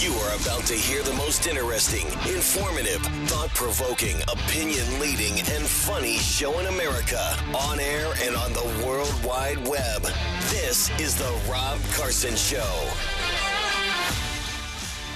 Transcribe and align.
You 0.00 0.12
are 0.12 0.36
about 0.36 0.64
to 0.66 0.74
hear 0.74 1.02
the 1.02 1.12
most 1.14 1.48
interesting, 1.48 2.06
informative, 2.32 3.02
thought 3.26 3.48
provoking, 3.48 4.14
opinion 4.28 5.00
leading, 5.00 5.40
and 5.40 5.66
funny 5.66 6.18
show 6.18 6.56
in 6.60 6.66
America 6.66 7.36
on 7.52 7.80
air 7.80 8.14
and 8.22 8.36
on 8.36 8.52
the 8.52 8.86
World 8.86 9.12
Wide 9.24 9.58
Web. 9.66 10.02
This 10.50 10.88
is 11.00 11.16
The 11.16 11.36
Rob 11.50 11.80
Carson 11.94 12.36
Show. 12.36 12.88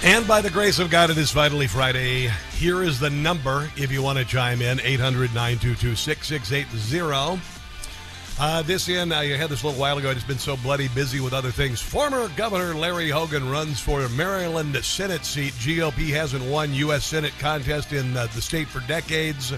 And 0.03 0.27
by 0.27 0.41
the 0.41 0.51
grace 0.51 0.81
of 0.81 0.91
God, 0.91 1.11
it 1.11 1.17
is 1.17 1.31
Vitally 1.31 1.69
Friday. 1.69 2.29
Here 2.57 2.83
is 2.83 2.99
the 2.99 3.11
number 3.11 3.71
if 3.77 3.93
you 3.93 4.03
want 4.03 4.19
to 4.19 4.25
chime 4.25 4.61
in 4.61 4.81
800 4.81 5.33
922 5.33 5.95
6680. 5.95 7.52
Uh, 8.41 8.63
this 8.63 8.89
in, 8.89 9.13
I 9.13 9.27
had 9.37 9.51
this 9.51 9.63
a 9.63 9.67
little 9.67 9.81
while 9.81 9.99
ago. 9.99 10.11
I 10.11 10.15
just 10.15 10.27
been 10.27 10.39
so 10.39 10.57
bloody 10.57 10.89
busy 10.89 11.21
with 11.21 11.33
other 11.33 11.51
things. 11.51 11.81
Former 11.81 12.29
Governor 12.37 12.75
Larry 12.75 13.09
Hogan 13.09 13.49
runs 13.49 13.79
for 13.79 14.09
Maryland 14.11 14.77
Senate 14.85 15.25
seat. 15.25 15.53
GOP 15.55 16.09
hasn't 16.09 16.45
won 16.45 16.73
U.S. 16.75 17.05
Senate 17.05 17.33
contest 17.39 17.93
in 17.93 18.17
uh, 18.17 18.27
the 18.35 18.43
state 18.43 18.69
for 18.69 18.81
decades. 18.89 19.53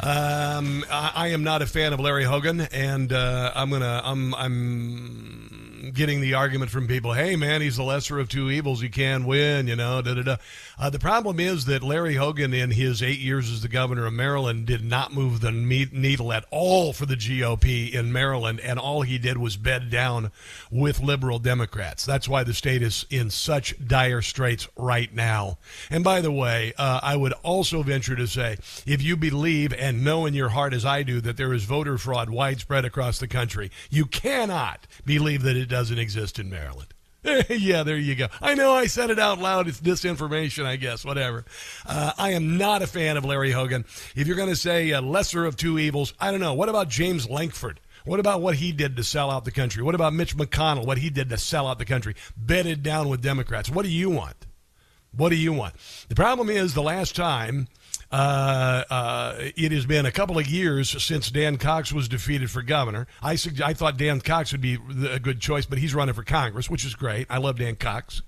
Um, 0.00 0.84
I, 0.90 1.12
I, 1.14 1.28
am 1.28 1.42
not 1.42 1.60
a 1.60 1.66
fan 1.66 1.92
of 1.92 1.98
Larry 1.98 2.22
Hogan, 2.24 2.60
and 2.60 3.12
uh, 3.12 3.52
I'm 3.54 3.70
gonna, 3.70 4.00
I'm, 4.04 4.32
I'm 4.34 5.67
getting 5.92 6.20
the 6.20 6.34
argument 6.34 6.70
from 6.70 6.86
people, 6.86 7.12
hey, 7.12 7.36
man, 7.36 7.60
he's 7.60 7.76
the 7.76 7.82
lesser 7.82 8.18
of 8.18 8.28
two 8.28 8.50
evils. 8.50 8.80
He 8.80 8.88
can 8.88 9.24
win, 9.24 9.68
you 9.68 9.76
know, 9.76 10.02
da 10.02 10.14
da 10.14 10.22
da. 10.22 10.36
Uh, 10.78 10.90
the 10.90 10.98
problem 10.98 11.40
is 11.40 11.64
that 11.66 11.82
Larry 11.82 12.14
Hogan, 12.14 12.54
in 12.54 12.70
his 12.70 13.02
eight 13.02 13.18
years 13.18 13.50
as 13.50 13.62
the 13.62 13.68
governor 13.68 14.06
of 14.06 14.12
Maryland, 14.12 14.66
did 14.66 14.84
not 14.84 15.12
move 15.12 15.40
the 15.40 15.52
needle 15.52 16.32
at 16.32 16.44
all 16.50 16.92
for 16.92 17.06
the 17.06 17.16
GOP 17.16 17.92
in 17.92 18.12
Maryland, 18.12 18.60
and 18.60 18.78
all 18.78 19.02
he 19.02 19.18
did 19.18 19.38
was 19.38 19.56
bed 19.56 19.90
down 19.90 20.30
with 20.70 21.00
liberal 21.00 21.38
Democrats. 21.38 22.04
That's 22.04 22.28
why 22.28 22.44
the 22.44 22.54
state 22.54 22.82
is 22.82 23.06
in 23.10 23.30
such 23.30 23.74
dire 23.86 24.22
straits 24.22 24.68
right 24.76 25.12
now. 25.14 25.58
And 25.90 26.04
by 26.04 26.20
the 26.20 26.32
way, 26.32 26.72
uh, 26.78 27.00
I 27.02 27.16
would 27.16 27.32
also 27.42 27.82
venture 27.82 28.16
to 28.16 28.26
say, 28.26 28.56
if 28.86 29.02
you 29.02 29.16
believe 29.16 29.72
and 29.72 30.04
know 30.04 30.26
in 30.26 30.34
your 30.34 30.50
heart, 30.50 30.74
as 30.74 30.84
I 30.84 31.02
do, 31.02 31.20
that 31.20 31.36
there 31.36 31.52
is 31.52 31.64
voter 31.64 31.98
fraud 31.98 32.30
widespread 32.30 32.84
across 32.84 33.18
the 33.18 33.28
country, 33.28 33.70
you 33.90 34.06
cannot 34.06 34.86
believe 35.04 35.42
that 35.42 35.56
it 35.56 35.67
doesn't 35.68 35.98
exist 35.98 36.38
in 36.38 36.50
Maryland. 36.50 36.94
yeah, 37.48 37.82
there 37.82 37.96
you 37.96 38.14
go. 38.14 38.28
I 38.40 38.54
know 38.54 38.72
I 38.72 38.86
said 38.86 39.10
it 39.10 39.18
out 39.18 39.38
loud. 39.38 39.68
It's 39.68 39.80
disinformation, 39.80 40.64
I 40.64 40.76
guess. 40.76 41.04
Whatever. 41.04 41.44
Uh, 41.84 42.12
I 42.16 42.30
am 42.30 42.56
not 42.56 42.82
a 42.82 42.86
fan 42.86 43.16
of 43.16 43.24
Larry 43.24 43.50
Hogan. 43.50 43.84
If 44.14 44.26
you're 44.26 44.36
going 44.36 44.48
to 44.48 44.56
say 44.56 44.98
lesser 44.98 45.44
of 45.44 45.56
two 45.56 45.78
evils, 45.78 46.14
I 46.20 46.30
don't 46.30 46.40
know. 46.40 46.54
What 46.54 46.68
about 46.68 46.88
James 46.88 47.28
Lankford? 47.28 47.80
What 48.04 48.20
about 48.20 48.40
what 48.40 48.54
he 48.54 48.72
did 48.72 48.96
to 48.96 49.04
sell 49.04 49.30
out 49.30 49.44
the 49.44 49.50
country? 49.50 49.82
What 49.82 49.94
about 49.94 50.14
Mitch 50.14 50.36
McConnell? 50.36 50.86
What 50.86 50.98
he 50.98 51.10
did 51.10 51.28
to 51.30 51.36
sell 51.36 51.66
out 51.66 51.78
the 51.78 51.84
country? 51.84 52.14
Bedded 52.36 52.82
down 52.82 53.08
with 53.08 53.20
Democrats. 53.20 53.68
What 53.68 53.84
do 53.84 53.90
you 53.90 54.10
want? 54.10 54.46
What 55.12 55.30
do 55.30 55.36
you 55.36 55.52
want? 55.52 55.74
The 56.08 56.14
problem 56.14 56.48
is 56.48 56.74
the 56.74 56.82
last 56.82 57.16
time 57.16 57.66
uh, 58.10 58.84
uh, 58.90 59.34
it 59.38 59.72
has 59.72 59.86
been 59.86 60.06
a 60.06 60.12
couple 60.12 60.38
of 60.38 60.46
years 60.46 61.02
since 61.02 61.30
Dan 61.30 61.58
Cox 61.58 61.92
was 61.92 62.08
defeated 62.08 62.50
for 62.50 62.62
governor. 62.62 63.06
I, 63.22 63.32
I 63.64 63.74
thought 63.74 63.96
Dan 63.96 64.20
Cox 64.20 64.52
would 64.52 64.60
be 64.60 64.78
a 65.10 65.18
good 65.18 65.40
choice, 65.40 65.66
but 65.66 65.78
he's 65.78 65.94
running 65.94 66.14
for 66.14 66.22
Congress, 66.22 66.70
which 66.70 66.84
is 66.84 66.94
great. 66.94 67.26
I 67.28 67.38
love 67.38 67.58
Dan 67.58 67.76
Cox. 67.76 68.22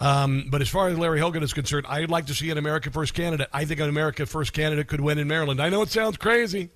Um, 0.00 0.46
but 0.48 0.60
as 0.60 0.68
far 0.68 0.88
as 0.88 0.96
Larry 0.96 1.18
Hogan 1.18 1.42
is 1.42 1.52
concerned, 1.52 1.86
I'd 1.88 2.10
like 2.10 2.26
to 2.26 2.34
see 2.34 2.50
an 2.50 2.58
America 2.58 2.90
First 2.90 3.14
candidate. 3.14 3.48
I 3.52 3.64
think 3.64 3.80
an 3.80 3.88
America 3.88 4.26
First 4.26 4.52
candidate 4.52 4.86
could 4.86 5.00
win 5.00 5.18
in 5.18 5.26
Maryland. 5.26 5.60
I 5.60 5.68
know 5.68 5.82
it 5.82 5.88
sounds 5.88 6.16
crazy. 6.16 6.70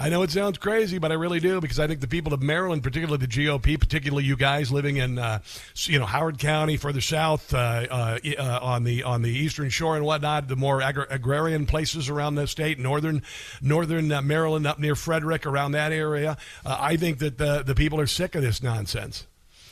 I 0.00 0.10
know 0.10 0.22
it 0.22 0.30
sounds 0.30 0.58
crazy, 0.58 0.98
but 0.98 1.10
I 1.10 1.16
really 1.16 1.40
do 1.40 1.60
because 1.60 1.80
I 1.80 1.88
think 1.88 2.00
the 2.00 2.06
people 2.06 2.32
of 2.32 2.40
Maryland, 2.40 2.84
particularly 2.84 3.18
the 3.18 3.26
GOP, 3.26 3.80
particularly 3.80 4.22
you 4.22 4.36
guys 4.36 4.70
living 4.70 4.98
in, 4.98 5.18
uh, 5.18 5.40
you 5.86 5.98
know, 5.98 6.06
Howard 6.06 6.38
County, 6.38 6.76
further 6.76 7.00
south 7.00 7.52
uh, 7.52 7.86
uh, 7.90 8.18
uh, 8.38 8.58
on 8.62 8.84
the 8.84 9.02
on 9.02 9.22
the 9.22 9.30
eastern 9.30 9.70
shore 9.70 9.96
and 9.96 10.04
whatnot, 10.04 10.46
the 10.46 10.54
more 10.54 10.80
agri- 10.80 11.06
agrarian 11.10 11.66
places 11.66 12.08
around 12.08 12.36
the 12.36 12.46
state, 12.46 12.78
northern 12.78 13.24
northern 13.60 14.12
uh, 14.12 14.22
Maryland, 14.22 14.68
up 14.68 14.78
near 14.78 14.94
Frederick, 14.94 15.44
around 15.44 15.72
that 15.72 15.90
area. 15.90 16.36
Uh, 16.64 16.76
I 16.78 16.96
think 16.96 17.18
that 17.18 17.36
the 17.36 17.64
the 17.64 17.74
people 17.74 18.00
are 18.00 18.06
sick 18.06 18.36
of 18.36 18.42
this 18.42 18.62
nonsense. 18.62 19.26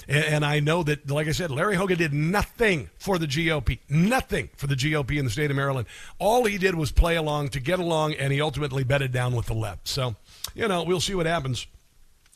And, 0.09 0.45
I 0.45 0.61
know 0.61 0.85
that, 0.85 1.11
like 1.11 1.27
I 1.27 1.33
said, 1.33 1.51
Larry 1.51 1.75
Hogan 1.75 1.99
did 1.99 2.13
nothing 2.13 2.91
for 2.97 3.19
the 3.19 3.27
GOP, 3.27 3.81
nothing 3.89 4.51
for 4.57 4.69
the 4.69 4.77
GOP 4.77 5.19
in 5.19 5.25
the 5.25 5.31
state 5.31 5.51
of 5.51 5.57
Maryland. 5.57 5.89
All 6.21 6.45
he 6.45 6.59
did 6.59 6.77
was 6.77 6.93
play 6.93 7.17
along 7.17 7.49
to 7.51 7.61
get 7.61 7.81
along, 7.81 8.15
and 8.15 8.33
he 8.33 8.41
ultimately 8.41 8.85
bedded 8.85 9.11
down 9.11 9.35
with 9.35 9.47
the 9.47 9.55
left. 9.55 9.89
So, 9.89 10.15
you 10.55 10.69
know, 10.69 10.85
we'll 10.85 11.01
see 11.01 11.17
what 11.17 11.27
happens 11.27 11.67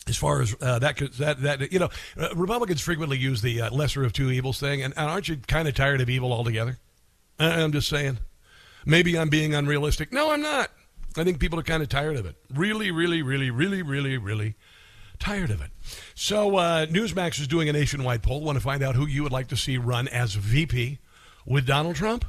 as 0.09 0.17
far 0.17 0.43
as 0.43 0.57
uh, 0.61 0.81
that, 0.81 0.99
that, 1.19 1.43
that, 1.43 1.73
you 1.73 1.79
know, 1.79 1.91
uh, 2.19 2.35
Republicans 2.35 2.81
frequently 2.81 3.19
use 3.19 3.41
the 3.41 3.63
uh, 3.63 3.71
lesser 3.71 4.03
of 4.03 4.13
two 4.13 4.33
evils 4.33 4.59
thing, 4.59 4.83
and, 4.83 4.93
and 4.97 5.09
aren't 5.09 5.29
you 5.29 5.37
kind 5.37 5.69
of 5.69 5.75
tired 5.75 6.01
of 6.01 6.11
evil 6.11 6.33
altogether? 6.33 6.79
I'm 7.39 7.73
just 7.73 7.89
saying. 7.89 8.19
Maybe 8.85 9.19
I'm 9.19 9.29
being 9.29 9.55
unrealistic. 9.55 10.13
No, 10.13 10.33
I'm 10.33 10.43
not. 10.43 10.71
I 11.17 11.25
think 11.25 11.39
people 11.39 11.59
are 11.59 11.65
kind 11.65 11.83
of 11.83 11.89
tired 11.89 12.17
of 12.17 12.27
it. 12.27 12.37
Really, 12.53 12.91
really, 12.91 13.23
really, 13.23 13.51
really, 13.51 13.83
really, 13.83 14.17
really 14.17 14.55
tired 15.21 15.51
of 15.51 15.61
it. 15.61 15.71
So, 16.15 16.57
uh, 16.57 16.87
Newsmax 16.87 17.39
is 17.41 17.47
doing 17.47 17.69
a 17.69 17.73
nationwide 17.73 18.23
poll. 18.23 18.41
Want 18.41 18.57
to 18.57 18.65
find 18.65 18.83
out 18.83 18.97
who 18.97 19.07
you 19.07 19.23
would 19.23 19.33
like 19.33 19.49
to 19.49 19.57
see 19.57 19.79
run 19.79 20.09
as 20.09 20.35
VP 20.35 20.99
with 21.47 21.67
Donald 21.67 21.97
Trump? 21.97 22.25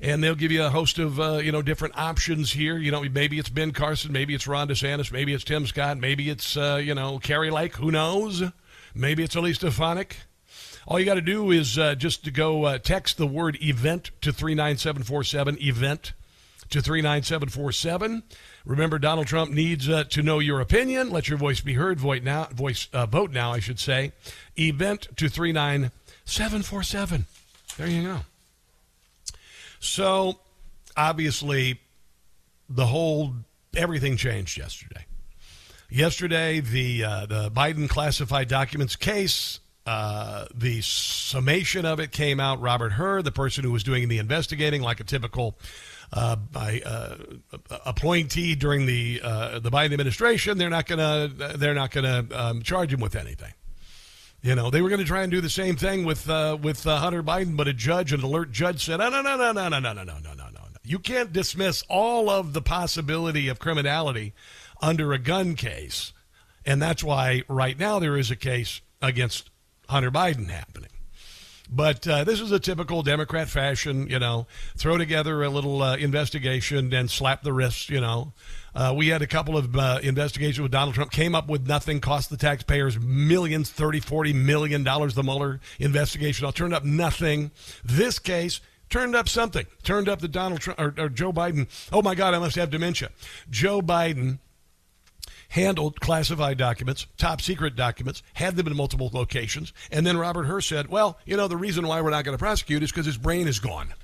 And 0.00 0.22
they'll 0.22 0.34
give 0.34 0.52
you 0.52 0.64
a 0.64 0.70
host 0.70 0.98
of 0.98 1.20
uh, 1.20 1.34
you 1.42 1.52
know 1.52 1.62
different 1.62 1.96
options 1.96 2.52
here. 2.52 2.76
You 2.76 2.90
know, 2.90 3.02
maybe 3.02 3.38
it's 3.38 3.48
Ben 3.48 3.72
Carson, 3.72 4.12
maybe 4.12 4.34
it's 4.34 4.46
Ron 4.46 4.68
DeSantis, 4.68 5.12
maybe 5.12 5.32
it's 5.32 5.44
Tim 5.44 5.66
Scott, 5.66 5.98
maybe 5.98 6.30
it's 6.30 6.56
uh, 6.56 6.80
you 6.82 6.94
know 6.94 7.18
Kari 7.18 7.50
Lake. 7.50 7.76
Who 7.76 7.90
knows? 7.90 8.42
Maybe 8.94 9.22
it's 9.22 9.34
Elise 9.34 9.56
Stefanik. 9.56 10.18
All 10.86 11.00
you 11.00 11.06
got 11.06 11.14
to 11.14 11.22
do 11.22 11.50
is 11.50 11.78
uh, 11.78 11.94
just 11.94 12.24
to 12.24 12.30
go 12.30 12.64
uh, 12.64 12.78
text 12.78 13.16
the 13.16 13.26
word 13.26 13.56
event 13.62 14.10
to 14.20 14.32
39747, 14.32 15.56
event 15.60 16.12
to 16.68 16.82
39747. 16.82 18.22
Remember, 18.64 18.98
Donald 18.98 19.26
Trump 19.26 19.50
needs 19.50 19.88
uh, 19.88 20.04
to 20.04 20.22
know 20.22 20.38
your 20.38 20.60
opinion. 20.60 21.10
Let 21.10 21.28
your 21.28 21.36
voice 21.36 21.60
be 21.60 21.74
heard. 21.74 22.00
Vote 22.00 22.22
now. 22.22 22.44
Voice 22.54 22.88
uh, 22.92 23.06
vote 23.06 23.30
now. 23.30 23.52
I 23.52 23.58
should 23.58 23.78
say. 23.78 24.12
Event 24.58 25.08
to 25.16 25.28
three 25.28 25.52
nine 25.52 25.90
seven 26.24 26.62
four 26.62 26.82
seven. 26.82 27.26
There 27.76 27.86
you 27.86 28.02
go. 28.02 28.20
So, 29.80 30.38
obviously, 30.96 31.80
the 32.68 32.86
whole 32.86 33.34
everything 33.76 34.16
changed 34.16 34.56
yesterday. 34.56 35.04
Yesterday, 35.90 36.60
the 36.60 37.04
uh, 37.04 37.26
the 37.26 37.50
Biden 37.50 37.88
classified 37.88 38.48
documents 38.48 38.96
case 38.96 39.60
uh, 39.86 40.46
the 40.54 40.80
summation 40.80 41.84
of 41.84 42.00
it 42.00 42.10
came 42.10 42.40
out. 42.40 42.60
Robert 42.60 42.92
Hur, 42.92 43.22
the 43.22 43.32
person 43.32 43.64
who 43.64 43.72
was 43.72 43.82
doing 43.82 44.08
the 44.08 44.18
investigating, 44.18 44.80
like 44.80 45.00
a 45.00 45.04
typical 45.04 45.58
uh, 46.12 46.36
by 46.36 46.80
uh, 46.84 47.16
appointee 47.84 48.54
during 48.54 48.86
the 48.86 49.20
uh, 49.22 49.58
the 49.58 49.70
Biden 49.70 49.92
administration, 49.92 50.58
they're 50.58 50.70
not 50.70 50.86
gonna 50.86 51.28
they're 51.56 51.74
not 51.74 51.90
gonna 51.90 52.26
um, 52.32 52.62
charge 52.62 52.92
him 52.92 53.00
with 53.00 53.16
anything. 53.16 53.52
You 54.44 54.54
know, 54.54 54.68
they 54.68 54.82
were 54.82 54.90
going 54.90 55.00
to 55.00 55.06
try 55.06 55.22
and 55.22 55.30
do 55.30 55.40
the 55.40 55.48
same 55.48 55.74
thing 55.74 56.04
with 56.04 56.28
uh, 56.28 56.58
with 56.60 56.86
uh, 56.86 56.98
Hunter 56.98 57.22
Biden, 57.22 57.56
but 57.56 57.66
a 57.66 57.72
judge, 57.72 58.12
an 58.12 58.22
alert 58.22 58.52
judge, 58.52 58.84
said, 58.84 58.98
"No, 58.98 59.08
no, 59.08 59.22
no, 59.22 59.36
no, 59.38 59.52
no, 59.52 59.68
no, 59.70 59.78
no, 59.78 59.92
no, 59.92 60.04
no, 60.04 60.18
no, 60.18 60.34
no, 60.34 60.44
no. 60.44 60.60
You 60.82 60.98
can't 60.98 61.32
dismiss 61.32 61.82
all 61.88 62.28
of 62.28 62.52
the 62.52 62.60
possibility 62.60 63.48
of 63.48 63.58
criminality 63.58 64.34
under 64.82 65.14
a 65.14 65.18
gun 65.18 65.54
case." 65.54 66.12
And 66.66 66.80
that's 66.80 67.02
why 67.02 67.42
right 67.48 67.78
now 67.78 67.98
there 67.98 68.18
is 68.18 68.30
a 68.30 68.36
case 68.36 68.82
against 69.00 69.48
Hunter 69.88 70.10
Biden 70.10 70.50
happening. 70.50 70.90
But 71.70 72.06
uh, 72.06 72.24
this 72.24 72.40
is 72.40 72.52
a 72.52 72.60
typical 72.60 73.02
Democrat 73.02 73.48
fashion, 73.48 74.06
you 74.08 74.18
know, 74.18 74.46
throw 74.76 74.98
together 74.98 75.42
a 75.42 75.48
little 75.48 75.82
uh, 75.82 75.96
investigation 75.96 76.92
and 76.92 77.10
slap 77.10 77.42
the 77.42 77.52
wrists, 77.52 77.88
you 77.88 78.00
know. 78.00 78.32
Uh, 78.74 78.92
we 78.94 79.08
had 79.08 79.22
a 79.22 79.26
couple 79.26 79.56
of 79.56 79.74
uh, 79.76 79.98
investigations 80.02 80.60
with 80.60 80.72
Donald 80.72 80.94
Trump, 80.94 81.10
came 81.10 81.34
up 81.34 81.48
with 81.48 81.66
nothing, 81.66 82.00
cost 82.00 82.28
the 82.28 82.36
taxpayers 82.36 82.98
millions, 82.98 83.70
30, 83.70 84.00
40 84.00 84.32
million 84.34 84.84
dollars, 84.84 85.14
the 85.14 85.22
Mueller 85.22 85.60
investigation. 85.78 86.44
All 86.44 86.52
turned 86.52 86.74
up 86.74 86.84
nothing. 86.84 87.50
This 87.82 88.18
case 88.18 88.60
turned 88.90 89.16
up 89.16 89.28
something. 89.28 89.66
Turned 89.82 90.08
up 90.08 90.20
that 90.20 90.32
Donald 90.32 90.60
Trump 90.60 90.78
or, 90.80 90.94
or 90.98 91.08
Joe 91.08 91.32
Biden, 91.32 91.68
oh 91.92 92.02
my 92.02 92.14
God, 92.14 92.34
I 92.34 92.38
must 92.38 92.56
have 92.56 92.70
dementia. 92.70 93.10
Joe 93.48 93.80
Biden 93.80 94.38
handled 95.54 96.00
classified 96.00 96.58
documents, 96.58 97.06
top 97.16 97.40
secret 97.40 97.76
documents, 97.76 98.24
had 98.32 98.56
them 98.56 98.66
in 98.66 98.76
multiple 98.76 99.08
locations. 99.12 99.72
And 99.92 100.04
then 100.04 100.16
Robert 100.16 100.44
Hur 100.44 100.60
said, 100.60 100.88
well, 100.88 101.16
you 101.24 101.36
know, 101.36 101.46
the 101.46 101.56
reason 101.56 101.86
why 101.86 102.00
we're 102.00 102.10
not 102.10 102.24
going 102.24 102.36
to 102.36 102.42
prosecute 102.42 102.82
is 102.82 102.90
because 102.90 103.06
his 103.06 103.16
brain 103.16 103.46
is 103.46 103.60
gone. 103.60 103.94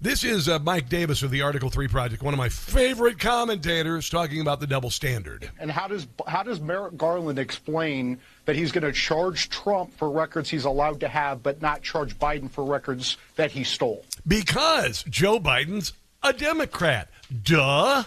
This 0.00 0.24
is 0.24 0.48
uh, 0.48 0.58
Mike 0.58 0.88
Davis 0.88 1.22
of 1.22 1.30
the 1.30 1.42
Article 1.42 1.70
3 1.70 1.86
Project, 1.86 2.20
one 2.20 2.34
of 2.34 2.38
my 2.38 2.48
favorite 2.48 3.20
commentators 3.20 4.10
talking 4.10 4.40
about 4.40 4.58
the 4.58 4.66
double 4.66 4.90
standard. 4.90 5.48
And 5.60 5.70
how 5.70 5.86
does 5.86 6.08
how 6.26 6.42
does 6.42 6.60
Merrick 6.60 6.96
Garland 6.96 7.38
explain 7.38 8.18
that 8.46 8.56
he's 8.56 8.72
going 8.72 8.82
to 8.82 8.90
charge 8.90 9.48
Trump 9.50 9.96
for 9.96 10.10
records 10.10 10.50
he's 10.50 10.64
allowed 10.64 10.98
to 10.98 11.08
have 11.08 11.44
but 11.44 11.62
not 11.62 11.82
charge 11.82 12.18
Biden 12.18 12.50
for 12.50 12.64
records 12.64 13.16
that 13.36 13.52
he 13.52 13.62
stole? 13.62 14.04
Because 14.26 15.04
Joe 15.04 15.38
Biden's 15.38 15.92
a 16.24 16.32
Democrat. 16.32 17.08
Duh. 17.44 18.02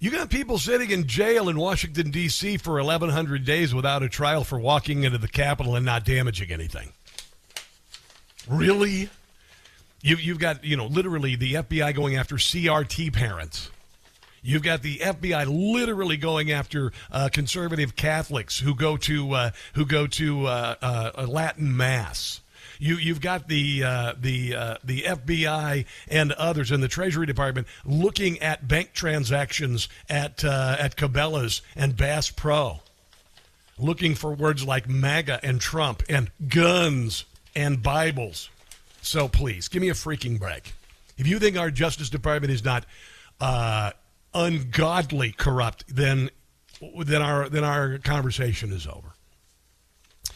You 0.00 0.12
got 0.12 0.30
people 0.30 0.58
sitting 0.58 0.90
in 0.90 1.08
jail 1.08 1.48
in 1.48 1.58
Washington, 1.58 2.12
D.C. 2.12 2.58
for 2.58 2.74
1,100 2.74 3.44
days 3.44 3.74
without 3.74 4.04
a 4.04 4.08
trial 4.08 4.44
for 4.44 4.58
walking 4.58 5.02
into 5.02 5.18
the 5.18 5.26
Capitol 5.26 5.74
and 5.74 5.84
not 5.84 6.04
damaging 6.04 6.52
anything. 6.52 6.92
Really? 8.48 9.10
You, 10.00 10.16
you've 10.16 10.38
got, 10.38 10.64
you 10.64 10.76
know, 10.76 10.86
literally 10.86 11.34
the 11.34 11.54
FBI 11.54 11.96
going 11.96 12.14
after 12.14 12.36
CRT 12.36 13.12
parents. 13.12 13.70
You've 14.40 14.62
got 14.62 14.82
the 14.82 14.98
FBI 14.98 15.46
literally 15.48 16.16
going 16.16 16.52
after 16.52 16.92
uh, 17.10 17.28
conservative 17.32 17.96
Catholics 17.96 18.60
who 18.60 18.76
go 18.76 18.96
to 18.98 19.32
uh, 19.32 19.50
who 19.74 19.84
go 19.84 20.06
to 20.06 20.46
uh, 20.46 20.74
uh 20.80 21.26
Latin 21.26 21.76
mass. 21.76 22.40
You, 22.78 22.96
you've 22.96 23.20
got 23.20 23.48
the 23.48 23.82
uh, 23.84 24.14
the 24.18 24.54
uh, 24.54 24.76
the 24.84 25.02
FBI 25.02 25.84
and 26.08 26.32
others 26.32 26.70
in 26.70 26.80
the 26.80 26.88
Treasury 26.88 27.26
Department 27.26 27.66
looking 27.84 28.38
at 28.40 28.68
bank 28.68 28.92
transactions 28.92 29.88
at 30.08 30.44
at 30.44 30.96
Cabela's 30.96 31.62
and 31.74 31.96
Bass 31.96 32.30
Pro, 32.30 32.80
looking 33.78 34.14
for 34.14 34.32
words 34.32 34.64
like 34.64 34.88
MAGA 34.88 35.40
and 35.42 35.60
Trump 35.60 36.02
and 36.08 36.30
guns 36.48 37.24
and 37.54 37.82
Bibles. 37.82 38.50
So 39.02 39.28
please 39.28 39.68
give 39.68 39.82
me 39.82 39.88
a 39.88 39.94
freaking 39.94 40.38
break. 40.38 40.74
If 41.16 41.26
you 41.26 41.38
think 41.38 41.56
our 41.56 41.70
Justice 41.70 42.10
Department 42.10 42.52
is 42.52 42.64
not 42.64 42.84
ungodly 44.34 45.32
corrupt, 45.32 45.84
then 45.88 46.30
then 47.04 47.22
our 47.22 47.48
then 47.48 47.64
our 47.64 47.98
conversation 47.98 48.72
is 48.72 48.86
over. 48.86 49.14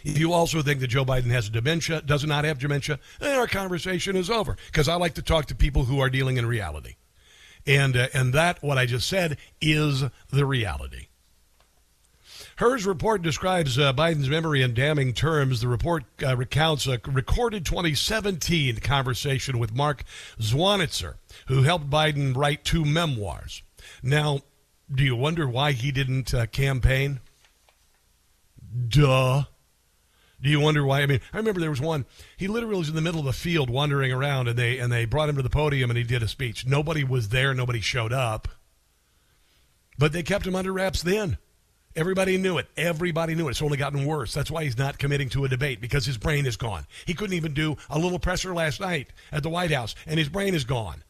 If 0.04 0.18
you 0.18 0.32
also 0.32 0.62
think 0.62 0.80
that 0.80 0.88
Joe 0.88 1.04
Biden 1.04 1.30
has 1.30 1.48
dementia, 1.48 2.02
does 2.02 2.24
not 2.24 2.44
have 2.44 2.58
dementia, 2.58 2.98
then 3.20 3.38
our 3.38 3.46
conversation 3.46 4.16
is 4.16 4.30
over. 4.30 4.56
Because 4.66 4.88
I 4.88 4.94
like 4.94 5.14
to 5.14 5.22
talk 5.22 5.46
to 5.46 5.54
people 5.54 5.84
who 5.84 6.00
are 6.00 6.10
dealing 6.10 6.36
in 6.36 6.46
reality, 6.46 6.96
and 7.66 7.96
uh, 7.96 8.08
and 8.14 8.32
that 8.34 8.62
what 8.62 8.78
I 8.78 8.86
just 8.86 9.08
said 9.08 9.36
is 9.60 10.04
the 10.30 10.46
reality. 10.46 11.06
Hur's 12.56 12.86
report 12.86 13.22
describes 13.22 13.78
uh, 13.78 13.92
Biden's 13.92 14.28
memory 14.28 14.62
in 14.62 14.74
damning 14.74 15.14
terms. 15.14 15.60
The 15.60 15.68
report 15.68 16.04
uh, 16.22 16.36
recounts 16.36 16.86
a 16.86 17.00
recorded 17.06 17.64
2017 17.64 18.76
conversation 18.76 19.58
with 19.58 19.74
Mark 19.74 20.04
Zwonitzer, 20.38 21.14
who 21.46 21.62
helped 21.62 21.88
Biden 21.88 22.36
write 22.36 22.64
two 22.64 22.84
memoirs. 22.84 23.62
Now, 24.02 24.40
do 24.94 25.02
you 25.02 25.16
wonder 25.16 25.48
why 25.48 25.72
he 25.72 25.90
didn't 25.90 26.34
uh, 26.34 26.46
campaign? 26.46 27.20
Duh. 28.88 29.44
Do 30.42 30.50
you 30.50 30.58
wonder 30.58 30.84
why? 30.84 31.02
I 31.02 31.06
mean, 31.06 31.20
I 31.32 31.36
remember 31.36 31.60
there 31.60 31.70
was 31.70 31.80
one. 31.80 32.04
He 32.36 32.48
literally 32.48 32.76
was 32.76 32.88
in 32.88 32.96
the 32.96 33.00
middle 33.00 33.20
of 33.20 33.26
the 33.26 33.32
field 33.32 33.70
wandering 33.70 34.12
around, 34.12 34.48
and 34.48 34.58
they 34.58 34.78
and 34.78 34.92
they 34.92 35.04
brought 35.04 35.28
him 35.28 35.36
to 35.36 35.42
the 35.42 35.50
podium, 35.50 35.90
and 35.90 35.96
he 35.96 36.02
did 36.02 36.22
a 36.22 36.28
speech. 36.28 36.66
Nobody 36.66 37.04
was 37.04 37.28
there. 37.28 37.54
Nobody 37.54 37.80
showed 37.80 38.12
up. 38.12 38.48
But 39.98 40.12
they 40.12 40.24
kept 40.24 40.46
him 40.46 40.56
under 40.56 40.72
wraps 40.72 41.02
then. 41.02 41.38
Everybody 41.94 42.38
knew 42.38 42.58
it. 42.58 42.68
Everybody 42.76 43.34
knew 43.34 43.48
it. 43.48 43.52
It's 43.52 43.62
only 43.62 43.76
gotten 43.76 44.06
worse. 44.06 44.32
That's 44.32 44.50
why 44.50 44.64
he's 44.64 44.78
not 44.78 44.98
committing 44.98 45.28
to 45.30 45.44
a 45.44 45.48
debate 45.48 45.80
because 45.80 46.06
his 46.06 46.16
brain 46.16 46.46
is 46.46 46.56
gone. 46.56 46.86
He 47.04 47.14
couldn't 47.14 47.36
even 47.36 47.52
do 47.52 47.76
a 47.90 47.98
little 47.98 48.18
presser 48.18 48.54
last 48.54 48.80
night 48.80 49.08
at 49.30 49.42
the 49.42 49.50
White 49.50 49.70
House, 49.70 49.94
and 50.06 50.18
his 50.18 50.30
brain 50.30 50.54
is 50.54 50.64
gone. 50.64 51.04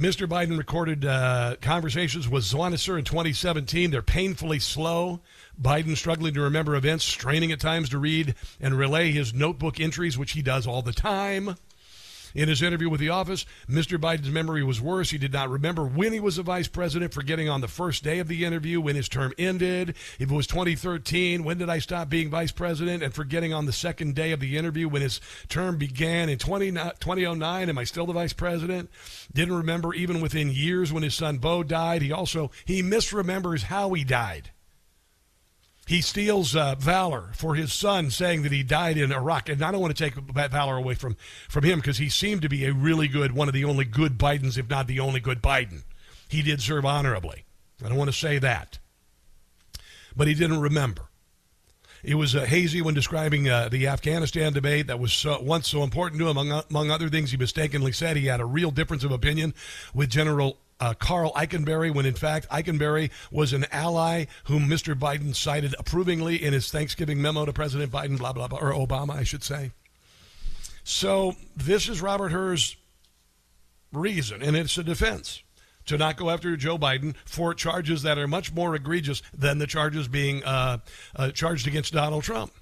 Mr. 0.00 0.26
Biden 0.26 0.56
recorded 0.56 1.04
uh, 1.04 1.56
conversations 1.60 2.26
with 2.26 2.42
Zwonitzer 2.42 2.98
in 2.98 3.04
2017. 3.04 3.90
They're 3.90 4.00
painfully 4.00 4.58
slow. 4.58 5.20
Biden 5.60 5.94
struggling 5.94 6.32
to 6.32 6.40
remember 6.40 6.74
events, 6.74 7.04
straining 7.04 7.52
at 7.52 7.60
times 7.60 7.90
to 7.90 7.98
read 7.98 8.34
and 8.62 8.78
relay 8.78 9.10
his 9.10 9.34
notebook 9.34 9.78
entries, 9.78 10.16
which 10.16 10.32
he 10.32 10.40
does 10.40 10.66
all 10.66 10.80
the 10.80 10.94
time. 10.94 11.54
In 12.34 12.48
his 12.48 12.62
interview 12.62 12.88
with 12.88 13.00
The 13.00 13.08
Office, 13.08 13.44
Mr. 13.68 13.98
Biden's 13.98 14.30
memory 14.30 14.62
was 14.62 14.80
worse. 14.80 15.10
He 15.10 15.18
did 15.18 15.32
not 15.32 15.50
remember 15.50 15.84
when 15.84 16.12
he 16.12 16.20
was 16.20 16.38
a 16.38 16.42
vice 16.42 16.68
president, 16.68 17.12
forgetting 17.12 17.48
on 17.48 17.60
the 17.60 17.68
first 17.68 18.04
day 18.04 18.18
of 18.18 18.28
the 18.28 18.44
interview 18.44 18.80
when 18.80 18.96
his 18.96 19.08
term 19.08 19.32
ended. 19.38 19.90
If 20.18 20.30
it 20.30 20.34
was 20.34 20.46
2013, 20.46 21.42
when 21.44 21.58
did 21.58 21.68
I 21.68 21.78
stop 21.78 22.08
being 22.08 22.30
vice 22.30 22.52
president? 22.52 23.02
And 23.02 23.12
forgetting 23.12 23.52
on 23.52 23.66
the 23.66 23.72
second 23.72 24.14
day 24.14 24.32
of 24.32 24.40
the 24.40 24.56
interview 24.56 24.88
when 24.88 25.02
his 25.02 25.20
term 25.48 25.76
began 25.76 26.28
in 26.28 26.38
20, 26.38 26.70
2009, 26.70 27.68
am 27.68 27.78
I 27.78 27.84
still 27.84 28.06
the 28.06 28.12
vice 28.12 28.32
president? 28.32 28.90
Didn't 29.32 29.56
remember 29.56 29.92
even 29.94 30.20
within 30.20 30.50
years 30.50 30.92
when 30.92 31.02
his 31.02 31.14
son 31.14 31.38
Beau 31.38 31.62
died. 31.62 32.02
He 32.02 32.12
also, 32.12 32.50
he 32.64 32.82
misremembers 32.82 33.62
how 33.62 33.92
he 33.92 34.04
died. 34.04 34.50
He 35.90 36.02
steals 36.02 36.54
uh, 36.54 36.76
valor 36.76 37.30
for 37.34 37.56
his 37.56 37.72
son, 37.72 38.12
saying 38.12 38.42
that 38.42 38.52
he 38.52 38.62
died 38.62 38.96
in 38.96 39.10
Iraq. 39.10 39.48
And 39.48 39.60
I 39.60 39.72
don't 39.72 39.80
want 39.80 39.96
to 39.96 40.00
take 40.00 40.14
that 40.34 40.52
valor 40.52 40.76
away 40.76 40.94
from, 40.94 41.16
from 41.48 41.64
him 41.64 41.80
because 41.80 41.98
he 41.98 42.08
seemed 42.08 42.42
to 42.42 42.48
be 42.48 42.64
a 42.64 42.72
really 42.72 43.08
good, 43.08 43.32
one 43.32 43.48
of 43.48 43.54
the 43.54 43.64
only 43.64 43.84
good 43.84 44.16
Bidens, 44.16 44.56
if 44.56 44.70
not 44.70 44.86
the 44.86 45.00
only 45.00 45.18
good 45.18 45.42
Biden. 45.42 45.82
He 46.28 46.42
did 46.42 46.62
serve 46.62 46.84
honorably. 46.84 47.44
I 47.84 47.88
don't 47.88 47.98
want 47.98 48.08
to 48.08 48.16
say 48.16 48.38
that. 48.38 48.78
But 50.14 50.28
he 50.28 50.34
didn't 50.34 50.60
remember. 50.60 51.08
It 52.04 52.14
was 52.14 52.36
uh, 52.36 52.44
hazy 52.44 52.80
when 52.80 52.94
describing 52.94 53.48
uh, 53.48 53.68
the 53.68 53.88
Afghanistan 53.88 54.52
debate 54.52 54.86
that 54.86 55.00
was 55.00 55.12
so, 55.12 55.40
once 55.40 55.68
so 55.68 55.82
important 55.82 56.20
to 56.20 56.28
him. 56.28 56.36
Among, 56.36 56.62
among 56.70 56.92
other 56.92 57.08
things, 57.08 57.32
he 57.32 57.36
mistakenly 57.36 57.90
said 57.90 58.16
he 58.16 58.26
had 58.26 58.38
a 58.38 58.46
real 58.46 58.70
difference 58.70 59.02
of 59.02 59.10
opinion 59.10 59.54
with 59.92 60.08
General 60.08 60.56
uh, 60.80 60.94
Karl 60.94 61.32
Eikenberry, 61.34 61.94
when 61.94 62.06
in 62.06 62.14
fact 62.14 62.48
Eikenberry 62.48 63.10
was 63.30 63.52
an 63.52 63.66
ally 63.70 64.24
whom 64.44 64.68
Mr. 64.68 64.98
Biden 64.98 65.34
cited 65.34 65.74
approvingly 65.78 66.42
in 66.42 66.52
his 66.52 66.70
Thanksgiving 66.70 67.20
memo 67.20 67.44
to 67.44 67.52
President 67.52 67.92
Biden, 67.92 68.18
blah, 68.18 68.32
blah, 68.32 68.48
blah, 68.48 68.58
or 68.58 68.72
Obama, 68.72 69.14
I 69.14 69.24
should 69.24 69.44
say. 69.44 69.72
So 70.82 71.36
this 71.56 71.88
is 71.88 72.00
Robert 72.00 72.32
Hur's 72.32 72.76
reason, 73.92 74.42
and 74.42 74.56
it's 74.56 74.76
a 74.78 74.82
defense 74.82 75.42
to 75.86 75.98
not 75.98 76.16
go 76.16 76.30
after 76.30 76.56
Joe 76.56 76.78
Biden 76.78 77.14
for 77.24 77.54
charges 77.54 78.02
that 78.02 78.18
are 78.18 78.28
much 78.28 78.52
more 78.52 78.74
egregious 78.74 79.22
than 79.36 79.58
the 79.58 79.66
charges 79.66 80.08
being 80.08 80.42
uh, 80.44 80.78
uh, 81.16 81.30
charged 81.30 81.66
against 81.66 81.92
Donald 81.92 82.22
Trump. 82.22 82.52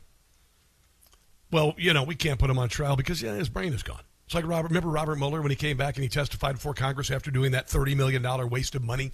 Well, 1.51 1.75
you 1.79 1.93
know, 1.93 2.03
we 2.03 2.15
can't 2.15 2.39
put 2.39 2.51
him 2.51 2.59
on 2.59 2.69
trial 2.69 2.97
because 2.97 3.23
yeah, 3.23 3.35
his 3.35 3.49
brain 3.49 3.73
is 3.73 3.83
gone. 3.83 4.03
It's 4.29 4.35
like 4.35 4.47
Robert. 4.47 4.69
Remember 4.69 4.91
Robert 4.91 5.17
Mueller 5.17 5.41
when 5.41 5.49
he 5.49 5.57
came 5.57 5.79
back 5.79 5.97
and 5.97 6.03
he 6.03 6.09
testified 6.11 6.57
before 6.57 6.75
Congress 6.75 7.11
after 7.11 7.31
doing 7.31 7.53
that 7.53 7.67
thirty 7.67 7.95
million 7.95 8.21
dollar 8.21 8.47
waste 8.47 8.75
of 8.75 8.85
money 8.85 9.11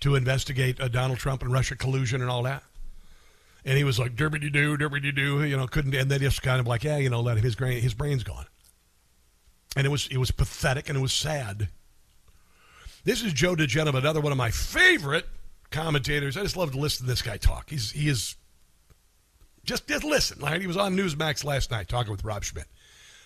to 0.00 0.14
investigate 0.14 0.80
uh, 0.80 0.88
Donald 0.88 1.18
Trump 1.18 1.42
and 1.42 1.52
Russia 1.52 1.76
collusion 1.76 2.22
and 2.22 2.30
all 2.30 2.44
that. 2.44 2.62
And 3.66 3.76
he 3.76 3.84
was 3.84 3.98
like 3.98 4.16
derby 4.16 4.38
doo, 4.38 4.78
derby 4.78 5.12
doo, 5.12 5.44
you 5.44 5.54
know, 5.54 5.66
couldn't. 5.66 5.94
And 5.94 6.10
then 6.10 6.20
just 6.20 6.40
kind 6.40 6.60
of 6.60 6.66
like, 6.66 6.82
yeah, 6.82 6.96
you 6.96 7.10
know, 7.10 7.20
let 7.20 7.36
him. 7.36 7.42
His 7.42 7.56
brain, 7.56 7.82
his 7.82 7.92
brain's 7.92 8.22
gone. 8.22 8.46
And 9.76 9.86
it 9.86 9.90
was 9.90 10.08
it 10.10 10.16
was 10.16 10.30
pathetic 10.30 10.88
and 10.88 10.96
it 10.96 11.02
was 11.02 11.12
sad. 11.12 11.68
This 13.04 13.22
is 13.22 13.34
Joe 13.34 13.54
diGenova, 13.54 13.98
another 13.98 14.22
one 14.22 14.32
of 14.32 14.38
my 14.38 14.50
favorite 14.50 15.26
commentators. 15.70 16.38
I 16.38 16.42
just 16.42 16.56
love 16.56 16.72
to 16.72 16.78
listen 16.78 17.04
to 17.04 17.10
this 17.10 17.20
guy 17.20 17.36
talk. 17.36 17.68
He's 17.68 17.90
he 17.90 18.08
is 18.08 18.34
just 19.66 19.86
just 19.86 20.04
listen. 20.04 20.40
Like 20.40 20.62
he 20.62 20.66
was 20.66 20.78
on 20.78 20.96
Newsmax 20.96 21.44
last 21.44 21.70
night 21.70 21.86
talking 21.86 22.12
with 22.12 22.24
Rob 22.24 22.44
Schmitt 22.44 22.68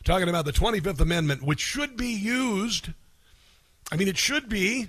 talking 0.04 0.28
about 0.28 0.44
the 0.44 0.52
25th 0.52 1.00
Amendment, 1.00 1.42
which 1.42 1.61
should 1.61 1.97
be 1.97 2.09
used. 2.09 2.90
I 3.90 3.97
mean, 3.97 4.09
it 4.09 4.18
should 4.18 4.49
be 4.49 4.88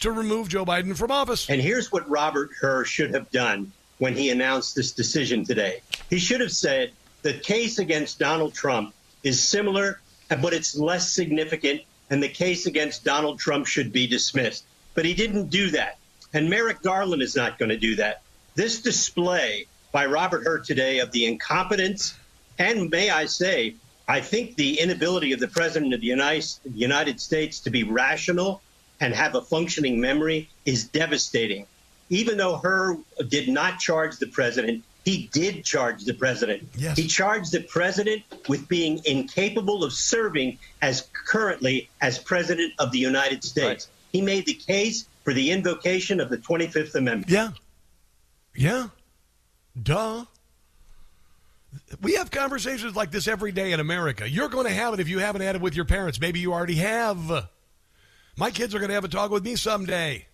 to 0.00 0.10
remove 0.10 0.48
Joe 0.48 0.64
Biden 0.64 0.96
from 0.96 1.10
office. 1.10 1.48
And 1.48 1.60
here's 1.60 1.92
what 1.92 2.08
Robert 2.08 2.50
Hur 2.60 2.84
should 2.84 3.14
have 3.14 3.30
done 3.30 3.72
when 3.98 4.14
he 4.14 4.30
announced 4.30 4.74
this 4.74 4.92
decision 4.92 5.44
today. 5.44 5.82
He 6.08 6.18
should 6.18 6.40
have 6.40 6.52
said 6.52 6.92
the 7.22 7.34
case 7.34 7.78
against 7.78 8.18
Donald 8.18 8.54
Trump 8.54 8.94
is 9.22 9.42
similar, 9.42 10.00
but 10.28 10.52
it's 10.52 10.76
less 10.76 11.12
significant, 11.12 11.82
and 12.08 12.22
the 12.22 12.28
case 12.28 12.66
against 12.66 13.04
Donald 13.04 13.38
Trump 13.38 13.66
should 13.66 13.92
be 13.92 14.06
dismissed. 14.06 14.64
But 14.94 15.04
he 15.04 15.14
didn't 15.14 15.50
do 15.50 15.70
that. 15.70 15.98
And 16.32 16.48
Merrick 16.48 16.82
Garland 16.82 17.22
is 17.22 17.36
not 17.36 17.58
going 17.58 17.68
to 17.68 17.76
do 17.76 17.96
that. 17.96 18.22
This 18.54 18.80
display 18.80 19.66
by 19.92 20.06
Robert 20.06 20.44
Hur 20.44 20.58
today 20.60 21.00
of 21.00 21.12
the 21.12 21.26
incompetence 21.26 22.16
and, 22.58 22.90
may 22.90 23.10
I 23.10 23.26
say, 23.26 23.74
I 24.10 24.20
think 24.20 24.56
the 24.56 24.80
inability 24.80 25.32
of 25.32 25.38
the 25.38 25.46
president 25.46 25.94
of 25.94 26.00
the 26.00 26.08
United 26.74 27.20
States 27.20 27.60
to 27.60 27.70
be 27.70 27.84
rational 27.84 28.60
and 28.98 29.14
have 29.14 29.36
a 29.36 29.40
functioning 29.40 30.00
memory 30.00 30.48
is 30.64 30.84
devastating. 30.84 31.66
Even 32.08 32.36
though 32.36 32.56
Hur 32.56 32.98
did 33.28 33.48
not 33.48 33.78
charge 33.78 34.16
the 34.16 34.26
president, 34.26 34.82
he 35.04 35.28
did 35.32 35.64
charge 35.64 36.04
the 36.04 36.12
president. 36.12 36.68
Yes. 36.76 36.96
He 36.96 37.06
charged 37.06 37.52
the 37.52 37.62
president 37.62 38.24
with 38.48 38.66
being 38.66 39.00
incapable 39.04 39.84
of 39.84 39.92
serving 39.92 40.58
as 40.82 41.08
currently 41.12 41.88
as 42.00 42.18
president 42.18 42.72
of 42.80 42.90
the 42.90 42.98
United 42.98 43.44
States. 43.44 43.86
Right. 43.86 44.12
He 44.12 44.22
made 44.22 44.44
the 44.44 44.54
case 44.54 45.06
for 45.22 45.32
the 45.32 45.52
invocation 45.52 46.18
of 46.18 46.30
the 46.30 46.38
25th 46.38 46.96
Amendment. 46.96 47.30
Yeah. 47.30 47.50
Yeah. 48.56 48.88
Duh. 49.80 50.24
We 52.00 52.14
have 52.14 52.30
conversations 52.30 52.96
like 52.96 53.10
this 53.10 53.28
every 53.28 53.52
day 53.52 53.72
in 53.72 53.80
America. 53.80 54.28
You're 54.28 54.48
going 54.48 54.66
to 54.66 54.72
have 54.72 54.94
it 54.94 55.00
if 55.00 55.08
you 55.08 55.18
haven't 55.18 55.42
had 55.42 55.56
it 55.56 55.60
with 55.60 55.74
your 55.76 55.84
parents. 55.84 56.20
Maybe 56.20 56.40
you 56.40 56.52
already 56.52 56.76
have. 56.76 57.48
My 58.36 58.50
kids 58.50 58.74
are 58.74 58.78
going 58.78 58.88
to 58.88 58.94
have 58.94 59.04
a 59.04 59.08
talk 59.08 59.30
with 59.30 59.44
me 59.44 59.56
someday. 59.56 60.26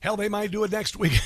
Hell, 0.00 0.16
they 0.16 0.28
might 0.28 0.50
do 0.50 0.64
it 0.64 0.72
next 0.72 0.96
week. 0.96 1.12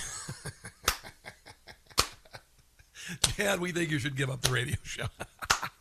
Dad, 3.36 3.60
we 3.60 3.72
think 3.72 3.90
you 3.90 3.98
should 3.98 4.16
give 4.16 4.30
up 4.30 4.42
the 4.42 4.50
radio 4.50 4.76
show. 4.82 5.06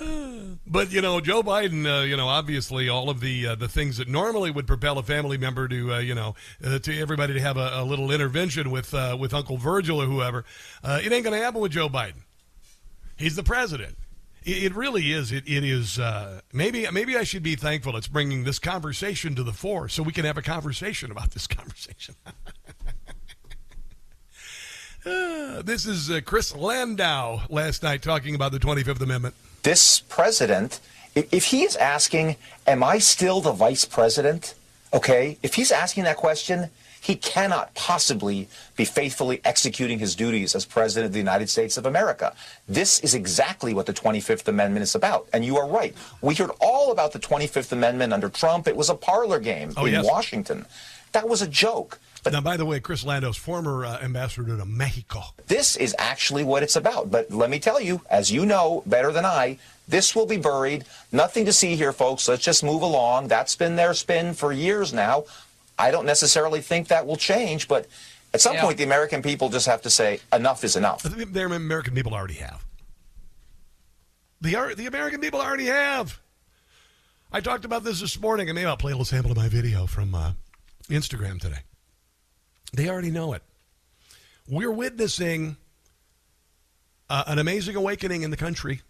but 0.66 0.90
you 0.90 1.00
know, 1.00 1.20
Joe 1.20 1.42
Biden, 1.42 1.86
uh, 1.86 2.04
you 2.04 2.16
know, 2.16 2.28
obviously 2.28 2.88
all 2.88 3.10
of 3.10 3.20
the 3.20 3.48
uh, 3.48 3.54
the 3.54 3.68
things 3.68 3.98
that 3.98 4.08
normally 4.08 4.50
would 4.50 4.66
propel 4.66 4.98
a 4.98 5.02
family 5.02 5.38
member 5.38 5.68
to, 5.68 5.94
uh, 5.94 5.98
you 5.98 6.14
know, 6.14 6.34
uh, 6.64 6.78
to 6.80 6.98
everybody 6.98 7.34
to 7.34 7.40
have 7.40 7.56
a, 7.56 7.70
a 7.74 7.84
little 7.84 8.10
intervention 8.10 8.70
with 8.70 8.92
uh, 8.92 9.16
with 9.18 9.32
Uncle 9.32 9.56
Virgil 9.56 10.02
or 10.02 10.06
whoever, 10.06 10.44
uh, 10.82 11.00
it 11.02 11.12
ain't 11.12 11.24
going 11.24 11.38
to 11.38 11.44
happen 11.44 11.60
with 11.60 11.72
Joe 11.72 11.88
Biden. 11.88 12.22
He's 13.16 13.36
the 13.36 13.44
president. 13.44 13.96
It, 14.42 14.64
it 14.64 14.74
really 14.74 15.12
is. 15.12 15.30
It, 15.30 15.44
it 15.46 15.64
is. 15.64 16.00
Maybe 16.52 16.88
maybe 16.90 17.16
I 17.16 17.22
should 17.22 17.42
be 17.42 17.54
thankful 17.54 17.96
it's 17.96 18.08
bringing 18.08 18.44
this 18.44 18.58
conversation 18.58 19.34
to 19.36 19.42
the 19.44 19.52
fore, 19.52 19.88
so 19.88 20.02
we 20.02 20.12
can 20.12 20.24
have 20.24 20.38
a 20.38 20.42
conversation 20.42 21.10
about 21.10 21.30
this 21.32 21.46
conversation. 21.46 22.16
uh, 25.06 25.62
this 25.64 25.86
is 25.86 26.10
uh, 26.10 26.20
Chris 26.24 26.54
Landau 26.54 27.40
last 27.48 27.82
night 27.82 28.02
talking 28.02 28.34
about 28.34 28.52
the 28.52 28.58
Twenty 28.58 28.82
Fifth 28.82 29.00
Amendment. 29.00 29.34
This 29.62 30.00
president, 30.00 30.80
if, 31.14 31.32
if 31.32 31.44
he 31.46 31.62
is 31.62 31.76
asking, 31.76 32.36
"Am 32.66 32.82
I 32.82 32.98
still 32.98 33.40
the 33.40 33.52
vice 33.52 33.84
president?" 33.84 34.54
Okay, 34.92 35.38
if 35.42 35.54
he's 35.54 35.72
asking 35.72 36.04
that 36.04 36.16
question, 36.16 36.70
he 37.00 37.16
cannot 37.16 37.74
possibly 37.74 38.48
be 38.76 38.84
faithfully 38.84 39.40
executing 39.44 39.98
his 39.98 40.14
duties 40.14 40.54
as 40.54 40.64
President 40.64 41.06
of 41.06 41.12
the 41.12 41.18
United 41.18 41.50
States 41.50 41.76
of 41.76 41.84
America. 41.84 42.32
This 42.68 43.00
is 43.00 43.12
exactly 43.12 43.74
what 43.74 43.86
the 43.86 43.92
25th 43.92 44.46
Amendment 44.46 44.84
is 44.84 44.94
about. 44.94 45.26
And 45.32 45.44
you 45.44 45.56
are 45.58 45.68
right. 45.68 45.94
We 46.22 46.34
heard 46.36 46.52
all 46.60 46.92
about 46.92 47.12
the 47.12 47.18
25th 47.18 47.72
Amendment 47.72 48.12
under 48.12 48.28
Trump. 48.28 48.68
It 48.68 48.76
was 48.76 48.88
a 48.88 48.94
parlor 48.94 49.40
game 49.40 49.72
Oh, 49.76 49.84
in 49.84 49.94
yes. 49.94 50.04
Washington. 50.06 50.64
That 51.12 51.28
was 51.28 51.42
a 51.42 51.48
joke. 51.48 51.98
But 52.24 52.32
Now, 52.32 52.40
by 52.40 52.56
the 52.56 52.64
way, 52.64 52.80
Chris 52.80 53.04
Landau's 53.04 53.36
former 53.36 53.84
uh, 53.84 53.98
ambassador 54.00 54.56
to 54.56 54.64
Mexico. 54.64 55.22
this 55.46 55.76
is 55.76 55.94
actually 55.98 56.42
what 56.42 56.62
it's 56.62 56.74
about. 56.74 57.10
But 57.10 57.30
let 57.30 57.50
me 57.50 57.58
tell 57.58 57.80
you, 57.80 58.00
as 58.10 58.32
you 58.32 58.46
know 58.46 58.82
better 58.86 59.12
than 59.12 59.24
I, 59.26 59.58
this 59.86 60.16
will 60.16 60.24
be 60.26 60.38
buried. 60.38 60.84
Nothing 61.12 61.44
to 61.44 61.52
see 61.52 61.76
here, 61.76 61.92
folks. 61.92 62.26
Let's 62.26 62.42
just 62.42 62.64
move 62.64 62.80
along. 62.80 63.28
That's 63.28 63.54
been 63.54 63.76
their 63.76 63.92
spin 63.92 64.32
for 64.32 64.52
years 64.52 64.92
now. 64.94 65.24
I 65.78 65.90
don't 65.90 66.06
necessarily 66.06 66.62
think 66.62 66.88
that 66.88 67.06
will 67.06 67.18
change, 67.18 67.68
but 67.68 67.86
at 68.32 68.40
some 68.40 68.54
Yeah. 68.54 68.62
point, 68.62 68.78
the 68.78 68.84
American 68.84 69.20
people 69.22 69.50
just 69.50 69.66
have 69.66 69.82
to 69.82 69.90
say, 69.90 70.20
enough 70.32 70.64
is 70.64 70.76
enough. 70.76 71.02
The 71.02 71.10
the 71.26 71.44
American 71.44 71.94
people 71.94 72.14
already 72.14 72.34
have. 72.34 72.64
The 74.40 74.74
the 74.76 74.86
American 74.86 75.20
people 75.20 75.40
already 75.42 75.66
have. 75.66 76.18
I 77.32 77.40
talked 77.40 77.64
about 77.66 77.84
this 77.84 78.00
this 78.00 78.18
morning, 78.18 78.48
and 78.48 78.54
maybe 78.56 78.66
I'll 78.66 78.76
play 78.78 78.92
a 78.92 78.94
little 78.94 79.04
sample 79.04 79.30
of 79.32 79.36
my 79.36 79.48
video 79.48 79.86
from 79.86 80.14
uh, 80.14 80.32
Instagram 80.88 81.40
today. 81.40 81.58
They 82.74 82.88
already 82.88 83.10
know 83.10 83.32
it. 83.32 83.42
We're 84.48 84.72
witnessing 84.72 85.56
uh, 87.08 87.24
an 87.26 87.38
amazing 87.38 87.76
awakening 87.76 88.22
in 88.22 88.30
the 88.30 88.36
country. 88.36 88.82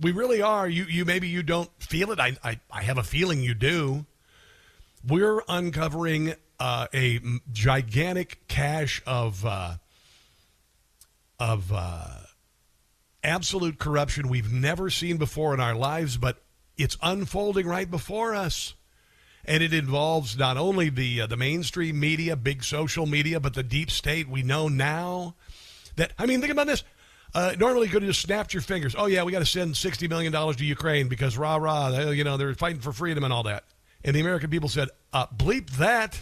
We 0.00 0.12
really 0.12 0.42
are. 0.42 0.68
You, 0.68 0.84
you 0.84 1.04
maybe 1.04 1.28
you 1.28 1.42
don't 1.42 1.70
feel 1.78 2.10
it. 2.10 2.20
I, 2.20 2.36
I, 2.44 2.60
I 2.70 2.82
have 2.82 2.98
a 2.98 3.02
feeling 3.02 3.42
you 3.42 3.54
do. 3.54 4.06
We're 5.06 5.42
uncovering 5.48 6.34
uh, 6.58 6.86
a 6.92 7.20
gigantic 7.52 8.46
cache 8.48 9.02
of 9.06 9.44
uh, 9.46 9.74
of 11.38 11.72
uh, 11.72 12.18
absolute 13.24 13.78
corruption 13.78 14.28
we've 14.28 14.52
never 14.52 14.90
seen 14.90 15.16
before 15.16 15.54
in 15.54 15.60
our 15.60 15.74
lives, 15.74 16.18
but 16.18 16.42
it's 16.76 16.98
unfolding 17.02 17.66
right 17.66 17.90
before 17.90 18.34
us. 18.34 18.74
And 19.44 19.62
it 19.62 19.72
involves 19.72 20.36
not 20.36 20.56
only 20.56 20.90
the 20.90 21.22
uh, 21.22 21.26
the 21.26 21.36
mainstream 21.36 21.98
media, 21.98 22.36
big 22.36 22.62
social 22.62 23.06
media, 23.06 23.40
but 23.40 23.54
the 23.54 23.62
deep 23.62 23.90
state. 23.90 24.28
We 24.28 24.42
know 24.42 24.68
now 24.68 25.34
that 25.96 26.12
I 26.18 26.26
mean, 26.26 26.40
think 26.40 26.52
about 26.52 26.66
this. 26.66 26.84
Uh, 27.32 27.54
normally, 27.58 27.86
you 27.86 27.92
could 27.92 28.02
have 28.02 28.10
just 28.10 28.22
snapped 28.22 28.52
your 28.52 28.60
fingers. 28.60 28.94
Oh 28.98 29.06
yeah, 29.06 29.22
we 29.22 29.32
got 29.32 29.38
to 29.38 29.46
send 29.46 29.76
sixty 29.76 30.08
million 30.08 30.32
dollars 30.32 30.56
to 30.56 30.64
Ukraine 30.64 31.08
because 31.08 31.38
rah 31.38 31.56
rah, 31.56 32.10
you 32.10 32.24
know 32.24 32.36
they're 32.36 32.54
fighting 32.54 32.80
for 32.80 32.92
freedom 32.92 33.24
and 33.24 33.32
all 33.32 33.44
that. 33.44 33.64
And 34.04 34.16
the 34.16 34.20
American 34.20 34.50
people 34.50 34.68
said, 34.68 34.88
uh, 35.12 35.26
"Bleep 35.28 35.70
that." 35.72 36.20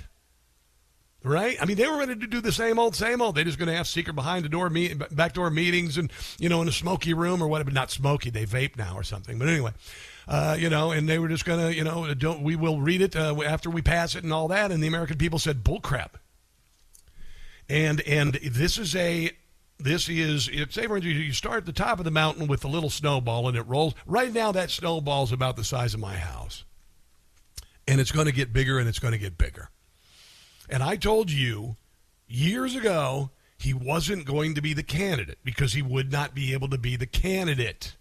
Right? 1.25 1.61
I 1.61 1.65
mean, 1.65 1.77
they 1.77 1.87
were 1.89 1.99
ready 1.99 2.15
to 2.15 2.27
do 2.29 2.41
the 2.41 2.53
same 2.53 2.79
old, 2.79 2.95
same 2.95 3.21
old. 3.21 3.35
They're 3.35 3.45
just 3.45 3.59
going 3.59 3.69
to 3.69 3.75
have 3.75 3.89
secret 3.89 4.15
behind 4.15 4.45
the 4.45 4.49
door, 4.49 4.71
meet, 4.71 4.97
backdoor 5.15 5.51
meetings, 5.51 5.99
and 5.99 6.13
you 6.39 6.49
know, 6.49 6.63
in 6.63 6.69
a 6.69 6.73
smoky 6.73 7.13
room 7.13 7.43
or 7.43 7.49
whatever. 7.49 7.73
Not 7.73 7.91
smoky, 7.91 8.31
they 8.31 8.47
vape 8.47 8.77
now 8.77 8.95
or 8.95 9.03
something. 9.03 9.37
But 9.37 9.49
anyway, 9.49 9.73
uh, 10.28 10.56
you 10.58 10.68
know, 10.68 10.92
and 10.92 11.08
they 11.08 11.18
were 11.18 11.28
just 11.28 11.47
going 11.47 11.58
to, 11.58 11.75
you 11.75 11.82
know, 11.82 12.12
don't 12.12 12.42
we 12.42 12.54
will 12.54 12.80
read 12.80 13.00
it 13.00 13.16
uh, 13.16 13.35
after 13.42 13.70
we 13.70 13.80
pass 13.80 14.14
it 14.14 14.25
and 14.25 14.32
all 14.32 14.49
that. 14.49 14.70
And 14.70 14.82
the 14.82 14.87
American 14.87 15.16
people 15.16 15.38
said, 15.38 15.64
bullcrap. 15.64 16.11
And 17.68 18.00
and 18.02 18.35
this 18.35 18.78
is 18.78 18.94
a 18.94 19.30
this 19.78 20.08
is 20.08 20.49
it's 20.52 20.76
you 20.76 21.32
start 21.32 21.58
at 21.58 21.66
the 21.66 21.73
top 21.73 21.99
of 21.99 22.04
the 22.04 22.11
mountain 22.11 22.47
with 22.47 22.64
a 22.64 22.68
little 22.68 22.90
snowball 22.90 23.49
and 23.49 23.56
it 23.56 23.62
rolls. 23.62 23.94
Right 24.06 24.32
now, 24.32 24.52
that 24.52 24.70
snowball 24.70 25.25
is 25.25 25.32
about 25.32 25.56
the 25.56 25.64
size 25.64 25.94
of 25.94 26.00
my 26.00 26.16
house, 26.16 26.64
and 27.87 28.00
it's 28.00 28.12
going 28.12 28.26
to 28.26 28.32
get 28.32 28.52
bigger 28.52 28.78
and 28.78 28.88
it's 28.88 28.99
going 28.99 29.12
to 29.12 29.18
get 29.18 29.38
bigger. 29.38 29.70
And 30.68 30.82
I 30.82 30.97
told 30.97 31.30
you 31.30 31.76
years 32.26 32.75
ago 32.75 33.30
he 33.58 33.75
wasn't 33.75 34.25
going 34.25 34.54
to 34.54 34.62
be 34.62 34.73
the 34.73 34.82
candidate 34.82 35.38
because 35.42 35.73
he 35.73 35.82
would 35.82 36.12
not 36.12 36.35
be 36.35 36.52
able 36.52 36.68
to 36.68 36.78
be 36.78 36.97
the 36.97 37.06
candidate. 37.06 37.97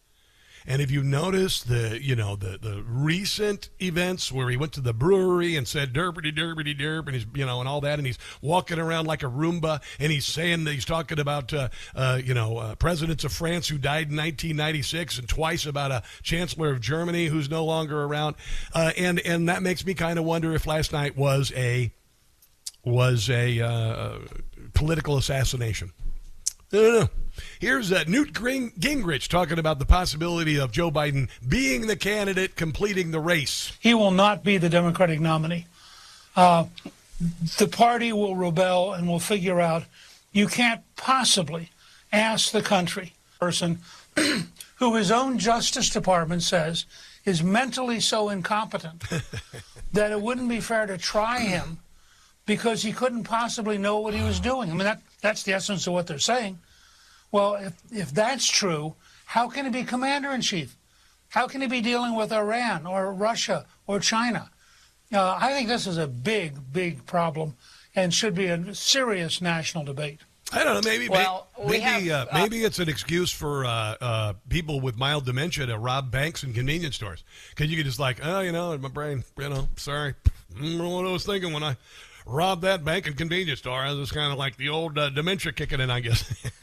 And 0.67 0.81
if 0.81 0.91
you 0.91 1.01
notice 1.01 1.63
the, 1.63 1.97
you 2.01 2.15
know, 2.15 2.35
the, 2.35 2.57
the 2.61 2.83
recent 2.85 3.69
events 3.81 4.33
where 4.33 4.49
he 4.49 4.57
went 4.57 4.73
to 4.73 4.81
the 4.81 4.93
brewery 4.93 5.55
and 5.55 5.65
said 5.65 5.93
derpity 5.93 6.35
derpity 6.35 6.77
derp 6.77 7.05
and 7.05 7.15
he's, 7.15 7.25
you 7.33 7.45
know, 7.45 7.61
and 7.61 7.69
all 7.69 7.79
that, 7.81 7.97
and 7.97 8.05
he's 8.05 8.19
walking 8.41 8.77
around 8.77 9.07
like 9.07 9.23
a 9.23 9.27
Roomba 9.27 9.81
and 9.97 10.11
he's 10.11 10.25
saying 10.25 10.65
that 10.65 10.73
he's 10.73 10.83
talking 10.83 11.19
about, 11.19 11.53
uh, 11.53 11.69
uh, 11.95 12.19
you 12.21 12.33
know, 12.33 12.57
uh, 12.57 12.75
presidents 12.75 13.23
of 13.23 13.31
France 13.31 13.69
who 13.69 13.77
died 13.77 14.09
in 14.09 14.17
1996 14.17 15.19
and 15.19 15.29
twice 15.29 15.65
about 15.65 15.91
a 15.91 16.03
chancellor 16.21 16.71
of 16.71 16.81
Germany 16.81 17.27
who's 17.27 17.49
no 17.49 17.63
longer 17.63 18.03
around. 18.03 18.35
Uh, 18.73 18.91
and, 18.97 19.19
and 19.21 19.47
that 19.47 19.63
makes 19.63 19.85
me 19.85 19.93
kind 19.93 20.19
of 20.19 20.25
wonder 20.25 20.53
if 20.53 20.67
last 20.67 20.91
night 20.91 21.15
was 21.15 21.53
a, 21.55 21.93
was 22.83 23.29
a 23.29 23.61
uh, 23.61 24.19
political 24.73 25.15
assassination. 25.15 25.93
I 26.73 26.75
don't 26.75 26.99
know. 26.99 27.09
Here's 27.59 27.91
uh, 27.91 28.03
Newt 28.07 28.33
Ging- 28.33 28.71
Gingrich 28.71 29.27
talking 29.29 29.59
about 29.59 29.79
the 29.79 29.85
possibility 29.85 30.59
of 30.59 30.71
Joe 30.71 30.91
Biden 30.91 31.29
being 31.47 31.87
the 31.87 31.95
candidate 31.95 32.55
completing 32.55 33.11
the 33.11 33.19
race. 33.19 33.71
He 33.79 33.93
will 33.93 34.11
not 34.11 34.43
be 34.43 34.57
the 34.57 34.69
Democratic 34.69 35.19
nominee. 35.19 35.65
Uh, 36.35 36.65
the 37.57 37.67
party 37.67 38.11
will 38.11 38.35
rebel 38.35 38.93
and 38.93 39.07
will 39.07 39.19
figure 39.19 39.61
out 39.61 39.85
you 40.31 40.47
can't 40.47 40.81
possibly 40.95 41.69
ask 42.11 42.51
the 42.51 42.61
country 42.61 43.13
person 43.39 43.79
who 44.75 44.95
his 44.95 45.11
own 45.11 45.37
Justice 45.37 45.89
Department 45.89 46.43
says 46.43 46.85
is 47.25 47.43
mentally 47.43 47.99
so 47.99 48.29
incompetent 48.29 49.03
that 49.93 50.11
it 50.11 50.21
wouldn't 50.21 50.49
be 50.49 50.59
fair 50.59 50.85
to 50.85 50.97
try 50.97 51.39
him 51.39 51.79
because 52.47 52.81
he 52.81 52.91
couldn't 52.91 53.25
possibly 53.25 53.77
know 53.77 53.99
what 53.99 54.15
he 54.15 54.23
was 54.23 54.39
doing. 54.39 54.71
I 54.71 54.73
mean, 54.73 54.85
that, 54.85 55.01
that's 55.21 55.43
the 55.43 55.53
essence 55.53 55.85
of 55.85 55.93
what 55.93 56.07
they're 56.07 56.17
saying. 56.17 56.57
Well, 57.31 57.55
if, 57.55 57.73
if 57.91 58.11
that's 58.11 58.47
true, 58.47 58.95
how 59.25 59.49
can 59.49 59.65
he 59.65 59.71
be 59.71 59.83
commander 59.83 60.31
in 60.31 60.41
chief? 60.41 60.75
How 61.29 61.47
can 61.47 61.61
he 61.61 61.67
be 61.67 61.81
dealing 61.81 62.15
with 62.15 62.31
Iran 62.31 62.87
or 62.87 63.13
Russia 63.13 63.65
or 63.85 63.99
China? 63.99 64.49
Uh, 65.13 65.37
I 65.39 65.51
think 65.51 65.67
this 65.67 65.85
is 65.85 65.97
a 65.97 66.07
big, 66.07 66.55
big 66.71 67.05
problem 67.05 67.55
and 67.95 68.13
should 68.13 68.33
be 68.33 68.45
a 68.47 68.73
serious 68.73 69.41
national 69.41 69.83
debate. 69.83 70.21
I 70.53 70.63
don't 70.63 70.75
know. 70.75 70.89
Maybe 70.89 71.09
Well, 71.09 71.47
may- 71.59 71.65
maybe 71.79 72.07
have, 72.07 72.27
uh, 72.29 72.31
uh, 72.31 72.41
maybe 72.41 72.63
it's 72.63 72.79
an 72.79 72.87
excuse 72.87 73.31
for 73.31 73.65
uh, 73.65 73.95
uh, 73.99 74.33
people 74.47 74.79
with 74.79 74.97
mild 74.97 75.25
dementia 75.25 75.65
to 75.65 75.77
rob 75.77 76.09
banks 76.09 76.43
and 76.43 76.55
convenience 76.55 76.95
stores 76.95 77.25
because 77.49 77.69
you 77.69 77.75
could 77.75 77.85
just 77.85 77.99
like, 77.99 78.19
oh, 78.23 78.39
you 78.39 78.53
know, 78.53 78.77
my 78.77 78.87
brain, 78.87 79.25
you 79.37 79.49
know, 79.49 79.67
sorry, 79.75 80.13
I 80.57 80.61
don't 80.61 80.77
know 80.77 80.89
what 80.89 81.05
I 81.05 81.11
was 81.11 81.25
thinking 81.25 81.51
when 81.51 81.63
I 81.63 81.75
robbed 82.27 82.61
that 82.63 82.83
bank 82.83 83.07
and 83.07 83.17
convenience 83.17 83.59
store. 83.59 83.79
I 83.79 83.93
was 83.93 84.11
kind 84.11 84.31
of 84.31 84.37
like 84.37 84.57
the 84.57 84.69
old 84.69 84.97
uh, 84.97 85.09
dementia 85.09 85.51
kicking 85.53 85.79
in, 85.79 85.89
I 85.89 85.99
guess. 86.01 86.51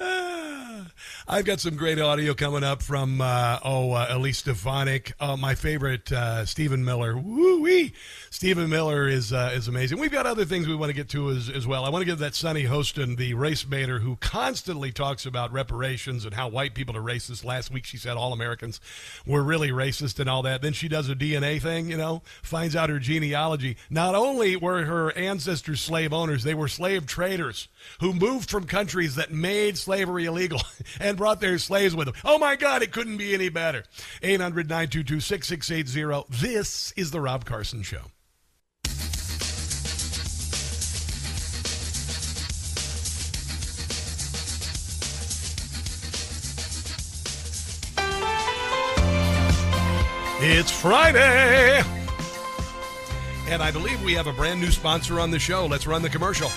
Ah, 0.00 0.86
I've 1.26 1.46
got 1.46 1.58
some 1.58 1.76
great 1.76 1.98
audio 1.98 2.34
coming 2.34 2.62
up 2.62 2.82
from 2.82 3.22
uh, 3.22 3.58
oh 3.64 3.92
uh, 3.92 4.08
Elise 4.10 4.38
Stefanik, 4.38 5.14
uh, 5.18 5.38
my 5.38 5.54
favorite 5.54 6.12
uh, 6.12 6.44
Stephen 6.44 6.84
Miller. 6.84 7.16
Woo 7.16 7.62
wee! 7.62 7.94
Stephen 8.28 8.68
Miller 8.68 9.08
is 9.08 9.32
uh, 9.32 9.52
is 9.54 9.66
amazing. 9.66 9.98
We've 9.98 10.12
got 10.12 10.26
other 10.26 10.44
things 10.44 10.68
we 10.68 10.74
want 10.74 10.90
to 10.90 10.94
get 10.94 11.08
to 11.10 11.30
as, 11.30 11.48
as 11.48 11.66
well. 11.66 11.86
I 11.86 11.88
want 11.88 12.02
to 12.02 12.06
give 12.06 12.18
that 12.18 12.34
Sunny 12.34 12.64
Hostin, 12.64 13.16
the 13.16 13.32
race 13.32 13.64
baiter, 13.64 14.00
who 14.00 14.16
constantly 14.16 14.92
talks 14.92 15.24
about 15.24 15.50
reparations 15.50 16.26
and 16.26 16.34
how 16.34 16.48
white 16.48 16.74
people 16.74 16.94
are 16.94 17.00
racist. 17.00 17.42
Last 17.42 17.70
week 17.70 17.86
she 17.86 17.96
said 17.96 18.18
all 18.18 18.34
Americans 18.34 18.78
were 19.24 19.42
really 19.42 19.70
racist 19.70 20.20
and 20.20 20.28
all 20.28 20.42
that. 20.42 20.60
Then 20.60 20.74
she 20.74 20.88
does 20.88 21.08
a 21.08 21.14
DNA 21.14 21.58
thing, 21.58 21.88
you 21.88 21.96
know, 21.96 22.20
finds 22.42 22.76
out 22.76 22.90
her 22.90 22.98
genealogy. 22.98 23.78
Not 23.88 24.14
only 24.14 24.56
were 24.56 24.84
her 24.84 25.16
ancestors 25.16 25.80
slave 25.80 26.12
owners, 26.12 26.44
they 26.44 26.52
were 26.52 26.68
slave 26.68 27.06
traders 27.06 27.68
who 28.00 28.12
moved 28.12 28.50
from 28.50 28.64
countries 28.64 29.14
that 29.14 29.32
made 29.32 29.78
slavery 29.78 30.26
illegal 30.26 30.60
and 31.00 31.13
brought 31.14 31.40
their 31.40 31.58
slaves 31.58 31.94
with 31.94 32.06
them. 32.06 32.14
Oh 32.24 32.38
my 32.38 32.56
God, 32.56 32.82
it 32.82 32.92
couldn't 32.92 33.16
be 33.16 33.34
any 33.34 33.48
better. 33.48 33.84
800 34.22 34.68
922 34.68 35.20
6680. 35.20 36.26
This 36.40 36.92
is 36.96 37.10
The 37.10 37.20
Rob 37.20 37.44
Carson 37.44 37.82
Show. 37.82 38.02
It's 50.46 50.70
Friday. 50.70 51.82
And 53.48 53.62
I 53.62 53.70
believe 53.70 54.02
we 54.02 54.12
have 54.12 54.26
a 54.26 54.32
brand 54.32 54.60
new 54.60 54.70
sponsor 54.70 55.18
on 55.18 55.30
the 55.30 55.38
show. 55.38 55.64
Let's 55.64 55.86
run 55.86 56.02
the 56.02 56.10
commercial. 56.10 56.50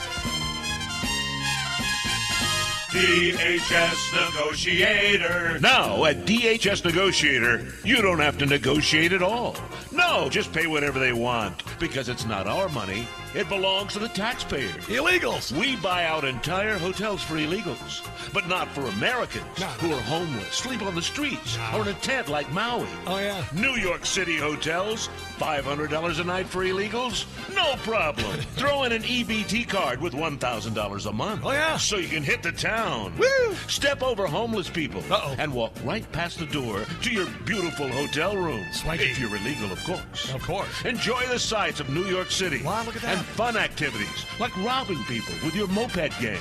DHS 2.98 4.34
Negotiator. 4.34 5.60
Now, 5.60 6.04
at 6.06 6.26
DHS 6.26 6.84
Negotiator, 6.84 7.72
you 7.84 8.02
don't 8.02 8.18
have 8.18 8.40
to 8.40 8.48
negotiate 8.48 9.14
at 9.14 9.22
all. 9.22 9.56
No, 9.92 10.30
just 10.30 10.52
pay 10.52 10.66
whatever 10.66 10.98
they 10.98 11.14
want 11.14 11.62
because 11.80 12.10
it's 12.10 12.26
not 12.26 12.48
our 12.48 12.70
money. 12.70 13.08
It 13.36 13.50
belongs 13.50 13.94
to 13.94 14.00
the 14.00 14.08
taxpayer. 14.10 14.70
Illegals. 14.88 15.52
We 15.52 15.76
buy 15.76 16.06
out 16.06 16.24
entire 16.24 16.78
hotels 16.78 17.22
for 17.22 17.36
illegals, 17.36 18.08
but 18.34 18.48
not 18.48 18.68
for 18.70 18.82
Americans 18.86 19.46
No. 19.60 19.68
who 19.68 19.94
are 19.94 20.02
homeless, 20.02 20.56
sleep 20.56 20.82
on 20.82 20.96
the 20.96 21.02
streets, 21.02 21.58
No. 21.58 21.78
or 21.78 21.82
in 21.84 21.90
a 21.90 21.94
tent 21.96 22.30
like 22.30 22.52
Maui. 22.52 22.88
Oh, 23.06 23.20
yeah. 23.20 23.44
New 23.54 23.76
York 23.76 24.06
City 24.06 24.38
hotels, 24.38 25.10
$500 25.40 26.20
a 26.20 26.24
night 26.24 26.48
for 26.48 26.64
illegals? 26.64 27.26
No 27.56 27.76
problem. 27.84 28.40
Throw 28.56 28.84
in 28.84 28.92
an 28.92 29.04
EBT 29.04 29.68
card 29.68 30.02
with 30.02 30.14
$1,000 30.14 31.06
a 31.06 31.12
month. 31.14 31.42
Oh, 31.44 31.52
yeah. 31.52 31.78
So 31.78 31.98
you 31.98 32.08
can 32.08 32.24
hit 32.24 32.42
the 32.42 32.52
town. 32.52 33.14
Woo! 33.18 33.56
Step 33.68 34.02
over 34.02 34.26
homeless 34.26 34.70
people 34.70 35.04
Uh-oh. 35.12 35.36
and 35.38 35.54
walk 35.54 35.74
right 35.84 36.10
past 36.12 36.40
the 36.40 36.46
door 36.48 36.86
to 37.04 37.12
your 37.12 37.28
beautiful 37.46 37.88
hotel 37.88 38.36
room. 38.36 38.66
Swanky. 38.72 39.06
If 39.06 39.20
you're 39.20 39.36
illegal, 39.36 39.72
of 39.72 39.84
course. 39.84 40.34
Of 40.34 40.42
course. 40.44 40.86
Enjoy 40.86 41.26
the 41.28 41.40
sights 41.40 41.80
of 41.80 41.90
New 41.90 42.06
York 42.06 42.32
City. 42.32 42.64
Wow, 42.64 42.84
look 42.84 42.96
at 42.96 43.02
that. 43.04 43.17
And 43.18 43.26
fun 43.26 43.58
activities 43.58 44.28
like 44.40 44.56
robbing 44.58 45.04
people 45.06 45.34
with 45.44 45.56
your 45.56 45.68
moped 45.70 46.12
gang 46.22 46.38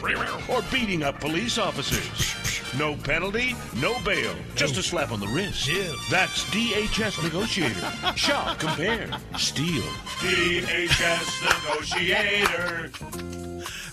or 0.46 0.60
beating 0.70 1.02
up 1.02 1.18
police 1.20 1.56
officers. 1.56 2.78
No 2.78 2.94
penalty, 2.96 3.56
no 3.76 3.98
bail, 4.00 4.34
just 4.54 4.76
a 4.76 4.82
slap 4.82 5.10
on 5.10 5.18
the 5.18 5.26
wrist. 5.28 5.66
Yeah. 5.66 5.90
That's 6.10 6.44
DHS 6.50 7.22
Negotiator. 7.22 7.80
Shop, 8.16 8.58
compare, 8.58 9.08
steal. 9.38 9.84
DHS 10.20 11.64
Negotiator. 11.64 12.90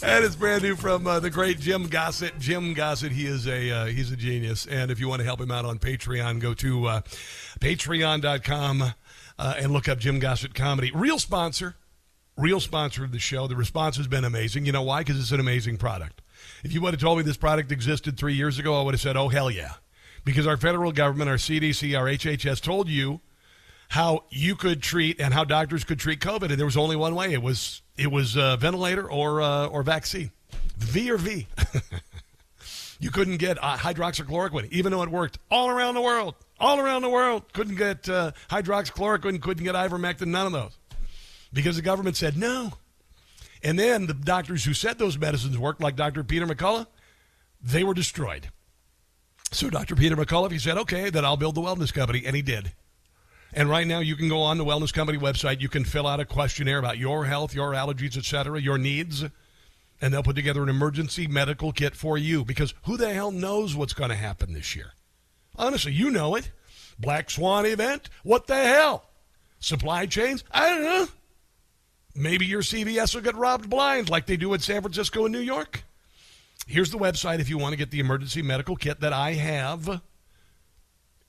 And 0.03 0.25
it's 0.25 0.35
brand 0.35 0.63
new 0.63 0.75
from 0.75 1.07
uh, 1.07 1.21
the 1.21 1.29
great 1.29 1.61
Jim 1.61 1.87
Gossett. 1.87 2.37
Jim 2.37 2.73
Gossett, 2.73 3.13
he 3.13 3.27
is 3.27 3.47
a 3.47 3.71
uh, 3.71 3.85
he's 3.85 4.11
a 4.11 4.17
genius. 4.17 4.65
And 4.65 4.91
if 4.91 4.99
you 4.99 5.07
want 5.07 5.19
to 5.19 5.25
help 5.25 5.39
him 5.39 5.51
out 5.51 5.63
on 5.63 5.79
Patreon, 5.79 6.41
go 6.41 6.53
to 6.55 6.85
uh, 6.87 7.01
patreon.com 7.61 8.93
uh, 9.39 9.53
and 9.57 9.71
look 9.71 9.87
up 9.87 9.99
Jim 9.99 10.19
Gossett 10.19 10.53
Comedy. 10.53 10.91
Real 10.93 11.17
sponsor, 11.17 11.75
real 12.37 12.59
sponsor 12.59 13.03
of 13.03 13.11
the 13.11 13.19
show. 13.19 13.47
The 13.47 13.55
response 13.55 13.97
has 13.97 14.07
been 14.07 14.25
amazing. 14.25 14.65
You 14.65 14.71
know 14.71 14.81
why? 14.81 15.01
Because 15.01 15.19
it's 15.19 15.31
an 15.31 15.39
amazing 15.39 15.77
product. 15.77 16.21
If 16.63 16.73
you 16.73 16.81
would 16.81 16.93
have 16.93 17.01
told 17.01 17.17
me 17.17 17.23
this 17.23 17.37
product 17.37 17.71
existed 17.71 18.17
three 18.17 18.33
years 18.33 18.59
ago, 18.59 18.79
I 18.79 18.83
would 18.83 18.93
have 18.93 19.01
said, 19.01 19.17
oh, 19.17 19.29
hell 19.29 19.51
yeah. 19.51 19.73
Because 20.25 20.47
our 20.47 20.57
federal 20.57 20.91
government, 20.91 21.29
our 21.29 21.37
CDC, 21.37 21.97
our 21.97 22.05
HHS 22.05 22.61
told 22.61 22.89
you 22.89 23.21
how 23.89 24.23
you 24.29 24.55
could 24.55 24.81
treat 24.81 25.19
and 25.19 25.33
how 25.33 25.43
doctors 25.43 25.83
could 25.83 25.99
treat 25.99 26.19
COVID, 26.19 26.49
and 26.49 26.53
there 26.57 26.65
was 26.65 26.77
only 26.77 26.95
one 26.95 27.13
way. 27.13 27.33
It 27.33 27.41
was 27.41 27.81
it 27.97 28.11
was 28.11 28.35
uh, 28.35 28.57
ventilator 28.57 29.09
or 29.09 29.41
uh, 29.41 29.67
or 29.67 29.83
vaccine, 29.83 30.31
V 30.77 31.11
or 31.11 31.17
V. 31.17 31.47
you 32.99 33.11
couldn't 33.11 33.37
get 33.37 33.61
uh, 33.61 33.77
hydroxychloroquine, 33.77 34.71
even 34.71 34.91
though 34.91 35.03
it 35.03 35.09
worked 35.09 35.37
all 35.51 35.69
around 35.69 35.93
the 35.93 36.01
world. 36.01 36.35
All 36.59 36.79
around 36.79 37.01
the 37.01 37.09
world, 37.09 37.51
couldn't 37.51 37.75
get 37.75 38.07
uh, 38.07 38.31
hydroxychloroquine, 38.49 39.41
couldn't 39.41 39.65
get 39.65 39.75
ivermectin, 39.75 40.27
none 40.27 40.45
of 40.45 40.53
those, 40.53 40.77
because 41.53 41.75
the 41.75 41.81
government 41.81 42.17
said 42.17 42.35
no. 42.35 42.73
And 43.63 43.79
then 43.79 44.07
the 44.07 44.13
doctors 44.13 44.65
who 44.65 44.73
said 44.73 44.99
those 44.99 45.17
medicines 45.17 45.57
worked, 45.57 45.81
like 45.81 45.95
Dr. 45.95 46.23
Peter 46.23 46.45
McCullough, 46.45 46.87
they 47.61 47.83
were 47.83 47.93
destroyed. 47.93 48.49
So 49.51 49.69
Dr. 49.69 49.95
Peter 49.95 50.17
McCullough, 50.17 50.51
he 50.51 50.59
said, 50.59 50.77
okay, 50.79 51.09
then 51.09 51.23
I'll 51.23 51.37
build 51.37 51.55
the 51.55 51.61
wellness 51.61 51.93
company, 51.93 52.23
and 52.25 52.35
he 52.35 52.41
did. 52.41 52.73
And 53.53 53.69
right 53.69 53.85
now, 53.85 53.99
you 53.99 54.15
can 54.15 54.29
go 54.29 54.41
on 54.41 54.57
the 54.57 54.65
Wellness 54.65 54.91
Company 54.91 55.19
website. 55.19 55.61
You 55.61 55.69
can 55.69 55.85
fill 55.85 56.07
out 56.07 56.19
a 56.19 56.25
questionnaire 56.25 56.79
about 56.79 56.97
your 56.97 57.25
health, 57.25 57.53
your 57.53 57.73
allergies, 57.73 58.17
etc., 58.17 58.59
your 58.59 58.79
needs, 58.79 59.23
and 60.01 60.13
they'll 60.13 60.23
put 60.23 60.35
together 60.35 60.63
an 60.63 60.69
emergency 60.69 61.27
medical 61.27 61.71
kit 61.71 61.95
for 61.95 62.17
you. 62.17 62.43
Because 62.43 62.73
who 62.85 62.97
the 62.97 63.13
hell 63.13 63.31
knows 63.31 63.75
what's 63.75 63.93
going 63.93 64.09
to 64.09 64.15
happen 64.15 64.53
this 64.53 64.75
year? 64.75 64.93
Honestly, 65.55 65.93
you 65.93 66.09
know 66.09 66.35
it. 66.35 66.51
Black 66.97 67.29
Swan 67.29 67.65
event. 67.67 68.09
What 68.23 68.47
the 68.47 68.55
hell? 68.55 69.05
Supply 69.59 70.07
chains. 70.07 70.43
I 70.51 70.69
don't 70.69 70.83
know. 70.83 71.07
Maybe 72.15 72.45
your 72.45 72.61
CVS 72.61 73.15
will 73.15 73.21
get 73.21 73.35
robbed 73.35 73.69
blind 73.69 74.09
like 74.09 74.27
they 74.27 74.37
do 74.37 74.53
in 74.53 74.59
San 74.59 74.81
Francisco 74.81 75.25
and 75.25 75.33
New 75.33 75.39
York. 75.39 75.83
Here's 76.67 76.91
the 76.91 76.97
website 76.97 77.39
if 77.39 77.49
you 77.49 77.57
want 77.57 77.73
to 77.73 77.77
get 77.77 77.91
the 77.91 77.99
emergency 77.99 78.41
medical 78.41 78.75
kit 78.75 78.99
that 79.01 79.13
I 79.13 79.33
have 79.33 80.01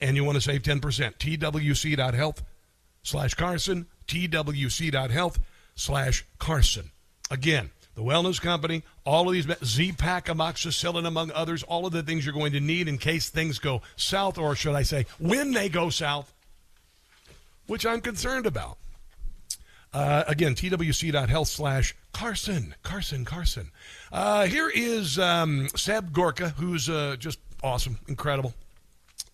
and 0.00 0.16
you 0.16 0.24
want 0.24 0.36
to 0.36 0.40
save 0.40 0.62
10%. 0.62 0.80
twc.health 0.80 2.42
slash 3.02 3.34
Carson, 3.34 3.86
twc.health 4.06 5.38
slash 5.74 6.26
Carson. 6.38 6.90
Again, 7.30 7.70
the 7.94 8.02
wellness 8.02 8.40
company, 8.40 8.82
all 9.06 9.28
of 9.28 9.32
these, 9.32 9.46
Z-Pack, 9.64 10.26
amoxicillin, 10.26 11.06
among 11.06 11.30
others, 11.32 11.62
all 11.62 11.86
of 11.86 11.92
the 11.92 12.02
things 12.02 12.24
you're 12.24 12.34
going 12.34 12.52
to 12.52 12.60
need 12.60 12.88
in 12.88 12.98
case 12.98 13.28
things 13.28 13.58
go 13.58 13.82
south, 13.96 14.36
or 14.36 14.54
should 14.54 14.74
I 14.74 14.82
say, 14.82 15.06
when 15.18 15.52
they 15.52 15.68
go 15.68 15.90
south, 15.90 16.34
which 17.66 17.86
I'm 17.86 18.00
concerned 18.00 18.46
about. 18.46 18.78
Uh, 19.94 20.24
again, 20.26 20.57
twc.health 20.57 21.46
slash 21.48 21.94
Carson, 22.12 22.74
Carson, 22.83 23.24
Carson. 23.24 23.70
Uh, 24.11 24.44
here 24.46 24.68
is 24.74 25.20
um, 25.20 25.68
Seb 25.76 26.12
Gorka, 26.12 26.48
who's 26.50 26.90
uh, 26.90 27.14
just 27.16 27.38
awesome, 27.62 27.98
incredible 28.09 28.54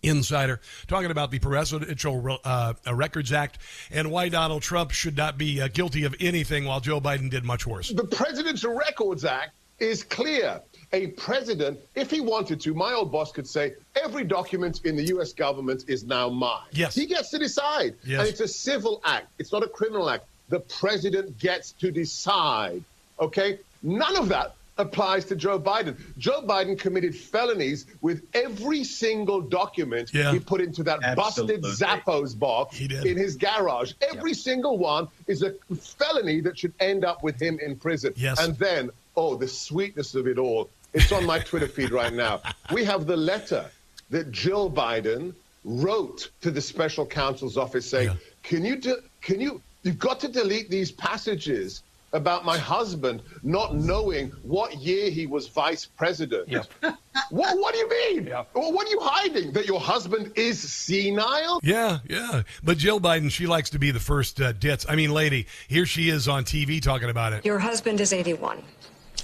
insider, 0.03 0.61
talking 0.87 1.09
about 1.09 1.31
the 1.31 1.39
Presidential 1.39 2.39
uh, 2.43 2.73
Records 2.91 3.31
Act 3.31 3.57
and 3.91 4.11
why 4.11 4.29
Donald 4.29 4.61
Trump 4.61 4.91
should 4.91 5.17
not 5.17 5.37
be 5.37 5.61
uh, 5.61 5.67
guilty 5.67 6.03
of 6.03 6.15
anything 6.19 6.65
while 6.65 6.79
Joe 6.79 7.01
Biden 7.01 7.29
did 7.29 7.43
much 7.43 7.65
worse. 7.65 7.89
The 7.89 8.03
Presidential 8.03 8.75
Records 8.75 9.25
Act 9.25 9.51
is 9.79 10.03
clear. 10.03 10.61
A 10.93 11.07
president, 11.07 11.79
if 11.95 12.11
he 12.11 12.19
wanted 12.19 12.59
to, 12.61 12.73
my 12.73 12.93
old 12.93 13.11
boss 13.11 13.31
could 13.31 13.47
say, 13.47 13.73
every 13.95 14.25
document 14.25 14.81
in 14.83 14.95
the 14.95 15.03
U.S. 15.05 15.31
government 15.31 15.85
is 15.87 16.03
now 16.03 16.29
mine. 16.29 16.67
Yes. 16.71 16.93
He 16.93 17.05
gets 17.05 17.29
to 17.29 17.39
decide. 17.39 17.95
Yes. 18.03 18.19
And 18.19 18.29
it's 18.29 18.41
a 18.41 18.47
civil 18.47 19.01
act, 19.05 19.27
it's 19.39 19.51
not 19.51 19.63
a 19.63 19.67
criminal 19.67 20.09
act. 20.09 20.25
The 20.51 20.59
president 20.59 21.39
gets 21.39 21.71
to 21.81 21.91
decide. 21.91 22.83
Okay? 23.19 23.57
None 23.81 24.15
of 24.17 24.29
that 24.29 24.53
applies 24.77 25.25
to 25.25 25.35
Joe 25.35 25.59
Biden. 25.59 25.95
Joe 26.17 26.41
Biden 26.41 26.77
committed 26.79 27.15
felonies 27.15 27.85
with 28.01 28.23
every 28.33 28.83
single 28.83 29.41
document 29.41 30.11
Yeah. 30.13 30.31
he 30.33 30.39
put 30.39 30.59
into 30.61 30.83
that 30.83 30.99
Absolutely. 31.03 31.57
busted 31.57 31.87
Zappos 31.87 32.37
box 32.37 32.79
in 32.79 33.17
his 33.17 33.35
garage. 33.35 33.93
Every 34.01 34.33
single 34.33 34.77
one 34.77 35.07
is 35.27 35.41
a 35.43 35.51
felony 35.79 36.41
that 36.41 36.57
should 36.59 36.73
end 36.79 37.05
up 37.05 37.21
with 37.23 37.39
him 37.41 37.59
in 37.59 37.75
prison. 37.75 38.13
Yes. 38.15 38.39
And 38.39 38.57
then, 38.57 38.89
oh, 39.15 39.35
the 39.35 39.47
sweetness 39.47 40.15
of 40.15 40.27
it 40.27 40.37
all. 40.37 40.69
It's 40.93 41.11
on 41.11 41.25
my 41.25 41.39
Twitter 41.49 41.67
feed 41.67 41.91
right 41.91 42.13
now. 42.13 42.41
We 42.71 42.83
have 42.85 43.05
the 43.05 43.17
letter 43.17 43.65
that 44.09 44.31
Jill 44.31 44.69
Biden 44.71 45.33
wrote 45.63 46.29
to 46.41 46.49
the 46.49 46.61
special 46.61 47.05
counsel's 47.05 47.55
office 47.57 47.87
saying, 47.89 48.09
Yeah. 48.09 48.15
"Can 48.43 48.65
you 48.65 48.75
de- 48.77 49.03
can 49.21 49.39
you 49.39 49.61
you've 49.83 49.99
got 49.99 50.19
to 50.21 50.27
delete 50.27 50.69
these 50.69 50.91
passages 50.91 51.83
about 52.13 52.43
my 52.43 52.57
husband 52.57 53.21
not 53.41 53.73
knowing 53.73 54.29
what 54.43 54.75
year 54.77 55.09
he 55.09 55.27
was 55.27 55.47
vice 55.47 55.85
president." 55.85 56.49
What, 57.29 57.57
what 57.57 57.73
do 57.73 57.79
you 57.79 57.89
mean? 57.89 58.25
Well, 58.53 58.73
what 58.73 58.87
are 58.87 58.89
you 58.89 58.99
hiding? 59.01 59.53
That 59.53 59.65
your 59.65 59.79
husband 59.79 60.33
is 60.35 60.59
senile? 60.59 61.59
Yeah, 61.63 61.99
yeah. 62.09 62.43
But 62.61 62.77
Jill 62.77 62.99
Biden, 62.99 63.31
she 63.31 63.47
likes 63.47 63.69
to 63.69 63.79
be 63.79 63.91
the 63.91 63.99
first 64.01 64.41
uh, 64.41 64.51
ditz. 64.51 64.85
I 64.89 64.95
mean, 64.95 65.11
lady, 65.13 65.47
here 65.69 65.85
she 65.85 66.09
is 66.09 66.27
on 66.27 66.43
TV 66.43 66.81
talking 66.81 67.09
about 67.09 67.31
it. 67.31 67.45
Your 67.45 67.59
husband 67.59 68.01
is 68.01 68.11
81. 68.11 68.61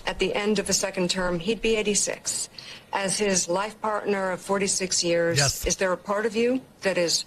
At 0.05 0.19
the 0.19 0.33
end 0.33 0.57
of 0.59 0.67
the 0.67 0.73
second 0.73 1.09
term, 1.09 1.39
he'd 1.39 1.61
be 1.61 1.75
86. 1.75 2.49
As 2.93 3.17
his 3.17 3.49
life 3.49 3.79
partner 3.81 4.31
of 4.31 4.39
46 4.41 5.03
years, 5.03 5.37
Yes. 5.37 5.65
is 5.67 5.75
there 5.75 5.91
a 5.91 5.97
part 5.97 6.25
of 6.25 6.33
you 6.35 6.61
that 6.81 6.97
is 6.97 7.25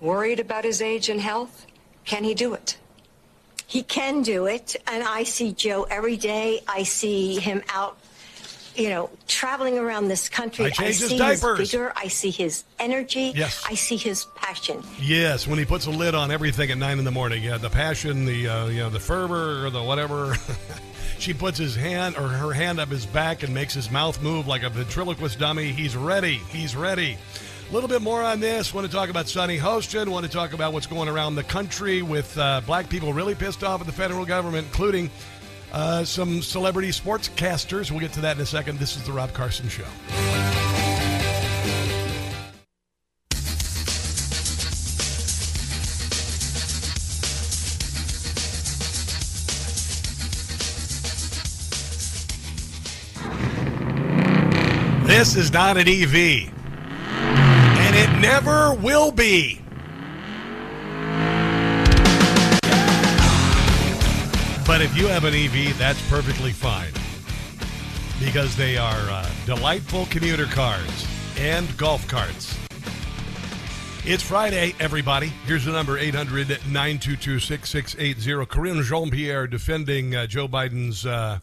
worried 0.00 0.38
about 0.38 0.62
his 0.64 0.80
age 0.80 1.08
and 1.08 1.20
health? 1.20 1.66
Can 2.04 2.24
he 2.24 2.34
do 2.34 2.54
it? 2.54 2.76
He 3.66 3.84
can 3.84 4.22
do 4.22 4.46
it, 4.46 4.74
and 4.88 5.04
I 5.04 5.22
see 5.22 5.52
Joe 5.52 5.86
every 5.88 6.16
day. 6.16 6.60
I 6.66 6.82
see 6.82 7.38
him 7.38 7.62
out, 7.68 7.96
you 8.74 8.88
know, 8.88 9.10
traveling 9.28 9.78
around 9.78 10.08
this 10.08 10.28
country. 10.28 10.64
I 10.64 10.70
change 10.70 10.98
his 10.98 11.10
see 11.10 11.18
diapers. 11.18 11.58
his 11.60 11.70
vigor. 11.70 11.92
I 11.94 12.08
see 12.08 12.30
his 12.30 12.64
energy. 12.80 13.32
Yes. 13.32 13.62
I 13.68 13.74
see 13.74 13.96
his 13.96 14.24
passion. 14.34 14.82
Yes, 15.00 15.46
when 15.46 15.60
he 15.60 15.64
puts 15.64 15.86
a 15.86 15.90
lid 15.90 16.16
on 16.16 16.32
everything 16.32 16.72
at 16.72 16.78
nine 16.78 16.98
in 16.98 17.04
the 17.04 17.12
morning. 17.12 17.44
Yeah, 17.44 17.58
the 17.58 17.70
passion, 17.70 18.24
the 18.24 18.48
uh, 18.48 18.66
you 18.66 18.80
know, 18.80 18.90
the 18.90 18.98
fervor, 18.98 19.64
or 19.64 19.70
the 19.70 19.84
whatever. 19.84 20.34
she 21.20 21.32
puts 21.32 21.56
his 21.56 21.76
hand 21.76 22.16
or 22.16 22.26
her 22.26 22.52
hand 22.52 22.80
up 22.80 22.88
his 22.88 23.06
back 23.06 23.44
and 23.44 23.54
makes 23.54 23.72
his 23.72 23.88
mouth 23.88 24.20
move 24.20 24.48
like 24.48 24.64
a 24.64 24.68
ventriloquist 24.70 25.38
dummy. 25.38 25.70
He's 25.70 25.94
ready. 25.96 26.38
He's 26.50 26.74
ready. 26.74 27.18
A 27.70 27.72
little 27.72 27.88
bit 27.88 28.02
more 28.02 28.20
on 28.20 28.40
this. 28.40 28.74
Want 28.74 28.84
to 28.84 28.92
talk 28.92 29.10
about 29.10 29.28
Sunny 29.28 29.56
Hostin. 29.56 30.08
Want 30.08 30.26
to 30.26 30.32
talk 30.32 30.54
about 30.54 30.72
what's 30.72 30.88
going 30.88 31.08
around 31.08 31.36
the 31.36 31.44
country 31.44 32.02
with 32.02 32.36
uh, 32.36 32.60
black 32.66 32.88
people 32.88 33.12
really 33.12 33.36
pissed 33.36 33.62
off 33.62 33.80
at 33.80 33.86
the 33.86 33.92
federal 33.92 34.26
government, 34.26 34.66
including 34.66 35.08
uh, 35.72 36.02
some 36.02 36.42
celebrity 36.42 36.88
sportscasters. 36.88 37.92
We'll 37.92 38.00
get 38.00 38.12
to 38.14 38.22
that 38.22 38.34
in 38.34 38.42
a 38.42 38.46
second. 38.46 38.80
This 38.80 38.96
is 38.96 39.04
the 39.04 39.12
Rob 39.12 39.32
Carson 39.34 39.68
Show. 39.68 39.84
This 55.06 55.36
is 55.36 55.52
not 55.52 55.76
an 55.76 55.86
EV. 55.86 56.59
And 57.90 57.98
it 57.98 58.20
never 58.20 58.72
will 58.72 59.10
be. 59.10 59.60
But 64.64 64.80
if 64.80 64.96
you 64.96 65.08
have 65.08 65.24
an 65.24 65.34
EV, 65.34 65.76
that's 65.76 66.00
perfectly 66.08 66.52
fine. 66.52 66.92
Because 68.24 68.54
they 68.54 68.76
are 68.76 69.10
uh, 69.10 69.28
delightful 69.44 70.06
commuter 70.06 70.44
cars 70.44 71.04
and 71.36 71.76
golf 71.76 72.06
carts. 72.06 72.56
It's 74.04 74.22
Friday, 74.22 74.72
everybody. 74.78 75.32
Here's 75.44 75.64
the 75.64 75.72
number 75.72 75.98
800 75.98 76.48
922 76.48 77.40
6680. 77.40 78.46
Karine 78.46 78.84
Jean 78.84 79.10
Pierre 79.10 79.48
defending 79.48 80.14
uh, 80.14 80.28
Joe 80.28 80.46
Biden's 80.46 81.04
uh, 81.04 81.40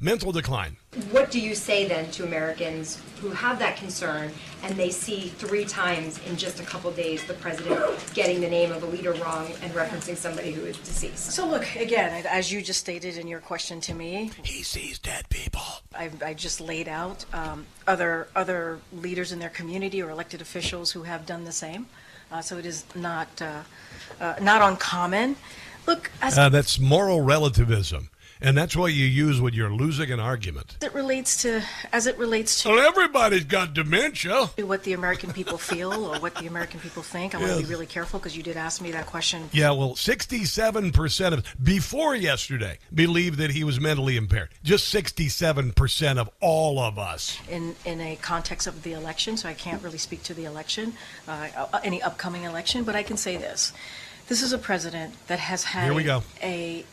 mental 0.00 0.32
decline. 0.32 0.76
What 1.10 1.30
do 1.30 1.40
you 1.40 1.54
say 1.54 1.86
then 1.86 2.10
to 2.12 2.24
Americans 2.24 3.02
who 3.20 3.30
have 3.30 3.58
that 3.58 3.76
concern 3.76 4.30
and 4.62 4.74
they 4.76 4.90
see 4.90 5.28
three 5.28 5.64
times 5.64 6.18
in 6.26 6.36
just 6.36 6.60
a 6.60 6.62
couple 6.62 6.90
days 6.90 7.24
the 7.24 7.34
president 7.34 7.80
getting 8.14 8.40
the 8.40 8.48
name 8.48 8.72
of 8.72 8.82
a 8.82 8.86
leader 8.86 9.12
wrong 9.14 9.46
and 9.62 9.72
referencing 9.72 10.16
somebody 10.16 10.52
who 10.52 10.64
is 10.64 10.76
deceased? 10.78 11.32
So, 11.32 11.46
look, 11.46 11.66
again, 11.76 12.24
as 12.26 12.52
you 12.52 12.62
just 12.62 12.80
stated 12.80 13.18
in 13.18 13.26
your 13.26 13.40
question 13.40 13.80
to 13.82 13.94
me, 13.94 14.30
he 14.42 14.62
sees 14.62 14.98
dead 14.98 15.28
people. 15.28 15.62
I, 15.94 16.10
I 16.24 16.34
just 16.34 16.60
laid 16.60 16.88
out 16.88 17.24
um, 17.32 17.66
other 17.86 18.28
other 18.34 18.78
leaders 18.92 19.32
in 19.32 19.38
their 19.38 19.50
community 19.50 20.02
or 20.02 20.10
elected 20.10 20.40
officials 20.40 20.92
who 20.92 21.02
have 21.02 21.26
done 21.26 21.44
the 21.44 21.52
same. 21.52 21.86
Uh, 22.30 22.40
so 22.40 22.58
it 22.58 22.66
is 22.66 22.84
not 22.94 23.28
uh, 23.40 23.62
uh, 24.20 24.34
not 24.40 24.62
uncommon. 24.62 25.36
Look, 25.86 26.10
as 26.20 26.36
uh, 26.36 26.48
that's 26.48 26.80
moral 26.80 27.20
relativism. 27.20 28.10
And 28.40 28.56
that's 28.56 28.76
what 28.76 28.92
you 28.92 29.06
use 29.06 29.40
when 29.40 29.54
you're 29.54 29.72
losing 29.72 30.10
an 30.10 30.20
argument. 30.20 30.76
It 30.82 30.92
relates 30.94 31.42
to, 31.42 31.62
as 31.92 32.06
it 32.06 32.18
relates 32.18 32.62
to. 32.62 32.70
Well, 32.70 32.86
everybody's 32.86 33.44
got 33.44 33.74
dementia. 33.74 34.46
What 34.58 34.84
the 34.84 34.92
American 34.92 35.32
people 35.32 35.58
feel 35.58 35.92
or 35.92 36.18
what 36.20 36.34
the 36.34 36.46
American 36.46 36.80
people 36.80 37.02
think. 37.02 37.34
I 37.34 37.40
yes. 37.40 37.48
want 37.48 37.60
to 37.60 37.66
be 37.66 37.70
really 37.70 37.86
careful 37.86 38.18
because 38.18 38.36
you 38.36 38.42
did 38.42 38.56
ask 38.56 38.80
me 38.82 38.90
that 38.92 39.06
question. 39.06 39.48
Yeah, 39.52 39.70
well, 39.70 39.94
67% 39.94 41.32
of, 41.32 41.44
before 41.62 42.14
yesterday, 42.14 42.78
believed 42.92 43.38
that 43.38 43.50
he 43.50 43.64
was 43.64 43.80
mentally 43.80 44.16
impaired. 44.16 44.50
Just 44.62 44.92
67% 44.92 46.18
of 46.18 46.30
all 46.40 46.78
of 46.78 46.98
us. 46.98 47.38
In, 47.48 47.74
in 47.84 48.00
a 48.00 48.16
context 48.16 48.66
of 48.66 48.82
the 48.82 48.92
election, 48.92 49.36
so 49.36 49.48
I 49.48 49.54
can't 49.54 49.82
really 49.82 49.98
speak 49.98 50.22
to 50.24 50.34
the 50.34 50.44
election, 50.44 50.94
uh, 51.26 51.48
uh 51.56 51.80
any 51.82 52.02
upcoming 52.02 52.44
election, 52.44 52.84
but 52.84 52.94
I 52.94 53.02
can 53.02 53.16
say 53.16 53.36
this. 53.36 53.72
This 54.28 54.42
is 54.42 54.52
a 54.52 54.58
president 54.58 55.14
that 55.28 55.38
has 55.38 55.62
had 55.64 55.84
Here 55.84 55.94
we 55.94 56.02
go. 56.02 56.22
a 56.42 56.84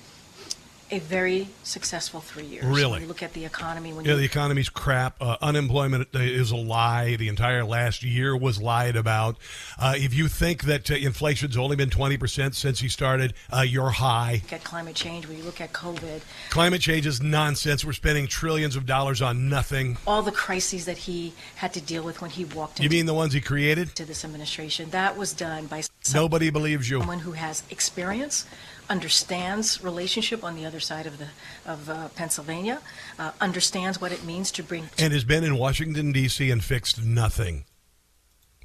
a 0.94 1.00
very 1.00 1.48
successful 1.64 2.22
three 2.22 2.46
years. 2.46 2.66
Really? 2.66 2.92
When 2.92 3.02
you 3.02 3.08
look 3.08 3.24
at 3.24 3.34
the 3.34 3.46
economy. 3.46 3.94
When 3.94 4.06
yeah, 4.06 4.12
you, 4.12 4.18
the 4.20 4.26
economy's 4.26 4.70
crap. 4.70 5.16
Uh, 5.20 5.38
unemployment 5.42 6.08
is 6.14 6.52
a 6.52 6.56
lie. 6.56 7.16
The 7.16 7.30
entire 7.30 7.66
last 7.66 8.04
year 8.04 8.38
was 8.38 8.62
lied 8.62 8.96
about. 8.96 9.38
Uh, 9.80 9.96
if 9.98 10.14
you 10.14 10.28
think 10.28 10.64
that 10.64 10.92
uh, 10.92 10.94
inflation's 10.94 11.58
only 11.58 11.76
been 11.76 11.90
20% 11.90 12.54
since 12.54 12.80
he 12.80 12.88
started, 12.88 13.34
uh, 13.52 13.62
you're 13.62 13.90
high. 13.90 14.42
Look 14.44 14.54
at 14.54 14.64
climate 14.64 14.96
change, 14.96 15.28
when 15.28 15.38
you 15.38 15.44
look 15.44 15.62
at 15.62 15.74
COVID. 15.74 16.22
Climate 16.52 16.82
change 16.82 17.08
is 17.08 17.22
nonsense. 17.22 17.84
We're 17.84 17.94
spending 17.94 18.28
trillions 18.28 18.76
of 18.76 18.86
dollars 18.86 19.22
on 19.22 19.50
nothing. 19.50 19.98
All 20.06 20.22
the 20.22 20.32
crises 20.32 20.86
that 20.86 20.98
he 20.98 21.34
had 21.56 21.74
to 21.74 21.82
deal 21.82 22.04
with 22.04 22.22
when 22.22 22.30
he 22.30 22.46
walked 22.46 22.80
You 22.80 22.90
mean 22.90 23.08
the 23.08 23.16
ones 23.16 23.34
he 23.34 23.42
created? 23.42 23.96
To 23.96 24.06
this 24.06 24.24
administration. 24.24 24.92
That 24.92 25.18
was 25.18 25.34
done 25.34 25.66
by 25.66 25.82
Nobody 26.14 26.50
believes 26.50 26.90
you. 26.90 27.00
Someone 27.00 27.20
who 27.20 27.32
has 27.32 27.64
experience 27.70 28.46
understands 28.90 29.84
relationship 29.84 30.44
on 30.44 30.56
the 30.56 30.66
other 30.66 30.80
side 30.80 31.06
of 31.06 31.18
the 31.18 31.28
of 31.66 31.90
uh, 31.90 32.10
Pennsylvania, 32.10 32.82
uh, 33.18 33.32
understands 33.40 34.00
what 34.00 34.12
it 34.12 34.24
means 34.24 34.52
to 34.52 34.64
bring. 34.64 34.90
and 34.98 35.14
has 35.14 35.24
been 35.24 35.44
in 35.44 35.58
Washington 35.58 36.12
D.C. 36.12 36.50
and 36.50 36.64
fixed 36.64 37.04
nothing. 37.04 37.66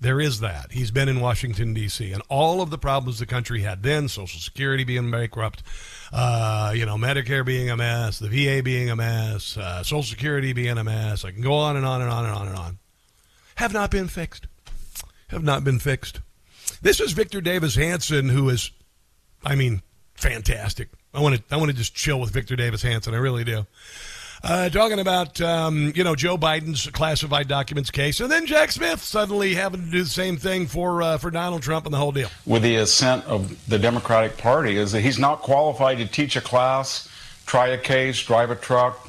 There 0.00 0.20
is 0.20 0.40
that. 0.40 0.70
He's 0.70 0.92
been 0.92 1.08
in 1.08 1.20
Washington 1.20 1.74
D.C. 1.74 2.12
and 2.12 2.22
all 2.28 2.62
of 2.62 2.70
the 2.70 2.78
problems 2.78 3.18
the 3.18 3.26
country 3.26 3.62
had 3.62 3.82
then, 3.82 4.08
Social 4.08 4.38
Security 4.40 4.84
being 4.84 5.10
bankrupt, 5.10 5.62
uh, 6.12 6.72
you 6.74 6.86
know, 6.86 6.96
Medicare 6.96 7.44
being 7.44 7.68
a 7.68 7.76
mess, 7.76 8.20
the 8.20 8.28
VA 8.28 8.62
being 8.62 8.90
a 8.90 8.96
mess, 8.96 9.56
uh, 9.56 9.82
Social 9.82 10.04
Security 10.04 10.52
being 10.52 10.78
a 10.78 10.84
mess. 10.84 11.24
I 11.24 11.32
can 11.32 11.42
go 11.42 11.54
on 11.54 11.76
and 11.76 11.84
on 11.84 12.00
and 12.00 12.10
on 12.10 12.24
and 12.24 12.34
on 12.34 12.46
and 12.48 12.56
on. 12.56 12.78
Have 13.56 13.72
not 13.72 13.90
been 13.90 14.06
fixed. 14.06 14.46
Have 15.28 15.42
not 15.42 15.64
been 15.64 15.80
fixed. 15.80 16.20
This 16.80 17.00
is 17.00 17.12
Victor 17.12 17.40
Davis 17.40 17.74
Hanson, 17.74 18.28
who 18.28 18.48
is, 18.50 18.70
I 19.44 19.56
mean, 19.56 19.82
fantastic. 20.18 20.88
I 21.14 21.20
want 21.20 21.36
to 21.36 21.42
I 21.50 21.56
want 21.56 21.70
to 21.70 21.76
just 21.76 21.94
chill 21.94 22.20
with 22.20 22.30
Victor 22.30 22.56
Davis 22.56 22.82
Hanson. 22.82 23.14
I 23.14 23.18
really 23.18 23.44
do. 23.44 23.66
Uh, 24.42 24.68
talking 24.68 25.00
about 25.00 25.40
um, 25.40 25.92
you 25.96 26.04
know 26.04 26.14
Joe 26.14 26.38
Biden's 26.38 26.88
classified 26.90 27.48
documents 27.48 27.90
case, 27.90 28.20
and 28.20 28.30
then 28.30 28.46
Jack 28.46 28.70
Smith 28.70 29.02
suddenly 29.02 29.54
having 29.54 29.84
to 29.84 29.90
do 29.90 30.02
the 30.02 30.08
same 30.08 30.36
thing 30.36 30.66
for 30.66 31.02
uh, 31.02 31.18
for 31.18 31.30
Donald 31.30 31.62
Trump 31.62 31.86
and 31.86 31.94
the 31.94 31.98
whole 31.98 32.12
deal. 32.12 32.28
With 32.46 32.62
the 32.62 32.76
assent 32.76 33.24
of 33.24 33.68
the 33.68 33.78
Democratic 33.78 34.36
Party, 34.36 34.76
is 34.76 34.92
that 34.92 35.00
he's 35.00 35.18
not 35.18 35.40
qualified 35.40 35.98
to 35.98 36.06
teach 36.06 36.36
a 36.36 36.40
class, 36.40 37.08
try 37.46 37.68
a 37.68 37.78
case, 37.78 38.22
drive 38.22 38.50
a 38.50 38.56
truck, 38.56 39.08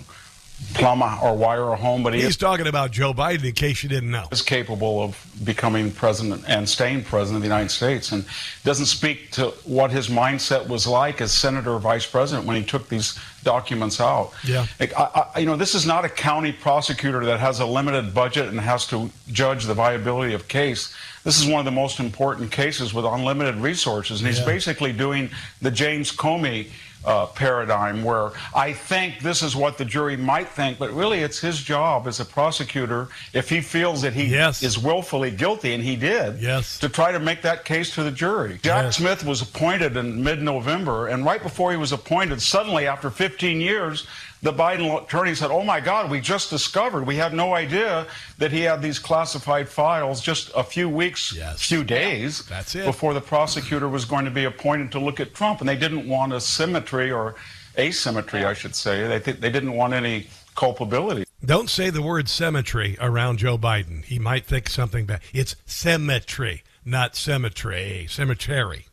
plumb 0.73 1.01
or 1.01 1.35
wire 1.35 1.69
a 1.69 1.75
home, 1.75 2.03
but 2.03 2.13
he 2.13 2.19
he's 2.21 2.31
is, 2.31 2.37
talking 2.37 2.67
about 2.67 2.91
Joe 2.91 3.13
Biden. 3.13 3.43
In 3.45 3.53
case 3.53 3.81
you 3.83 3.89
didn't 3.89 4.11
know, 4.11 4.25
is 4.31 4.41
capable 4.41 5.01
of 5.01 5.25
becoming 5.43 5.91
president 5.91 6.43
and 6.47 6.67
staying 6.67 7.03
president 7.03 7.37
of 7.37 7.41
the 7.41 7.47
United 7.47 7.69
States, 7.69 8.11
and 8.11 8.25
doesn't 8.63 8.85
speak 8.85 9.31
to 9.31 9.47
what 9.65 9.91
his 9.91 10.07
mindset 10.09 10.67
was 10.67 10.85
like 10.85 11.21
as 11.21 11.31
senator 11.31 11.71
or 11.73 11.79
vice 11.79 12.05
president 12.05 12.45
when 12.45 12.55
he 12.55 12.63
took 12.63 12.87
these 12.89 13.17
documents 13.43 13.99
out. 13.99 14.31
Yeah, 14.45 14.65
I, 14.79 15.25
I, 15.35 15.39
you 15.39 15.45
know, 15.45 15.55
this 15.55 15.75
is 15.75 15.85
not 15.85 16.05
a 16.05 16.09
county 16.09 16.51
prosecutor 16.51 17.25
that 17.25 17.39
has 17.39 17.59
a 17.59 17.65
limited 17.65 18.13
budget 18.13 18.49
and 18.49 18.59
has 18.59 18.85
to 18.87 19.09
judge 19.31 19.65
the 19.65 19.73
viability 19.73 20.33
of 20.33 20.47
case. 20.47 20.93
This 21.23 21.39
is 21.41 21.47
one 21.47 21.59
of 21.59 21.65
the 21.65 21.71
most 21.71 21.99
important 21.99 22.51
cases 22.51 22.93
with 22.93 23.05
unlimited 23.05 23.55
resources, 23.55 24.21
and 24.21 24.27
he's 24.27 24.39
Yeah. 24.39 24.45
basically 24.45 24.93
doing 24.93 25.29
the 25.61 25.71
James 25.71 26.11
Comey 26.15 26.67
uh, 27.05 27.25
paradigm 27.27 28.03
where 28.03 28.31
I 28.53 28.73
think 28.73 29.19
this 29.21 29.41
is 29.41 29.55
what 29.55 29.77
the 29.77 29.85
jury 29.85 30.17
might 30.17 30.49
think, 30.49 30.77
but 30.77 30.91
really 30.91 31.19
it's 31.19 31.39
his 31.39 31.61
job 31.61 32.07
as 32.07 32.19
a 32.19 32.25
prosecutor, 32.25 33.07
if 33.33 33.49
he 33.49 33.61
feels 33.61 34.01
that 34.01 34.13
he 34.13 34.25
Yes. 34.25 34.61
is 34.63 34.77
willfully 34.77 35.31
guilty, 35.31 35.73
and 35.73 35.83
he 35.83 35.95
did, 35.95 36.39
Yes. 36.39 36.77
to 36.79 36.89
try 36.89 37.11
to 37.11 37.19
make 37.19 37.41
that 37.43 37.63
case 37.65 37.93
to 37.95 38.03
the 38.03 38.11
jury. 38.11 38.59
Jack 38.61 38.83
Yes. 38.85 38.97
Smith 38.97 39.23
was 39.25 39.41
appointed 39.41 39.95
in 39.97 40.21
mid 40.23 40.41
November, 40.41 41.07
and 41.07 41.25
right 41.25 41.41
before 41.41 41.71
he 41.71 41.77
was 41.77 41.91
appointed, 41.91 42.41
suddenly 42.41 42.85
after 42.85 43.09
15 43.09 43.61
years, 43.61 44.05
the 44.41 44.53
Biden 44.53 45.03
attorney 45.03 45.35
said, 45.35 45.51
Oh 45.51 45.63
my 45.63 45.79
God, 45.79 46.09
we 46.09 46.21
just 46.21 46.49
discovered, 46.49 47.05
we 47.05 47.15
had 47.17 47.33
no 47.33 47.53
idea 47.53 48.07
that 48.37 48.51
he 48.51 48.61
had 48.61 48.81
these 48.81 48.97
classified 48.99 49.67
files 49.67 50.21
just 50.21 50.49
a 50.55 50.63
few 50.63 50.87
weeks, 50.87 51.33
Yes. 51.35 51.61
few 51.65 51.83
days 51.83 52.43
before 52.73 53.13
the 53.13 53.21
prosecutor 53.21 53.89
was 53.89 54.05
going 54.05 54.25
to 54.25 54.31
be 54.31 54.45
appointed 54.45 54.91
to 54.93 54.99
look 54.99 55.19
at 55.19 55.33
Trump. 55.33 55.59
And 55.59 55.67
they 55.67 55.75
didn't 55.75 56.07
want 56.07 56.31
a 56.33 56.39
symmetry 56.39 57.11
or 57.11 57.35
asymmetry, 57.77 58.45
I 58.45 58.53
should 58.53 58.75
say. 58.75 59.07
They, 59.07 59.19
th- 59.19 59.39
they 59.39 59.49
didn't 59.51 59.73
want 59.73 59.93
any 59.93 60.27
culpability. 60.55 61.25
Don't 61.43 61.69
say 61.69 61.89
the 61.89 62.01
word 62.01 62.27
symmetry 62.27 62.97
around 62.99 63.39
Joe 63.39 63.57
Biden. 63.57 64.03
He 64.03 64.19
might 64.19 64.45
think 64.45 64.69
something 64.69 65.05
bad. 65.05 65.21
It's 65.33 65.55
symmetry, 65.65 66.63
not 66.83 67.15
cemetery. 67.15 68.07
Cemetery, 68.09 68.85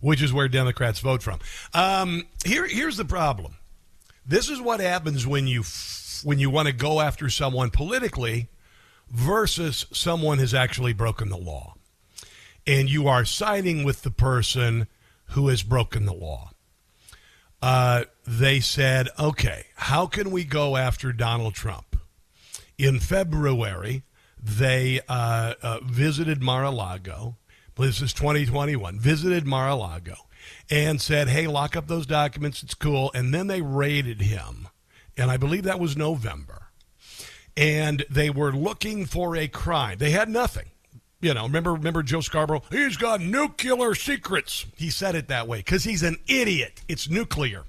which 0.00 0.20
is 0.22 0.32
where 0.32 0.48
Democrats 0.48 1.00
vote 1.00 1.22
from. 1.22 1.40
Um, 1.72 2.24
here, 2.44 2.66
here's 2.66 2.98
the 2.98 3.04
problem. 3.06 3.56
This 4.24 4.48
is 4.48 4.60
what 4.60 4.80
happens 4.80 5.26
when 5.26 5.46
you 5.46 5.64
when 6.22 6.38
you 6.38 6.50
want 6.50 6.68
to 6.68 6.72
go 6.72 7.00
after 7.00 7.28
someone 7.28 7.70
politically 7.70 8.48
versus 9.10 9.86
someone 9.92 10.38
has 10.38 10.54
actually 10.54 10.92
broken 10.92 11.28
the 11.28 11.36
law, 11.36 11.74
and 12.66 12.88
you 12.88 13.08
are 13.08 13.24
siding 13.24 13.84
with 13.84 14.02
the 14.02 14.10
person 14.10 14.86
who 15.26 15.48
has 15.48 15.62
broken 15.62 16.06
the 16.06 16.12
law 16.12 16.52
uh, 17.62 18.04
they 18.26 18.58
said, 18.58 19.08
okay, 19.18 19.66
how 19.76 20.06
can 20.06 20.30
we 20.30 20.44
go 20.44 20.76
after 20.76 21.12
Donald 21.12 21.54
Trump? 21.54 21.96
In 22.76 22.98
February, 22.98 24.02
they 24.42 25.00
uh, 25.08 25.54
uh, 25.62 25.78
visited 25.84 26.42
Mar 26.42 26.64
a 26.64 26.70
Lago. 26.70 27.36
This 27.76 28.02
is 28.02 28.12
2021. 28.12 28.98
Visited 28.98 29.46
Mar 29.46 29.68
a 29.68 29.76
Lago 29.76 30.16
and 30.72 31.02
said, 31.02 31.28
hey, 31.28 31.46
lock 31.46 31.76
up 31.76 31.86
those 31.86 32.06
documents. 32.06 32.62
It's 32.62 32.72
cool. 32.72 33.10
And 33.14 33.34
then 33.34 33.46
they 33.46 33.60
raided 33.60 34.22
him. 34.22 34.68
And 35.18 35.30
I 35.30 35.36
believe 35.36 35.64
that 35.64 35.78
was 35.78 35.98
November. 35.98 36.68
And 37.54 38.06
they 38.08 38.30
were 38.30 38.52
looking 38.52 39.04
for 39.04 39.36
a 39.36 39.48
crime. 39.48 39.98
They 39.98 40.12
had 40.12 40.30
nothing. 40.30 40.70
You 41.20 41.34
know, 41.34 41.42
remember, 41.42 41.74
remember 41.74 42.02
Joe 42.02 42.22
Scarborough? 42.22 42.62
He's 42.70 42.96
got 42.96 43.20
nuclear 43.20 43.94
secrets. 43.94 44.64
He 44.74 44.88
said 44.88 45.14
it 45.14 45.28
that 45.28 45.46
way 45.46 45.58
because 45.58 45.84
he's 45.84 46.02
an 46.02 46.16
idiot. 46.26 46.80
It's 46.88 47.06
nuclear. 47.06 47.64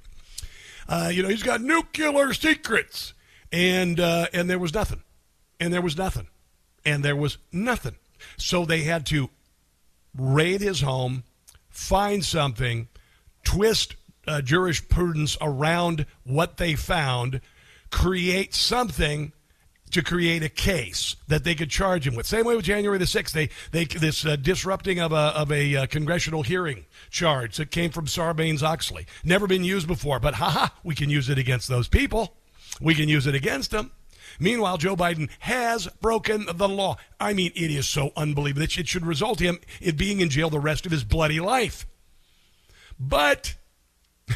Uh, 0.87 1.11
you 1.13 1.23
know, 1.23 1.29
he's 1.29 1.43
got 1.43 1.59
nuclear 1.59 2.33
secrets, 2.33 3.13
and 3.51 3.99
uh, 3.99 4.27
and 4.33 4.49
there 4.49 4.59
was 4.59 4.73
nothing, 4.73 5.01
and 5.59 5.73
there 5.73 5.81
was 5.81 5.97
nothing, 5.97 6.27
and 6.83 7.05
there 7.05 7.15
was 7.15 7.37
nothing. 7.51 7.95
So 8.37 8.65
they 8.65 8.81
had 8.81 9.05
to 9.07 9.29
raid 10.17 10.61
his 10.61 10.81
home, 10.81 11.23
find 11.73 12.23
something, 12.23 12.87
twist 13.43 13.95
uh, 14.25 14.41
jurisprudence 14.41 15.35
around 15.41 16.05
what 16.23 16.57
they 16.57 16.75
found, 16.75 17.41
create 17.89 18.53
something 18.53 19.33
to 19.91 20.01
create 20.01 20.41
a 20.41 20.49
case 20.49 21.15
that 21.27 21.43
they 21.43 21.53
could 21.53 21.69
charge 21.69 22.07
him 22.07 22.15
with. 22.15 22.25
Same 22.25 22.45
way 22.45 22.55
with 22.55 22.65
January 22.65 22.97
the 22.97 23.05
6th. 23.05 23.31
They, 23.31 23.49
they 23.71 23.85
this 23.85 24.25
uh, 24.25 24.35
disrupting 24.35 24.99
of 24.99 25.11
a, 25.11 25.15
of 25.15 25.51
a 25.51 25.75
uh, 25.75 25.85
congressional 25.85 26.41
hearing 26.41 26.85
charge 27.11 27.57
that 27.57 27.69
came 27.69 27.91
from 27.91 28.05
Sarbanes 28.05 28.63
Oxley. 28.63 29.05
Never 29.23 29.45
been 29.45 29.63
used 29.63 29.87
before, 29.87 30.19
but 30.19 30.35
haha, 30.35 30.69
we 30.83 30.95
can 30.95 31.09
use 31.09 31.29
it 31.29 31.37
against 31.37 31.67
those 31.67 31.87
people. 31.87 32.35
We 32.81 32.95
can 32.95 33.07
use 33.07 33.27
it 33.27 33.35
against 33.35 33.69
them. 33.69 33.91
Meanwhile, 34.39 34.77
Joe 34.77 34.95
Biden 34.95 35.29
has 35.39 35.87
broken 36.01 36.45
the 36.53 36.69
law. 36.69 36.97
I 37.19 37.33
mean, 37.33 37.51
it 37.55 37.71
is 37.71 37.87
so 37.87 38.11
unbelievable 38.15 38.61
that 38.61 38.77
it 38.77 38.87
should 38.87 39.05
result 39.05 39.41
in 39.41 39.47
him 39.47 39.59
in 39.81 39.95
being 39.95 40.19
in 40.19 40.29
jail 40.29 40.49
the 40.49 40.59
rest 40.59 40.85
of 40.85 40.91
his 40.91 41.03
bloody 41.03 41.39
life. 41.39 41.85
But 42.99 43.55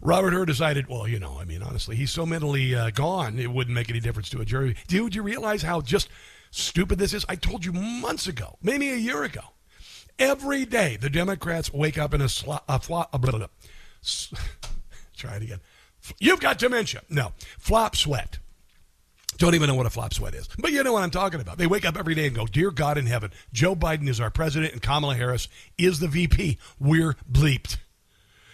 Robert 0.00 0.32
Hur 0.32 0.44
decided, 0.44 0.88
well, 0.88 1.08
you 1.08 1.18
know, 1.18 1.38
I 1.38 1.44
mean, 1.44 1.62
honestly, 1.62 1.96
he's 1.96 2.10
so 2.10 2.26
mentally 2.26 2.74
uh, 2.74 2.90
gone, 2.90 3.38
it 3.38 3.50
wouldn't 3.52 3.74
make 3.74 3.90
any 3.90 4.00
difference 4.00 4.30
to 4.30 4.40
a 4.40 4.44
jury. 4.44 4.76
Dude, 4.86 5.14
you 5.14 5.22
realize 5.22 5.62
how 5.62 5.80
just 5.80 6.08
stupid 6.50 6.98
this 6.98 7.14
is? 7.14 7.24
I 7.28 7.36
told 7.36 7.64
you 7.64 7.72
months 7.72 8.26
ago, 8.26 8.56
maybe 8.62 8.90
a 8.90 8.96
year 8.96 9.24
ago. 9.24 9.42
Every 10.18 10.64
day, 10.64 10.96
the 10.96 11.10
Democrats 11.10 11.72
wake 11.72 11.96
up 11.96 12.12
in 12.12 12.20
a, 12.20 12.28
sl- 12.28 12.54
a, 12.68 12.80
flo- 12.80 13.06
a 13.12 13.18
blah, 13.18 13.30
blah, 13.32 13.38
blah. 13.38 14.38
try 15.16 15.36
it 15.36 15.42
again. 15.42 15.60
You've 16.18 16.40
got 16.40 16.58
dementia. 16.58 17.02
No, 17.08 17.32
flop 17.58 17.94
sweat. 17.96 18.38
Don't 19.38 19.54
even 19.54 19.68
know 19.68 19.76
what 19.76 19.86
a 19.86 19.90
flop 19.90 20.12
sweat 20.12 20.34
is. 20.34 20.48
But 20.58 20.72
you 20.72 20.82
know 20.82 20.92
what 20.92 21.04
I'm 21.04 21.10
talking 21.10 21.40
about. 21.40 21.58
They 21.58 21.68
wake 21.68 21.86
up 21.86 21.96
every 21.96 22.14
day 22.14 22.26
and 22.26 22.34
go, 22.34 22.44
Dear 22.46 22.72
God 22.72 22.98
in 22.98 23.06
heaven, 23.06 23.30
Joe 23.52 23.76
Biden 23.76 24.08
is 24.08 24.20
our 24.20 24.30
president 24.30 24.72
and 24.72 24.82
Kamala 24.82 25.14
Harris 25.14 25.48
is 25.78 26.00
the 26.00 26.08
VP. 26.08 26.58
We're 26.80 27.14
bleeped. 27.30 27.76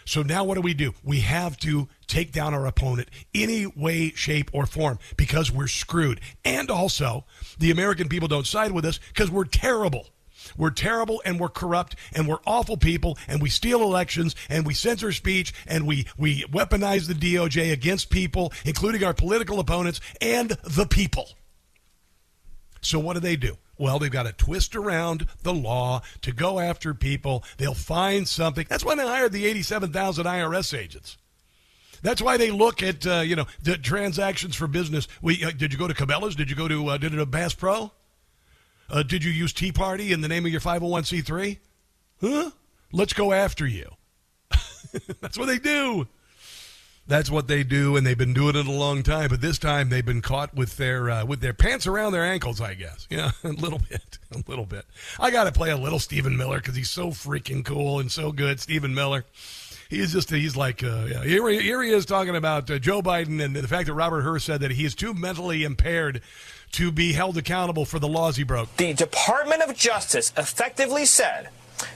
So 0.04 0.22
now 0.22 0.44
what 0.44 0.56
do 0.56 0.60
we 0.60 0.74
do? 0.74 0.92
We 1.02 1.20
have 1.20 1.56
to 1.58 1.88
take 2.06 2.32
down 2.32 2.52
our 2.52 2.66
opponent 2.66 3.08
any 3.34 3.66
way, 3.66 4.10
shape, 4.10 4.50
or 4.52 4.66
form 4.66 4.98
because 5.16 5.50
we're 5.50 5.66
screwed. 5.66 6.20
And 6.44 6.70
also, 6.70 7.24
the 7.58 7.70
American 7.70 8.10
people 8.10 8.28
don't 8.28 8.46
side 8.46 8.72
with 8.72 8.84
us 8.84 9.00
because 9.08 9.30
we're 9.30 9.44
terrible. 9.44 10.08
We're 10.56 10.70
terrible 10.70 11.22
and 11.24 11.38
we're 11.40 11.48
corrupt 11.48 11.96
and 12.12 12.28
we're 12.28 12.38
awful 12.46 12.76
people 12.76 13.18
and 13.28 13.42
we 13.42 13.50
steal 13.50 13.82
elections 13.82 14.34
and 14.48 14.66
we 14.66 14.74
censor 14.74 15.12
speech 15.12 15.52
and 15.66 15.86
we, 15.86 16.06
we 16.16 16.44
weaponize 16.44 17.06
the 17.06 17.14
DOJ 17.14 17.72
against 17.72 18.10
people, 18.10 18.52
including 18.64 19.04
our 19.04 19.14
political 19.14 19.60
opponents 19.60 20.00
and 20.20 20.50
the 20.62 20.86
people. 20.86 21.28
So 22.80 22.98
what 22.98 23.14
do 23.14 23.20
they 23.20 23.36
do? 23.36 23.56
Well, 23.76 23.98
they've 23.98 24.10
got 24.10 24.24
to 24.24 24.32
twist 24.32 24.76
around 24.76 25.26
the 25.42 25.54
law 25.54 26.02
to 26.22 26.32
go 26.32 26.60
after 26.60 26.94
people. 26.94 27.42
They'll 27.56 27.74
find 27.74 28.28
something. 28.28 28.66
That's 28.68 28.84
why 28.84 28.94
they 28.94 29.06
hired 29.06 29.32
the 29.32 29.46
87,000 29.46 30.24
IRS 30.24 30.78
agents. 30.78 31.16
That's 32.02 32.20
why 32.20 32.36
they 32.36 32.50
look 32.50 32.82
at 32.82 33.06
uh, 33.06 33.20
you 33.20 33.34
know 33.34 33.46
the 33.62 33.78
transactions 33.78 34.54
for 34.54 34.66
business. 34.66 35.08
We 35.22 35.42
uh, 35.42 35.52
did 35.52 35.72
you 35.72 35.78
go 35.78 35.88
to 35.88 35.94
Cabela's? 35.94 36.36
Did 36.36 36.50
you 36.50 36.56
go 36.56 36.68
to 36.68 36.88
uh, 36.88 36.98
did 36.98 37.14
it 37.14 37.18
a 37.18 37.24
Bass 37.24 37.54
Pro? 37.54 37.92
Uh, 38.90 39.02
did 39.02 39.24
you 39.24 39.30
use 39.30 39.52
Tea 39.52 39.72
Party 39.72 40.12
in 40.12 40.20
the 40.20 40.28
name 40.28 40.44
of 40.46 40.52
your 40.52 40.60
501c3? 40.60 41.58
Huh? 42.20 42.50
Let's 42.92 43.12
go 43.12 43.32
after 43.32 43.66
you. 43.66 43.90
That's 45.20 45.38
what 45.38 45.46
they 45.46 45.58
do. 45.58 46.06
That's 47.06 47.30
what 47.30 47.48
they 47.48 47.64
do, 47.64 47.96
and 47.96 48.06
they've 48.06 48.16
been 48.16 48.32
doing 48.32 48.56
it 48.56 48.66
a 48.66 48.72
long 48.72 49.02
time. 49.02 49.28
But 49.28 49.42
this 49.42 49.58
time, 49.58 49.90
they've 49.90 50.04
been 50.04 50.22
caught 50.22 50.54
with 50.54 50.78
their 50.78 51.10
uh, 51.10 51.24
with 51.26 51.40
their 51.40 51.52
pants 51.52 51.86
around 51.86 52.12
their 52.12 52.24
ankles. 52.24 52.62
I 52.62 52.72
guess, 52.74 53.06
yeah, 53.10 53.32
a 53.42 53.48
little 53.48 53.80
bit, 53.90 54.18
a 54.32 54.42
little 54.48 54.64
bit. 54.64 54.86
I 55.20 55.30
got 55.30 55.44
to 55.44 55.52
play 55.52 55.70
a 55.70 55.76
little 55.76 55.98
Stephen 55.98 56.36
Miller 56.36 56.56
because 56.56 56.76
he's 56.76 56.90
so 56.90 57.08
freaking 57.08 57.62
cool 57.62 58.00
and 58.00 58.10
so 58.10 58.32
good. 58.32 58.58
Stephen 58.60 58.94
Miller. 58.94 59.24
He's 59.90 60.14
just 60.14 60.30
he's 60.30 60.56
like 60.56 60.82
uh, 60.82 61.06
yeah, 61.10 61.24
here, 61.24 61.46
he, 61.46 61.60
here 61.60 61.82
he 61.82 61.90
is 61.90 62.06
talking 62.06 62.34
about 62.34 62.70
uh, 62.70 62.78
Joe 62.78 63.02
Biden 63.02 63.44
and 63.44 63.54
the 63.54 63.68
fact 63.68 63.86
that 63.86 63.94
Robert 63.94 64.22
Hur 64.22 64.38
said 64.38 64.60
that 64.62 64.70
he 64.70 64.84
is 64.86 64.94
too 64.94 65.12
mentally 65.12 65.62
impaired 65.62 66.22
to 66.74 66.90
be 66.90 67.12
held 67.12 67.36
accountable 67.36 67.84
for 67.84 68.00
the 68.00 68.08
laws 68.08 68.36
he 68.36 68.42
broke. 68.42 68.76
The 68.78 68.94
Department 68.94 69.62
of 69.62 69.76
Justice 69.76 70.32
effectively 70.36 71.04
said 71.04 71.48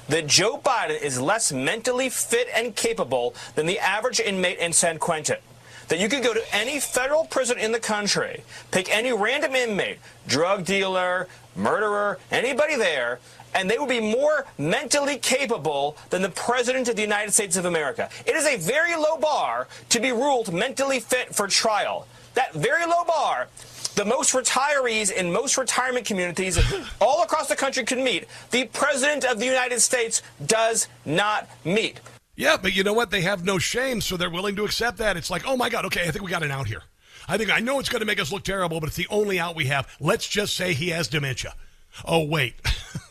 that 0.08 0.28
Joe 0.28 0.58
Biden 0.64 1.02
is 1.02 1.20
less 1.20 1.52
mentally 1.52 2.08
fit 2.08 2.46
and 2.54 2.76
capable 2.76 3.34
than 3.56 3.66
the 3.66 3.80
average 3.80 4.20
inmate 4.20 4.58
in 4.58 4.72
San 4.72 4.98
Quentin. 4.98 5.38
That 5.88 5.98
you 5.98 6.08
could 6.08 6.22
go 6.22 6.32
to 6.32 6.54
any 6.54 6.78
federal 6.78 7.24
prison 7.24 7.58
in 7.58 7.72
the 7.72 7.80
country, 7.80 8.44
pick 8.70 8.88
any 8.94 9.12
random 9.12 9.56
inmate, 9.56 9.98
drug 10.28 10.64
dealer, 10.64 11.26
murderer, 11.56 12.20
anybody 12.30 12.76
there, 12.76 13.18
and 13.54 13.68
they 13.68 13.78
would 13.78 13.88
be 13.88 14.00
more 14.00 14.46
mentally 14.58 15.18
capable 15.18 15.96
than 16.10 16.22
the 16.22 16.28
President 16.28 16.86
of 16.88 16.94
the 16.94 17.02
United 17.02 17.32
States 17.32 17.56
of 17.56 17.64
America. 17.64 18.10
It 18.26 18.36
is 18.36 18.46
a 18.46 18.58
very 18.58 18.94
low 18.94 19.16
bar 19.16 19.66
to 19.88 19.98
be 19.98 20.12
ruled 20.12 20.52
mentally 20.52 21.00
fit 21.00 21.34
for 21.34 21.48
trial. 21.48 22.06
That 22.34 22.52
very 22.54 22.86
low 22.86 23.02
bar 23.04 23.48
the 23.98 24.04
most 24.04 24.32
retirees 24.32 25.10
in 25.10 25.32
most 25.32 25.58
retirement 25.58 26.06
communities 26.06 26.56
all 27.00 27.24
across 27.24 27.48
the 27.48 27.56
country 27.56 27.84
can 27.84 28.04
meet, 28.04 28.26
the 28.52 28.64
President 28.66 29.24
of 29.24 29.40
the 29.40 29.44
United 29.44 29.80
States 29.80 30.22
does 30.46 30.86
not 31.04 31.50
meet. 31.64 32.00
Yeah, 32.36 32.56
but 32.56 32.76
you 32.76 32.84
know 32.84 32.92
what? 32.92 33.10
They 33.10 33.22
have 33.22 33.44
no 33.44 33.58
shame, 33.58 34.00
so 34.00 34.16
they're 34.16 34.30
willing 34.30 34.54
to 34.54 34.64
accept 34.64 34.98
that. 34.98 35.16
It's 35.16 35.30
like, 35.30 35.42
oh 35.44 35.56
my 35.56 35.68
God, 35.68 35.84
okay, 35.86 36.06
I 36.06 36.12
think 36.12 36.24
we 36.24 36.30
got 36.30 36.44
an 36.44 36.52
out 36.52 36.68
here. 36.68 36.84
I 37.26 37.36
think 37.36 37.50
I 37.50 37.58
know 37.58 37.80
it's 37.80 37.88
going 37.88 38.00
to 38.00 38.06
make 38.06 38.20
us 38.20 38.30
look 38.30 38.44
terrible, 38.44 38.78
but 38.78 38.86
it's 38.86 38.96
the 38.96 39.08
only 39.10 39.40
out 39.40 39.56
we 39.56 39.64
have. 39.64 39.88
Let's 39.98 40.28
just 40.28 40.54
say 40.54 40.74
he 40.74 40.90
has 40.90 41.08
dementia. 41.08 41.54
Oh, 42.04 42.24
wait. 42.24 42.54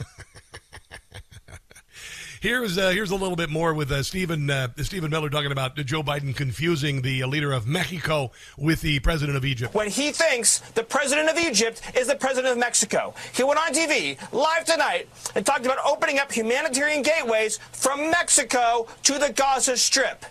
Here's 2.40 2.78
uh, 2.78 2.90
here's 2.90 3.10
a 3.10 3.16
little 3.16 3.36
bit 3.36 3.50
more 3.50 3.74
with 3.74 3.92
uh, 3.92 4.04
Stephen 4.04 4.50
uh, 4.50 4.68
Stephen 4.78 5.10
Miller 5.10 5.30
talking 5.30 5.52
about 5.52 5.76
Joe 5.78 6.04
Biden 6.04 6.36
confusing 6.36 7.02
the 7.02 7.24
uh, 7.24 7.28
leader 7.28 7.52
of 7.52 7.66
Mexico 7.66 8.32
with 8.58 8.82
the 8.82 9.00
president 9.00 9.38
of 9.38 9.44
Egypt. 9.44 9.74
When 9.74 9.90
he 9.90 10.12
thinks 10.12 10.60
the 10.60 10.84
president 10.84 11.30
of 11.30 11.38
Egypt 11.38 11.82
is 11.96 12.08
the 12.08 12.16
president 12.16 12.52
of 12.52 12.60
Mexico, 12.60 13.16
he 13.34 13.44
went 13.44 13.60
on 13.60 13.74
TV 13.74 14.18
live 14.32 14.66
tonight 14.66 15.10
and 15.36 15.46
talked 15.46 15.66
about 15.66 15.80
opening 15.84 16.20
up 16.20 16.32
humanitarian 16.32 17.02
gateways 17.02 17.58
from 17.72 18.12
Mexico 18.12 18.88
to 19.04 19.18
the 19.18 19.34
Gaza 19.34 19.76
Strip. 19.76 20.24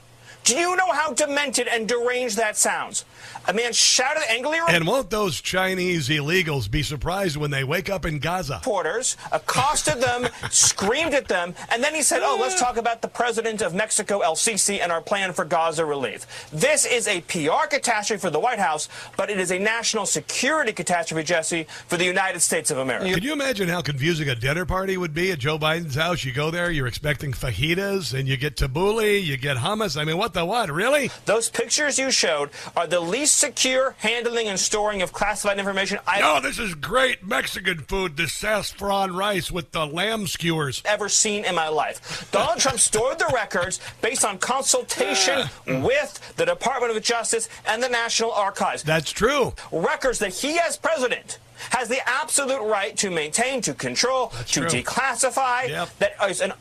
Do 0.46 0.56
you 0.56 0.76
know 0.76 0.92
how 0.92 1.12
demented 1.12 1.66
and 1.66 1.88
deranged 1.88 2.36
that 2.36 2.56
sounds? 2.56 3.04
A 3.48 3.52
man 3.52 3.72
shouted 3.72 4.22
angrily. 4.30 4.58
And 4.68 4.86
won't 4.86 5.10
those 5.10 5.40
Chinese 5.40 6.08
illegals 6.08 6.70
be 6.70 6.84
surprised 6.84 7.36
when 7.36 7.50
they 7.50 7.64
wake 7.64 7.90
up 7.90 8.06
in 8.06 8.20
Gaza? 8.20 8.54
Reporters 8.54 9.16
accosted 9.32 10.00
them, 10.00 10.28
screamed 10.50 11.14
at 11.14 11.26
them, 11.26 11.52
and 11.70 11.82
then 11.82 11.96
he 11.96 12.02
said, 12.02 12.20
"Oh, 12.22 12.38
let's 12.40 12.60
talk 12.60 12.76
about 12.76 13.02
the 13.02 13.08
president 13.08 13.60
of 13.60 13.74
Mexico, 13.74 14.20
El 14.20 14.36
Sisi, 14.36 14.80
and 14.80 14.92
our 14.92 15.00
plan 15.00 15.32
for 15.32 15.44
Gaza 15.44 15.84
relief." 15.84 16.48
This 16.52 16.86
is 16.86 17.08
a 17.08 17.22
PR 17.22 17.66
catastrophe 17.68 18.20
for 18.20 18.30
the 18.30 18.38
White 18.38 18.60
House, 18.60 18.88
but 19.16 19.30
it 19.30 19.40
is 19.40 19.50
a 19.50 19.58
national 19.58 20.06
security 20.06 20.72
catastrophe, 20.72 21.24
Jesse, 21.24 21.66
for 21.88 21.96
the 21.96 22.04
United 22.04 22.38
States 22.38 22.70
of 22.70 22.78
America. 22.78 23.12
Can 23.14 23.24
you 23.24 23.32
imagine 23.32 23.68
how 23.68 23.82
confusing 23.82 24.28
a 24.28 24.36
dinner 24.36 24.64
party 24.64 24.96
would 24.96 25.12
be 25.12 25.32
at 25.32 25.40
Joe 25.40 25.58
Biden's 25.58 25.96
house? 25.96 26.24
You 26.24 26.32
go 26.32 26.52
there, 26.52 26.70
you're 26.70 26.86
expecting 26.86 27.32
fajitas, 27.32 28.16
and 28.16 28.28
you 28.28 28.36
get 28.36 28.54
tabbouleh, 28.54 29.24
you 29.24 29.36
get 29.36 29.56
hummus. 29.56 30.00
I 30.00 30.04
mean, 30.04 30.18
what 30.18 30.35
the 30.36 30.44
what? 30.44 30.70
Really? 30.70 31.10
Those 31.24 31.48
pictures 31.48 31.98
you 31.98 32.10
showed 32.10 32.50
are 32.76 32.86
the 32.86 33.00
least 33.00 33.38
secure 33.38 33.96
handling 33.98 34.48
and 34.48 34.60
storing 34.60 35.00
of 35.02 35.12
classified 35.12 35.58
information 35.58 35.98
I've 36.06 36.20
No, 36.20 36.40
this 36.40 36.58
is 36.58 36.74
great 36.74 37.26
Mexican 37.26 37.78
food, 37.78 38.16
the 38.16 38.28
saffron 38.28 39.16
rice 39.16 39.50
with 39.50 39.72
the 39.72 39.86
lamb 39.86 40.26
skewers. 40.26 40.82
Ever 40.84 41.08
seen 41.08 41.44
in 41.44 41.54
my 41.54 41.68
life. 41.68 42.28
Donald 42.30 42.58
Trump 42.58 42.78
stored 42.78 43.18
the 43.18 43.30
records 43.34 43.80
based 44.02 44.24
on 44.24 44.38
consultation 44.38 45.48
with 45.66 46.34
the 46.36 46.44
Department 46.44 46.94
of 46.94 47.02
Justice 47.02 47.48
and 47.66 47.82
the 47.82 47.88
National 47.88 48.30
Archives. 48.30 48.82
That's 48.82 49.10
true. 49.10 49.54
Records 49.72 50.18
that 50.18 50.34
he 50.34 50.58
as 50.58 50.76
president 50.76 51.38
has 51.70 51.88
the 51.88 52.06
absolute 52.06 52.62
right 52.62 52.94
to 52.98 53.10
maintain, 53.10 53.62
to 53.62 53.72
control, 53.72 54.28
That's 54.34 54.52
to 54.52 54.60
true. 54.68 54.82
declassify. 54.82 55.68
Yep. 55.68 55.88
That 55.98 56.30
is 56.30 56.42
an 56.42 56.52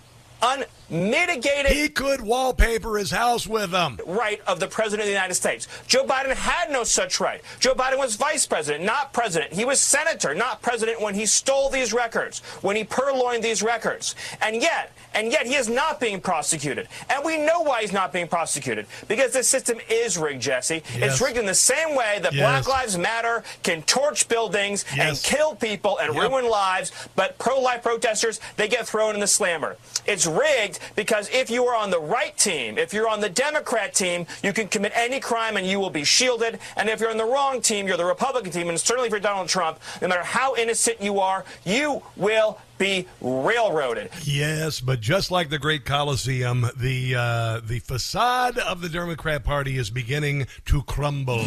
unmitigated 0.89 1.71
He 1.71 1.89
could 1.89 2.21
wallpaper 2.21 2.97
his 2.97 3.11
house 3.11 3.47
with 3.47 3.71
them. 3.71 3.99
right 4.05 4.41
of 4.47 4.59
the 4.59 4.67
President 4.67 5.01
of 5.01 5.07
the 5.07 5.13
United 5.13 5.35
States. 5.35 5.67
Joe 5.87 6.05
Biden 6.05 6.33
had 6.33 6.71
no 6.71 6.83
such 6.83 7.19
right. 7.19 7.41
Joe 7.59 7.73
Biden 7.73 7.97
was 7.97 8.15
vice 8.15 8.45
president, 8.45 8.83
not 8.83 9.13
president. 9.13 9.53
He 9.53 9.65
was 9.65 9.79
senator, 9.79 10.33
not 10.35 10.61
president 10.61 11.01
when 11.01 11.15
he 11.15 11.25
stole 11.25 11.69
these 11.69 11.93
records, 11.93 12.39
when 12.61 12.75
he 12.75 12.83
purloined 12.83 13.43
these 13.43 13.63
records. 13.63 14.15
And 14.41 14.61
yet, 14.61 14.91
and 15.13 15.31
yet 15.31 15.45
he 15.47 15.55
is 15.55 15.69
not 15.69 15.99
being 15.99 16.19
prosecuted. 16.19 16.87
And 17.09 17.23
we 17.23 17.37
know 17.37 17.61
why 17.61 17.81
he's 17.81 17.93
not 17.93 18.11
being 18.13 18.27
prosecuted. 18.27 18.85
Because 19.07 19.33
the 19.33 19.43
system 19.43 19.77
is 19.89 20.17
rigged, 20.17 20.41
Jesse. 20.41 20.83
Yes. 20.97 21.13
It's 21.13 21.21
rigged 21.21 21.37
in 21.37 21.45
the 21.45 21.53
same 21.55 21.95
way 21.95 22.19
that 22.21 22.33
Yes. 22.33 22.65
Black 22.65 22.67
Lives 22.67 22.97
Matter 22.97 23.43
can 23.63 23.81
torch 23.83 24.27
buildings 24.27 24.83
and 24.97 25.17
kill 25.17 25.55
people 25.55 25.97
and 25.99 26.13
Yep. 26.13 26.23
ruin 26.23 26.49
lives, 26.49 26.91
but 27.15 27.37
pro-life 27.37 27.81
protesters, 27.83 28.39
they 28.57 28.67
get 28.67 28.87
thrown 28.87 29.13
in 29.15 29.21
the 29.21 29.27
slammer. 29.27 29.77
It's 30.05 30.25
rigged 30.25 30.74
because 30.95 31.29
if 31.29 31.49
you 31.49 31.65
are 31.65 31.75
on 31.75 31.89
the 31.89 31.99
right 31.99 32.35
team, 32.37 32.77
if 32.77 32.93
you're 32.93 33.09
on 33.09 33.21
the 33.21 33.29
Democrat 33.29 33.93
team, 33.93 34.25
you 34.43 34.53
can 34.53 34.67
commit 34.67 34.91
any 34.95 35.19
crime 35.19 35.57
and 35.57 35.67
you 35.67 35.79
will 35.79 35.89
be 35.89 36.03
shielded. 36.03 36.59
And 36.77 36.89
if 36.89 36.99
you're 36.99 37.11
on 37.11 37.17
the 37.17 37.25
wrong 37.25 37.61
team, 37.61 37.87
you're 37.87 37.97
the 37.97 38.05
Republican 38.05 38.51
team, 38.51 38.69
and 38.69 38.79
certainly 38.79 39.07
if 39.07 39.11
you're 39.11 39.19
Donald 39.19 39.49
Trump, 39.49 39.79
no 40.01 40.07
matter 40.07 40.23
how 40.23 40.55
innocent 40.55 41.01
you 41.01 41.19
are, 41.19 41.45
you 41.65 42.01
will 42.15 42.59
be 42.77 43.07
railroaded. 43.21 44.09
Yes, 44.23 44.81
but 44.81 44.99
just 44.99 45.31
like 45.31 45.49
the 45.49 45.59
Great 45.59 45.85
Coliseum, 45.85 46.69
the 46.75 47.15
uh, 47.15 47.61
the 47.63 47.79
facade 47.79 48.57
of 48.57 48.81
the 48.81 48.89
Democrat 48.89 49.43
Party 49.43 49.77
is 49.77 49.89
beginning 49.89 50.47
to 50.65 50.83
crumble. 50.83 51.45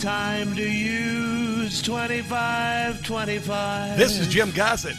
Time 0.00 0.56
to 0.56 0.68
use 0.68 1.32
use 1.62 1.82
2525. 1.82 3.96
This 3.96 4.18
is 4.18 4.28
Jim 4.28 4.50
Gossett. 4.50 4.96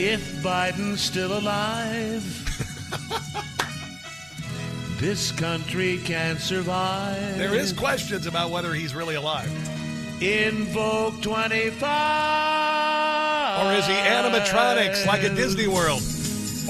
If 0.00 0.20
Biden's 0.44 1.00
still 1.00 1.36
alive, 1.36 2.22
this 5.00 5.32
country 5.32 5.98
can 6.04 6.38
survive. 6.38 7.36
There 7.36 7.56
is 7.56 7.72
questions 7.72 8.26
about 8.26 8.52
whether 8.52 8.72
he's 8.72 8.94
really 8.94 9.16
alive. 9.16 9.50
Invoke 10.22 11.20
25. 11.20 13.66
Or 13.66 13.72
is 13.72 13.86
he 13.86 13.94
animatronics 13.94 15.04
like 15.04 15.24
a 15.24 15.34
Disney 15.34 15.66
World? 15.66 16.00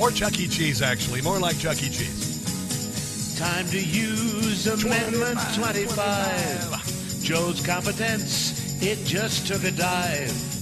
Or 0.01 0.11
Chuck 0.11 0.41
E. 0.41 0.49
Cheese, 0.49 0.81
actually. 0.81 1.21
More 1.21 1.39
like 1.39 1.59
Chuck 1.59 1.83
E. 1.83 1.91
Cheese. 1.91 3.37
Time 3.39 3.67
to 3.67 3.79
use 3.79 4.67
Amendment 4.67 5.39
25. 5.55 7.23
Joe's 7.23 7.61
competence, 7.61 8.83
it 8.83 9.05
just 9.05 9.47
took 9.47 9.65
a 9.65 9.71
dive. 9.71 10.58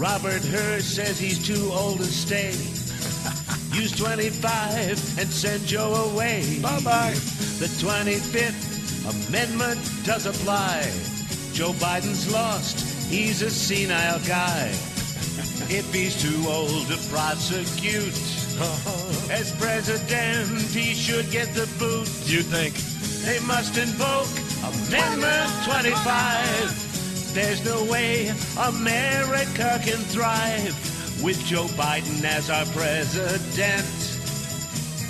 Robert 0.00 0.42
Hur 0.42 0.80
says 0.80 1.18
he's 1.20 1.46
too 1.46 1.70
old 1.74 1.98
to 1.98 2.06
stay. 2.06 2.52
Use 3.78 3.92
25 3.92 5.18
and 5.18 5.28
send 5.28 5.66
Joe 5.66 5.92
away. 6.10 6.58
Bye 6.62 6.80
bye. 6.80 7.12
The 7.60 7.68
25th 7.68 9.28
Amendment 9.28 9.78
does 10.06 10.24
apply. 10.24 10.90
Joe 11.52 11.72
Biden's 11.72 12.32
lost. 12.32 13.10
He's 13.10 13.42
a 13.42 13.50
senile 13.50 14.20
guy. 14.26 14.68
If 15.68 15.92
he's 15.92 16.16
too 16.20 16.48
old 16.48 16.88
to 16.88 16.96
prosecute, 17.12 18.16
as 19.30 19.54
president, 19.60 20.48
he 20.72 20.94
should 20.94 21.30
get 21.30 21.52
the 21.52 21.68
boot. 21.78 22.08
You 22.24 22.40
think? 22.40 22.72
They 23.26 23.38
must 23.46 23.76
invoke 23.76 24.32
Amendment 24.64 25.50
25. 25.66 26.89
There's 27.32 27.64
no 27.64 27.84
way 27.84 28.32
America 28.58 29.80
can 29.84 29.98
thrive 30.10 30.74
with 31.22 31.38
Joe 31.44 31.66
Biden 31.66 32.24
as 32.24 32.50
our 32.50 32.66
president. 32.66 33.86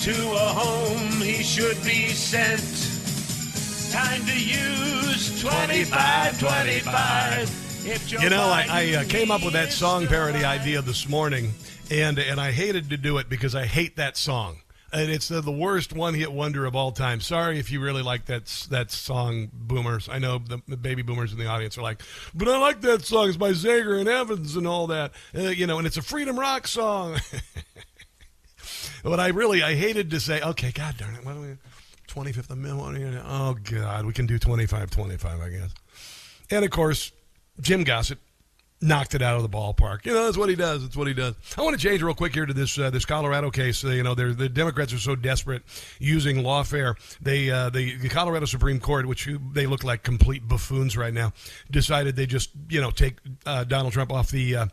To 0.03 0.33
a 0.33 0.53
home 0.53 1.23
he 1.23 1.43
should 1.43 1.83
be 1.83 2.09
sent. 2.09 2.61
Time 3.91 4.23
to 4.27 4.39
use 4.39 5.41
2525. 5.41 7.87
If 7.87 8.13
You 8.13 8.29
know, 8.29 8.43
I, 8.43 8.67
I 8.69 8.93
uh, 8.97 9.05
came 9.05 9.31
up 9.31 9.43
with 9.43 9.55
that 9.55 9.73
song 9.73 10.07
parody 10.07 10.45
idea 10.45 10.83
this 10.83 11.09
morning, 11.09 11.55
and 11.91 12.19
and 12.19 12.39
I 12.39 12.53
hated 12.53 12.91
to 12.91 12.99
do 12.99 13.17
it 13.17 13.31
because 13.31 13.55
I 13.55 13.65
hate 13.65 13.97
that 13.97 14.19
song. 14.19 14.59
And 14.93 15.11
it's 15.11 15.29
the, 15.29 15.41
the 15.41 15.53
worst 15.53 15.93
one-hit 15.93 16.33
wonder 16.33 16.67
of 16.67 16.75
all 16.75 16.91
time. 16.91 17.21
Sorry 17.21 17.59
if 17.59 17.71
you 17.71 17.81
really 17.81 18.03
like 18.03 18.27
that 18.27 18.47
that 18.71 18.91
song, 18.91 19.49
boomers. 19.53 20.09
I 20.09 20.19
know 20.19 20.39
the, 20.39 20.61
the 20.67 20.77
baby 20.77 21.03
boomers 21.03 21.33
in 21.33 21.39
the 21.39 21.47
audience 21.47 21.79
are 21.79 21.83
like, 21.83 22.03
but 22.35 22.49
I 22.49 22.59
like 22.59 22.81
that 22.81 23.03
song. 23.03 23.29
It's 23.29 23.37
by 23.37 23.51
Zager 23.51 23.99
and 24.01 24.09
Evans 24.09 24.57
and 24.57 24.67
all 24.67 24.89
that. 24.89 25.13
Uh, 25.37 25.43
you 25.43 25.67
know, 25.67 25.79
and 25.79 25.87
it's 25.87 25.97
a 25.97 26.03
freedom 26.03 26.39
rock 26.39 26.67
song. 26.67 27.19
but 29.05 29.21
I 29.21 29.29
really 29.29 29.63
I 29.63 29.75
hated 29.75 30.11
to 30.11 30.21
say, 30.21 30.41
okay, 30.41 30.73
God 30.73 30.97
darn 30.97 31.15
it, 31.15 31.25
what 31.25 31.35
do 31.35 31.41
we? 31.41 31.57
25th 32.09 32.51
Amendment. 32.51 33.23
Oh 33.25 33.57
God, 33.63 34.05
we 34.05 34.13
can 34.13 34.27
do 34.27 34.39
25, 34.39 34.91
25, 34.91 35.41
I 35.41 35.49
guess. 35.51 35.73
And 36.51 36.65
of 36.65 36.71
course, 36.73 37.13
Jim 37.61 37.85
Gossett 37.85 38.19
knocked 38.81 39.15
it 39.15 39.23
out 39.23 39.37
of 39.37 39.43
the 39.43 39.49
ballpark. 39.49 40.07
You 40.07 40.13
know, 40.13 40.25
that's 40.25 40.37
what 40.37 40.49
he 40.49 40.57
does. 40.57 40.83
That's 40.83 40.97
what 40.97 41.07
he 41.07 41.15
does. 41.15 41.35
I 41.57 41.63
want 41.63 41.79
to 41.79 41.89
change 41.89 42.03
real 42.03 42.15
quick 42.15 42.35
here 42.35 42.47
to 42.47 42.55
this 42.55 42.79
uh, 42.79 42.91
this 42.91 43.05
Colorado 43.05 43.51
case. 43.51 43.85
Uh, 43.85 43.89
you 43.89 44.03
know, 44.03 44.15
the 44.15 44.49
Democrats 44.49 44.93
are 44.93 44.99
so 44.99 45.17
desperate 45.17 45.63
using 45.99 46.39
lawfare. 46.39 46.95
They 47.21 47.51
uh, 47.51 47.71
the, 47.71 47.97
the 47.97 48.09
Colorado 48.09 48.47
Supreme 48.47 48.81
Court, 48.81 49.07
which 49.07 49.29
they 49.53 49.67
look 49.67 49.85
like 49.85 50.03
complete 50.03 50.47
buffoons 50.47 50.97
right 50.97 51.13
now, 51.15 51.33
decided 51.71 52.17
they 52.17 52.27
just 52.27 52.51
you 52.69 52.81
know 52.81 52.91
take 52.91 53.17
uh, 53.47 53.65
Donald 53.65 53.93
Trump 53.93 54.13
off 54.13 54.31
the. 54.31 54.71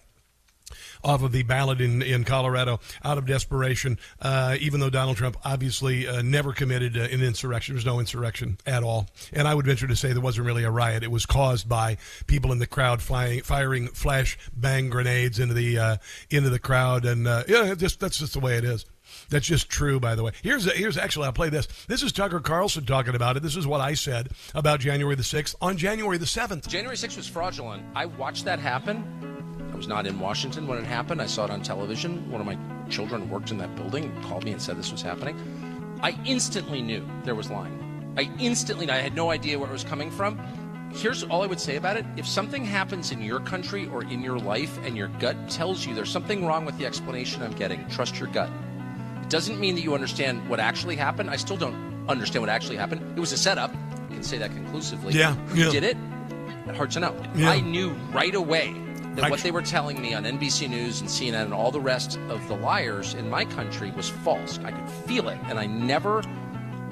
Off 1.03 1.23
of 1.23 1.31
the 1.31 1.43
ballot 1.43 1.81
in, 1.81 2.01
in 2.01 2.23
Colorado 2.23 2.79
out 3.03 3.17
of 3.17 3.25
desperation, 3.25 3.97
uh, 4.21 4.55
even 4.59 4.79
though 4.79 4.89
Donald 4.89 5.17
Trump 5.17 5.37
obviously 5.43 6.07
uh, 6.07 6.21
never 6.21 6.53
committed 6.53 6.97
uh, 6.97 7.01
an 7.01 7.23
insurrection. 7.23 7.73
There 7.73 7.77
was 7.77 7.85
no 7.85 7.99
insurrection 7.99 8.57
at 8.65 8.83
all. 8.83 9.07
And 9.33 9.47
I 9.47 9.55
would 9.55 9.65
venture 9.65 9.87
to 9.87 9.95
say 9.95 10.13
there 10.13 10.21
wasn't 10.21 10.47
really 10.47 10.63
a 10.63 10.71
riot. 10.71 11.03
It 11.03 11.11
was 11.11 11.25
caused 11.25 11.69
by 11.69 11.97
people 12.25 12.51
in 12.51 12.59
the 12.59 12.67
crowd 12.67 13.01
flying, 13.01 13.41
firing 13.41 13.87
flash 13.87 14.37
bang 14.55 14.89
grenades 14.89 15.39
into 15.39 15.53
the, 15.53 15.77
uh, 15.77 15.97
into 16.29 16.49
the 16.49 16.59
crowd. 16.59 17.05
And, 17.05 17.27
uh, 17.27 17.43
yeah, 17.47 17.73
just, 17.75 17.99
that's 17.99 18.17
just 18.17 18.33
the 18.33 18.39
way 18.39 18.57
it 18.57 18.63
is. 18.63 18.85
That's 19.29 19.45
just 19.45 19.69
true, 19.69 19.99
by 19.99 20.15
the 20.15 20.23
way. 20.23 20.31
Here's 20.41 20.71
here's 20.73 20.97
actually 20.97 21.25
I'll 21.25 21.33
play 21.33 21.49
this. 21.49 21.67
This 21.87 22.03
is 22.03 22.11
Tucker 22.11 22.39
Carlson 22.39 22.85
talking 22.85 23.15
about 23.15 23.37
it. 23.37 23.43
This 23.43 23.55
is 23.55 23.67
what 23.67 23.81
I 23.81 23.93
said 23.93 24.29
about 24.55 24.79
January 24.79 25.15
the 25.15 25.23
sixth 25.23 25.55
on 25.61 25.77
January 25.77 26.17
the 26.17 26.25
seventh. 26.25 26.67
January 26.67 26.95
6th 26.95 27.17
was 27.17 27.27
fraudulent. 27.27 27.83
I 27.95 28.05
watched 28.05 28.45
that 28.45 28.59
happen. 28.59 29.69
I 29.71 29.75
was 29.75 29.87
not 29.87 30.07
in 30.07 30.19
Washington 30.19 30.67
when 30.67 30.77
it 30.77 30.85
happened. 30.85 31.21
I 31.21 31.27
saw 31.27 31.45
it 31.45 31.51
on 31.51 31.61
television. 31.61 32.29
One 32.31 32.41
of 32.41 32.47
my 32.47 32.57
children 32.89 33.29
worked 33.29 33.51
in 33.51 33.57
that 33.57 33.75
building, 33.75 34.11
called 34.23 34.43
me 34.43 34.51
and 34.51 34.61
said 34.61 34.77
this 34.77 34.91
was 34.91 35.01
happening. 35.01 35.35
I 36.01 36.17
instantly 36.25 36.81
knew 36.81 37.07
there 37.23 37.35
was 37.35 37.49
lying. 37.49 38.13
I 38.17 38.31
instantly, 38.39 38.89
I 38.89 38.97
had 38.97 39.15
no 39.15 39.29
idea 39.29 39.59
where 39.59 39.69
it 39.69 39.73
was 39.73 39.83
coming 39.83 40.09
from. 40.09 40.39
Here's 40.93 41.23
all 41.23 41.43
I 41.43 41.47
would 41.47 41.59
say 41.59 41.75
about 41.75 41.97
it. 41.97 42.05
If 42.15 42.27
something 42.27 42.65
happens 42.65 43.11
in 43.11 43.21
your 43.21 43.39
country 43.39 43.87
or 43.87 44.03
in 44.03 44.21
your 44.21 44.39
life 44.39 44.79
and 44.83 44.97
your 44.97 45.09
gut 45.19 45.49
tells 45.49 45.85
you 45.85 45.93
there's 45.93 46.09
something 46.09 46.45
wrong 46.45 46.65
with 46.65 46.77
the 46.77 46.85
explanation 46.85 47.43
I'm 47.43 47.51
getting, 47.51 47.87
trust 47.89 48.19
your 48.19 48.29
gut. 48.29 48.49
Doesn't 49.29 49.59
mean 49.59 49.75
that 49.75 49.81
you 49.81 49.93
understand 49.93 50.47
what 50.49 50.59
actually 50.59 50.95
happened. 50.95 51.29
I 51.29 51.35
still 51.35 51.57
don't 51.57 51.75
understand 52.07 52.41
what 52.43 52.49
actually 52.49 52.77
happened. 52.77 53.01
It 53.17 53.19
was 53.19 53.31
a 53.33 53.37
setup. 53.37 53.73
You 54.09 54.15
can 54.15 54.23
say 54.23 54.37
that 54.37 54.51
conclusively. 54.51 55.13
Yeah, 55.13 55.33
Who 55.35 55.63
yeah. 55.63 55.69
did 55.71 55.83
it? 55.83 55.97
Hard 56.75 56.91
to 56.91 56.99
know. 56.99 57.15
Yeah. 57.35 57.49
I 57.49 57.59
knew 57.61 57.89
right 58.11 58.35
away 58.35 58.73
that 59.15 59.25
I 59.25 59.29
what 59.29 59.39
they 59.39 59.51
were 59.51 59.61
telling 59.61 60.01
me 60.01 60.13
on 60.13 60.23
NBC 60.23 60.69
News 60.69 61.01
and 61.01 61.09
CNN 61.09 61.45
and 61.45 61.53
all 61.53 61.71
the 61.71 61.79
rest 61.81 62.17
of 62.29 62.45
the 62.47 62.55
liars 62.55 63.13
in 63.13 63.29
my 63.29 63.45
country 63.45 63.91
was 63.91 64.09
false. 64.09 64.59
I 64.63 64.71
could 64.71 64.89
feel 64.89 65.29
it, 65.29 65.37
and 65.45 65.57
I 65.59 65.65
never 65.65 66.21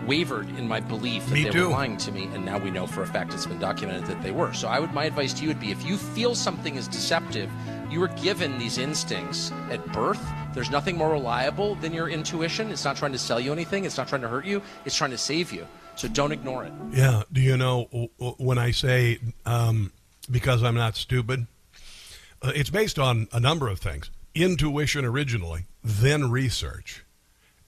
wavered 0.05 0.47
in 0.57 0.67
my 0.67 0.79
belief 0.79 1.25
that 1.25 1.33
Me 1.33 1.43
they 1.43 1.49
too. 1.49 1.65
were 1.65 1.71
lying 1.71 1.97
to 1.97 2.11
me. 2.11 2.25
And 2.33 2.45
now 2.45 2.57
we 2.57 2.69
know 2.71 2.85
for 2.87 3.01
a 3.03 3.07
fact 3.07 3.33
it's 3.33 3.45
been 3.45 3.59
documented 3.59 4.05
that 4.05 4.21
they 4.21 4.31
were. 4.31 4.53
So 4.53 4.67
I 4.67 4.79
would 4.79 4.93
my 4.93 5.05
advice 5.05 5.33
to 5.33 5.41
you 5.41 5.47
would 5.49 5.59
be 5.59 5.71
if 5.71 5.83
you 5.85 5.97
feel 5.97 6.35
something 6.35 6.75
is 6.75 6.87
deceptive, 6.87 7.49
you 7.95 8.01
were 8.01 8.09
given 8.09 8.57
these 8.57 8.77
instincts 8.77 9.53
at 9.71 9.83
birth. 9.93 10.21
There's 10.53 10.69
nothing 10.69 10.97
more 10.97 11.11
reliable 11.11 11.75
than 11.75 11.93
your 11.93 12.09
intuition. 12.09 12.69
It's 12.69 12.83
not 12.83 12.97
trying 12.97 13.13
to 13.13 13.17
sell 13.17 13.39
you 13.39 13.53
anything. 13.53 13.85
It's 13.85 13.97
not 13.97 14.09
trying 14.09 14.21
to 14.23 14.27
hurt 14.27 14.43
you. 14.43 14.61
It's 14.83 14.97
trying 14.97 15.11
to 15.11 15.17
save 15.17 15.53
you. 15.53 15.65
So 15.95 16.09
don't 16.09 16.33
ignore 16.33 16.65
it. 16.65 16.73
Yeah. 16.91 17.23
Do 17.31 17.39
you 17.39 17.55
know 17.55 17.85
when 18.37 18.57
I 18.57 18.71
say 18.71 19.19
um, 19.45 19.93
because 20.29 20.61
I'm 20.61 20.75
not 20.75 20.97
stupid? 20.97 21.47
Uh, 22.41 22.51
it's 22.53 22.69
based 22.69 22.99
on 22.99 23.29
a 23.31 23.39
number 23.39 23.69
of 23.69 23.79
things 23.79 24.11
intuition 24.33 25.05
originally, 25.05 25.63
then 25.81 26.29
research, 26.29 27.05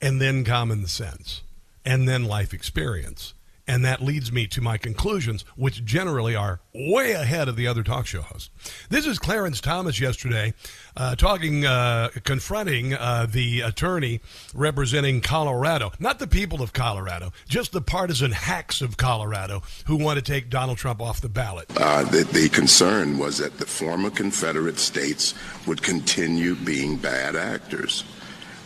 and 0.01 0.19
then 0.19 0.43
common 0.43 0.87
sense, 0.87 1.41
and 1.85 2.05
then 2.05 2.25
life 2.25 2.53
experience. 2.53 3.33
And 3.67 3.83
that 3.83 4.01
leads 4.01 4.31
me 4.31 4.47
to 4.47 4.61
my 4.61 4.77
conclusions, 4.77 5.43
which 5.55 5.83
generally 5.83 6.35
are 6.35 6.61
way 6.73 7.11
ahead 7.11 7.47
of 7.47 7.55
the 7.55 7.67
other 7.67 7.83
talk 7.83 8.07
show 8.07 8.21
hosts. 8.21 8.49
This 8.89 9.05
is 9.05 9.19
Clarence 9.19 9.59
Thomas 9.59 9.99
yesterday 9.99 10.53
uh, 10.95 11.15
talking, 11.15 11.65
uh, 11.65 12.09
confronting 12.23 12.93
uh, 12.93 13.27
the 13.29 13.61
attorney 13.61 14.21
representing 14.53 15.21
Colorado. 15.21 15.91
Not 15.99 16.19
the 16.19 16.27
people 16.27 16.61
of 16.61 16.71
Colorado, 16.71 17.33
just 17.47 17.71
the 17.71 17.81
partisan 17.81 18.31
hacks 18.31 18.81
of 18.81 18.97
Colorado 18.97 19.63
who 19.85 19.95
want 19.97 20.17
to 20.17 20.21
take 20.23 20.49
Donald 20.49 20.77
Trump 20.77 21.01
off 21.01 21.21
the 21.21 21.29
ballot. 21.29 21.67
Uh, 21.75 22.03
the, 22.03 22.23
the 22.23 22.49
concern 22.49 23.17
was 23.17 23.37
that 23.39 23.57
the 23.57 23.65
former 23.65 24.09
Confederate 24.09 24.79
states 24.79 25.33
would 25.65 25.81
continue 25.81 26.55
being 26.55 26.95
bad 26.95 27.35
actors. 27.35 28.03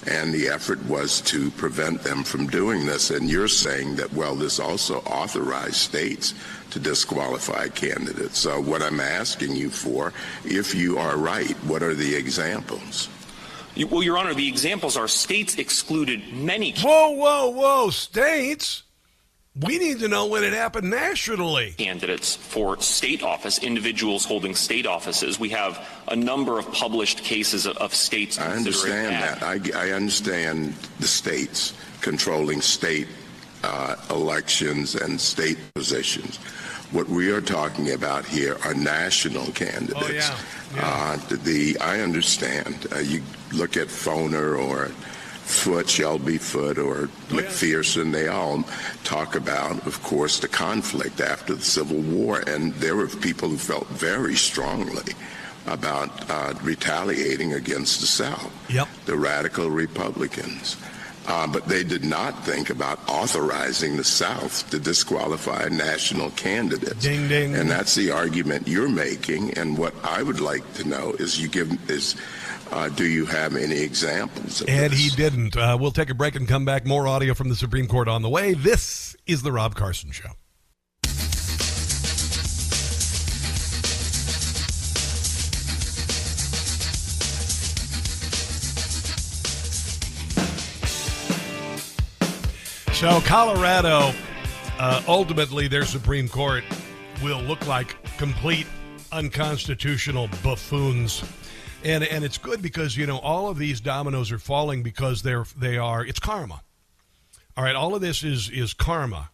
And 0.07 0.33
the 0.33 0.47
effort 0.47 0.83
was 0.85 1.21
to 1.21 1.51
prevent 1.51 2.01
them 2.01 2.23
from 2.23 2.47
doing 2.47 2.85
this. 2.85 3.11
And 3.11 3.29
you're 3.29 3.47
saying 3.47 3.97
that, 3.97 4.11
well, 4.13 4.35
this 4.35 4.59
also 4.59 4.97
authorized 5.01 5.75
states 5.75 6.33
to 6.71 6.79
disqualify 6.79 7.67
candidates. 7.67 8.39
So, 8.39 8.59
what 8.59 8.81
I'm 8.81 8.99
asking 8.99 9.55
you 9.55 9.69
for, 9.69 10.13
if 10.43 10.73
you 10.73 10.97
are 10.97 11.17
right, 11.17 11.55
what 11.65 11.83
are 11.83 11.93
the 11.93 12.15
examples? 12.15 13.09
Well, 13.89 14.03
Your 14.03 14.17
Honor, 14.17 14.33
the 14.33 14.47
examples 14.47 14.97
are 14.97 15.07
states 15.07 15.57
excluded 15.57 16.33
many. 16.33 16.73
Whoa, 16.73 17.11
whoa, 17.11 17.49
whoa, 17.49 17.89
states? 17.89 18.83
We 19.59 19.77
need 19.77 19.99
to 19.99 20.07
know 20.07 20.27
when 20.27 20.45
it 20.45 20.53
happened 20.53 20.89
nationally. 20.89 21.73
Candidates 21.77 22.37
for 22.37 22.79
state 22.79 23.21
office, 23.21 23.59
individuals 23.59 24.23
holding 24.23 24.55
state 24.55 24.87
offices. 24.87 25.41
We 25.41 25.49
have 25.49 25.85
a 26.07 26.15
number 26.15 26.57
of 26.57 26.71
published 26.71 27.17
cases 27.23 27.65
of, 27.65 27.75
of 27.77 27.93
states. 27.93 28.39
I 28.39 28.53
understand 28.53 29.21
that. 29.21 29.43
I, 29.43 29.59
I 29.75 29.91
understand 29.91 30.73
the 30.99 31.07
states 31.07 31.73
controlling 31.99 32.61
state 32.61 33.07
uh, 33.63 33.97
elections 34.09 34.95
and 34.95 35.19
state 35.19 35.57
positions. 35.73 36.37
What 36.91 37.09
we 37.09 37.29
are 37.31 37.41
talking 37.41 37.91
about 37.91 38.25
here 38.25 38.57
are 38.63 38.73
national 38.73 39.47
candidates. 39.51 40.29
Oh 40.31 40.79
Uh, 40.79 41.17
the 41.43 41.77
I 41.81 41.99
understand. 41.99 42.87
Uh, 42.93 42.99
you 42.99 43.21
look 43.51 43.75
at 43.75 43.87
Foner 43.87 44.57
or 44.57 44.91
Foote, 45.43 45.89
Shelby 45.89 46.37
Foote, 46.37 46.77
or 46.77 47.07
McPherson, 47.29 48.11
they 48.11 48.27
all 48.27 48.63
talk 49.03 49.35
about, 49.35 49.85
of 49.85 50.01
course, 50.03 50.39
the 50.39 50.47
conflict 50.47 51.19
after 51.19 51.55
the 51.55 51.63
Civil 51.63 52.01
War. 52.01 52.43
And 52.47 52.73
there 52.75 52.95
were 52.95 53.07
people 53.07 53.49
who 53.49 53.57
felt 53.57 53.87
very 53.87 54.35
strongly 54.35 55.13
about 55.67 56.29
uh, 56.29 56.53
retaliating 56.63 57.53
against 57.53 58.01
the 58.01 58.07
South, 58.07 58.51
yep. 58.69 58.87
the 59.05 59.17
radical 59.17 59.69
Republicans. 59.69 60.77
Uh, 61.27 61.45
but 61.45 61.67
they 61.67 61.83
did 61.83 62.03
not 62.03 62.43
think 62.43 62.71
about 62.71 62.99
authorizing 63.07 63.95
the 63.95 64.03
South 64.03 64.67
to 64.71 64.79
disqualify 64.79 65.67
national 65.69 66.31
candidates. 66.31 67.03
Ding, 67.03 67.27
ding. 67.27 67.53
And 67.53 67.69
that's 67.69 67.93
the 67.93 68.09
argument 68.09 68.67
you're 68.67 68.89
making. 68.89 69.53
And 69.53 69.77
what 69.77 69.93
I 70.03 70.23
would 70.23 70.39
like 70.39 70.73
to 70.75 70.87
know 70.87 71.11
is 71.13 71.39
you 71.39 71.47
give 71.47 71.89
is 71.89 72.15
uh, 72.71 72.89
do 72.89 73.05
you 73.05 73.25
have 73.25 73.55
any 73.55 73.79
examples? 73.79 74.61
and 74.61 74.91
this? 74.91 74.99
he 74.99 75.09
didn't. 75.15 75.57
Uh, 75.57 75.77
we'll 75.79 75.91
take 75.91 76.09
a 76.09 76.15
break 76.15 76.35
and 76.35 76.47
come 76.47 76.65
back. 76.65 76.85
More 76.85 77.07
audio 77.07 77.33
from 77.33 77.49
the 77.49 77.55
Supreme 77.55 77.87
Court 77.87 78.07
on 78.07 78.21
the 78.21 78.29
way. 78.29 78.53
This 78.53 79.15
is 79.27 79.41
the 79.41 79.51
Rob 79.51 79.75
Carson 79.75 80.11
Show. 80.11 80.31
So, 92.93 93.19
Colorado, 93.21 94.13
uh, 94.77 95.01
ultimately, 95.07 95.67
their 95.67 95.85
Supreme 95.85 96.29
Court 96.29 96.63
will 97.23 97.41
look 97.41 97.65
like 97.65 97.95
complete 98.17 98.67
unconstitutional 99.11 100.29
buffoons. 100.43 101.23
And, 101.83 102.03
and 102.03 102.23
it's 102.23 102.37
good 102.37 102.61
because, 102.61 102.95
you 102.95 103.07
know, 103.07 103.17
all 103.17 103.49
of 103.49 103.57
these 103.57 103.81
dominoes 103.81 104.31
are 104.31 104.37
falling 104.37 104.83
because 104.83 105.23
they're, 105.23 105.45
they 105.57 105.77
are, 105.77 106.05
it's 106.05 106.19
karma. 106.19 106.61
All 107.57 107.63
right, 107.63 107.75
all 107.75 107.95
of 107.95 108.01
this 108.01 108.23
is, 108.23 108.49
is 108.49 108.73
karma 108.73 109.31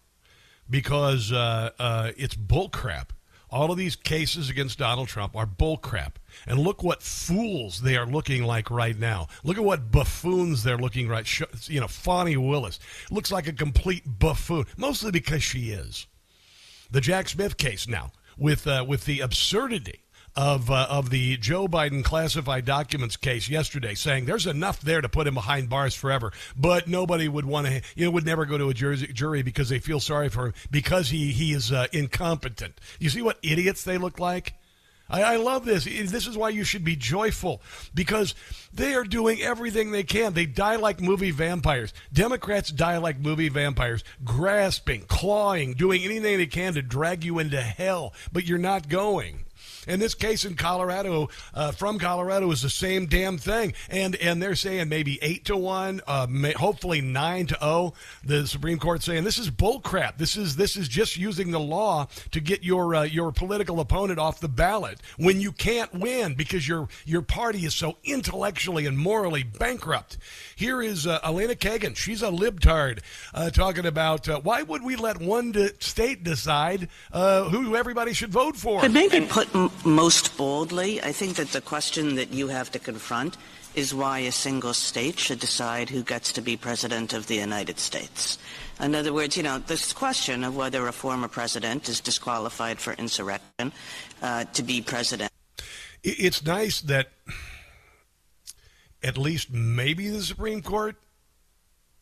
because 0.70 1.32
uh, 1.32 1.72
uh, 1.78 2.12
it's 2.18 2.36
bullcrap. 2.36 3.10
All 3.50 3.72
of 3.72 3.78
these 3.78 3.96
cases 3.96 4.50
against 4.50 4.80
Donald 4.80 5.08
Trump 5.08 5.36
are 5.36 5.46
bullcrap. 5.46 6.14
And 6.46 6.60
look 6.60 6.84
what 6.84 7.02
fools 7.02 7.82
they 7.82 7.96
are 7.96 8.06
looking 8.06 8.44
like 8.44 8.70
right 8.70 8.98
now. 8.98 9.28
Look 9.44 9.58
at 9.58 9.64
what 9.64 9.92
buffoons 9.92 10.64
they're 10.64 10.78
looking 10.78 11.08
right. 11.08 11.28
You 11.70 11.80
know, 11.80 11.88
Fani 11.88 12.36
Willis 12.38 12.80
looks 13.10 13.32
like 13.32 13.48
a 13.48 13.54
complete 13.54 14.04
buffoon, 14.20 14.66
mostly 14.76 15.12
because 15.12 15.44
she 15.44 15.70
is. 15.70 16.08
The 16.92 17.02
Jack 17.02 17.30
Smith 17.30 17.58
case 17.58 17.88
now 17.88 18.12
with 18.38 18.68
uh, 18.68 18.86
with 18.88 19.06
the 19.06 19.22
absurdity 19.22 20.02
of 20.38 20.70
uh, 20.70 20.86
of 20.88 21.10
the 21.10 21.36
Joe 21.38 21.68
Biden 21.68 22.04
classified 22.04 22.64
documents 22.64 23.18
case 23.18 23.50
yesterday, 23.50 23.96
saying 23.96 24.26
there's 24.26 24.46
enough 24.46 24.80
there 24.80 25.02
to 25.02 25.10
put 25.10 25.26
him 25.26 25.34
behind 25.34 25.68
bars 25.68 25.96
forever, 25.96 26.32
but 26.56 26.88
nobody 26.88 27.28
would 27.28 27.46
want 27.46 27.66
to, 27.66 27.82
you 27.96 28.06
know, 28.06 28.12
would 28.12 28.26
never 28.26 28.46
go 28.46 28.58
to 28.58 28.70
a 28.70 28.74
jury, 28.74 28.98
jury 28.98 29.42
because 29.42 29.70
they 29.70 29.80
feel 29.80 30.00
sorry 30.00 30.30
for 30.30 30.46
him 30.48 30.54
because 30.70 31.10
he 31.10 31.32
he 31.32 31.54
is 31.54 31.72
uh, 31.72 31.88
incompetent. 31.92 32.80
You 33.00 33.10
see 33.10 33.24
what 33.24 33.40
idiots 33.42 33.84
they 33.84 33.98
look 33.98 34.20
like. 34.20 34.54
I, 35.10 35.24
I 35.24 35.36
love 35.38 35.66
this. 35.66 35.86
This 35.86 36.28
is 36.28 36.38
why 36.38 36.50
you 36.50 36.64
should 36.64 36.84
be 36.84 36.96
joyful 36.96 37.62
because 37.96 38.36
they 38.74 38.94
are 38.94 39.06
doing 39.06 39.42
everything 39.42 39.90
they 39.92 40.04
can. 40.04 40.34
They 40.34 40.46
die 40.46 40.76
like 40.76 41.02
movie 41.02 41.32
vampires. 41.32 41.94
Democrats 42.14 42.72
die 42.72 42.98
like 42.98 43.18
movie 43.18 43.50
vampires, 43.50 44.04
grasping, 44.24 45.06
clawing, 45.08 45.74
doing 45.74 46.04
anything 46.04 46.38
they 46.38 46.46
can 46.46 46.74
to 46.74 46.82
drag 46.82 47.24
you 47.24 47.40
into 47.40 47.62
hell, 47.62 48.14
but 48.32 48.46
you're 48.46 48.58
not 48.60 48.90
going. 48.90 49.46
And 49.88 50.02
this 50.02 50.14
case 50.14 50.46
in 50.46 50.56
Colorado, 50.56 51.30
uh, 51.54 51.72
from 51.72 51.98
Colorado, 51.98 52.52
is 52.52 52.62
the 52.62 52.70
same 52.70 53.08
damn 53.08 53.38
thing. 53.38 53.74
And 53.90 54.16
and 54.18 54.42
they're 54.42 54.56
saying 54.56 54.90
maybe 54.90 55.18
eight 55.22 55.46
to 55.46 55.58
one, 55.58 56.02
uh, 56.08 56.28
may, 56.30 56.52
hopefully 56.52 57.02
nine 57.02 57.48
to 57.48 57.56
zero. 57.56 57.68
Oh. 57.68 57.94
The 58.24 58.48
Supreme 58.48 58.80
Court 58.80 59.04
saying 59.04 59.24
this 59.24 59.38
is 59.38 59.50
bullcrap. 59.50 60.18
This 60.18 60.36
is 60.36 60.56
this 60.56 60.76
is 60.76 60.88
just 60.88 61.18
using 61.18 61.52
the 61.52 61.60
law 61.60 62.08
to 62.32 62.40
get 62.40 62.64
your 62.64 62.96
uh, 62.96 63.04
your 63.04 63.32
political 63.32 63.80
opponent 63.80 64.20
off 64.20 64.40
the 64.40 64.50
ballot 64.50 65.00
when 65.18 65.40
you 65.40 65.52
can't 65.52 65.94
win 65.94 66.34
because 66.34 66.68
your 66.68 66.88
your 67.06 67.22
party 67.22 67.66
is 67.66 67.74
so 67.74 67.98
intellectually 68.04 68.86
and 68.86 68.98
morally 68.98 69.44
bankrupt. 69.44 70.18
Here 70.56 70.82
is 70.82 71.08
uh, 71.08 71.20
Elena 71.24 71.56
Kagan. 71.56 71.96
She's 71.96 72.22
a 72.22 72.30
libtard 72.30 73.00
uh, 73.34 73.50
talking 73.50 73.86
about 73.86 74.28
uh, 74.28 74.40
why 74.42 74.64
would 74.64 74.84
we 74.84 74.96
let 74.96 75.20
one 75.20 75.54
state 75.80 76.24
decide 76.24 76.90
who 77.12 77.76
everybody 77.76 78.14
should 78.14 78.32
vote 78.32 78.56
for? 78.56 78.82
But 78.82 78.92
maybe 78.92 79.26
put 79.26 79.48
most 79.86 80.38
boldly, 80.38 81.02
I 81.02 81.12
think 81.12 81.36
that 81.38 81.50
the 81.50 81.62
question 81.62 82.16
that 82.16 82.34
you 82.34 82.48
have 82.48 82.72
to 82.72 82.80
confront 82.80 83.38
is 83.76 83.94
why 83.94 84.20
a 84.20 84.32
single 84.32 84.74
state 84.74 85.20
should 85.20 85.40
decide 85.40 85.90
who 85.90 86.02
gets 86.04 86.34
to 86.34 86.42
be 86.42 86.58
president 86.58 87.14
of 87.14 87.28
the 87.28 87.36
United 87.36 87.80
States. 87.80 88.40
In 88.80 88.96
other 88.96 89.14
words, 89.14 89.38
you 89.38 89.44
know, 89.44 89.60
this 89.60 89.94
question 89.94 90.44
of 90.44 90.56
whether 90.56 90.88
a 90.88 90.92
former 90.92 91.28
president 91.28 91.88
is 91.88 92.00
disqualified 92.00 92.80
for 92.80 92.94
insurrection 92.94 93.72
uh, 94.22 94.46
to 94.46 94.64
be 94.64 94.82
president. 94.82 95.32
It's 96.04 96.44
nice 96.44 96.82
that 96.82 97.10
at 99.04 99.18
least 99.18 99.52
maybe 99.52 100.10
the 100.10 100.22
Supreme 100.22 100.62
Court 100.62 100.96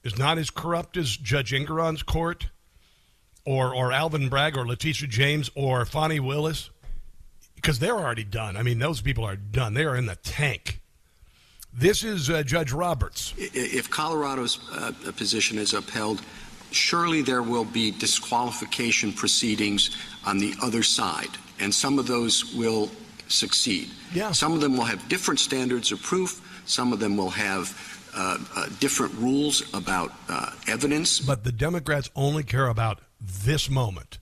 is 0.03 0.17
not 0.17 0.38
as 0.38 0.49
corrupt 0.49 0.97
as 0.97 1.17
Judge 1.17 1.51
Engoron's 1.51 2.03
court 2.03 2.47
or, 3.45 3.76
or 3.76 3.91
Alvin 3.91 4.30
Bragg 4.30 4.57
or 4.57 4.65
Letitia 4.65 5.07
James 5.07 5.49
or 5.55 5.86
Fani 5.86 6.19
Willis 6.19 6.69
because 7.56 7.80
they're 7.80 7.97
already 7.97 8.24
done. 8.24 8.58
I 8.58 8.64
mean, 8.64 8.80
those 8.80 9.01
people 9.01 9.24
are 9.26 9.36
done. 9.36 9.74
They 9.74 9.86
are 9.86 9.95
in 9.95 10.06
the 10.06 10.16
tank. 10.18 10.80
This 11.74 12.03
is 12.03 12.30
uh, 12.30 12.43
Judge 12.43 12.72
Roberts. 12.72 13.34
If 13.38 13.89
Colorado's 13.89 14.60
uh, 14.72 14.93
position 15.18 15.58
is 15.58 15.74
upheld, 15.74 16.22
surely 16.72 17.22
there 17.22 17.41
will 17.43 17.66
be 17.66 17.91
disqualification 17.91 19.12
proceedings 19.12 19.97
on 20.26 20.38
the 20.38 20.53
other 20.62 20.84
side, 20.84 21.32
and 21.60 21.74
some 21.74 21.99
of 21.99 22.08
those 22.08 22.53
will 22.56 22.89
succeed. 23.28 23.89
Yeah. 24.14 24.32
Some 24.32 24.53
of 24.53 24.62
them 24.62 24.78
will 24.78 24.86
have 24.86 25.08
different 25.10 25.39
standards 25.39 25.91
of 25.91 26.01
proof. 26.01 26.41
Some 26.66 26.93
of 26.93 26.99
them 26.99 27.18
will 27.18 27.32
have 27.32 27.76
uh, 28.16 28.38
uh, 28.56 28.70
different 28.80 29.14
rules 29.16 29.74
about 29.74 30.14
uh, 30.30 30.51
evidence. 30.68 31.20
But 31.20 31.43
the 31.43 31.51
Democrats 31.51 32.10
only 32.16 32.43
care 32.43 32.68
about 32.68 33.01
this 33.20 33.70
moment. 33.70 34.20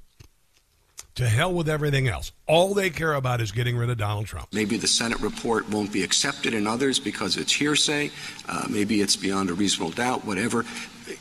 To 1.15 1.29
hell 1.29 1.53
with 1.53 1.69
everything 1.69 2.07
else. 2.07 2.31
All 2.47 2.73
they 2.73 2.89
care 2.89 3.13
about 3.13 3.39
is 3.39 3.51
getting 3.51 3.77
rid 3.77 3.89
of 3.91 3.97
Donald 3.99 4.25
Trump. 4.25 4.47
Maybe 4.51 4.77
the 4.77 4.87
Senate 4.87 5.19
report 5.21 5.69
won't 5.69 5.93
be 5.93 6.01
accepted 6.01 6.55
in 6.55 6.65
others 6.65 6.99
because 6.99 7.37
it's 7.37 7.53
hearsay. 7.53 8.09
Uh, 8.49 8.65
maybe 8.67 8.99
it's 8.99 9.15
beyond 9.15 9.51
a 9.51 9.53
reasonable 9.53 9.91
doubt, 9.91 10.25
whatever. 10.25 10.65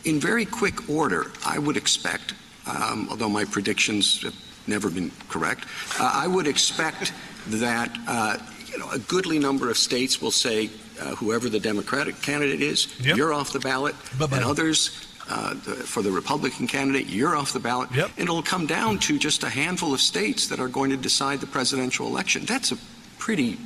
In 0.04 0.18
very 0.18 0.46
quick 0.46 0.88
order, 0.88 1.30
I 1.44 1.58
would 1.58 1.76
expect, 1.76 2.32
um, 2.66 3.06
although 3.10 3.28
my 3.28 3.44
predictions 3.44 4.22
have 4.22 4.34
never 4.66 4.88
been 4.88 5.10
correct, 5.28 5.66
uh, 6.00 6.10
I 6.14 6.26
would 6.26 6.46
expect 6.46 7.12
that 7.48 7.94
uh, 8.08 8.38
you 8.72 8.78
know, 8.78 8.88
a 8.92 8.98
goodly 8.98 9.38
number 9.38 9.68
of 9.68 9.76
states 9.76 10.22
will 10.22 10.30
say, 10.30 10.70
uh, 11.02 11.14
whoever 11.16 11.50
the 11.50 11.60
Democratic 11.60 12.20
candidate 12.22 12.62
is, 12.62 12.98
Yep. 13.00 13.16
you're 13.18 13.32
off 13.34 13.52
the 13.52 13.60
ballot, 13.60 13.94
Bye-bye. 14.18 14.36
and 14.38 14.46
others. 14.46 15.06
Uh, 15.28 15.54
the, 15.54 15.74
for 15.74 16.02
the 16.02 16.10
Republican 16.10 16.66
candidate, 16.66 17.06
you're 17.06 17.36
off 17.36 17.52
the 17.52 17.60
ballot. 17.60 17.88
Yep. 17.94 18.10
And 18.16 18.24
it'll 18.24 18.42
come 18.42 18.66
down 18.66 18.98
to 19.00 19.18
just 19.18 19.44
a 19.44 19.48
handful 19.48 19.94
of 19.94 20.00
states 20.00 20.48
that 20.48 20.58
are 20.58 20.68
going 20.68 20.90
to 20.90 20.96
decide 20.96 21.40
the 21.40 21.46
presidential 21.46 22.06
election. 22.06 22.44
That's 22.44 22.72
a 22.72 22.78
pretty 23.18 23.58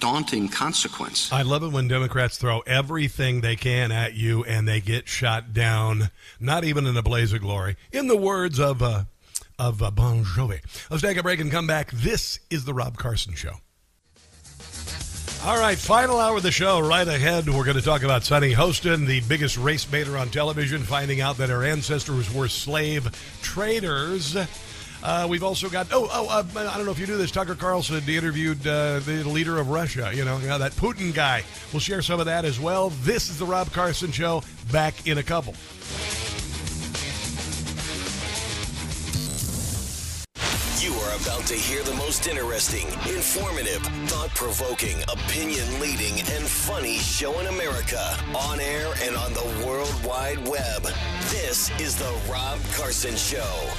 daunting 0.00 0.48
consequence. 0.48 1.32
I 1.32 1.42
love 1.42 1.62
it 1.62 1.68
when 1.68 1.88
Democrats 1.88 2.36
throw 2.36 2.60
everything 2.66 3.40
they 3.40 3.56
can 3.56 3.92
at 3.92 4.14
you 4.14 4.44
and 4.44 4.68
they 4.68 4.80
get 4.80 5.08
shot 5.08 5.54
down, 5.54 6.10
not 6.40 6.64
even 6.64 6.86
in 6.86 6.96
a 6.96 7.02
blaze 7.02 7.32
of 7.32 7.40
glory. 7.40 7.76
In 7.92 8.08
the 8.08 8.16
words 8.16 8.58
of 8.58 8.82
uh, 8.82 9.04
of 9.58 9.82
uh, 9.82 9.90
Bon 9.92 10.24
Jovi. 10.24 10.60
Let's 10.90 11.02
take 11.02 11.16
a 11.16 11.22
break 11.22 11.40
and 11.40 11.50
come 11.50 11.66
back. 11.66 11.90
This 11.92 12.40
is 12.50 12.64
the 12.64 12.74
Rob 12.74 12.98
Carson 12.98 13.34
Show. 13.34 13.54
All 15.44 15.58
right, 15.58 15.76
final 15.76 16.20
hour 16.20 16.36
of 16.36 16.44
the 16.44 16.52
show 16.52 16.78
right 16.78 17.06
ahead. 17.06 17.48
We're 17.48 17.64
going 17.64 17.76
to 17.76 17.82
talk 17.82 18.04
about 18.04 18.22
Sunny 18.22 18.52
Hostin, 18.52 19.08
the 19.08 19.22
biggest 19.22 19.56
race 19.56 19.84
baiter 19.84 20.16
on 20.16 20.28
television, 20.28 20.82
finding 20.82 21.20
out 21.20 21.36
that 21.38 21.50
her 21.50 21.64
ancestors 21.64 22.32
were 22.32 22.46
slave 22.46 23.10
traders. 23.42 24.36
Uh, 25.02 25.26
we've 25.28 25.42
also 25.42 25.68
got 25.68 25.88
oh 25.90 26.08
oh 26.12 26.28
uh, 26.28 26.44
I 26.56 26.76
don't 26.76 26.86
know 26.86 26.92
if 26.92 27.00
you 27.00 27.08
knew 27.08 27.16
this. 27.16 27.32
Tucker 27.32 27.56
Carlson 27.56 28.00
interviewed 28.08 28.64
uh, 28.64 29.00
the 29.00 29.24
leader 29.24 29.58
of 29.58 29.68
Russia. 29.68 30.12
You 30.14 30.24
know, 30.24 30.38
you 30.38 30.46
know 30.46 30.58
that 30.58 30.72
Putin 30.72 31.12
guy. 31.12 31.42
We'll 31.72 31.80
share 31.80 32.02
some 32.02 32.20
of 32.20 32.26
that 32.26 32.44
as 32.44 32.60
well. 32.60 32.90
This 33.02 33.28
is 33.28 33.40
the 33.40 33.46
Rob 33.46 33.72
Carson 33.72 34.12
Show. 34.12 34.44
Back 34.70 35.08
in 35.08 35.18
a 35.18 35.24
couple. 35.24 35.56
You 40.82 40.92
are 40.94 41.14
about 41.14 41.46
to 41.46 41.54
hear 41.54 41.80
the 41.84 41.94
most 41.94 42.26
interesting, 42.26 42.88
informative, 43.14 43.82
thought 44.08 44.30
provoking, 44.30 45.00
opinion 45.04 45.78
leading, 45.78 46.18
and 46.32 46.44
funny 46.44 46.98
show 46.98 47.38
in 47.38 47.46
America 47.46 48.18
on 48.34 48.58
air 48.58 48.92
and 49.02 49.14
on 49.14 49.32
the 49.32 49.64
World 49.64 49.94
Wide 50.04 50.38
Web. 50.48 50.82
This 51.30 51.70
is 51.78 51.94
The 51.96 52.12
Rob 52.28 52.58
Carson 52.72 53.14
Show. 53.14 53.70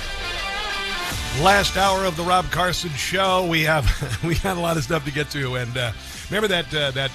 Last 1.41 1.76
hour 1.76 2.06
of 2.06 2.16
the 2.16 2.24
Rob 2.24 2.49
Carson 2.51 2.91
Show. 2.91 3.47
We 3.47 3.64
have 3.64 3.84
we 4.24 4.36
had 4.36 4.56
a 4.56 4.62
lot 4.62 4.78
of 4.78 4.86
stuff 4.86 5.04
to 5.04 5.12
get 5.12 5.30
to, 5.32 5.56
and 5.56 5.78
uh, 5.78 5.91
remember 6.30 6.47
that 6.47 6.74
uh, 6.74 6.91
that 6.91 7.12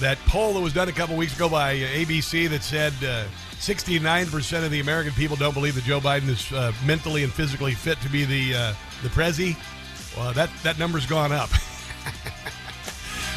that 0.00 0.18
poll 0.26 0.52
that 0.54 0.60
was 0.60 0.72
done 0.72 0.88
a 0.88 0.92
couple 0.92 1.16
weeks 1.16 1.36
ago 1.36 1.48
by 1.48 1.76
ABC 1.76 2.48
that 2.48 2.64
said 2.64 2.92
uh, 3.04 3.24
69% 3.58 4.64
of 4.64 4.72
the 4.72 4.80
American 4.80 5.12
people 5.12 5.36
don't 5.36 5.54
believe 5.54 5.76
that 5.76 5.84
Joe 5.84 6.00
Biden 6.00 6.28
is 6.28 6.52
uh, 6.52 6.72
mentally 6.84 7.22
and 7.22 7.32
physically 7.32 7.74
fit 7.74 8.00
to 8.00 8.08
be 8.08 8.24
the 8.24 8.54
uh, 8.54 8.74
the 9.02 9.08
prezi. 9.08 9.56
Well, 10.16 10.32
that 10.32 10.50
that 10.62 10.78
number's 10.78 11.06
gone 11.06 11.32
up. 11.32 11.50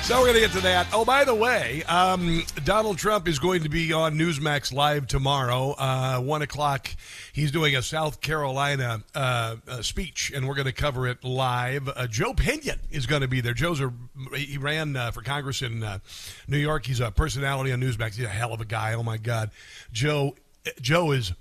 So 0.03 0.17
we're 0.17 0.25
going 0.25 0.33
to 0.33 0.41
get 0.41 0.51
to 0.53 0.61
that. 0.61 0.87
Oh, 0.91 1.05
by 1.05 1.23
the 1.23 1.35
way, 1.35 1.83
um, 1.83 2.43
Donald 2.65 2.97
Trump 2.97 3.27
is 3.27 3.37
going 3.37 3.63
to 3.63 3.69
be 3.69 3.93
on 3.93 4.15
Newsmax 4.15 4.73
Live 4.73 5.05
tomorrow, 5.05 5.75
uh, 5.77 6.19
1 6.19 6.41
o'clock. 6.41 6.89
He's 7.31 7.51
doing 7.51 7.75
a 7.75 7.83
South 7.83 8.19
Carolina 8.19 9.03
uh, 9.13 9.57
uh, 9.67 9.81
speech, 9.83 10.31
and 10.35 10.47
we're 10.47 10.55
going 10.55 10.65
to 10.65 10.73
cover 10.73 11.07
it 11.07 11.23
live. 11.23 11.87
Uh, 11.87 12.07
Joe 12.07 12.33
Pinion 12.33 12.79
is 12.89 13.05
going 13.05 13.21
to 13.21 13.27
be 13.27 13.41
there. 13.41 13.53
Joe's 13.53 13.79
a, 13.79 13.93
he 14.35 14.57
ran 14.57 14.95
uh, 14.95 15.11
for 15.11 15.21
Congress 15.21 15.61
in 15.61 15.83
uh, 15.83 15.99
New 16.47 16.57
York. 16.57 16.87
He's 16.87 16.99
a 16.99 17.11
personality 17.11 17.71
on 17.71 17.79
Newsmax. 17.79 18.15
He's 18.15 18.25
a 18.25 18.29
hell 18.29 18.53
of 18.53 18.59
a 18.59 18.65
guy. 18.65 18.95
Oh, 18.95 19.03
my 19.03 19.17
God. 19.17 19.51
Joe, 19.93 20.35
Joe 20.81 21.11
is 21.11 21.31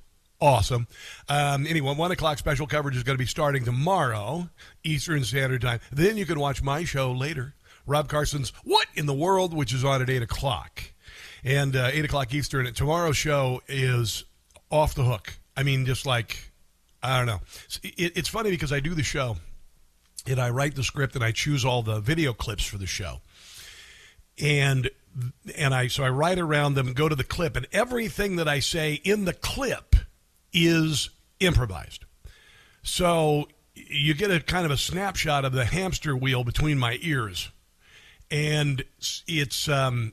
awesome. 0.40 0.86
Um, 1.28 1.66
anyway, 1.66 1.94
one 1.94 2.10
o'clock 2.10 2.38
special 2.38 2.66
coverage 2.66 2.96
is 2.96 3.02
going 3.02 3.16
to 3.16 3.22
be 3.22 3.26
starting 3.26 3.64
tomorrow, 3.64 4.48
Eastern 4.84 5.24
Standard 5.24 5.62
Time. 5.62 5.80
Then 5.92 6.16
you 6.16 6.26
can 6.26 6.38
watch 6.38 6.62
my 6.62 6.84
show 6.84 7.12
later. 7.12 7.54
Rob 7.86 8.08
Carson's 8.08 8.50
What 8.64 8.86
in 8.94 9.06
the 9.06 9.14
World, 9.14 9.54
which 9.54 9.72
is 9.72 9.84
on 9.84 10.02
at 10.02 10.10
8 10.10 10.22
o'clock. 10.22 10.82
And 11.42 11.74
uh, 11.74 11.90
8 11.92 12.04
o'clock 12.04 12.34
Eastern. 12.34 12.72
Tomorrow's 12.72 13.16
show 13.16 13.62
is 13.68 14.24
off 14.70 14.94
the 14.94 15.04
hook. 15.04 15.38
I 15.56 15.62
mean, 15.62 15.86
just 15.86 16.06
like, 16.06 16.52
I 17.02 17.18
don't 17.18 17.26
know. 17.26 17.40
It, 17.82 18.16
it's 18.16 18.28
funny 18.28 18.50
because 18.50 18.72
I 18.72 18.80
do 18.80 18.94
the 18.94 19.02
show 19.02 19.36
and 20.26 20.38
I 20.38 20.50
write 20.50 20.76
the 20.76 20.84
script 20.84 21.14
and 21.14 21.24
I 21.24 21.32
choose 21.32 21.64
all 21.64 21.82
the 21.82 22.00
video 22.00 22.32
clips 22.32 22.64
for 22.64 22.78
the 22.78 22.86
show. 22.86 23.20
And 24.40 24.90
and 25.56 25.74
I 25.74 25.88
so 25.88 26.04
I 26.04 26.08
write 26.08 26.38
around 26.38 26.74
them, 26.74 26.92
go 26.92 27.08
to 27.08 27.16
the 27.16 27.24
clip, 27.24 27.56
and 27.56 27.66
everything 27.72 28.36
that 28.36 28.48
I 28.48 28.60
say 28.60 29.00
in 29.04 29.24
the 29.24 29.32
clip 29.32 29.96
is 30.52 31.10
improvised. 31.38 32.04
So 32.82 33.48
you 33.74 34.14
get 34.14 34.30
a 34.30 34.40
kind 34.40 34.64
of 34.64 34.70
a 34.70 34.76
snapshot 34.76 35.44
of 35.44 35.52
the 35.52 35.64
hamster 35.64 36.16
wheel 36.16 36.44
between 36.44 36.78
my 36.78 36.98
ears 37.02 37.50
and 38.30 38.84
it's 39.26 39.68
um, 39.68 40.12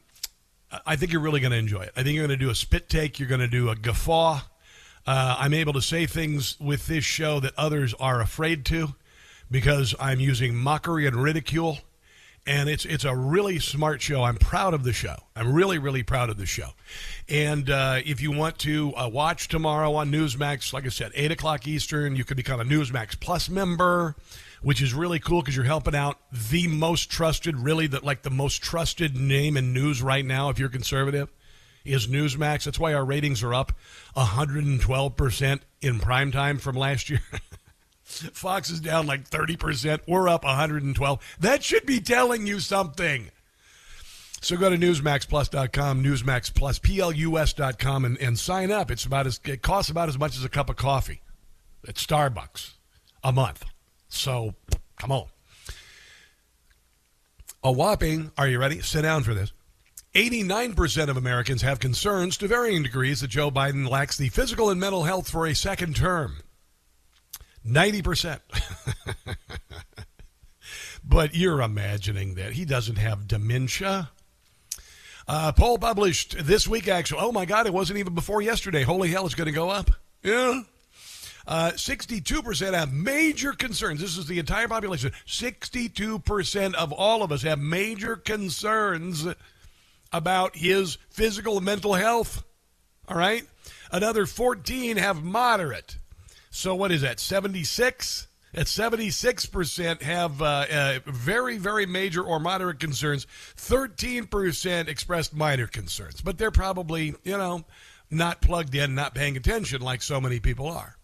I 0.85 0.95
think 0.95 1.11
you're 1.11 1.21
really 1.21 1.39
going 1.39 1.51
to 1.51 1.57
enjoy 1.57 1.81
it. 1.81 1.93
I 1.95 2.03
think 2.03 2.15
you're 2.15 2.27
going 2.27 2.37
to 2.37 2.45
do 2.45 2.49
a 2.49 2.55
spit 2.55 2.89
take. 2.89 3.19
You're 3.19 3.29
going 3.29 3.41
to 3.41 3.47
do 3.47 3.69
a 3.69 3.75
guffaw. 3.75 4.41
Uh, 5.05 5.35
I'm 5.39 5.53
able 5.53 5.73
to 5.73 5.81
say 5.81 6.05
things 6.05 6.59
with 6.59 6.87
this 6.87 7.05
show 7.05 7.39
that 7.39 7.53
others 7.57 7.93
are 7.99 8.19
afraid 8.19 8.65
to 8.65 8.95
because 9.49 9.95
I'm 9.99 10.19
using 10.19 10.55
mockery 10.55 11.07
and 11.07 11.15
ridicule. 11.15 11.79
And 12.47 12.69
it's 12.69 12.85
it's 12.85 13.03
a 13.03 13.15
really 13.15 13.59
smart 13.59 14.01
show. 14.01 14.23
I'm 14.23 14.37
proud 14.37 14.73
of 14.73 14.83
the 14.83 14.93
show. 14.93 15.17
I'm 15.35 15.53
really 15.53 15.77
really 15.77 16.01
proud 16.01 16.29
of 16.29 16.37
the 16.37 16.45
show. 16.45 16.69
And 17.27 17.69
uh, 17.69 17.99
if 18.05 18.21
you 18.21 18.31
want 18.31 18.57
to 18.59 18.93
uh, 18.95 19.09
watch 19.09 19.49
tomorrow 19.49 19.93
on 19.95 20.11
Newsmax, 20.11 20.71
like 20.71 20.85
I 20.85 20.89
said, 20.89 21.11
eight 21.13 21.31
o'clock 21.31 21.67
Eastern, 21.67 22.15
you 22.15 22.23
can 22.23 22.37
become 22.37 22.61
a 22.61 22.65
Newsmax 22.65 23.19
Plus 23.19 23.49
member 23.49 24.15
which 24.61 24.81
is 24.81 24.93
really 24.93 25.19
cool 25.19 25.41
because 25.41 25.55
you're 25.55 25.65
helping 25.65 25.95
out 25.95 26.17
the 26.31 26.67
most 26.67 27.09
trusted, 27.09 27.55
really, 27.55 27.87
the, 27.87 28.03
like 28.03 28.23
the 28.23 28.29
most 28.29 28.61
trusted 28.61 29.15
name 29.15 29.55
in 29.55 29.73
news 29.73 30.01
right 30.01 30.25
now, 30.25 30.49
if 30.49 30.59
you're 30.59 30.69
conservative, 30.69 31.29
is 31.85 32.07
Newsmax. 32.07 32.65
That's 32.65 32.79
why 32.79 32.93
our 32.93 33.05
ratings 33.05 33.43
are 33.43 33.53
up 33.53 33.71
112% 34.15 35.59
in 35.81 35.99
prime 35.99 36.31
time 36.31 36.57
from 36.57 36.75
last 36.75 37.09
year. 37.09 37.21
Fox 38.07 38.69
is 38.69 38.79
down 38.79 39.05
like 39.05 39.29
30%. 39.29 39.99
We're 40.07 40.29
up 40.29 40.45
112. 40.45 41.35
That 41.41 41.61
should 41.61 41.85
be 41.85 41.99
telling 41.99 42.47
you 42.47 42.61
something. 42.61 43.31
So 44.41 44.55
go 44.55 44.69
to 44.69 44.77
newsmaxplus.com, 44.77 46.03
newsmaxplus, 46.03 46.81
P-L-U-S.com, 46.81 48.05
and, 48.05 48.17
and 48.19 48.39
sign 48.39 48.71
up. 48.71 48.91
It's 48.91 49.05
about 49.05 49.27
as, 49.27 49.41
it 49.43 49.61
costs 49.61 49.91
about 49.91 50.07
as 50.09 50.17
much 50.17 50.37
as 50.37 50.45
a 50.45 50.49
cup 50.49 50.69
of 50.69 50.77
coffee 50.77 51.21
at 51.87 51.95
Starbucks 51.95 52.73
a 53.23 53.33
month. 53.33 53.65
So, 54.07 54.55
come 54.97 55.11
on. 55.11 55.25
A 57.63 57.71
whopping, 57.71 58.31
are 58.37 58.47
you 58.47 58.59
ready? 58.59 58.79
Sit 58.81 59.01
down 59.01 59.23
for 59.23 59.33
this. 59.33 59.51
89% 60.13 61.09
of 61.09 61.17
Americans 61.17 61.61
have 61.63 61.79
concerns 61.79 62.37
to 62.37 62.47
varying 62.47 62.83
degrees 62.83 63.19
that 63.21 63.27
Joe 63.27 63.51
Biden 63.51 63.89
lacks 63.89 64.17
the 64.17 64.29
physical 64.29 64.69
and 64.69 64.79
mental 64.79 65.03
health 65.03 65.29
for 65.29 65.45
a 65.45 65.53
second 65.53 65.95
term. 65.95 66.37
90%. 67.67 68.39
but 71.03 71.35
you're 71.35 71.61
imagining 71.61 72.35
that. 72.35 72.53
He 72.53 72.65
doesn't 72.65 72.97
have 72.97 73.27
dementia. 73.27 74.09
Uh, 75.27 75.51
poll 75.51 75.77
published 75.77 76.45
this 76.45 76.67
week, 76.67 76.87
actually. 76.87 77.19
Oh 77.21 77.31
my 77.31 77.45
God, 77.45 77.67
it 77.67 77.73
wasn't 77.73 77.99
even 77.99 78.15
before 78.15 78.41
yesterday. 78.41 78.83
Holy 78.83 79.09
hell, 79.09 79.25
it's 79.25 79.35
going 79.35 79.47
to 79.47 79.51
go 79.51 79.69
up. 79.69 79.91
Yeah. 80.23 80.61
Uh, 81.45 81.71
62% 81.75 82.73
have 82.73 82.93
major 82.93 83.53
concerns. 83.53 84.01
This 84.01 84.17
is 84.17 84.27
the 84.27 84.39
entire 84.39 84.67
population. 84.67 85.11
62% 85.25 86.73
of 86.73 86.91
all 86.91 87.23
of 87.23 87.31
us 87.31 87.41
have 87.43 87.59
major 87.59 88.17
concerns 88.17 89.25
about 90.11 90.55
his 90.57 90.97
physical 91.09 91.57
and 91.57 91.65
mental 91.65 91.93
health. 91.93 92.43
All 93.07 93.17
right? 93.17 93.43
Another 93.91 94.25
14 94.25 94.97
have 94.97 95.23
moderate. 95.23 95.97
So 96.57 96.73
what 96.73 96.91
is 96.91 97.01
that? 97.01 97.19
76? 97.19 98.27
At 98.51 98.65
76% 98.65 100.01
have 100.01 100.41
uh, 100.41 100.65
uh, 100.71 100.99
very, 101.05 101.59
very 101.59 101.85
major 101.85 102.23
or 102.23 102.39
moderate 102.39 102.79
concerns. 102.79 103.27
13% 103.57 104.87
expressed 104.87 105.35
minor 105.35 105.67
concerns. 105.67 106.19
But 106.19 106.39
they're 106.39 106.49
probably, 106.49 107.13
you 107.23 107.37
know, 107.37 107.63
not 108.09 108.41
plugged 108.41 108.73
in, 108.73 108.95
not 108.95 109.13
paying 109.13 109.37
attention 109.37 109.83
like 109.83 110.01
so 110.01 110.19
many 110.19 110.39
people 110.39 110.67
are. 110.67 110.97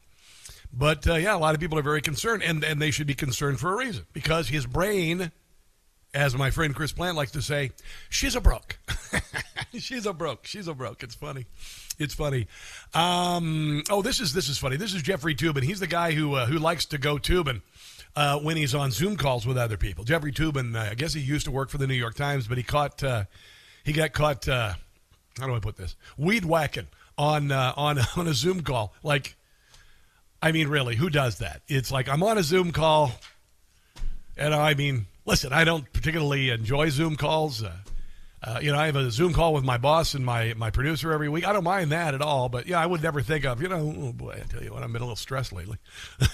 But 0.74 1.08
uh, 1.08 1.16
yeah, 1.16 1.36
a 1.36 1.38
lot 1.38 1.54
of 1.54 1.62
people 1.62 1.78
are 1.78 1.84
very 1.84 2.02
concerned, 2.02 2.42
and, 2.42 2.64
and 2.64 2.82
they 2.82 2.90
should 2.90 3.06
be 3.06 3.14
concerned 3.14 3.60
for 3.60 3.74
a 3.74 3.78
reason 3.78 4.08
because 4.12 4.48
his 4.48 4.66
brain, 4.66 5.32
as 6.14 6.36
my 6.36 6.52
friend 6.52 6.76
Chris 6.76 6.92
Plante 6.92 7.16
likes 7.16 7.32
to 7.32 7.42
say, 7.42 7.72
she's 8.10 8.36
a 8.36 8.42
broke. 8.42 8.78
she's 9.80 10.06
a 10.06 10.14
broke. 10.14 10.46
She's 10.46 10.68
a 10.68 10.74
broke. 10.74 11.04
It's 11.04 11.16
funny. 11.16 11.46
It's 12.00 12.14
funny. 12.14 12.48
Um, 12.94 13.84
oh, 13.90 14.02
this 14.02 14.20
is 14.20 14.34
this 14.34 14.50
is 14.50 14.58
funny. 14.58 14.78
This 14.78 14.94
is 14.94 15.02
Jeffrey 15.02 15.36
Toobin. 15.36 15.64
He's 15.64 15.80
the 15.80 15.88
guy 15.88 16.12
who 16.12 16.36
uh, 16.36 16.46
who 16.46 16.58
likes 16.58 16.86
to 16.88 16.98
go 16.98 17.18
tubing 17.18 17.62
uh, 18.16 18.40
when 18.40 18.58
he's 18.58 18.76
on 18.76 18.92
Zoom 18.92 19.18
calls 19.18 19.46
with 19.46 19.58
other 19.58 19.78
people. 19.78 20.04
Jeffrey 20.04 20.32
Toobin. 20.32 20.76
Uh, 20.76 20.92
I 20.92 20.96
guess 20.96 21.14
he 21.14 21.22
used 21.22 21.46
to 21.46 21.52
work 21.52 21.70
for 21.70 21.78
the 21.78 21.88
New 21.88 21.94
York 21.94 22.16
Times, 22.16 22.48
but 22.48 22.58
he 22.58 22.64
caught 22.64 23.04
uh, 23.04 23.26
he 23.84 23.94
got 23.94 24.14
caught. 24.14 24.48
Uh, 24.48 24.74
how 25.40 25.48
do 25.48 25.56
I 25.56 25.60
put 25.60 25.78
this? 25.78 25.96
Weed 26.18 26.46
whacking 26.46 26.88
on 27.18 27.52
uh, 27.52 27.74
on 27.76 28.00
on 28.16 28.28
a 28.28 28.34
Zoom 28.34 28.62
call. 28.62 28.94
Like 29.04 29.36
I 30.42 30.52
mean, 30.52 30.68
really, 30.68 30.96
who 30.96 31.10
does 31.10 31.40
that? 31.40 31.62
It's 31.68 31.92
like 31.92 32.10
I'm 32.10 32.24
on 32.24 32.38
a 32.38 32.44
Zoom 32.44 32.72
call, 32.72 33.12
and 34.36 34.54
I 34.54 34.74
mean, 34.74 35.06
listen, 35.26 35.54
I 35.54 35.64
don't 35.64 35.92
particularly 35.94 36.50
enjoy 36.50 36.90
Zoom 36.90 37.16
calls. 37.16 37.64
Uh, 37.64 37.72
uh, 38.44 38.60
you 38.62 38.72
know, 38.72 38.78
I 38.78 38.88
have 38.88 38.98
a 38.98 39.10
Zoom 39.10 39.34
call 39.34 39.54
with 39.54 39.64
my 39.64 39.78
boss 39.78 40.16
and 40.16 40.26
my, 40.26 40.54
my 40.56 40.70
producer 40.70 41.14
every 41.14 41.30
week. 41.30 41.48
I 41.48 41.54
don't 41.54 41.64
mind 41.64 41.94
that 41.94 42.14
at 42.14 42.22
all, 42.22 42.50
but 42.50 42.68
yeah, 42.68 42.80
I 42.80 42.86
would 42.86 43.02
never 43.02 43.22
think 43.22 43.46
of, 43.46 43.62
you 43.62 43.70
know, 43.70 43.96
oh 43.98 44.12
boy, 44.12 44.38
I 44.44 44.48
tell 44.48 44.62
you 44.62 44.74
what, 44.74 44.84
I've 44.84 44.92
been 44.92 45.02
a 45.02 45.06
little 45.06 45.16
stressed 45.16 45.54
lately. 45.54 45.78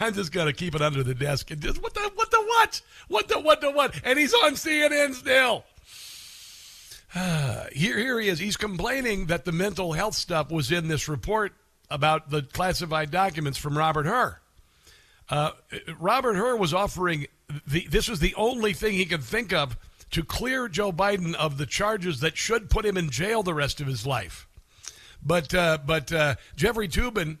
I'm 0.00 0.14
just 0.14 0.30
gonna 0.30 0.52
keep 0.52 0.76
it 0.76 0.82
under 0.82 1.02
the 1.02 1.14
desk 1.14 1.50
and 1.50 1.60
just 1.60 1.82
what 1.82 1.94
the 1.94 2.12
what 2.14 2.30
the 2.30 2.40
what 2.40 2.80
what 3.08 3.28
the 3.28 3.40
what 3.40 3.60
the 3.60 3.72
what 3.72 4.00
and 4.04 4.16
he's 4.16 4.32
on 4.32 4.52
CNN 4.52 5.14
still. 5.14 5.64
here 7.72 7.98
here 7.98 8.20
he 8.20 8.28
is. 8.28 8.38
He's 8.38 8.56
complaining 8.56 9.26
that 9.26 9.44
the 9.44 9.50
mental 9.50 9.92
health 9.92 10.14
stuff 10.14 10.50
was 10.50 10.70
in 10.70 10.86
this 10.86 11.08
report 11.08 11.54
about 11.90 12.30
the 12.30 12.42
classified 12.42 13.10
documents 13.10 13.58
from 13.58 13.76
Robert 13.76 14.06
Hur. 14.06 14.38
Uh, 15.28 15.52
Robert 15.98 16.34
Hur 16.34 16.56
was 16.56 16.74
offering 16.74 17.26
the, 17.66 17.86
this 17.88 18.08
was 18.08 18.20
the 18.20 18.34
only 18.34 18.72
thing 18.72 18.94
he 18.94 19.04
could 19.04 19.22
think 19.22 19.52
of 19.52 19.76
to 20.10 20.22
clear 20.22 20.68
Joe 20.68 20.92
Biden 20.92 21.34
of 21.34 21.58
the 21.58 21.66
charges 21.66 22.20
that 22.20 22.36
should 22.36 22.70
put 22.70 22.86
him 22.86 22.96
in 22.96 23.10
jail 23.10 23.42
the 23.42 23.54
rest 23.54 23.80
of 23.80 23.86
his 23.86 24.06
life. 24.06 24.46
But 25.24 25.54
uh, 25.54 25.78
but 25.84 26.12
uh, 26.12 26.34
Jeffrey 26.56 26.88
Toobin 26.88 27.38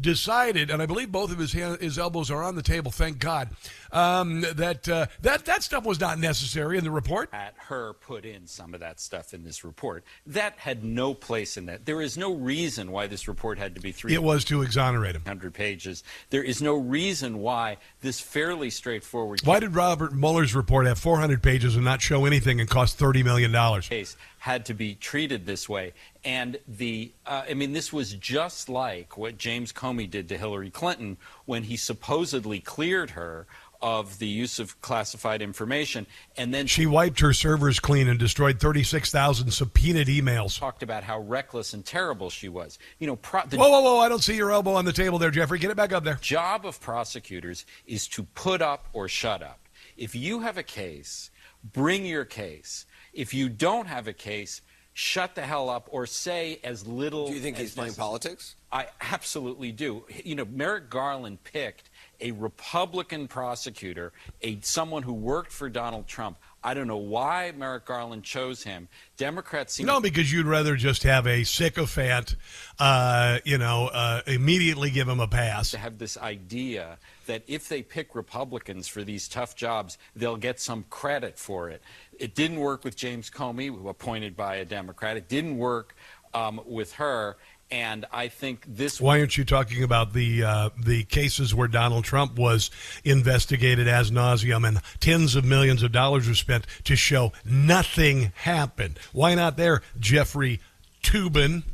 decided, 0.00 0.70
and 0.70 0.80
I 0.80 0.86
believe 0.86 1.12
both 1.12 1.30
of 1.32 1.38
his 1.38 1.52
hand, 1.52 1.80
his 1.80 1.98
elbows 1.98 2.30
are 2.30 2.42
on 2.42 2.54
the 2.54 2.62
table. 2.62 2.90
Thank 2.90 3.18
God 3.18 3.50
um, 3.94 4.40
that 4.40 4.88
uh, 4.88 5.06
that 5.22 5.44
that 5.44 5.62
stuff 5.62 5.84
was 5.84 6.00
not 6.00 6.18
necessary 6.18 6.76
in 6.76 6.84
the 6.84 6.90
report. 6.90 7.30
At 7.32 7.54
Hur 7.56 7.94
put 7.94 8.24
in 8.24 8.46
some 8.46 8.74
of 8.74 8.80
that 8.80 9.00
stuff 9.00 9.32
in 9.32 9.44
this 9.44 9.64
report. 9.64 10.04
That 10.26 10.58
had 10.58 10.84
no 10.84 11.14
place 11.14 11.56
in 11.56 11.66
that. 11.66 11.86
There 11.86 12.02
is 12.02 12.18
no 12.18 12.34
reason 12.34 12.90
why 12.90 13.06
this 13.06 13.28
report 13.28 13.58
had 13.58 13.74
to 13.76 13.80
be 13.80 13.92
three. 13.92 14.12
It 14.12 14.22
was 14.22 14.44
to 14.46 14.62
exonerate 14.62 15.14
him. 15.14 15.22
Hundred 15.24 15.54
pages. 15.54 16.02
There 16.30 16.42
is 16.42 16.60
no 16.60 16.74
reason 16.74 17.38
why 17.38 17.78
this 18.00 18.20
fairly 18.20 18.70
straightforward. 18.70 19.40
Why 19.44 19.60
did 19.60 19.74
Robert 19.74 20.12
Mueller's 20.12 20.54
report 20.54 20.86
have 20.86 20.98
400 20.98 21.42
pages 21.42 21.76
and 21.76 21.84
not 21.84 22.02
show 22.02 22.24
anything 22.24 22.60
and 22.60 22.68
cost 22.68 22.98
30 22.98 23.22
million 23.22 23.52
dollars? 23.52 23.88
Case 23.88 24.16
had 24.44 24.66
to 24.66 24.74
be 24.74 24.94
treated 24.94 25.46
this 25.46 25.70
way. 25.70 25.94
And 26.22 26.58
the, 26.68 27.12
uh, 27.24 27.44
I 27.48 27.54
mean, 27.54 27.72
this 27.72 27.94
was 27.94 28.12
just 28.12 28.68
like 28.68 29.16
what 29.16 29.38
James 29.38 29.72
Comey 29.72 30.08
did 30.10 30.28
to 30.28 30.36
Hillary 30.36 30.68
Clinton 30.68 31.16
when 31.46 31.62
he 31.62 31.78
supposedly 31.78 32.60
cleared 32.60 33.10
her 33.12 33.46
of 33.84 34.18
the 34.18 34.26
use 34.26 34.58
of 34.58 34.80
classified 34.80 35.42
information, 35.42 36.06
and 36.38 36.54
then 36.54 36.66
She 36.66 36.86
wiped 36.86 37.20
her 37.20 37.34
servers 37.34 37.78
clean 37.78 38.08
and 38.08 38.18
destroyed 38.18 38.58
36,000 38.58 39.50
subpoenaed 39.50 40.08
emails. 40.08 40.58
talked 40.58 40.82
about 40.82 41.04
how 41.04 41.20
reckless 41.20 41.74
and 41.74 41.84
terrible 41.84 42.30
she 42.30 42.48
was. 42.48 42.78
You 42.98 43.06
know, 43.06 43.16
pro- 43.16 43.44
the 43.44 43.58
Whoa, 43.58 43.68
whoa, 43.68 43.82
whoa! 43.82 43.98
I 43.98 44.08
don't 44.08 44.22
see 44.24 44.36
your 44.36 44.50
elbow 44.52 44.72
on 44.72 44.86
the 44.86 44.92
table 44.92 45.18
there, 45.18 45.30
Jeffrey. 45.30 45.58
Get 45.58 45.70
it 45.70 45.76
back 45.76 45.92
up 45.92 46.02
there. 46.02 46.14
job 46.14 46.64
of 46.64 46.80
prosecutors 46.80 47.66
is 47.86 48.08
to 48.08 48.22
put 48.22 48.62
up 48.62 48.86
or 48.94 49.06
shut 49.06 49.42
up. 49.42 49.68
If 49.98 50.14
you 50.14 50.40
have 50.40 50.56
a 50.56 50.62
case, 50.62 51.30
bring 51.62 52.06
your 52.06 52.24
case. 52.24 52.86
If 53.12 53.34
you 53.34 53.50
don't 53.50 53.86
have 53.86 54.08
a 54.08 54.14
case, 54.14 54.62
shut 54.94 55.34
the 55.34 55.42
hell 55.42 55.68
up 55.68 55.88
or 55.92 56.06
say 56.06 56.58
as 56.64 56.86
little. 56.86 57.26
Do 57.28 57.34
you 57.34 57.40
think 57.40 57.56
as 57.56 57.62
he's 57.62 57.74
playing 57.74 57.94
politics? 57.94 58.56
I 58.72 58.86
absolutely 59.12 59.72
do. 59.72 60.04
You 60.24 60.34
know, 60.36 60.46
Merrick 60.46 60.88
Garland 60.88 61.44
picked 61.44 61.90
a 62.20 62.32
Republican 62.32 63.28
prosecutor, 63.28 64.12
a 64.42 64.60
someone 64.60 65.02
who 65.02 65.12
worked 65.12 65.52
for 65.52 65.68
Donald 65.68 66.06
Trump. 66.06 66.38
I 66.62 66.72
don't 66.72 66.86
know 66.86 66.96
why 66.96 67.52
Merrick 67.56 67.84
Garland 67.84 68.24
chose 68.24 68.62
him. 68.62 68.88
Democrats 69.18 69.74
seem 69.74 69.84
No, 69.84 70.00
because 70.00 70.32
you'd 70.32 70.46
rather 70.46 70.76
just 70.76 71.02
have 71.02 71.26
a 71.26 71.44
sycophant, 71.44 72.36
uh, 72.78 73.38
you 73.44 73.58
know, 73.58 73.90
uh, 73.92 74.22
immediately 74.26 74.90
give 74.90 75.06
him 75.06 75.20
a 75.20 75.28
pass. 75.28 75.72
to 75.72 75.78
have 75.78 75.98
this 75.98 76.16
idea 76.16 76.98
that 77.26 77.42
if 77.46 77.68
they 77.68 77.82
pick 77.82 78.14
Republicans 78.14 78.88
for 78.88 79.04
these 79.04 79.28
tough 79.28 79.54
jobs, 79.54 79.98
they'll 80.16 80.38
get 80.38 80.58
some 80.58 80.84
credit 80.88 81.38
for 81.38 81.68
it. 81.68 81.82
It 82.18 82.34
didn't 82.34 82.60
work 82.60 82.82
with 82.82 82.96
James 82.96 83.28
Comey, 83.28 83.66
who 83.66 83.88
appointed 83.88 84.34
by 84.34 84.56
a 84.56 84.64
Democrat. 84.64 85.18
It 85.18 85.28
didn't 85.28 85.58
work 85.58 85.94
um, 86.34 86.60
with 86.66 86.92
Hur. 86.94 87.36
And 87.74 88.06
I 88.12 88.28
think 88.28 88.64
this 88.68 89.00
Why 89.00 89.18
aren't 89.18 89.36
you 89.36 89.44
talking 89.44 89.82
about 89.82 90.12
the 90.12 90.44
uh, 90.44 90.70
the 90.78 91.02
cases 91.02 91.56
where 91.56 91.66
Donald 91.66 92.04
Trump 92.04 92.38
was 92.38 92.70
investigated 93.02 93.88
as 93.88 94.12
nauseum 94.12 94.64
and 94.64 94.80
tens 95.00 95.34
of 95.34 95.44
millions 95.44 95.82
of 95.82 95.90
dollars 95.90 96.28
were 96.28 96.36
spent 96.36 96.68
to 96.84 96.94
show 96.94 97.32
nothing 97.44 98.30
happened? 98.36 99.00
Why 99.12 99.34
not 99.34 99.56
there, 99.56 99.82
Jeffrey 99.98 100.60
Toobin? 101.02 101.64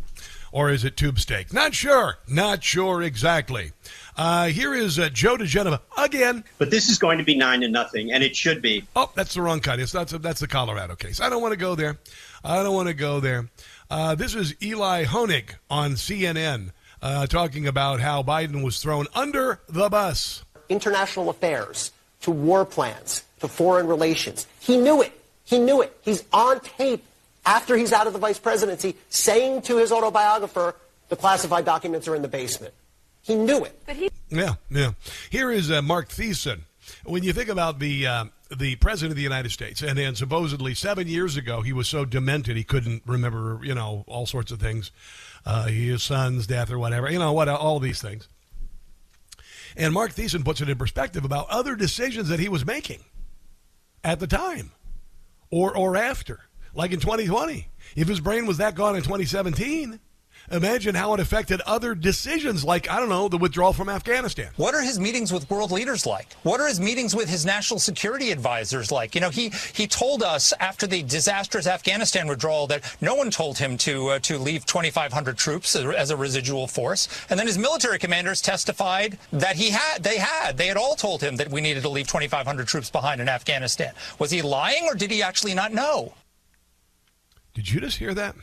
Or 0.52 0.70
is 0.70 0.84
it 0.84 0.96
Tube 0.96 1.20
Steak? 1.20 1.52
Not 1.52 1.74
sure. 1.74 2.18
Not 2.26 2.64
sure 2.64 3.02
exactly. 3.02 3.70
Uh, 4.16 4.46
here 4.46 4.74
is 4.74 4.98
uh, 4.98 5.08
Joe 5.10 5.36
diGenova 5.36 5.80
again. 5.96 6.44
But 6.58 6.70
this 6.70 6.88
is 6.88 6.98
going 6.98 7.18
to 7.18 7.24
be 7.24 7.36
nine 7.36 7.60
to 7.60 7.68
nothing, 7.68 8.10
and 8.10 8.24
it 8.24 8.34
should 8.34 8.60
be. 8.60 8.84
Oh, 8.96 9.12
that's 9.14 9.34
the 9.34 9.42
wrong 9.42 9.60
kind. 9.60 9.80
It's 9.80 9.92
that's 9.92 10.12
that's 10.12 10.40
the 10.40 10.48
Colorado 10.48 10.96
case. 10.96 11.20
I 11.20 11.28
don't 11.28 11.42
want 11.42 11.52
to 11.52 11.58
go 11.58 11.74
there. 11.74 11.98
I 12.42 12.62
don't 12.62 12.74
want 12.74 12.88
to 12.88 12.94
go 12.94 13.20
there. 13.20 13.48
Uh, 13.90 14.14
this 14.14 14.36
is 14.36 14.54
Elie 14.62 15.04
Honig 15.04 15.54
on 15.68 15.92
CNN 15.92 16.70
uh, 17.02 17.26
talking 17.26 17.66
about 17.66 17.98
how 17.98 18.22
Biden 18.22 18.62
was 18.62 18.80
thrown 18.80 19.08
under 19.16 19.60
the 19.68 19.88
bus. 19.88 20.44
international 20.68 21.28
affairs 21.28 21.90
to 22.20 22.30
war 22.30 22.64
plans 22.64 23.24
to 23.40 23.48
foreign 23.48 23.88
relations. 23.88 24.46
He 24.60 24.76
knew 24.76 25.02
it. 25.02 25.12
He 25.44 25.58
knew 25.58 25.82
it. 25.82 25.96
He's 26.02 26.22
on 26.32 26.60
tape 26.60 27.02
after 27.44 27.76
he's 27.76 27.92
out 27.92 28.06
of 28.06 28.12
the 28.12 28.20
vice 28.20 28.38
presidency 28.38 28.94
saying 29.08 29.62
to 29.62 29.78
his 29.78 29.90
autobiographer, 29.90 30.76
the 31.08 31.16
classified 31.16 31.64
documents 31.64 32.06
are 32.06 32.14
in 32.14 32.22
the 32.22 32.28
basement. 32.28 32.72
He 33.22 33.34
knew 33.34 33.64
it. 33.64 33.76
But 33.86 33.96
he 33.96 34.10
Yeah, 34.28 34.54
yeah. 34.70 34.92
Here 35.30 35.50
is 35.50 35.68
uh, 35.68 35.82
Mark 35.82 36.10
Thiessen. 36.10 36.60
When 37.04 37.24
you 37.24 37.32
think 37.32 37.48
about 37.48 37.80
the 37.80 38.06
uh, 38.06 38.24
the 38.56 38.76
president 38.76 39.12
of 39.12 39.16
the 39.16 39.22
United 39.22 39.50
States, 39.50 39.82
and 39.82 39.96
then 39.96 40.14
supposedly 40.14 40.74
seven 40.74 41.06
years 41.06 41.36
ago 41.36 41.62
he 41.62 41.72
was 41.72 41.88
so 41.88 42.04
demented 42.04 42.56
he 42.56 42.64
couldn't 42.64 43.02
remember, 43.06 43.60
you 43.62 43.74
know, 43.74 44.04
all 44.06 44.26
sorts 44.26 44.50
of 44.50 44.60
things, 44.60 44.90
uh, 45.46 45.66
his 45.66 46.02
son's 46.02 46.46
death 46.46 46.70
or 46.70 46.78
whatever, 46.78 47.10
you 47.10 47.18
know, 47.18 47.32
what 47.32 47.48
all 47.48 47.78
these 47.78 48.02
things. 48.02 48.28
And 49.76 49.94
Mark 49.94 50.12
Thiessen 50.12 50.44
puts 50.44 50.60
it 50.60 50.68
in 50.68 50.76
perspective 50.76 51.24
about 51.24 51.48
other 51.48 51.76
decisions 51.76 52.28
that 52.28 52.40
he 52.40 52.48
was 52.48 52.66
making 52.66 53.04
at 54.02 54.18
the 54.18 54.26
time 54.26 54.72
or 55.50 55.76
or 55.76 55.96
after, 55.96 56.40
like 56.74 56.92
in 56.92 57.00
2020. 57.00 57.68
If 57.96 58.08
his 58.08 58.20
brain 58.20 58.46
was 58.46 58.58
that 58.58 58.74
gone 58.74 58.96
in 58.96 59.02
2017, 59.02 60.00
imagine 60.50 60.94
how 60.94 61.14
it 61.14 61.20
affected 61.20 61.60
other 61.62 61.94
decisions, 61.94 62.64
like 62.64 62.90
I 62.90 62.98
don't 62.98 63.08
know, 63.08 63.28
the 63.28 63.38
withdrawal 63.38 63.72
from 63.72 63.88
Afghanistan. 63.88 64.50
What 64.56 64.74
are 64.74 64.82
his 64.82 64.98
meetings 64.98 65.32
with 65.32 65.48
world 65.50 65.70
leaders 65.70 66.06
like? 66.06 66.32
What 66.42 66.60
are 66.60 66.68
his 66.68 66.80
meetings 66.80 67.14
with 67.14 67.28
his 67.28 67.46
national 67.46 67.78
security 67.80 68.30
advisors 68.30 68.90
like? 68.90 69.14
You 69.14 69.20
know, 69.20 69.30
he 69.30 69.50
he 69.72 69.86
told 69.86 70.22
us 70.22 70.52
after 70.60 70.86
the 70.86 71.02
disastrous 71.02 71.66
Afghanistan 71.66 72.26
withdrawal 72.26 72.66
that 72.68 72.96
no 73.00 73.14
one 73.14 73.30
told 73.30 73.58
him 73.58 73.76
to 73.78 74.08
uh, 74.08 74.18
to 74.20 74.38
leave 74.38 74.66
2,500 74.66 75.36
troops 75.36 75.74
as, 75.76 75.84
as 75.94 76.10
a 76.10 76.16
residual 76.16 76.66
force, 76.66 77.08
and 77.30 77.38
then 77.38 77.46
his 77.46 77.58
military 77.58 77.98
commanders 77.98 78.40
testified 78.40 79.18
that 79.32 79.56
he 79.56 79.70
had 79.70 80.02
they 80.02 80.18
had 80.18 80.56
they 80.56 80.66
had 80.66 80.76
all 80.76 80.94
told 80.94 81.22
him 81.22 81.36
that 81.36 81.50
we 81.50 81.60
needed 81.60 81.82
to 81.82 81.88
leave 81.88 82.06
2,500 82.06 82.66
troops 82.66 82.90
behind 82.90 83.20
in 83.20 83.28
Afghanistan. 83.28 83.92
Was 84.18 84.30
he 84.30 84.42
lying, 84.42 84.84
or 84.84 84.94
did 84.94 85.10
he 85.10 85.22
actually 85.22 85.54
not 85.54 85.72
know? 85.72 86.14
Did 87.54 87.70
you 87.70 87.80
just 87.80 87.98
hear 87.98 88.14
that? 88.14 88.36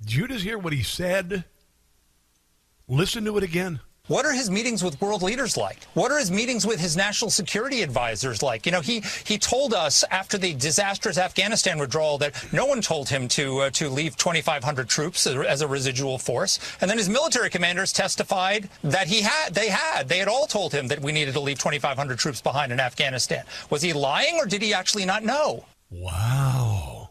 Did 0.00 0.14
you 0.14 0.28
just 0.28 0.44
hear 0.44 0.58
what 0.58 0.72
he 0.72 0.82
said? 0.82 1.44
Listen 2.88 3.24
to 3.24 3.36
it 3.36 3.42
again. 3.42 3.80
What 4.08 4.24
are 4.24 4.32
his 4.32 4.48
meetings 4.48 4.84
with 4.84 5.00
world 5.00 5.22
leaders 5.22 5.56
like? 5.56 5.82
What 5.94 6.12
are 6.12 6.18
his 6.18 6.30
meetings 6.30 6.64
with 6.64 6.78
his 6.78 6.96
national 6.96 7.32
security 7.32 7.82
advisors 7.82 8.40
like? 8.40 8.64
You 8.64 8.70
know, 8.70 8.80
he 8.80 9.02
he 9.24 9.36
told 9.36 9.74
us 9.74 10.04
after 10.12 10.38
the 10.38 10.54
disastrous 10.54 11.18
Afghanistan 11.18 11.76
withdrawal 11.76 12.16
that 12.18 12.32
no 12.52 12.66
one 12.66 12.80
told 12.80 13.08
him 13.08 13.26
to 13.28 13.62
uh, 13.62 13.70
to 13.70 13.88
leave 13.88 14.16
2,500 14.16 14.88
troops 14.88 15.26
as, 15.26 15.34
as 15.44 15.60
a 15.60 15.66
residual 15.66 16.18
force, 16.18 16.60
and 16.80 16.88
then 16.88 16.98
his 16.98 17.08
military 17.08 17.50
commanders 17.50 17.92
testified 17.92 18.68
that 18.84 19.08
he 19.08 19.22
had 19.22 19.52
they 19.54 19.70
had 19.70 20.08
they 20.08 20.18
had 20.18 20.28
all 20.28 20.46
told 20.46 20.72
him 20.72 20.86
that 20.86 21.00
we 21.00 21.10
needed 21.10 21.34
to 21.34 21.40
leave 21.40 21.58
2,500 21.58 22.16
troops 22.16 22.40
behind 22.40 22.70
in 22.70 22.78
Afghanistan. 22.78 23.44
Was 23.70 23.82
he 23.82 23.92
lying, 23.92 24.36
or 24.36 24.46
did 24.46 24.62
he 24.62 24.72
actually 24.72 25.04
not 25.04 25.24
know? 25.24 25.64
Wow. 25.90 27.05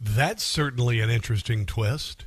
That's 0.00 0.42
certainly 0.42 1.00
an 1.00 1.10
interesting 1.10 1.66
twist. 1.66 2.26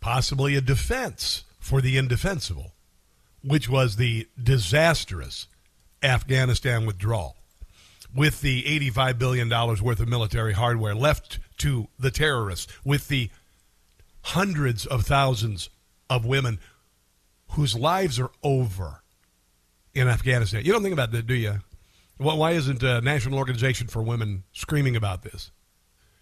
Possibly 0.00 0.56
a 0.56 0.60
defense 0.60 1.44
for 1.58 1.80
the 1.80 1.96
indefensible, 1.96 2.72
which 3.42 3.68
was 3.68 3.96
the 3.96 4.28
disastrous 4.42 5.46
Afghanistan 6.02 6.86
withdrawal, 6.86 7.36
with 8.14 8.40
the 8.40 8.62
$85 8.62 9.18
billion 9.18 9.48
worth 9.48 10.00
of 10.00 10.08
military 10.08 10.52
hardware 10.54 10.94
left 10.94 11.38
to 11.58 11.88
the 11.98 12.10
terrorists, 12.10 12.72
with 12.84 13.08
the 13.08 13.30
hundreds 14.22 14.86
of 14.86 15.04
thousands 15.04 15.68
of 16.08 16.24
women 16.24 16.58
whose 17.52 17.74
lives 17.74 18.18
are 18.18 18.30
over 18.42 19.02
in 19.94 20.08
Afghanistan. 20.08 20.64
You 20.64 20.72
don't 20.72 20.82
think 20.82 20.92
about 20.92 21.12
that, 21.12 21.26
do 21.26 21.34
you? 21.34 21.60
Why 22.18 22.52
isn't 22.52 22.82
a 22.82 23.00
National 23.00 23.38
Organization 23.38 23.86
for 23.86 24.02
Women 24.02 24.44
screaming 24.52 24.96
about 24.96 25.22
this 25.22 25.50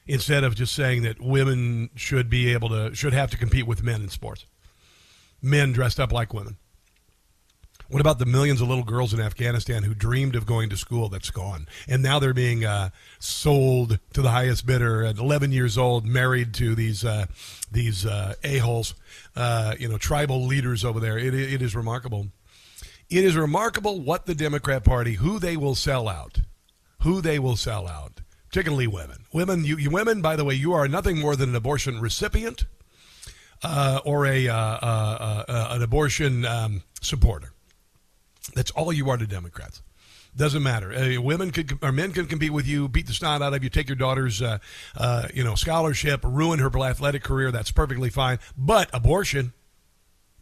instead 0.06 0.44
of 0.44 0.54
just 0.54 0.74
saying 0.74 1.02
that 1.02 1.20
women 1.20 1.90
should 1.94 2.30
be 2.30 2.52
able 2.52 2.68
to 2.68 2.94
should 2.94 3.12
have 3.12 3.30
to 3.30 3.36
compete 3.36 3.66
with 3.66 3.82
men 3.82 4.02
in 4.02 4.08
sports? 4.08 4.46
Men 5.42 5.72
dressed 5.72 6.00
up 6.00 6.12
like 6.12 6.32
women. 6.32 6.56
What 7.88 8.00
about 8.00 8.18
the 8.18 8.26
millions 8.26 8.60
of 8.60 8.68
little 8.68 8.82
girls 8.82 9.14
in 9.14 9.20
Afghanistan 9.20 9.84
who 9.84 9.94
dreamed 9.94 10.34
of 10.34 10.44
going 10.44 10.70
to 10.70 10.76
school 10.76 11.08
that's 11.08 11.30
gone? 11.30 11.68
And 11.86 12.02
now 12.02 12.18
they're 12.18 12.34
being 12.34 12.64
uh, 12.64 12.90
sold 13.20 14.00
to 14.12 14.22
the 14.22 14.30
highest 14.30 14.66
bidder 14.66 15.04
at 15.04 15.18
11 15.18 15.52
years 15.52 15.78
old, 15.78 16.04
married 16.04 16.52
to 16.54 16.74
these 16.74 17.04
uh, 17.04 17.26
these 17.70 18.04
uh, 18.04 18.34
a-holes, 18.42 18.94
uh, 19.36 19.76
you 19.78 19.88
know, 19.88 19.98
tribal 19.98 20.46
leaders 20.46 20.84
over 20.84 20.98
there. 20.98 21.16
It, 21.16 21.34
it 21.34 21.62
is 21.62 21.76
remarkable. 21.76 22.28
It 23.08 23.22
is 23.22 23.36
remarkable 23.36 24.00
what 24.00 24.26
the 24.26 24.34
Democrat 24.34 24.82
Party, 24.82 25.14
who 25.14 25.38
they 25.38 25.56
will 25.56 25.76
sell 25.76 26.08
out, 26.08 26.40
who 27.02 27.20
they 27.20 27.38
will 27.38 27.56
sell 27.56 27.86
out, 27.86 28.20
particularly 28.56 28.86
women. 28.86 29.18
Women, 29.34 29.66
you, 29.66 29.76
you 29.76 29.90
women, 29.90 30.22
by 30.22 30.34
the 30.34 30.42
way, 30.42 30.54
you 30.54 30.72
are 30.72 30.88
nothing 30.88 31.18
more 31.18 31.36
than 31.36 31.50
an 31.50 31.56
abortion 31.56 32.00
recipient 32.00 32.64
uh, 33.62 34.00
or 34.02 34.24
a 34.24 34.48
uh, 34.48 34.56
uh, 34.56 35.44
uh, 35.46 35.68
an 35.72 35.82
abortion 35.82 36.46
um, 36.46 36.82
supporter. 37.02 37.52
That's 38.54 38.70
all 38.70 38.94
you 38.94 39.10
are 39.10 39.18
to 39.18 39.26
Democrats. 39.26 39.82
Doesn't 40.34 40.62
matter. 40.62 40.90
Uh, 40.90 41.20
women 41.20 41.50
could 41.50 41.78
or 41.82 41.92
men 41.92 42.12
can 42.12 42.24
compete 42.24 42.50
with 42.50 42.66
you, 42.66 42.88
beat 42.88 43.06
the 43.06 43.12
snot 43.12 43.42
out 43.42 43.52
of 43.52 43.62
you, 43.62 43.68
take 43.68 43.90
your 43.90 43.96
daughter's 43.96 44.40
uh, 44.40 44.56
uh, 44.96 45.28
you 45.34 45.44
know 45.44 45.54
scholarship, 45.54 46.24
ruin 46.24 46.58
her 46.58 46.70
athletic 46.78 47.22
career. 47.22 47.52
That's 47.52 47.70
perfectly 47.70 48.08
fine. 48.08 48.38
But 48.56 48.88
abortion, 48.94 49.52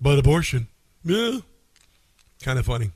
but 0.00 0.20
abortion, 0.20 0.68
yeah, 1.02 1.38
kind 2.44 2.60
of 2.60 2.64
funny. 2.64 2.92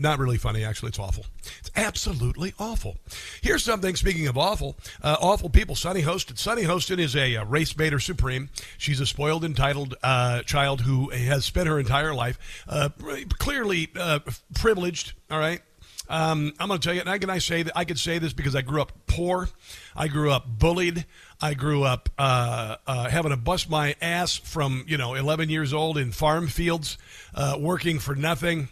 Not 0.00 0.20
really 0.20 0.38
funny, 0.38 0.64
actually. 0.64 0.90
It's 0.90 0.98
awful. 1.00 1.26
It's 1.58 1.72
absolutely 1.74 2.54
awful. 2.56 2.98
Here's 3.42 3.64
something, 3.64 3.96
speaking 3.96 4.28
of 4.28 4.38
awful, 4.38 4.76
uh, 5.02 5.16
awful 5.20 5.50
people. 5.50 5.74
Sunny 5.74 6.02
Hostin. 6.02 6.38
Sunny 6.38 6.62
Hostin 6.62 7.00
is 7.00 7.16
a, 7.16 7.36
uh 7.36 7.44
race 7.44 7.72
baiter 7.72 7.98
supreme. 7.98 8.48
She's 8.78 9.00
a 9.00 9.06
spoiled, 9.06 9.44
entitled 9.44 9.96
uh, 10.04 10.42
child 10.42 10.82
who 10.82 11.10
has 11.10 11.44
spent 11.44 11.66
her 11.66 11.80
entire 11.80 12.14
life 12.14 12.38
uh, 12.68 12.90
clearly 13.38 13.90
uh, 13.98 14.20
privileged, 14.54 15.14
all 15.32 15.40
right? 15.40 15.60
Um, 16.08 16.54
I'm 16.58 16.68
going 16.68 16.80
to 16.80 16.86
tell 16.86 16.94
you, 16.94 17.00
and 17.00 17.10
I 17.10 17.18
can 17.18 17.28
I 17.28 17.38
say 17.38 17.64
that 17.64 17.76
I 17.76 17.84
could 17.84 17.98
say 17.98 18.18
this 18.18 18.32
because 18.32 18.54
I 18.54 18.62
grew 18.62 18.80
up 18.80 18.92
poor, 19.06 19.48
I 19.94 20.08
grew 20.08 20.30
up 20.30 20.46
bullied, 20.46 21.04
I 21.40 21.54
grew 21.54 21.82
up 21.82 22.08
uh, 22.18 22.76
uh, 22.86 23.08
having 23.10 23.30
to 23.30 23.36
bust 23.36 23.68
my 23.68 23.94
ass 24.00 24.36
from 24.36 24.84
you 24.86 24.96
know 24.96 25.14
11 25.14 25.50
years 25.50 25.74
old 25.74 25.98
in 25.98 26.12
farm 26.12 26.46
fields, 26.46 26.96
uh, 27.34 27.56
working 27.58 27.98
for 27.98 28.14
nothing 28.14 28.68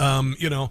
Um, 0.00 0.34
you 0.38 0.48
know, 0.48 0.70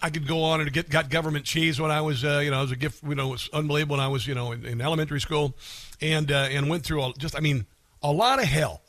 I, 0.00 0.08
could 0.08 0.28
go 0.28 0.44
on 0.44 0.60
and 0.60 0.72
get 0.72 0.88
got 0.88 1.10
government 1.10 1.44
cheese 1.44 1.80
when 1.80 1.90
I 1.90 2.00
was, 2.00 2.24
uh, 2.24 2.40
you 2.44 2.52
know, 2.52 2.62
as 2.62 2.70
a 2.70 2.76
gift. 2.76 3.02
You 3.02 3.16
know, 3.16 3.28
it 3.28 3.32
was 3.32 3.50
unbelievable 3.52 3.96
when 3.96 4.04
I 4.04 4.06
was, 4.06 4.24
you 4.24 4.36
know, 4.36 4.52
in, 4.52 4.64
in 4.64 4.80
elementary 4.80 5.20
school, 5.20 5.56
and 6.00 6.30
uh, 6.30 6.46
and 6.50 6.70
went 6.70 6.84
through 6.84 7.00
all, 7.00 7.12
just, 7.12 7.36
I 7.36 7.40
mean, 7.40 7.66
a 8.04 8.12
lot 8.12 8.38
of 8.38 8.44
hell, 8.44 8.82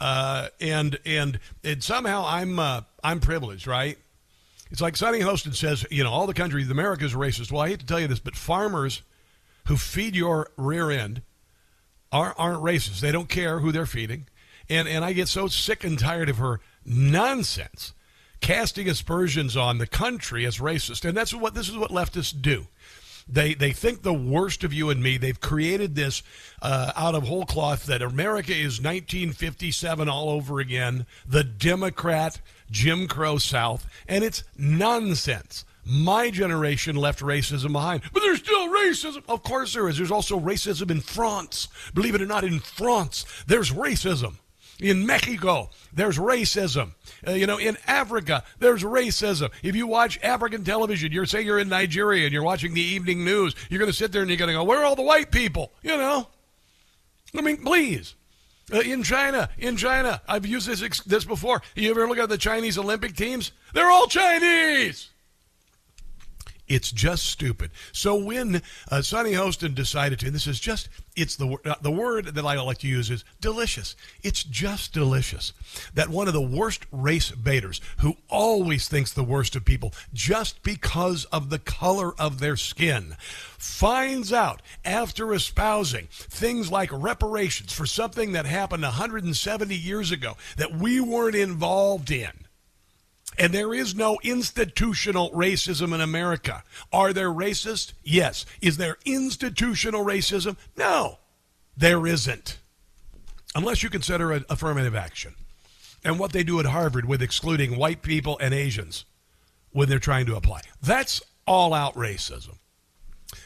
uh, 0.00 0.48
and 0.58 0.98
and 1.04 1.38
and 1.62 1.84
somehow 1.84 2.24
I'm 2.26 2.58
uh, 2.58 2.80
I'm 3.02 3.20
privileged, 3.20 3.66
right? 3.66 3.98
It's 4.70 4.80
like 4.80 4.96
Sunny 4.96 5.20
Hostin 5.20 5.54
says, 5.54 5.86
you 5.90 6.02
know, 6.02 6.10
all 6.10 6.26
the 6.26 6.34
countries, 6.34 6.70
America's 6.70 7.12
racist. 7.12 7.52
Well, 7.52 7.60
I 7.60 7.68
hate 7.68 7.80
to 7.80 7.86
tell 7.86 8.00
you 8.00 8.08
this, 8.08 8.20
but 8.20 8.34
farmers 8.34 9.02
who 9.66 9.76
feed 9.76 10.16
your 10.16 10.50
rear 10.56 10.90
end 10.90 11.20
are, 12.10 12.34
aren't 12.38 12.62
racist. 12.62 13.00
They 13.00 13.12
don't 13.12 13.28
care 13.28 13.60
who 13.60 13.70
they're 13.70 13.86
feeding. 13.86 14.26
And, 14.68 14.88
and 14.88 15.04
I 15.04 15.12
get 15.12 15.28
so 15.28 15.46
sick 15.46 15.84
and 15.84 15.98
tired 15.98 16.30
of 16.30 16.38
her 16.38 16.60
nonsense 16.86 17.92
casting 18.44 18.90
aspersions 18.90 19.56
on 19.56 19.78
the 19.78 19.86
country 19.86 20.44
as 20.44 20.58
racist. 20.58 21.06
And 21.08 21.16
that's 21.16 21.32
what 21.32 21.54
this 21.54 21.70
is 21.70 21.78
what 21.78 21.90
leftists 21.90 22.38
do. 22.38 22.66
They 23.26 23.54
they 23.54 23.72
think 23.72 24.02
the 24.02 24.12
worst 24.12 24.64
of 24.64 24.72
you 24.74 24.90
and 24.90 25.02
me. 25.02 25.16
They've 25.16 25.40
created 25.40 25.94
this 25.94 26.22
uh, 26.60 26.92
out 26.94 27.14
of 27.14 27.22
whole 27.22 27.46
cloth 27.46 27.86
that 27.86 28.02
America 28.02 28.52
is 28.52 28.82
1957 28.82 30.10
all 30.10 30.28
over 30.28 30.60
again, 30.60 31.06
the 31.26 31.42
Democrat 31.42 32.42
Jim 32.70 33.08
Crow 33.08 33.38
South, 33.38 33.86
and 34.06 34.22
it's 34.22 34.44
nonsense. 34.58 35.64
My 35.86 36.30
generation 36.30 36.96
left 36.96 37.20
racism 37.20 37.72
behind, 37.72 38.02
but 38.12 38.20
there's 38.20 38.40
still 38.40 38.68
racism. 38.68 39.22
Of 39.26 39.42
course 39.42 39.72
there 39.72 39.88
is. 39.88 39.96
There's 39.96 40.10
also 40.10 40.38
racism 40.38 40.90
in 40.90 41.00
France. 41.00 41.68
Believe 41.94 42.14
it 42.14 42.20
or 42.20 42.26
not, 42.26 42.44
in 42.44 42.60
France 42.60 43.24
there's 43.46 43.72
racism. 43.72 44.36
In 44.80 45.06
Mexico, 45.06 45.70
there's 45.92 46.18
racism. 46.18 46.92
Uh, 47.26 47.32
you 47.32 47.46
know, 47.46 47.58
in 47.58 47.78
Africa, 47.86 48.42
there's 48.58 48.82
racism. 48.82 49.50
If 49.62 49.76
you 49.76 49.86
watch 49.86 50.18
African 50.22 50.64
television, 50.64 51.12
you're 51.12 51.26
saying 51.26 51.46
you're 51.46 51.60
in 51.60 51.68
Nigeria 51.68 52.24
and 52.24 52.32
you're 52.32 52.42
watching 52.42 52.74
the 52.74 52.80
evening 52.80 53.24
news, 53.24 53.54
you're 53.70 53.78
going 53.78 53.90
to 53.90 53.96
sit 53.96 54.10
there 54.10 54.22
and 54.22 54.30
you're 54.30 54.38
going 54.38 54.48
to 54.48 54.54
go, 54.54 54.64
"Where 54.64 54.80
are 54.80 54.84
all 54.84 54.96
the 54.96 55.02
white 55.02 55.30
people?" 55.30 55.72
You 55.82 55.96
know. 55.96 56.28
I 57.36 57.40
mean, 57.40 57.58
please. 57.58 58.14
Uh, 58.72 58.80
in 58.80 59.02
China, 59.02 59.50
in 59.58 59.76
China, 59.76 60.22
I've 60.26 60.46
used 60.46 60.66
this 60.66 61.00
this 61.02 61.24
before. 61.24 61.62
You 61.74 61.90
ever 61.90 62.08
look 62.08 62.18
at 62.18 62.28
the 62.28 62.38
Chinese 62.38 62.78
Olympic 62.78 63.14
teams? 63.14 63.52
They're 63.74 63.90
all 63.90 64.06
Chinese. 64.06 65.10
It's 66.66 66.90
just 66.90 67.26
stupid. 67.26 67.70
So 67.92 68.14
when 68.14 68.62
uh, 68.90 69.02
Sunny 69.02 69.32
Hostin 69.32 69.74
decided 69.74 70.20
to, 70.20 70.26
and 70.26 70.34
this 70.34 70.46
is 70.46 70.58
just, 70.58 70.88
it's 71.14 71.36
the 71.36 71.58
uh, 71.64 71.74
the 71.82 71.90
word 71.90 72.34
that 72.34 72.44
I 72.44 72.58
like 72.60 72.78
to 72.78 72.88
use 72.88 73.10
is 73.10 73.24
delicious. 73.40 73.94
It's 74.22 74.42
just 74.42 74.92
delicious 74.92 75.52
that 75.92 76.08
one 76.08 76.26
of 76.26 76.32
the 76.32 76.40
worst 76.40 76.86
race 76.90 77.30
baiters, 77.30 77.82
who 77.98 78.16
always 78.28 78.88
thinks 78.88 79.12
the 79.12 79.22
worst 79.22 79.54
of 79.56 79.64
people 79.64 79.92
just 80.14 80.62
because 80.62 81.26
of 81.26 81.50
the 81.50 81.58
color 81.58 82.14
of 82.18 82.40
their 82.40 82.56
skin, 82.56 83.16
finds 83.58 84.32
out 84.32 84.62
after 84.84 85.34
espousing 85.34 86.08
things 86.10 86.72
like 86.72 86.90
reparations 86.92 87.72
for 87.72 87.84
something 87.84 88.32
that 88.32 88.46
happened 88.46 88.82
170 88.82 89.74
years 89.74 90.10
ago 90.10 90.36
that 90.56 90.74
we 90.74 90.98
weren't 90.98 91.36
involved 91.36 92.10
in 92.10 92.43
and 93.38 93.52
there 93.52 93.74
is 93.74 93.94
no 93.94 94.18
institutional 94.22 95.30
racism 95.30 95.94
in 95.94 96.00
America. 96.00 96.62
Are 96.92 97.12
there 97.12 97.30
racists? 97.30 97.92
Yes. 98.02 98.46
Is 98.60 98.76
there 98.76 98.98
institutional 99.04 100.04
racism? 100.04 100.56
No, 100.76 101.18
there 101.76 102.06
isn't. 102.06 102.58
Unless 103.54 103.82
you 103.82 103.90
consider 103.90 104.32
affirmative 104.48 104.94
action. 104.94 105.34
And 106.04 106.18
what 106.18 106.32
they 106.32 106.42
do 106.42 106.60
at 106.60 106.66
Harvard 106.66 107.06
with 107.06 107.22
excluding 107.22 107.76
white 107.76 108.02
people 108.02 108.38
and 108.40 108.52
Asians 108.52 109.04
when 109.70 109.88
they're 109.88 109.98
trying 109.98 110.26
to 110.26 110.36
apply. 110.36 110.60
That's 110.82 111.22
all 111.46 111.72
out 111.72 111.94
racism. 111.94 112.58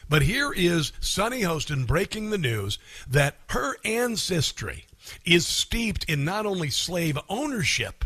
But 0.09 0.23
here 0.23 0.53
is 0.53 0.93
Sunny 1.01 1.43
Hostin 1.43 1.87
breaking 1.87 2.31
the 2.31 2.39
news 2.39 2.79
that 3.09 3.37
her 3.51 3.77
ancestry 3.85 4.87
is 5.25 5.47
steeped 5.47 6.05
in 6.05 6.25
not 6.25 6.47
only 6.47 6.71
slave 6.71 7.19
ownership, 7.29 8.05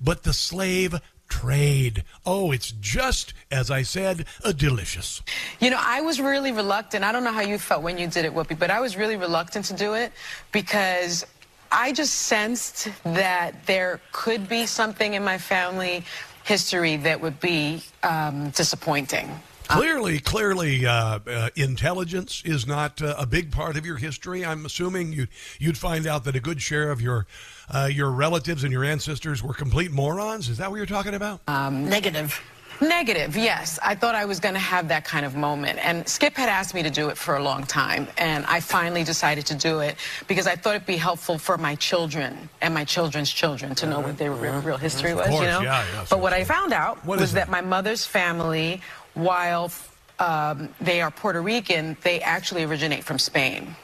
but 0.00 0.22
the 0.22 0.32
slave 0.32 1.00
trade. 1.28 2.04
Oh, 2.24 2.52
it's 2.52 2.72
just, 2.72 3.34
as 3.50 3.70
I 3.70 3.82
said, 3.82 4.26
a 4.44 4.52
delicious. 4.52 5.22
You 5.60 5.70
know, 5.70 5.80
I 5.80 6.00
was 6.00 6.20
really 6.20 6.52
reluctant. 6.52 7.04
I 7.04 7.12
don't 7.12 7.24
know 7.24 7.32
how 7.32 7.42
you 7.42 7.58
felt 7.58 7.82
when 7.82 7.98
you 7.98 8.06
did 8.06 8.24
it, 8.24 8.34
Whoopi, 8.34 8.58
but 8.58 8.70
I 8.70 8.80
was 8.80 8.96
really 8.96 9.16
reluctant 9.16 9.66
to 9.66 9.74
do 9.74 9.94
it 9.94 10.12
because 10.52 11.26
I 11.70 11.92
just 11.92 12.14
sensed 12.14 12.88
that 13.04 13.66
there 13.66 14.00
could 14.12 14.48
be 14.48 14.66
something 14.66 15.14
in 15.14 15.24
my 15.24 15.38
family 15.38 16.04
history 16.44 16.96
that 16.98 17.20
would 17.20 17.40
be 17.40 17.82
um, 18.02 18.50
disappointing. 18.50 19.28
Clearly, 19.68 20.20
clearly, 20.20 20.86
uh, 20.86 21.18
uh, 21.26 21.50
intelligence 21.56 22.42
is 22.44 22.66
not 22.66 23.02
uh, 23.02 23.14
a 23.18 23.26
big 23.26 23.50
part 23.50 23.76
of 23.76 23.84
your 23.84 23.96
history. 23.96 24.44
I'm 24.44 24.64
assuming 24.64 25.12
you, 25.12 25.26
you'd 25.58 25.78
find 25.78 26.06
out 26.06 26.24
that 26.24 26.36
a 26.36 26.40
good 26.40 26.62
share 26.62 26.90
of 26.90 27.00
your 27.00 27.26
uh, 27.68 27.88
your 27.90 28.10
relatives 28.10 28.62
and 28.62 28.72
your 28.72 28.84
ancestors 28.84 29.42
were 29.42 29.54
complete 29.54 29.90
morons. 29.90 30.48
Is 30.48 30.58
that 30.58 30.70
what 30.70 30.76
you're 30.76 30.86
talking 30.86 31.14
about? 31.14 31.40
Um, 31.48 31.88
Negative. 31.88 32.40
Negative, 32.80 33.34
yes. 33.36 33.78
I 33.82 33.94
thought 33.94 34.14
I 34.14 34.26
was 34.26 34.38
going 34.38 34.52
to 34.54 34.60
have 34.60 34.88
that 34.88 35.04
kind 35.04 35.24
of 35.24 35.34
moment. 35.34 35.78
And 35.82 36.06
Skip 36.06 36.34
had 36.34 36.50
asked 36.50 36.74
me 36.74 36.82
to 36.82 36.90
do 36.90 37.08
it 37.08 37.16
for 37.16 37.36
a 37.36 37.42
long 37.42 37.62
time. 37.64 38.06
And 38.18 38.44
I 38.46 38.60
finally 38.60 39.02
decided 39.02 39.46
to 39.46 39.54
do 39.54 39.80
it 39.80 39.96
because 40.28 40.46
I 40.46 40.56
thought 40.56 40.74
it'd 40.76 40.86
be 40.86 40.98
helpful 40.98 41.38
for 41.38 41.56
my 41.56 41.74
children 41.76 42.50
and 42.60 42.74
my 42.74 42.84
children's 42.84 43.32
children 43.32 43.74
to 43.76 43.86
know 43.86 44.00
what 44.00 44.18
their 44.18 44.30
real, 44.32 44.60
real 44.60 44.76
history 44.76 45.14
was, 45.14 45.28
course, 45.28 45.40
you 45.40 45.46
know? 45.46 45.62
yeah, 45.62 45.84
yeah, 45.94 46.04
but 46.10 46.20
what 46.20 46.34
I 46.34 46.44
found 46.44 46.74
out 46.74 47.02
What 47.06 47.18
was 47.18 47.32
that 47.32 47.46
that? 47.46 47.50
my 47.50 47.62
mother's 47.62 48.04
family, 48.04 48.82
while 49.16 49.72
um, 50.18 50.68
they 50.80 51.00
are 51.00 51.10
Puerto 51.10 51.42
Rican, 51.42 51.96
they 52.02 52.20
actually 52.20 52.64
originate 52.64 53.04
from 53.04 53.18
Spain. 53.18 53.74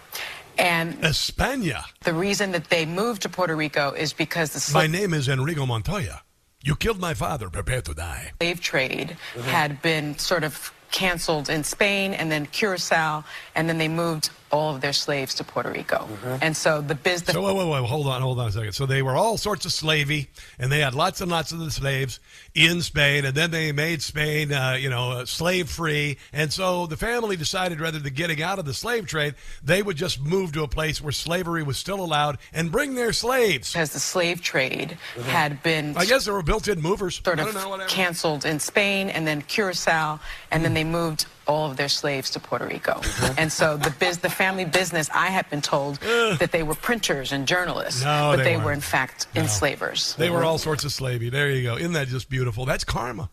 And 0.58 0.94
España. 1.00 1.84
the 2.04 2.12
reason 2.12 2.52
that 2.52 2.68
they 2.68 2.84
moved 2.84 3.22
to 3.22 3.28
Puerto 3.28 3.56
Rico 3.56 3.92
is 3.92 4.12
because 4.12 4.52
the 4.52 4.72
My 4.72 4.86
name 4.86 5.14
is 5.14 5.28
Inigo 5.28 5.66
Montoya. 5.66 6.22
You 6.62 6.76
killed 6.76 7.00
my 7.00 7.14
father. 7.14 7.48
Prepare 7.48 7.82
to 7.82 7.94
die. 7.94 8.32
slave 8.40 8.60
trade 8.60 9.16
had 9.46 9.82
been 9.82 10.16
sort 10.18 10.44
of 10.44 10.72
canceled 10.92 11.48
in 11.48 11.64
Spain 11.64 12.12
and 12.12 12.30
then 12.30 12.46
Curacao, 12.46 13.24
and 13.56 13.68
then 13.68 13.78
they 13.78 13.88
moved 13.88 14.30
all 14.52 14.74
of 14.74 14.82
their 14.82 14.92
slaves 14.92 15.34
to 15.36 15.44
Puerto 15.44 15.72
Rico. 15.72 16.06
And 16.42 16.56
so 16.56 16.82
the 16.82 16.94
business. 16.94 17.34
So 17.34 17.42
wait, 17.42 17.56
wait, 17.56 17.68
wait, 17.68 17.88
hold 17.88 18.06
on, 18.06 18.20
hold 18.20 18.38
on 18.38 18.48
a 18.48 18.52
second. 18.52 18.74
So 18.74 18.86
they 18.86 19.02
were 19.02 19.16
all 19.16 19.38
sorts 19.38 19.64
of 19.64 19.72
slavey, 19.72 20.28
and 20.58 20.70
they 20.70 20.80
had 20.80 20.94
lots 20.94 21.20
and 21.22 21.30
lots 21.30 21.50
of 21.50 21.58
the 21.58 21.70
slaves 21.70 22.20
in 22.54 22.82
Spain, 22.82 23.24
and 23.24 23.34
then 23.34 23.50
they 23.50 23.72
made 23.72 24.02
Spain, 24.02 24.52
uh, 24.52 24.76
you 24.78 24.90
know, 24.90 25.12
uh, 25.12 25.26
slave 25.26 25.70
free. 25.70 26.18
And 26.32 26.52
so 26.52 26.86
the 26.86 26.96
family 26.96 27.36
decided 27.36 27.80
rather 27.80 27.98
than 27.98 28.12
getting 28.12 28.42
out 28.42 28.58
of 28.58 28.64
the 28.64 28.74
slave 28.74 29.06
trade, 29.06 29.34
they 29.62 29.82
would 29.82 29.96
just 29.96 30.20
move 30.20 30.52
to 30.52 30.62
a 30.62 30.68
place 30.68 31.00
where 31.00 31.12
slavery 31.12 31.62
was 31.62 31.78
still 31.78 32.00
allowed 32.00 32.38
and 32.52 32.70
bring 32.70 32.94
their 32.94 33.12
slaves. 33.12 33.74
As 33.74 33.92
the 33.92 34.00
slave 34.00 34.42
trade 34.42 34.98
uh-huh. 35.16 35.30
had 35.30 35.62
been. 35.62 35.96
I 35.96 36.04
guess 36.04 36.24
there 36.24 36.34
were 36.34 36.42
built-in 36.42 36.80
movers. 36.80 37.20
Sort 37.24 37.40
of 37.40 37.54
know, 37.54 37.86
canceled 37.88 38.44
in 38.44 38.60
Spain 38.60 39.08
and 39.08 39.26
then 39.26 39.42
Curacao, 39.42 40.20
and 40.50 40.64
then 40.64 40.74
they 40.74 40.84
moved 40.84 41.26
all 41.46 41.70
of 41.70 41.76
their 41.76 41.88
slaves 41.88 42.30
to 42.30 42.40
Puerto 42.40 42.66
Rico. 42.66 42.92
Uh-huh. 42.92 43.34
And 43.36 43.50
so 43.50 43.76
the 43.76 43.90
biz, 43.98 44.18
the 44.18 44.30
family 44.30 44.64
business, 44.64 45.10
I 45.12 45.26
have 45.26 45.48
been 45.50 45.60
told 45.60 45.96
that 46.38 46.52
they 46.52 46.62
were 46.62 46.74
printers 46.74 47.32
and 47.32 47.48
journalists, 47.48 48.02
No, 48.02 48.32
but 48.36 48.44
they 48.44 48.56
they, 48.56 48.56
were 48.56 48.72
in 48.72 48.80
fact 48.80 49.26
enslavers. 49.34 50.14
They 50.16 50.30
were 50.30 50.38
mm-hmm. 50.38 50.46
all 50.46 50.58
sorts 50.58 50.84
of 50.84 50.92
slavey. 50.92 51.30
There 51.30 51.50
you 51.50 51.62
go. 51.62 51.76
Isn't 51.76 51.92
that 51.94 52.08
just 52.08 52.28
beautiful? 52.28 52.41
That's 52.50 52.84
karma. 52.84 53.30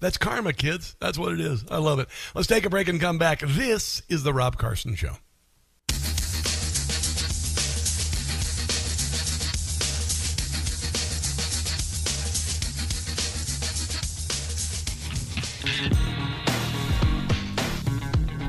That's 0.00 0.16
karma, 0.16 0.52
kids. 0.52 0.96
That's 0.98 1.18
what 1.18 1.32
it 1.32 1.40
is. 1.40 1.64
I 1.70 1.78
love 1.78 1.98
it. 1.98 2.08
Let's 2.34 2.48
take 2.48 2.64
a 2.64 2.70
break 2.70 2.88
and 2.88 3.00
come 3.00 3.18
back. 3.18 3.40
This 3.40 4.02
is 4.08 4.22
the 4.22 4.32
Rob 4.32 4.56
Carson 4.56 4.94
Show. 4.94 5.16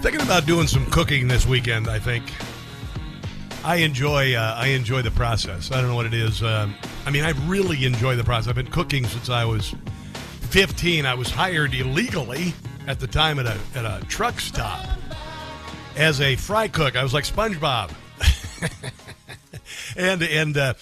Thinking 0.02 0.22
about 0.22 0.48
doing 0.48 0.68
some 0.68 0.86
cooking 0.90 1.28
this 1.28 1.46
weekend. 1.46 1.88
I 1.88 2.00
think 2.00 2.24
I 3.64 3.78
enjoy. 3.78 4.34
Uh, 4.34 4.56
I 4.58 4.68
enjoy 4.68 5.02
the 5.02 5.12
process. 5.12 5.72
I 5.72 5.76
don't 5.80 5.90
know 5.90 5.96
what 5.96 6.08
it 6.08 6.14
is. 6.14 6.42
Um, 6.42 6.74
I 7.06 7.12
mean, 7.12 7.24
I 7.24 7.32
really 7.46 7.86
enjoy 7.86 8.16
the 8.16 8.24
process. 8.24 8.48
I've 8.48 8.56
been 8.56 8.66
cooking 8.68 9.06
since 9.06 9.30
I 9.30 9.46
was 9.46 9.76
15. 10.52 11.06
I 11.06 11.14
was 11.14 11.30
hired 11.30 11.74
illegally 11.74 12.54
at 12.86 13.00
the 13.00 13.08
time 13.08 13.40
at 13.40 13.46
a 13.46 13.58
at 13.74 13.86
a 13.86 14.06
truck 14.08 14.42
stop 14.42 14.86
as 15.96 16.20
a 16.20 16.36
fry 16.36 16.68
cook. 16.68 16.98
I 16.98 17.04
was 17.04 17.14
like 17.14 17.24
SpongeBob, 17.24 17.94
and 19.96 20.22
and 20.22 20.58
uh, 20.58 20.74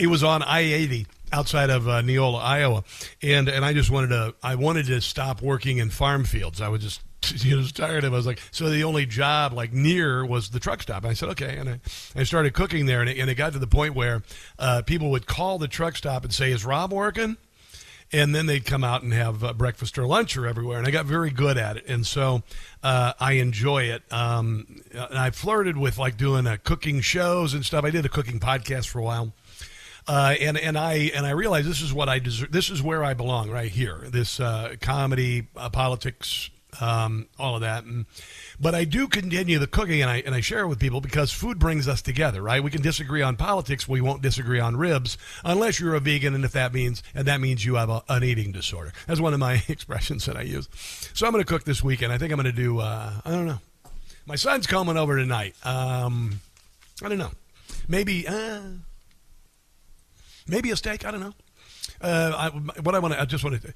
it 0.00 0.08
was 0.08 0.24
on 0.24 0.42
I 0.42 0.62
eighty 0.62 1.06
outside 1.32 1.70
of 1.70 1.86
uh, 1.86 2.02
Neola, 2.02 2.42
Iowa, 2.42 2.82
and 3.22 3.48
and 3.48 3.64
I 3.64 3.72
just 3.72 3.92
wanted 3.92 4.08
to 4.08 4.34
I 4.42 4.56
wanted 4.56 4.86
to 4.86 5.00
stop 5.00 5.40
working 5.40 5.78
in 5.78 5.90
farm 5.90 6.24
fields. 6.24 6.60
I 6.60 6.66
was 6.66 6.82
just 6.82 7.00
you 7.44 7.60
know 7.60 7.64
tired 7.68 8.02
of. 8.02 8.12
it. 8.12 8.14
I 8.14 8.18
was 8.18 8.26
like, 8.26 8.40
so 8.50 8.70
the 8.70 8.82
only 8.82 9.06
job 9.06 9.52
like 9.52 9.72
near 9.72 10.26
was 10.26 10.50
the 10.50 10.58
truck 10.58 10.82
stop. 10.82 11.04
And 11.04 11.12
I 11.12 11.14
said 11.14 11.28
okay, 11.28 11.58
and 11.58 11.68
I, 11.70 11.80
I 12.16 12.24
started 12.24 12.54
cooking 12.54 12.86
there, 12.86 13.00
and 13.00 13.08
it, 13.08 13.18
and 13.18 13.30
it 13.30 13.36
got 13.36 13.52
to 13.52 13.60
the 13.60 13.68
point 13.68 13.94
where 13.94 14.24
uh, 14.58 14.82
people 14.82 15.12
would 15.12 15.28
call 15.28 15.58
the 15.58 15.68
truck 15.68 15.94
stop 15.94 16.24
and 16.24 16.34
say, 16.34 16.50
"Is 16.50 16.64
Rob 16.64 16.92
working?" 16.92 17.36
And 18.12 18.34
then 18.34 18.46
they'd 18.46 18.64
come 18.64 18.84
out 18.84 19.02
and 19.02 19.12
have 19.12 19.42
uh, 19.42 19.52
breakfast 19.52 19.98
or 19.98 20.06
lunch 20.06 20.36
or 20.36 20.46
everywhere. 20.46 20.78
And 20.78 20.86
I 20.86 20.90
got 20.90 21.06
very 21.06 21.30
good 21.30 21.56
at 21.56 21.76
it, 21.76 21.84
and 21.86 22.06
so 22.06 22.42
uh, 22.82 23.14
I 23.18 23.32
enjoy 23.34 23.84
it. 23.84 24.02
Um, 24.12 24.82
and 24.92 25.18
I 25.18 25.30
flirted 25.30 25.76
with 25.76 25.98
like 25.98 26.16
doing 26.16 26.46
uh, 26.46 26.58
cooking 26.62 27.00
shows 27.00 27.54
and 27.54 27.64
stuff. 27.64 27.84
I 27.84 27.90
did 27.90 28.04
a 28.04 28.10
cooking 28.10 28.40
podcast 28.40 28.88
for 28.88 28.98
a 28.98 29.02
while. 29.02 29.32
Uh, 30.06 30.34
and 30.40 30.58
and 30.58 30.76
I 30.76 31.12
and 31.14 31.24
I 31.24 31.30
realized 31.30 31.68
this 31.68 31.80
is 31.80 31.92
what 31.92 32.08
I 32.08 32.18
deserve. 32.18 32.50
This 32.50 32.70
is 32.70 32.82
where 32.82 33.04
I 33.04 33.14
belong, 33.14 33.50
right 33.50 33.70
here. 33.70 34.04
This 34.10 34.40
uh, 34.40 34.74
comedy, 34.80 35.46
uh, 35.56 35.70
politics, 35.70 36.50
um, 36.80 37.26
all 37.38 37.54
of 37.54 37.60
that. 37.60 37.84
And, 37.84 38.06
but 38.60 38.74
I 38.74 38.84
do 38.84 39.08
continue 39.08 39.58
the 39.58 39.66
cooking, 39.66 40.00
and 40.00 40.10
I 40.10 40.22
and 40.24 40.34
I 40.34 40.40
share 40.40 40.60
it 40.60 40.68
with 40.68 40.78
people 40.78 41.00
because 41.00 41.32
food 41.32 41.58
brings 41.58 41.88
us 41.88 42.02
together, 42.02 42.42
right? 42.42 42.62
We 42.62 42.70
can 42.70 42.82
disagree 42.82 43.22
on 43.22 43.36
politics, 43.36 43.88
we 43.88 44.00
won't 44.00 44.22
disagree 44.22 44.60
on 44.60 44.76
ribs, 44.76 45.18
unless 45.44 45.80
you're 45.80 45.94
a 45.94 46.00
vegan, 46.00 46.34
and 46.34 46.44
if 46.44 46.52
that 46.52 46.72
means 46.72 47.02
and 47.14 47.26
that 47.26 47.40
means 47.40 47.64
you 47.64 47.74
have 47.76 47.90
a, 47.90 48.02
an 48.08 48.24
eating 48.24 48.52
disorder. 48.52 48.92
That's 49.06 49.20
one 49.20 49.34
of 49.34 49.40
my 49.40 49.62
expressions 49.68 50.24
that 50.26 50.36
I 50.36 50.42
use. 50.42 50.68
So 51.14 51.26
I'm 51.26 51.32
going 51.32 51.44
to 51.44 51.48
cook 51.48 51.64
this 51.64 51.82
weekend. 51.82 52.12
I 52.12 52.18
think 52.18 52.32
I'm 52.32 52.40
going 52.40 52.52
to 52.54 52.62
do. 52.62 52.80
Uh, 52.80 53.12
I 53.24 53.30
don't 53.30 53.46
know. 53.46 53.58
My 54.26 54.36
son's 54.36 54.66
coming 54.66 54.96
over 54.96 55.16
tonight. 55.16 55.54
Um, 55.64 56.40
I 57.02 57.08
don't 57.08 57.18
know. 57.18 57.32
Maybe. 57.88 58.26
Uh, 58.28 58.60
maybe 60.46 60.70
a 60.70 60.76
steak. 60.76 61.04
I 61.04 61.10
don't 61.10 61.20
know. 61.20 61.34
Uh, 62.00 62.32
I, 62.36 62.80
what 62.80 62.94
I 62.94 62.98
want 62.98 63.14
to, 63.14 63.20
I 63.20 63.24
just 63.24 63.44
want 63.44 63.60
to 63.62 63.72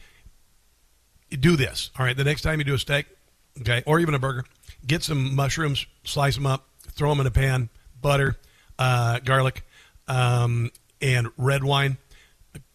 do 1.31 1.57
this. 1.57 1.91
All 1.99 2.05
right, 2.05 2.17
the 2.17 2.25
next 2.25 2.43
time 2.43 2.59
you 2.59 2.65
do 2.65 2.75
a 2.75 2.79
steak, 2.79 3.07
okay, 3.61 3.83
or 3.87 4.01
even 4.01 4.15
a 4.15 4.19
burger, 4.19 4.45
get 4.87 5.03
some 5.03 5.35
mushrooms, 5.35 5.87
slice 6.05 6.37
them 6.37 6.47
up, 6.47 6.69
throw 6.93 7.11
them 7.11 7.21
in 7.21 7.27
a 7.27 7.31
pan, 7.31 7.69
butter, 8.01 8.37
uh, 8.79 9.19
garlic, 9.21 9.65
um, 10.09 10.71
and 11.01 11.29
red 11.37 11.65
wine. 11.65 11.99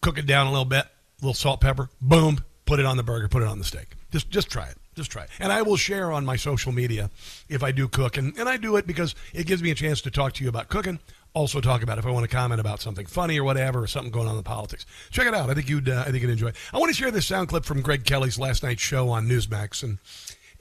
Cook 0.00 0.18
it 0.18 0.26
down 0.26 0.46
a 0.46 0.50
little 0.50 0.64
bit, 0.64 0.84
a 0.84 0.90
little 1.20 1.34
salt, 1.34 1.60
pepper. 1.60 1.88
Boom, 2.00 2.44
put 2.66 2.78
it 2.78 2.86
on 2.86 2.96
the 2.96 3.02
burger, 3.02 3.28
put 3.28 3.42
it 3.42 3.48
on 3.48 3.58
the 3.58 3.64
steak. 3.64 3.88
Just, 4.10 4.30
just 4.30 4.50
try 4.50 4.66
it. 4.66 4.76
Just 4.94 5.10
try 5.10 5.22
it. 5.22 5.30
And 5.40 5.50
I 5.50 5.62
will 5.62 5.76
share 5.76 6.12
on 6.12 6.26
my 6.26 6.36
social 6.36 6.70
media 6.70 7.10
if 7.48 7.62
I 7.62 7.72
do 7.72 7.88
cook. 7.88 8.18
And, 8.18 8.36
and 8.36 8.46
I 8.48 8.58
do 8.58 8.76
it 8.76 8.86
because 8.86 9.14
it 9.32 9.46
gives 9.46 9.62
me 9.62 9.70
a 9.70 9.74
chance 9.74 10.02
to 10.02 10.10
talk 10.10 10.34
to 10.34 10.44
you 10.44 10.50
about 10.50 10.68
cooking 10.68 10.98
also 11.34 11.60
talk 11.60 11.82
about 11.82 11.98
if 11.98 12.06
I 12.06 12.10
want 12.10 12.28
to 12.28 12.34
comment 12.34 12.60
about 12.60 12.80
something 12.80 13.06
funny 13.06 13.38
or 13.38 13.44
whatever, 13.44 13.82
or 13.82 13.86
something 13.86 14.12
going 14.12 14.28
on 14.28 14.36
in 14.36 14.42
politics. 14.42 14.86
Check 15.10 15.26
it 15.26 15.34
out. 15.34 15.50
I 15.50 15.54
think 15.54 15.68
you'd 15.68 15.88
uh, 15.88 16.04
I 16.06 16.10
think 16.10 16.22
you'd 16.22 16.30
enjoy 16.30 16.48
it. 16.48 16.56
I 16.72 16.78
want 16.78 16.90
to 16.90 16.96
share 16.96 17.10
this 17.10 17.26
sound 17.26 17.48
clip 17.48 17.64
from 17.64 17.82
Greg 17.82 18.04
Kelly's 18.04 18.38
last 18.38 18.62
night's 18.62 18.82
show 18.82 19.08
on 19.10 19.28
Newsmax, 19.28 19.82
and 19.82 19.98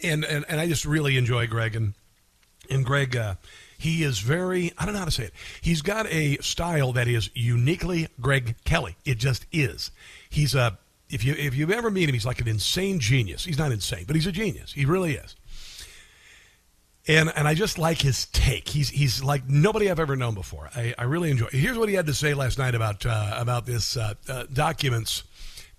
and 0.04 0.24
and, 0.24 0.46
and 0.48 0.60
I 0.60 0.68
just 0.68 0.86
really 0.86 1.18
enjoy 1.18 1.48
Greg 1.48 1.76
and 1.76 1.94
and 2.70 2.86
Greg. 2.86 3.16
Uh, 3.16 3.36
he 3.78 4.04
is 4.04 4.20
very 4.20 4.72
I 4.78 4.86
don't 4.86 4.94
know 4.94 5.00
how 5.00 5.06
to 5.06 5.12
say 5.12 5.26
it. 5.26 5.34
He's 5.60 5.82
got 5.82 6.06
a 6.08 6.38
style 6.38 6.94
that 6.94 7.08
is 7.08 7.30
uniquely 7.34 8.08
Greg 8.20 8.56
Kelly. 8.64 8.96
It 9.06 9.18
just 9.18 9.46
is. 9.52 9.92
He's 10.30 10.54
a 10.56 10.78
if 11.10 11.24
you 11.26 11.34
if 11.34 11.56
you've 11.56 11.72
ever 11.72 11.92
met 11.92 12.04
him, 12.04 12.14
he's 12.14 12.26
like 12.26 12.42
an 12.42 12.48
insane 12.48 13.00
genius. 13.00 13.44
He's 13.44 13.58
not 13.58 13.72
insane, 13.72 14.06
but 14.06 14.16
he's 14.16 14.28
a 14.28 14.32
genius. 14.32 14.74
He 14.74 14.86
really 14.86 15.16
is 15.16 15.36
and 17.08 17.32
and 17.36 17.48
I 17.48 17.54
just 17.54 17.78
like 17.78 18.02
his 18.02 18.28
take. 18.28 18.68
He's 18.68 18.90
he's 18.90 19.24
like 19.24 19.48
nobody 19.50 19.90
I've 19.90 20.00
ever 20.00 20.16
known 20.16 20.36
before. 20.36 20.70
I, 20.76 20.94
I 20.98 21.04
really 21.04 21.32
enjoy. 21.32 21.48
Here's 21.52 21.78
what 21.78 21.90
he 21.90 21.96
had 21.96 22.06
to 22.08 22.14
say 22.14 22.34
last 22.34 22.58
night 22.58 22.76
about 22.76 23.06
uh, 23.06 23.36
about 23.38 23.66
this 23.66 23.98
uh, 23.98 24.14
uh, 24.28 24.46
documents 24.52 25.24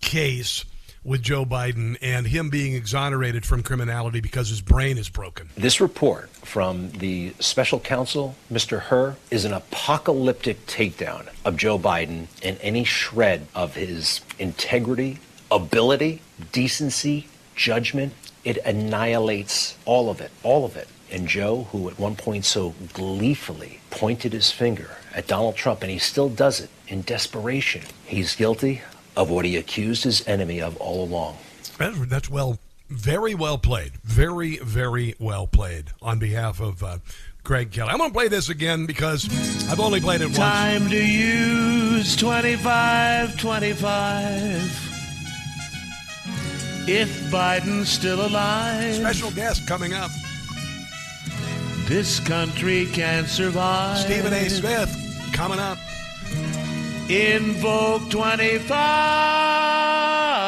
case 0.01 0.65
with 1.05 1.23
Joe 1.23 1.45
Biden 1.45 1.97
and 2.01 2.27
him 2.27 2.49
being 2.49 2.75
exonerated 2.75 3.45
from 3.45 3.63
criminality 3.63 4.21
because 4.21 4.49
his 4.49 4.61
brain 4.61 4.99
is 4.99 5.09
broken. 5.09 5.49
This 5.57 5.81
report 5.81 6.31
from 6.31 6.91
the 6.93 7.35
special 7.41 7.81
counsel, 7.81 8.37
Mr. 8.53 8.79
Hur, 8.79 9.17
is 9.31 9.45
an 9.45 9.53
apocalyptic 9.53 10.65
takedown 10.67 11.29
of 11.45 11.57
Joe 11.57 11.79
Biden 11.79 12.27
and 12.43 12.57
any 12.61 12.85
shred 12.85 13.47
of 13.55 13.75
his 13.75 14.21
integrity, 14.39 15.19
ability, 15.51 16.23
decency, 16.53 17.27
judgment. 17.57 18.13
It 18.45 18.59
annihilates 18.65 19.77
all 19.85 20.09
of 20.09 20.21
it, 20.21 20.31
all 20.43 20.65
of 20.65 20.77
it. 20.77 20.89
And 21.13 21.29
Joe, 21.29 21.65
who 21.73 21.91
at 21.91 21.99
one 21.99 22.17
point 22.17 22.47
so 22.47 22.75
gleefully 22.95 23.81
pointed 23.91 24.33
his 24.33 24.51
finger 24.51 24.91
at 25.15 25.27
Donald 25.27 25.57
Trump, 25.57 25.83
and 25.83 25.91
he 25.91 25.99
still 25.99 26.31
does 26.31 26.59
it 26.59 26.71
in 26.89 27.03
desperation, 27.03 27.83
he's 28.07 28.35
guilty 28.35 28.81
of 29.15 29.29
what 29.29 29.45
he 29.45 29.57
accused 29.57 30.05
his 30.05 30.27
enemy 30.27 30.63
of 30.63 30.77
all 30.79 31.05
along. 31.05 31.37
That's 31.77 32.31
well, 32.31 32.59
very 32.89 33.35
well 33.35 33.59
played. 33.59 33.93
Very, 34.05 34.57
very 34.59 35.15
well 35.19 35.47
played 35.47 35.91
on 36.01 36.19
behalf 36.19 36.61
of 36.61 36.83
uh, 36.83 36.99
Greg 37.45 37.73
Kelly. 37.73 37.91
I'm 37.91 37.99
going 37.99 38.11
to 38.11 38.15
play 38.15 38.29
this 38.29 38.49
again 38.49 38.87
because 38.87 39.29
I've 39.69 39.81
only 39.81 40.01
played 40.01 40.23
it 40.23 40.27
once. 40.27 40.39
Time 40.39 40.89
to 40.89 41.07
use 41.07 42.17
25 42.17 43.39
25. 43.39 44.89
If 46.89 47.31
Biden's 47.31 47.89
still 47.89 48.27
alive. 48.27 48.95
Special 48.95 49.31
guest 49.31 49.69
coming 49.69 49.93
up. 49.93 50.11
This 51.87 52.21
country 52.21 52.87
can 52.87 53.27
survive. 53.27 53.99
Stephen 53.99 54.33
A. 54.33 54.49
Smith 54.49 55.31
coming 55.33 55.59
up. 55.59 55.79
Invoke 57.11 58.09
25. 58.11 60.42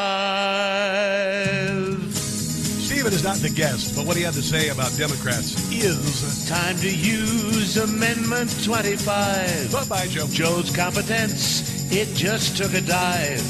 Not 3.25 3.37
the 3.39 3.49
guest, 3.49 3.97
but 3.97 4.05
what 4.05 4.19
he 4.19 4.23
had 4.23 4.35
to 4.35 4.43
say 4.43 4.69
about 4.69 4.95
Democrats 4.99 5.57
is 5.73 6.47
time 6.47 6.77
to 6.77 6.95
use 6.95 7.79
Amendment 7.79 8.53
25. 8.63 9.73
Bye 9.73 9.85
bye, 9.85 10.07
Joe. 10.09 10.27
Joe's 10.29 10.71
competence, 10.77 11.91
it 11.91 12.07
just 12.15 12.59
took 12.59 12.75
a 12.75 12.83
dive. 12.83 13.41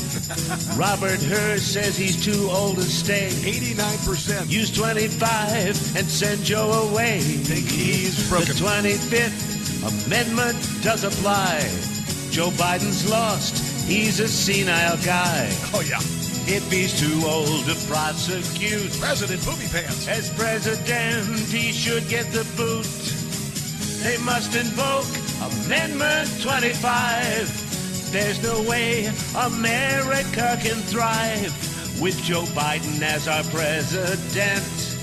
Robert 0.79 1.21
Hur 1.21 1.59
says 1.59 1.97
he's 1.97 2.25
too 2.25 2.49
old 2.53 2.77
to 2.77 2.83
stay. 2.83 3.31
89%. 3.31 4.49
Use 4.49 4.71
25 4.71 5.97
and 5.97 6.07
send 6.07 6.45
Joe 6.45 6.89
away. 6.89 7.19
Think 7.19 7.67
he's 7.67 8.29
broken. 8.29 8.47
The 8.47 8.55
25th 8.55 10.07
Amendment 10.07 10.57
does 10.85 11.03
apply. 11.03 11.59
Joe 12.31 12.51
Biden's 12.51 13.11
lost. 13.11 13.89
He's 13.89 14.21
a 14.21 14.29
senile 14.29 14.99
guy. 15.05 15.49
Oh, 15.75 15.81
yeah. 15.81 15.99
If 16.47 16.71
he's 16.71 16.93
too 17.01 17.27
old 17.27 17.65
to 17.65 17.75
prosecute, 17.89 18.93
President 19.01 19.43
Booby 19.47 19.67
Pants. 19.73 20.07
As 20.07 20.29
president, 20.35 21.39
he 21.49 21.73
should 21.73 22.07
get 22.09 22.27
the 22.33 22.45
boot. 22.55 22.85
They 24.05 24.19
must 24.19 24.55
invoke 24.55 25.09
Amendment 25.41 26.29
25. 26.43 28.13
There's 28.13 28.43
no 28.43 28.63
way 28.69 29.11
America 29.35 30.59
can 30.63 30.77
thrive 30.93 32.01
with 32.01 32.23
Joe 32.23 32.45
Biden 32.53 33.01
as 33.01 33.27
our 33.27 33.43
president. 33.45 34.94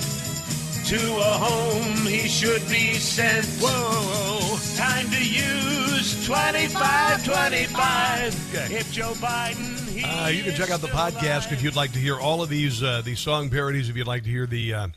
To 0.91 0.97
a 0.97 1.23
home 1.23 2.05
he 2.05 2.27
should 2.27 2.67
be 2.67 2.95
sent. 2.95 3.45
Whoa. 3.61 4.57
Time 4.75 5.09
to 5.09 5.25
use 5.25 6.25
25 6.25 7.23
25. 7.23 8.53
Okay. 8.53 8.75
If 8.75 8.91
Joe 8.91 9.13
Biden. 9.13 10.03
Uh, 10.03 10.27
you 10.27 10.43
can 10.43 10.53
check 10.53 10.69
out 10.69 10.81
the 10.81 10.87
podcast 10.87 11.53
if 11.53 11.63
you'd 11.63 11.77
like 11.77 11.93
to 11.93 11.99
hear 11.99 12.19
all 12.19 12.43
of 12.43 12.49
these 12.49 12.83
uh, 12.83 13.01
these 13.05 13.21
song 13.21 13.49
parodies. 13.49 13.87
If 13.87 13.95
you'd 13.95 14.05
like 14.05 14.23
to 14.23 14.29
hear 14.29 14.45
the 14.45 14.73
uh, 14.73 14.87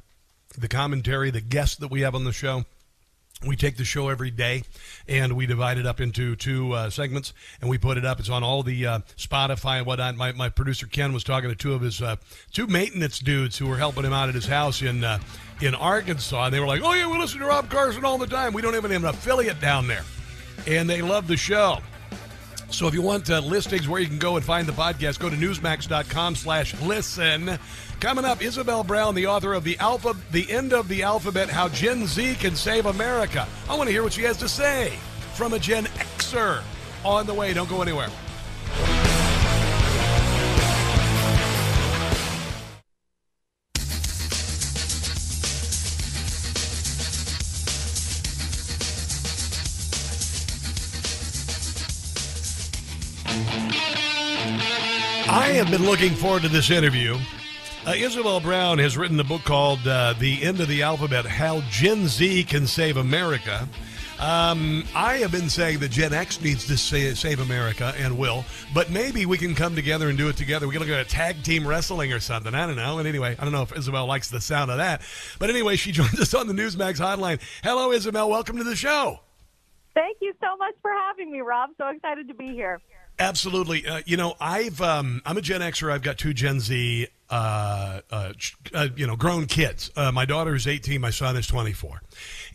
the 0.59 0.67
commentary, 0.67 1.31
the 1.31 1.41
guests 1.41 1.77
that 1.77 1.93
we 1.93 2.01
have 2.01 2.17
on 2.17 2.25
the 2.25 2.33
show. 2.33 2.65
We 3.47 3.57
take 3.57 3.77
the 3.77 3.85
show 3.85 4.09
every 4.09 4.31
day, 4.31 4.63
and 5.09 5.35
we 5.35 5.47
divide 5.47 5.79
it 5.79 5.87
up 5.87 6.01
into 6.01 6.37
two 6.37 6.73
uh, 6.73 6.91
segments, 6.91 7.33
and 7.61 7.69
we 7.69 7.79
put 7.79 7.99
it 7.99 8.05
up. 8.05 8.21
It's 8.21 8.31
on 8.31 8.43
all 8.43 8.63
the 8.63 8.87
uh, 8.87 8.99
Spotify 9.17 9.79
and 9.79 9.87
whatnot. 9.87 10.17
My, 10.17 10.33
my 10.33 10.49
producer 10.49 10.87
Ken 10.87 11.13
was 11.13 11.25
talking 11.25 11.51
to 11.51 11.57
two 11.57 11.75
of 11.75 11.83
his 11.83 12.01
uh, 12.01 12.17
two 12.53 12.67
maintenance 12.67 13.19
dudes 13.19 13.59
who 13.59 13.67
were 13.67 13.77
helping 13.77 14.05
him 14.05 14.13
out 14.13 14.29
at 14.29 14.35
his 14.35 14.47
house 14.47 14.83
in 14.83 15.05
uh, 15.05 15.19
in 15.61 15.75
Arkansas, 15.75 16.47
and 16.47 16.55
they 16.55 16.61
were 16.61 16.67
like, 16.67 16.83
"Oh 16.83 16.93
yeah, 16.95 17.11
we 17.11 17.19
listen 17.19 17.41
to 17.41 17.47
Rob 17.47 17.71
Carson 17.71 18.05
all 18.05 18.19
the 18.19 18.27
time. 18.27 18.53
We 18.53 18.63
don't 18.63 18.75
even 18.75 18.91
have 18.91 19.05
an 19.05 19.11
affiliate 19.11 19.61
down 19.61 19.87
there, 19.87 20.05
and 20.67 20.89
they 20.89 21.03
love 21.03 21.27
the 21.27 21.37
show." 21.37 21.79
So 22.71 22.89
if 22.89 22.95
you 22.95 23.03
want 23.03 23.31
uh, 23.31 23.39
listings 23.41 23.89
where 23.89 24.01
you 24.01 24.09
can 24.09 24.19
go 24.19 24.37
and 24.37 24.45
find 24.45 24.67
the 24.67 24.73
podcast, 24.73 25.21
go 25.21 25.31
to 25.31 25.37
newsmax.com 25.37 26.35
slash 26.35 26.75
listen. 26.81 27.59
Coming 28.01 28.25
up, 28.27 28.43
Isabel 28.43 28.85
Brown, 28.85 29.15
the 29.15 29.27
author 29.27 29.55
of 29.55 29.65
the 29.65 29.79
Alpha, 29.79 30.15
The 30.31 30.51
End 30.51 30.73
of 30.73 30.89
the 30.89 31.03
Alphabet, 31.03 31.49
How 31.49 31.69
Gen 31.69 32.07
Z 32.07 32.35
Can 32.35 32.55
Save 32.55 32.87
America. 32.87 33.49
I 33.69 33.77
want 33.77 33.89
to 33.89 33.93
hear 33.93 34.03
what 34.03 34.13
she 34.13 34.23
has 34.23 34.37
to 34.39 34.49
say 34.49 34.93
from 35.35 35.55
a 35.55 35.59
Gen 35.59 35.85
Xer 36.19 36.63
on 37.03 37.27
the 37.27 37.35
way. 37.35 37.55
Don't 37.55 37.69
go 37.69 37.83
anywhere. 37.83 38.11
I 55.27 55.49
have 55.57 55.71
been 55.71 55.85
looking 55.85 56.15
forward 56.15 56.43
to 56.43 56.49
this 56.49 56.71
interview. 56.71 57.19
Uh, 57.87 57.93
Isabel 57.95 58.41
Brown 58.41 58.79
has 58.79 58.97
written 58.97 59.21
a 59.21 59.25
book 59.25 59.43
called 59.45 59.87
uh, 59.87 60.15
The 60.19 60.43
End 60.43 60.59
of 60.61 60.69
the 60.69 60.83
Alphabet 60.83 61.27
How 61.27 61.61
Gen 61.69 62.09
Z 62.09 62.45
Can 62.45 62.67
Save 62.67 62.97
America. 62.97 63.69
Um, 64.19 64.85
I 64.95 65.19
have 65.19 65.31
been 65.31 65.51
saying 65.51 65.81
that 65.81 65.91
Gen 65.91 66.15
X 66.15 66.41
needs 66.41 66.67
to 66.69 66.79
sa- 66.79 67.15
save 67.15 67.41
America 67.41 67.93
and 67.99 68.17
will, 68.17 68.47
but 68.73 68.89
maybe 68.89 69.27
we 69.27 69.37
can 69.37 69.55
come 69.55 69.75
together 69.75 70.09
and 70.09 70.17
do 70.17 70.31
it 70.31 70.37
together. 70.39 70.67
We 70.67 70.73
can 70.73 70.81
look 70.81 70.89
at 70.89 71.05
a 71.05 71.09
tag 71.09 71.43
team 71.43 71.69
wrestling 71.69 72.11
or 72.11 72.21
something. 72.21 72.55
I 72.55 72.67
don't 72.67 72.77
know. 72.77 73.01
And 73.01 73.07
anyway, 73.07 73.37
I 73.39 73.43
don't 73.43 73.53
know 73.53 73.63
if 73.63 73.77
Isabel 73.77 74.07
likes 74.07 74.31
the 74.31 74.41
sound 74.41 74.71
of 74.71 74.79
that. 74.79 75.03
But 75.39 75.51
anyway, 75.51 75.77
she 75.77 75.93
joins 75.93 76.19
us 76.19 76.33
on 76.33 76.47
the 76.47 76.55
Newsmax 76.55 76.99
hotline. 76.99 77.39
Hello, 77.63 77.93
Isabel. 77.93 78.31
Welcome 78.31 78.57
to 78.57 78.65
the 78.65 78.77
show. 78.77 79.21
Thank 79.95 80.17
you 80.23 80.33
so 80.41 80.57
much 80.57 80.75
for 80.81 80.91
having 80.91 81.31
me, 81.31 81.43
Rob. 81.43 81.69
So 81.77 81.89
excited 81.89 82.29
to 82.29 82.35
be 82.35 82.47
here. 82.47 82.81
Absolutely. 83.19 83.87
Uh, 83.87 84.01
you 84.07 84.17
know, 84.17 84.35
I've 84.41 84.81
um, 84.81 85.23
I'm 85.25 85.37
a 85.37 85.41
Gen 85.41 85.61
Xer. 85.61 85.93
I've 85.93 86.03
got 86.03 86.19
two 86.19 86.35
Gen 86.35 86.59
Z, 86.59 87.07
uh, 87.31 88.01
uh, 88.11 88.33
uh, 88.75 88.89
you 88.97 89.07
know, 89.07 89.15
grown 89.15 89.47
kids. 89.47 89.91
Uh, 89.95 90.11
my 90.11 90.25
daughter 90.25 90.55
is 90.55 90.67
18. 90.67 91.01
My 91.01 91.11
son 91.11 91.37
is 91.37 91.47
24, 91.47 92.03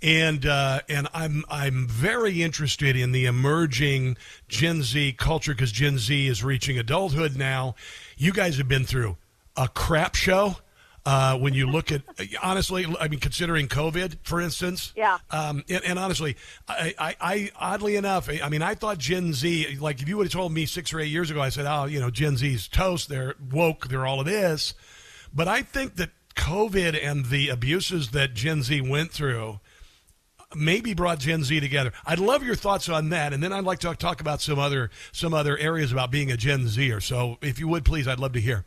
and 0.01 0.45
uh, 0.45 0.82
and 0.89 1.07
I'm 1.14 1.45
I'm 1.49 1.88
very 1.88 2.43
interested 2.43 2.97
in 2.97 3.14
the 3.14 3.26
emerging 3.26 4.18
Gen 4.49 4.84
Z 4.84 5.14
culture 5.18 5.53
because 5.53 5.72
Gen 5.72 5.97
Z 5.97 6.28
is 6.28 6.43
reaching 6.43 6.78
adulthood 6.78 7.38
now. 7.38 7.76
You 8.18 8.34
guys 8.34 8.57
have 8.57 8.68
been 8.68 8.86
through 8.86 9.16
a 9.55 9.70
crap 9.70 10.16
show. 10.16 10.57
Uh, 11.12 11.36
when 11.39 11.55
you 11.55 11.66
look 11.66 11.91
at 11.91 12.03
honestly, 12.43 12.86
I 12.99 13.07
mean, 13.07 13.20
considering 13.20 13.68
COVID, 13.68 14.18
for 14.22 14.39
instance, 14.39 14.93
Yeah. 14.95 15.18
um, 15.32 15.64
and, 15.68 15.84
and 15.84 15.97
honestly, 15.97 16.38
I, 16.68 16.93
I, 16.99 17.16
I 17.20 17.51
oddly 17.60 17.95
enough, 17.95 18.30
I 18.30 18.47
mean, 18.47 18.62
I 18.62 18.76
thought 18.76 18.99
Gen 18.99 19.34
Z, 19.34 19.78
like 19.80 20.03
if 20.03 20.07
you 20.07 20.18
would 20.18 20.28
have 20.28 20.34
told 20.34 20.51
me 20.53 20.68
six 20.68 20.93
or 20.93 20.99
eight 20.99 21.07
years 21.10 21.32
ago, 21.32 21.41
I 21.41 21.49
said, 21.49 21.66
oh, 21.66 21.86
you 21.86 21.99
know, 21.99 22.12
Gen 22.12 22.38
Z's 22.38 22.68
toast, 22.68 23.10
they're 23.10 23.34
woke, 23.51 23.88
they're 23.88 24.05
all 24.05 24.20
of 24.20 24.28
this. 24.28 24.76
But 25.34 25.47
I 25.47 25.64
think 25.64 25.95
that 25.95 26.12
COVID 26.36 26.99
and 27.03 27.26
the 27.26 27.49
abuses 27.49 28.12
that 28.12 28.36
Gen 28.36 28.62
Z 28.62 28.80
went 28.82 29.12
through 29.12 29.60
maybe 30.55 30.93
brought 30.93 31.18
Gen 31.20 31.43
Z 31.43 31.60
together. 31.60 31.91
I'd 32.05 32.20
love 32.20 32.43
your 32.43 32.55
thoughts 32.55 32.88
on 32.88 33.10
that, 33.10 33.34
and 33.34 33.41
then 33.41 33.51
I'd 33.51 33.64
like 33.64 33.80
to 33.80 33.95
talk 33.95 34.22
about 34.22 34.41
some 34.41 34.60
other 34.60 34.91
some 35.12 35.34
other 35.34 35.57
areas 35.57 35.91
about 35.91 36.12
being 36.12 36.32
a 36.32 36.38
Gen 36.38 36.68
Zer. 36.68 36.99
So, 36.99 37.39
if 37.41 37.57
you 37.60 37.68
would 37.68 37.84
please, 37.84 38.07
I'd 38.07 38.20
love 38.20 38.34
to 38.34 38.41
hear. 38.41 38.66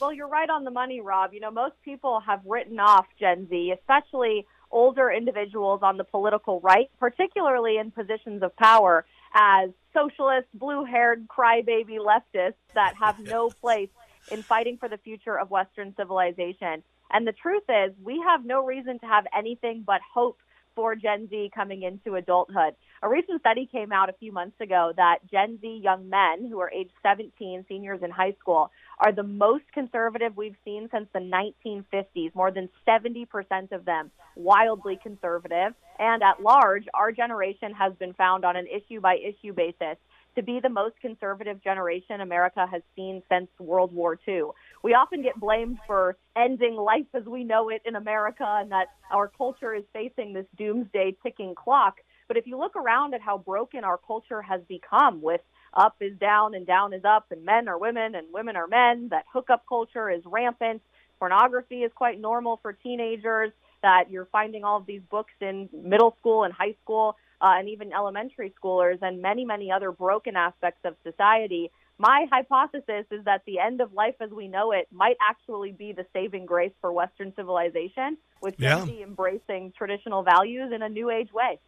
Well, 0.00 0.12
you're 0.12 0.28
right 0.28 0.50
on 0.50 0.64
the 0.64 0.70
money, 0.70 1.00
Rob. 1.00 1.32
You 1.32 1.40
know, 1.40 1.50
most 1.50 1.74
people 1.84 2.20
have 2.26 2.40
written 2.44 2.80
off 2.80 3.06
Gen 3.18 3.48
Z, 3.48 3.72
especially 3.78 4.46
older 4.70 5.10
individuals 5.10 5.80
on 5.82 5.96
the 5.96 6.04
political 6.04 6.60
right, 6.60 6.90
particularly 6.98 7.78
in 7.78 7.92
positions 7.92 8.42
of 8.42 8.54
power, 8.56 9.06
as 9.34 9.70
socialist, 9.92 10.48
blue 10.54 10.84
haired, 10.84 11.28
crybaby 11.28 11.98
leftists 11.98 12.54
that 12.74 12.94
have 12.98 13.18
no 13.20 13.50
place 13.60 13.88
in 14.32 14.42
fighting 14.42 14.76
for 14.78 14.88
the 14.88 14.98
future 14.98 15.38
of 15.38 15.50
Western 15.50 15.94
civilization. 15.96 16.82
And 17.12 17.26
the 17.26 17.32
truth 17.32 17.62
is, 17.68 17.94
we 18.02 18.20
have 18.26 18.44
no 18.44 18.64
reason 18.64 18.98
to 18.98 19.06
have 19.06 19.26
anything 19.36 19.84
but 19.86 20.00
hope 20.12 20.38
for 20.74 20.96
Gen 20.96 21.28
Z 21.28 21.50
coming 21.54 21.82
into 21.82 22.16
adulthood. 22.16 22.74
A 23.02 23.08
recent 23.08 23.40
study 23.40 23.68
came 23.70 23.92
out 23.92 24.08
a 24.08 24.14
few 24.14 24.32
months 24.32 24.60
ago 24.60 24.92
that 24.96 25.18
Gen 25.30 25.58
Z 25.60 25.80
young 25.82 26.08
men 26.08 26.48
who 26.48 26.58
are 26.60 26.70
age 26.70 26.90
17, 27.02 27.64
seniors 27.68 28.02
in 28.02 28.10
high 28.10 28.34
school, 28.40 28.70
are 28.98 29.12
the 29.12 29.22
most 29.22 29.64
conservative 29.72 30.36
we've 30.36 30.56
seen 30.64 30.88
since 30.92 31.08
the 31.12 31.18
1950s. 31.20 32.34
More 32.34 32.50
than 32.50 32.68
70% 32.86 33.72
of 33.72 33.84
them 33.84 34.10
wildly 34.36 34.98
conservative. 35.02 35.74
And 35.98 36.22
at 36.22 36.42
large, 36.42 36.84
our 36.94 37.12
generation 37.12 37.72
has 37.74 37.92
been 37.94 38.14
found 38.14 38.44
on 38.44 38.56
an 38.56 38.66
issue 38.66 39.00
by 39.00 39.16
issue 39.16 39.52
basis 39.52 39.96
to 40.36 40.42
be 40.42 40.60
the 40.60 40.68
most 40.68 40.94
conservative 41.00 41.62
generation 41.62 42.20
America 42.20 42.66
has 42.70 42.82
seen 42.96 43.22
since 43.30 43.48
World 43.58 43.94
War 43.94 44.18
II. 44.26 44.42
We 44.82 44.94
often 44.94 45.22
get 45.22 45.38
blamed 45.38 45.78
for 45.86 46.16
ending 46.36 46.74
life 46.74 47.06
as 47.14 47.24
we 47.24 47.44
know 47.44 47.68
it 47.68 47.82
in 47.84 47.94
America 47.96 48.44
and 48.44 48.70
that 48.72 48.88
our 49.12 49.28
culture 49.28 49.74
is 49.74 49.84
facing 49.92 50.32
this 50.32 50.46
doomsday 50.56 51.16
ticking 51.22 51.54
clock. 51.54 51.98
But 52.26 52.36
if 52.36 52.46
you 52.46 52.58
look 52.58 52.74
around 52.74 53.14
at 53.14 53.20
how 53.20 53.38
broken 53.38 53.84
our 53.84 53.98
culture 53.98 54.42
has 54.42 54.60
become 54.68 55.22
with 55.22 55.40
up 55.76 55.96
is 56.00 56.16
down 56.18 56.54
and 56.54 56.66
down 56.66 56.92
is 56.92 57.04
up 57.04 57.26
and 57.30 57.44
men 57.44 57.68
are 57.68 57.78
women 57.78 58.14
and 58.14 58.26
women 58.32 58.56
are 58.56 58.66
men, 58.66 59.08
that 59.10 59.24
hookup 59.32 59.64
culture 59.68 60.10
is 60.10 60.22
rampant, 60.24 60.82
pornography 61.18 61.82
is 61.82 61.92
quite 61.94 62.20
normal 62.20 62.58
for 62.62 62.72
teenagers, 62.72 63.52
that 63.82 64.10
you're 64.10 64.28
finding 64.32 64.64
all 64.64 64.78
of 64.78 64.86
these 64.86 65.02
books 65.10 65.32
in 65.40 65.68
middle 65.72 66.16
school 66.18 66.44
and 66.44 66.54
high 66.54 66.74
school 66.82 67.16
uh, 67.40 67.54
and 67.58 67.68
even 67.68 67.92
elementary 67.92 68.52
schoolers 68.62 68.98
and 69.02 69.20
many, 69.20 69.44
many 69.44 69.70
other 69.70 69.92
broken 69.92 70.36
aspects 70.36 70.80
of 70.84 70.94
society. 71.02 71.70
My 71.98 72.26
hypothesis 72.32 73.06
is 73.10 73.24
that 73.24 73.42
the 73.46 73.58
end 73.58 73.80
of 73.80 73.92
life 73.92 74.16
as 74.20 74.30
we 74.30 74.48
know 74.48 74.72
it 74.72 74.88
might 74.90 75.16
actually 75.20 75.72
be 75.72 75.92
the 75.92 76.06
saving 76.12 76.46
grace 76.46 76.72
for 76.80 76.92
Western 76.92 77.32
civilization, 77.36 78.16
with 78.40 78.54
Yeah. 78.58 78.84
Embracing 78.84 79.72
traditional 79.76 80.22
values 80.22 80.72
in 80.72 80.82
a 80.82 80.88
new 80.88 81.10
age 81.10 81.32
way. 81.32 81.60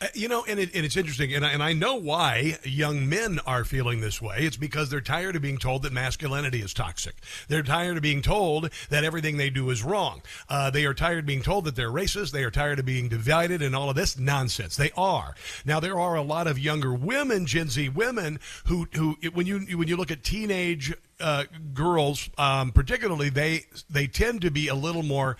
Uh, 0.00 0.06
You 0.14 0.28
know, 0.28 0.44
and, 0.48 0.58
it, 0.58 0.74
and 0.74 0.84
it's 0.84 0.96
interesting, 0.96 1.34
and 1.34 1.44
I, 1.44 1.50
and 1.50 1.62
I 1.62 1.72
know 1.74 1.94
why 1.96 2.58
young 2.64 3.08
men 3.08 3.38
are 3.46 3.64
feeling 3.64 4.00
this 4.00 4.20
way. 4.20 4.38
It's 4.38 4.56
because 4.56 4.88
they're 4.88 5.00
tired 5.00 5.36
of 5.36 5.42
being 5.42 5.58
told 5.58 5.82
that 5.82 5.92
masculinity 5.92 6.60
is 6.60 6.72
toxic. 6.72 7.16
They're 7.48 7.62
tired 7.62 7.96
of 7.96 8.02
being 8.02 8.22
told 8.22 8.70
that 8.88 9.04
everything 9.04 9.36
they 9.36 9.50
do 9.50 9.68
is 9.70 9.82
wrong. 9.82 10.22
Uh, 10.48 10.70
they 10.70 10.86
are 10.86 10.94
tired 10.94 11.20
of 11.20 11.26
being 11.26 11.42
told 11.42 11.64
that 11.64 11.76
they're 11.76 11.90
racist. 11.90 12.30
They 12.32 12.44
are 12.44 12.50
tired 12.50 12.78
of 12.78 12.86
being 12.86 13.08
divided 13.08 13.60
and 13.60 13.76
all 13.76 13.90
of 13.90 13.96
this 13.96 14.18
nonsense. 14.18 14.76
They 14.76 14.90
are. 14.96 15.34
Now, 15.66 15.80
there 15.80 15.98
are 16.00 16.16
a 16.16 16.22
lot 16.22 16.46
of 16.46 16.58
younger 16.58 16.94
women, 16.94 17.44
Gen 17.46 17.68
Z 17.68 17.90
women, 17.90 18.40
who, 18.66 18.86
who 18.94 19.16
when 19.34 19.46
you 19.46 19.60
when 19.76 19.88
you 19.88 19.96
look 19.96 20.10
at 20.10 20.24
teenage 20.24 20.94
uh, 21.20 21.44
girls, 21.74 22.30
um, 22.38 22.72
particularly, 22.72 23.28
they 23.28 23.66
they 23.90 24.06
tend 24.06 24.40
to 24.42 24.50
be 24.50 24.68
a 24.68 24.74
little 24.74 25.02
more 25.02 25.36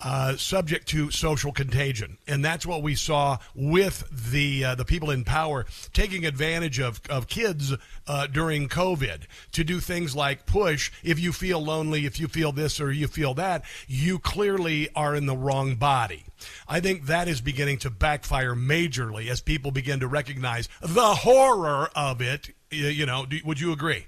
uh, 0.00 0.36
subject 0.36 0.88
to 0.88 1.10
social 1.10 1.52
contagion, 1.52 2.18
and 2.26 2.44
that's 2.44 2.66
what 2.66 2.82
we 2.82 2.94
saw 2.94 3.38
with 3.54 4.04
the 4.30 4.64
uh, 4.64 4.74
the 4.74 4.84
people 4.84 5.10
in 5.10 5.24
power 5.24 5.64
taking 5.92 6.26
advantage 6.26 6.78
of 6.78 7.00
of 7.08 7.28
kids 7.28 7.72
uh, 8.06 8.26
during 8.26 8.68
COVID 8.68 9.22
to 9.52 9.64
do 9.64 9.80
things 9.80 10.14
like 10.14 10.46
push. 10.46 10.92
If 11.02 11.18
you 11.18 11.32
feel 11.32 11.62
lonely, 11.62 12.04
if 12.04 12.20
you 12.20 12.28
feel 12.28 12.52
this 12.52 12.80
or 12.80 12.92
you 12.92 13.08
feel 13.08 13.34
that, 13.34 13.64
you 13.86 14.18
clearly 14.18 14.88
are 14.94 15.14
in 15.14 15.26
the 15.26 15.36
wrong 15.36 15.76
body. 15.76 16.24
I 16.68 16.80
think 16.80 17.06
that 17.06 17.28
is 17.28 17.40
beginning 17.40 17.78
to 17.78 17.90
backfire 17.90 18.54
majorly 18.54 19.30
as 19.30 19.40
people 19.40 19.70
begin 19.70 20.00
to 20.00 20.08
recognize 20.08 20.68
the 20.82 21.14
horror 21.14 21.88
of 21.96 22.20
it. 22.20 22.50
You 22.70 23.06
know, 23.06 23.24
do, 23.24 23.38
would 23.44 23.60
you 23.60 23.72
agree? 23.72 24.06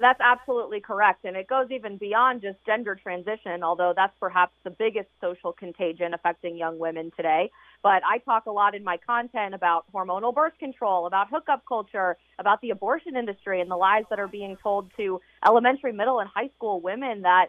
That's 0.00 0.20
absolutely 0.20 0.80
correct. 0.80 1.24
And 1.24 1.36
it 1.36 1.46
goes 1.46 1.68
even 1.70 1.98
beyond 1.98 2.42
just 2.42 2.58
gender 2.66 2.96
transition, 2.96 3.62
although 3.62 3.92
that's 3.94 4.12
perhaps 4.18 4.52
the 4.64 4.70
biggest 4.70 5.08
social 5.20 5.52
contagion 5.52 6.14
affecting 6.14 6.56
young 6.56 6.78
women 6.78 7.12
today. 7.16 7.50
But 7.82 8.02
I 8.04 8.18
talk 8.18 8.46
a 8.46 8.50
lot 8.50 8.74
in 8.74 8.82
my 8.82 8.96
content 8.96 9.54
about 9.54 9.84
hormonal 9.94 10.34
birth 10.34 10.58
control, 10.58 11.06
about 11.06 11.28
hookup 11.30 11.64
culture, 11.66 12.16
about 12.40 12.60
the 12.60 12.70
abortion 12.70 13.16
industry, 13.16 13.60
and 13.60 13.70
the 13.70 13.76
lies 13.76 14.04
that 14.10 14.18
are 14.18 14.26
being 14.26 14.56
told 14.62 14.90
to 14.96 15.20
elementary, 15.46 15.92
middle, 15.92 16.18
and 16.18 16.28
high 16.28 16.50
school 16.56 16.80
women 16.80 17.22
that 17.22 17.48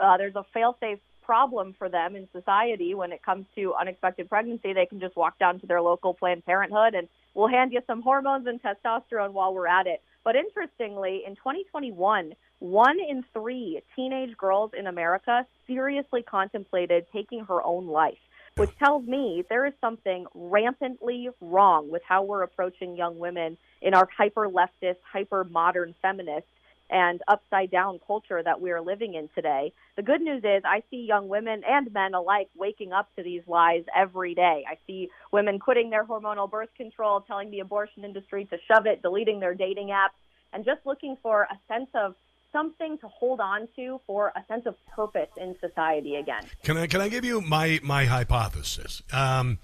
uh, 0.00 0.16
there's 0.16 0.36
a 0.36 0.44
fail-safe 0.54 0.98
problem 1.22 1.74
for 1.78 1.88
them 1.88 2.16
in 2.16 2.26
society 2.32 2.94
when 2.94 3.12
it 3.12 3.22
comes 3.22 3.46
to 3.54 3.74
unexpected 3.74 4.28
pregnancy. 4.28 4.72
They 4.72 4.86
can 4.86 4.98
just 4.98 5.16
walk 5.16 5.38
down 5.38 5.60
to 5.60 5.66
their 5.66 5.80
local 5.80 6.14
Planned 6.14 6.44
Parenthood 6.44 6.94
and 6.94 7.08
we'll 7.34 7.48
hand 7.48 7.72
you 7.72 7.80
some 7.86 8.02
hormones 8.02 8.46
and 8.46 8.60
testosterone 8.62 9.32
while 9.32 9.54
we're 9.54 9.68
at 9.68 9.86
it. 9.86 10.02
But 10.24 10.36
interestingly, 10.36 11.22
in 11.26 11.34
2021, 11.36 12.34
one 12.60 13.00
in 13.00 13.24
three 13.32 13.82
teenage 13.96 14.36
girls 14.36 14.70
in 14.78 14.86
America 14.86 15.46
seriously 15.66 16.22
contemplated 16.22 17.06
taking 17.12 17.44
her 17.46 17.62
own 17.62 17.88
life, 17.88 18.18
which 18.56 18.70
tells 18.78 19.04
me 19.04 19.44
there 19.48 19.66
is 19.66 19.72
something 19.80 20.26
rampantly 20.34 21.28
wrong 21.40 21.90
with 21.90 22.02
how 22.06 22.22
we're 22.22 22.42
approaching 22.42 22.96
young 22.96 23.18
women 23.18 23.56
in 23.80 23.94
our 23.94 24.08
hyper 24.16 24.48
leftist, 24.48 24.98
hyper 25.10 25.42
modern 25.44 25.94
feminist 26.00 26.46
and 26.92 27.22
upside 27.26 27.70
down 27.70 27.98
culture 28.06 28.42
that 28.42 28.60
we 28.60 28.70
are 28.70 28.82
living 28.82 29.14
in 29.14 29.28
today. 29.34 29.72
The 29.96 30.02
good 30.02 30.20
news 30.20 30.42
is 30.44 30.62
I 30.64 30.82
see 30.90 30.98
young 31.08 31.26
women 31.26 31.62
and 31.66 31.92
men 31.92 32.14
alike 32.14 32.50
waking 32.54 32.92
up 32.92 33.08
to 33.16 33.22
these 33.22 33.42
lies 33.46 33.84
every 33.96 34.34
day. 34.34 34.64
I 34.68 34.76
see 34.86 35.08
women 35.32 35.58
quitting 35.58 35.88
their 35.90 36.04
hormonal 36.04 36.50
birth 36.50 36.68
control, 36.76 37.22
telling 37.22 37.50
the 37.50 37.60
abortion 37.60 38.04
industry 38.04 38.44
to 38.44 38.58
shove 38.68 38.86
it, 38.86 39.00
deleting 39.00 39.40
their 39.40 39.54
dating 39.54 39.88
apps, 39.88 40.18
and 40.52 40.64
just 40.64 40.80
looking 40.84 41.16
for 41.22 41.48
a 41.50 41.58
sense 41.66 41.88
of 41.94 42.14
something 42.52 42.98
to 42.98 43.08
hold 43.08 43.40
on 43.40 43.66
to 43.76 43.98
for 44.06 44.30
a 44.36 44.44
sense 44.46 44.66
of 44.66 44.74
purpose 44.94 45.30
in 45.38 45.56
society 45.60 46.16
again. 46.16 46.42
Can 46.62 46.76
I 46.76 46.86
can 46.86 47.00
I 47.00 47.08
give 47.08 47.24
you 47.24 47.40
my 47.40 47.80
my 47.82 48.04
hypothesis? 48.04 49.02
Um, 49.10 49.58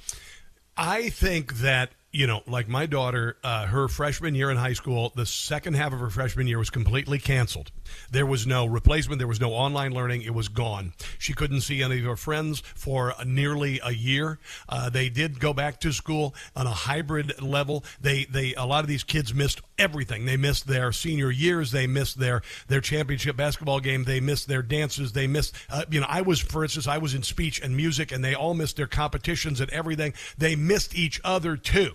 I 0.79 1.11
think 1.11 1.57
that 1.57 1.91
you 2.19 2.27
know, 2.27 2.43
like 2.49 2.67
my 2.67 2.85
daughter, 2.85 3.37
uh, 3.45 3.65
her 3.67 3.87
freshman 3.87 4.35
year 4.35 4.51
in 4.51 4.57
high 4.57 4.73
school, 4.73 5.13
the 5.15 5.25
second 5.25 5.75
half 5.75 5.93
of 5.93 6.01
her 6.01 6.11
freshman 6.11 6.49
year 6.49 6.59
was 6.59 6.69
completely 6.69 7.21
canceled. 7.21 7.71
There 8.11 8.27
was 8.27 8.45
no 8.45 8.67
replacement. 8.67 9.21
There 9.21 9.29
was 9.29 9.41
no 9.41 9.53
online 9.53 9.93
learning. 9.93 10.23
It 10.23 10.35
was 10.35 10.49
gone. 10.49 10.95
She 11.21 11.33
couldn't 11.33 11.61
see 11.61 11.81
any 11.81 12.01
of 12.01 12.05
her 12.07 12.17
friends 12.17 12.59
for 12.75 13.15
nearly 13.25 13.81
a 13.85 13.93
year. 13.93 14.41
Uh, 14.69 14.91
they 14.91 15.09
did 15.09 15.39
go 15.39 15.53
back 15.53 15.79
to 15.83 15.93
school 15.93 16.35
on 16.57 16.67
a 16.67 16.73
hybrid 16.73 17.41
level. 17.41 17.85
They, 18.01 18.25
they, 18.25 18.53
a 18.57 18.67
lot 18.67 18.83
of 18.83 18.89
these 18.89 19.05
kids 19.05 19.33
missed 19.33 19.61
everything. 19.79 20.25
They 20.25 20.37
missed 20.37 20.67
their 20.67 20.91
senior 20.91 21.31
years. 21.31 21.71
They 21.71 21.87
missed 21.87 22.19
their, 22.19 22.43
their 22.67 22.81
championship 22.81 23.37
basketball 23.37 23.79
game. 23.79 24.03
They 24.03 24.19
missed 24.19 24.49
their 24.49 24.63
dances. 24.63 25.13
They 25.13 25.29
missed, 25.29 25.55
uh, 25.71 25.85
you 25.89 26.01
know, 26.01 26.07
I 26.09 26.23
was, 26.23 26.41
for 26.41 26.65
instance, 26.65 26.89
I 26.89 26.99
was 26.99 27.15
in 27.15 27.23
speech 27.23 27.61
and 27.61 27.77
music 27.77 28.11
and 28.11 28.25
they 28.25 28.35
all 28.35 28.55
missed 28.55 28.77
their 28.77 28.89
competitions 28.89 29.61
and 29.61 29.71
everything. 29.71 30.15
They 30.37 30.57
missed 30.57 30.97
each 30.97 31.21
other 31.23 31.57
too. 31.57 31.95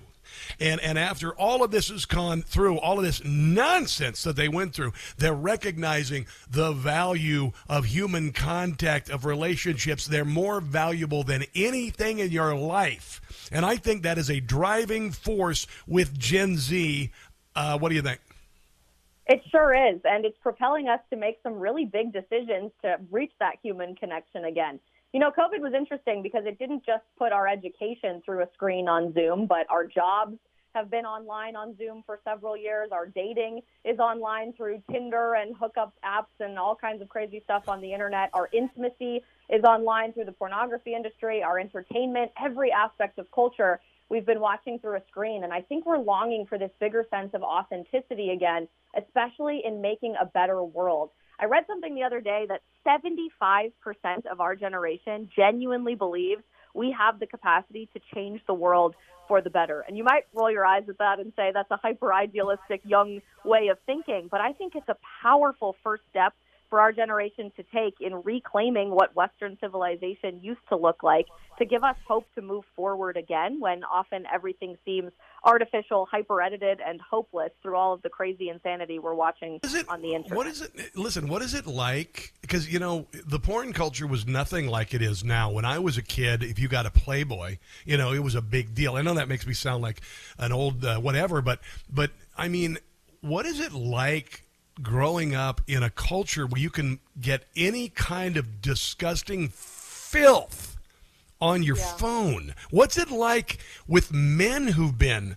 And 0.60 0.80
and 0.82 0.98
after 0.98 1.34
all 1.34 1.64
of 1.64 1.72
this 1.72 1.90
has 1.90 2.06
gone 2.06 2.42
through, 2.42 2.80
all 2.80 2.98
of 2.98 3.06
this 3.06 3.24
nonsense 3.24 4.24
that 4.24 4.36
they 4.36 4.48
went 4.48 4.74
through, 4.74 4.94
they're 5.18 5.34
recognizing 5.34 6.26
the 6.50 6.72
value 6.72 7.52
of 7.68 7.86
human 7.86 8.32
contact, 8.32 9.10
of 9.10 9.26
relationships. 9.26 10.06
They're 10.06 10.26
more 10.26 10.62
valuable 10.62 11.24
than 11.24 11.46
anything 11.56 12.20
in 12.20 12.32
your 12.32 12.56
life. 12.56 13.22
And 13.52 13.66
I 13.66 13.78
think 13.78 14.04
that 14.04 14.18
is 14.18 14.30
a 14.30 14.40
driving 14.40 15.12
force 15.12 15.68
with 15.88 16.18
Gen 16.18 16.58
Z. 16.58 17.12
Uh, 17.56 17.78
what 17.78 17.90
do 17.90 17.96
you 17.96 18.02
think? 18.02 18.20
It 19.26 19.42
sure 19.52 19.74
is. 19.74 20.02
And 20.04 20.26
it's 20.26 20.38
propelling 20.40 20.90
us 20.90 21.00
to 21.10 21.16
make 21.16 21.40
some 21.44 21.54
really 21.54 21.86
big 21.86 22.12
decisions 22.12 22.72
to 22.82 22.98
reach 23.10 23.32
that 23.40 23.56
human 23.62 23.96
connection 23.96 24.46
again. 24.46 24.80
You 25.14 25.20
know, 25.20 25.30
COVID 25.30 25.62
was 25.62 25.74
interesting 25.78 26.24
because 26.24 26.46
it 26.48 26.58
didn't 26.58 26.84
just 26.84 27.04
put 27.20 27.32
our 27.32 27.48
education 27.48 28.24
through 28.26 28.42
a 28.42 28.48
screen 28.56 28.88
on 28.88 29.14
Zoom, 29.14 29.46
but 29.46 29.68
our 29.70 29.86
jobs 29.86 30.40
have 30.74 30.90
been 30.90 31.06
online 31.06 31.56
on 31.56 31.78
Zoom 31.78 32.02
for 32.04 32.20
several 32.24 32.58
years. 32.58 32.90
Our 32.92 33.06
dating 33.06 33.62
is 33.86 34.00
online 34.00 34.54
through 34.54 34.82
Tinder 34.92 35.36
and 35.36 35.56
hookup 35.56 35.94
apps 36.04 36.34
and 36.40 36.58
all 36.58 36.76
kinds 36.76 37.04
of 37.04 37.10
crazy 37.10 37.42
stuff 37.44 37.70
on 37.70 37.80
the 37.80 37.94
internet. 37.94 38.32
Our 38.34 38.50
intimacy 38.52 39.22
is 39.52 39.64
online 39.64 40.14
through 40.14 40.26
the 40.26 40.32
pornography 40.32 40.96
industry, 40.96 41.44
our 41.44 41.60
entertainment, 41.60 42.32
every 42.44 42.72
aspect 42.72 43.20
of 43.20 43.30
culture 43.30 43.80
we've 44.10 44.26
been 44.26 44.40
watching 44.40 44.80
through 44.80 44.96
a 44.96 45.02
screen. 45.08 45.44
And 45.44 45.54
I 45.54 45.62
think 45.62 45.86
we're 45.86 46.00
longing 46.00 46.48
for 46.48 46.58
this 46.58 46.72
bigger 46.80 47.06
sense 47.12 47.36
of 47.36 47.44
authenticity 47.44 48.32
again, 48.32 48.68
especially 48.98 49.62
in 49.64 49.80
making 49.80 50.16
a 50.20 50.26
better 50.26 50.64
world. 50.64 51.12
I 51.40 51.46
read 51.46 51.66
something 51.68 51.96
the 51.96 52.04
other 52.04 52.22
day 52.22 52.46
that 52.48 52.62
75% 52.86 53.72
of 54.32 54.40
our 54.40 54.56
generation 54.56 55.30
genuinely 55.36 55.96
believes 55.96 56.44
we 56.74 56.96
have 56.98 57.20
the 57.20 57.28
capacity 57.28 57.90
to 57.94 58.02
change 58.14 58.42
the 58.48 58.54
world 58.54 58.96
for 59.28 59.42
the 59.42 59.50
better. 59.50 59.84
And 59.88 59.98
you 59.98 60.04
might 60.04 60.24
roll 60.34 60.52
your 60.52 60.66
eyes 60.66 60.84
at 60.90 60.98
that 60.98 61.20
and 61.20 61.32
say 61.36 61.52
that's 61.54 61.72
a 61.72 61.78
hyper 61.78 62.14
idealistic 62.14 62.82
young 62.84 63.22
way 63.46 63.70
of 63.70 63.78
thinking, 63.86 64.28
but 64.30 64.42
I 64.42 64.54
think 64.54 64.76
it's 64.76 64.90
a 64.90 64.98
powerful 65.22 65.76
first 65.84 66.04
step 66.10 66.34
for 66.74 66.80
our 66.80 66.92
generation 66.92 67.52
to 67.56 67.64
take 67.72 68.02
in 68.02 68.16
reclaiming 68.24 68.90
what 68.90 69.16
Western 69.16 69.56
civilization 69.62 70.40
used 70.42 70.68
to 70.70 70.76
look 70.76 71.04
like 71.04 71.28
to 71.60 71.66
give 71.66 71.84
us 71.84 71.96
hope 72.08 72.26
to 72.34 72.42
move 72.42 72.64
forward 72.76 73.16
again 73.16 73.60
when 73.60 73.84
often 73.84 74.26
everything 74.34 74.76
seems 74.84 75.12
artificial, 75.44 76.08
hyper 76.10 76.42
edited, 76.42 76.80
and 76.84 77.00
hopeless 77.00 77.52
through 77.62 77.76
all 77.76 77.94
of 77.94 78.02
the 78.02 78.10
crazy 78.10 78.50
insanity 78.50 78.98
we're 78.98 79.14
watching 79.14 79.60
it, 79.64 79.88
on 79.88 80.02
the 80.02 80.16
internet. 80.16 80.36
What 80.36 80.48
is 80.48 80.64
it? 80.64 80.96
Listen, 80.96 81.28
what 81.28 81.44
is 81.44 81.54
it 81.54 81.68
like? 81.68 82.34
Because, 82.42 82.68
you 82.68 82.80
know, 82.80 83.06
the 83.24 83.38
porn 83.38 83.72
culture 83.72 84.08
was 84.08 84.26
nothing 84.26 84.66
like 84.66 84.96
it 84.96 85.04
is 85.04 85.24
now. 85.24 85.52
When 85.52 85.66
I 85.66 85.78
was 85.78 86.00
a 86.00 86.02
kid, 86.02 86.42
if 86.42 86.58
you 86.58 86.68
got 86.68 86.88
a 86.88 86.92
Playboy, 86.92 87.60
you 87.86 87.98
know, 87.98 88.14
it 88.14 88.24
was 88.24 88.34
a 88.34 88.42
big 88.42 88.74
deal. 88.74 88.96
I 88.96 89.04
know 89.04 89.14
that 89.14 89.28
makes 89.28 89.46
me 89.46 89.54
sound 89.54 89.84
like 89.84 90.02
an 90.40 90.52
old 90.52 90.84
uh, 90.84 90.98
whatever, 90.98 91.44
but, 91.44 91.60
but 91.88 92.10
I 92.36 92.48
mean, 92.48 92.80
what 93.22 93.46
is 93.46 93.60
it 93.60 93.74
like 93.74 94.44
growing 94.82 95.36
up 95.36 95.62
in 95.68 95.84
a 95.84 95.90
culture 95.90 96.48
where 96.48 96.62
you 96.62 96.70
can 96.70 97.00
get 97.20 97.46
any 97.56 97.90
kind 97.90 98.38
of 98.38 98.62
disgusting 98.62 99.50
filth 99.50 100.78
on 101.40 101.62
your 101.62 101.78
yeah. 101.78 101.94
phone. 101.96 102.56
What's 102.72 102.98
it 102.98 103.12
like 103.12 103.60
with 103.88 104.14
men 104.14 104.70
who've 104.70 104.98
been 104.98 105.36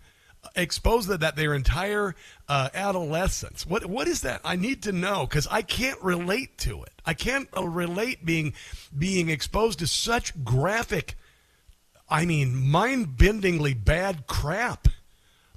exposed 0.55 1.09
to 1.09 1.19
that 1.19 1.37
their 1.37 1.55
entire 1.55 2.15
uh, 2.49 2.69
adolescence? 2.73 3.67
What 3.67 3.87
what 3.87 4.09
is 4.09 4.23
that? 4.23 4.41
I 4.45 4.57
need 4.57 4.83
to 4.85 4.93
know 4.93 5.27
because 5.27 5.47
I 5.51 5.63
can't 5.63 6.01
relate 6.03 6.57
to 6.59 6.83
it. 6.85 6.93
I 7.05 7.15
can't 7.15 7.49
uh, 7.57 7.67
relate 7.67 8.25
being 8.25 8.55
being 8.97 9.29
exposed 9.29 9.81
to 9.81 9.87
such 9.87 10.45
graphic, 10.45 11.17
I 12.09 12.25
mean, 12.25 12.55
mind-bendingly 12.55 13.85
bad 13.85 14.27
crap 14.27 14.89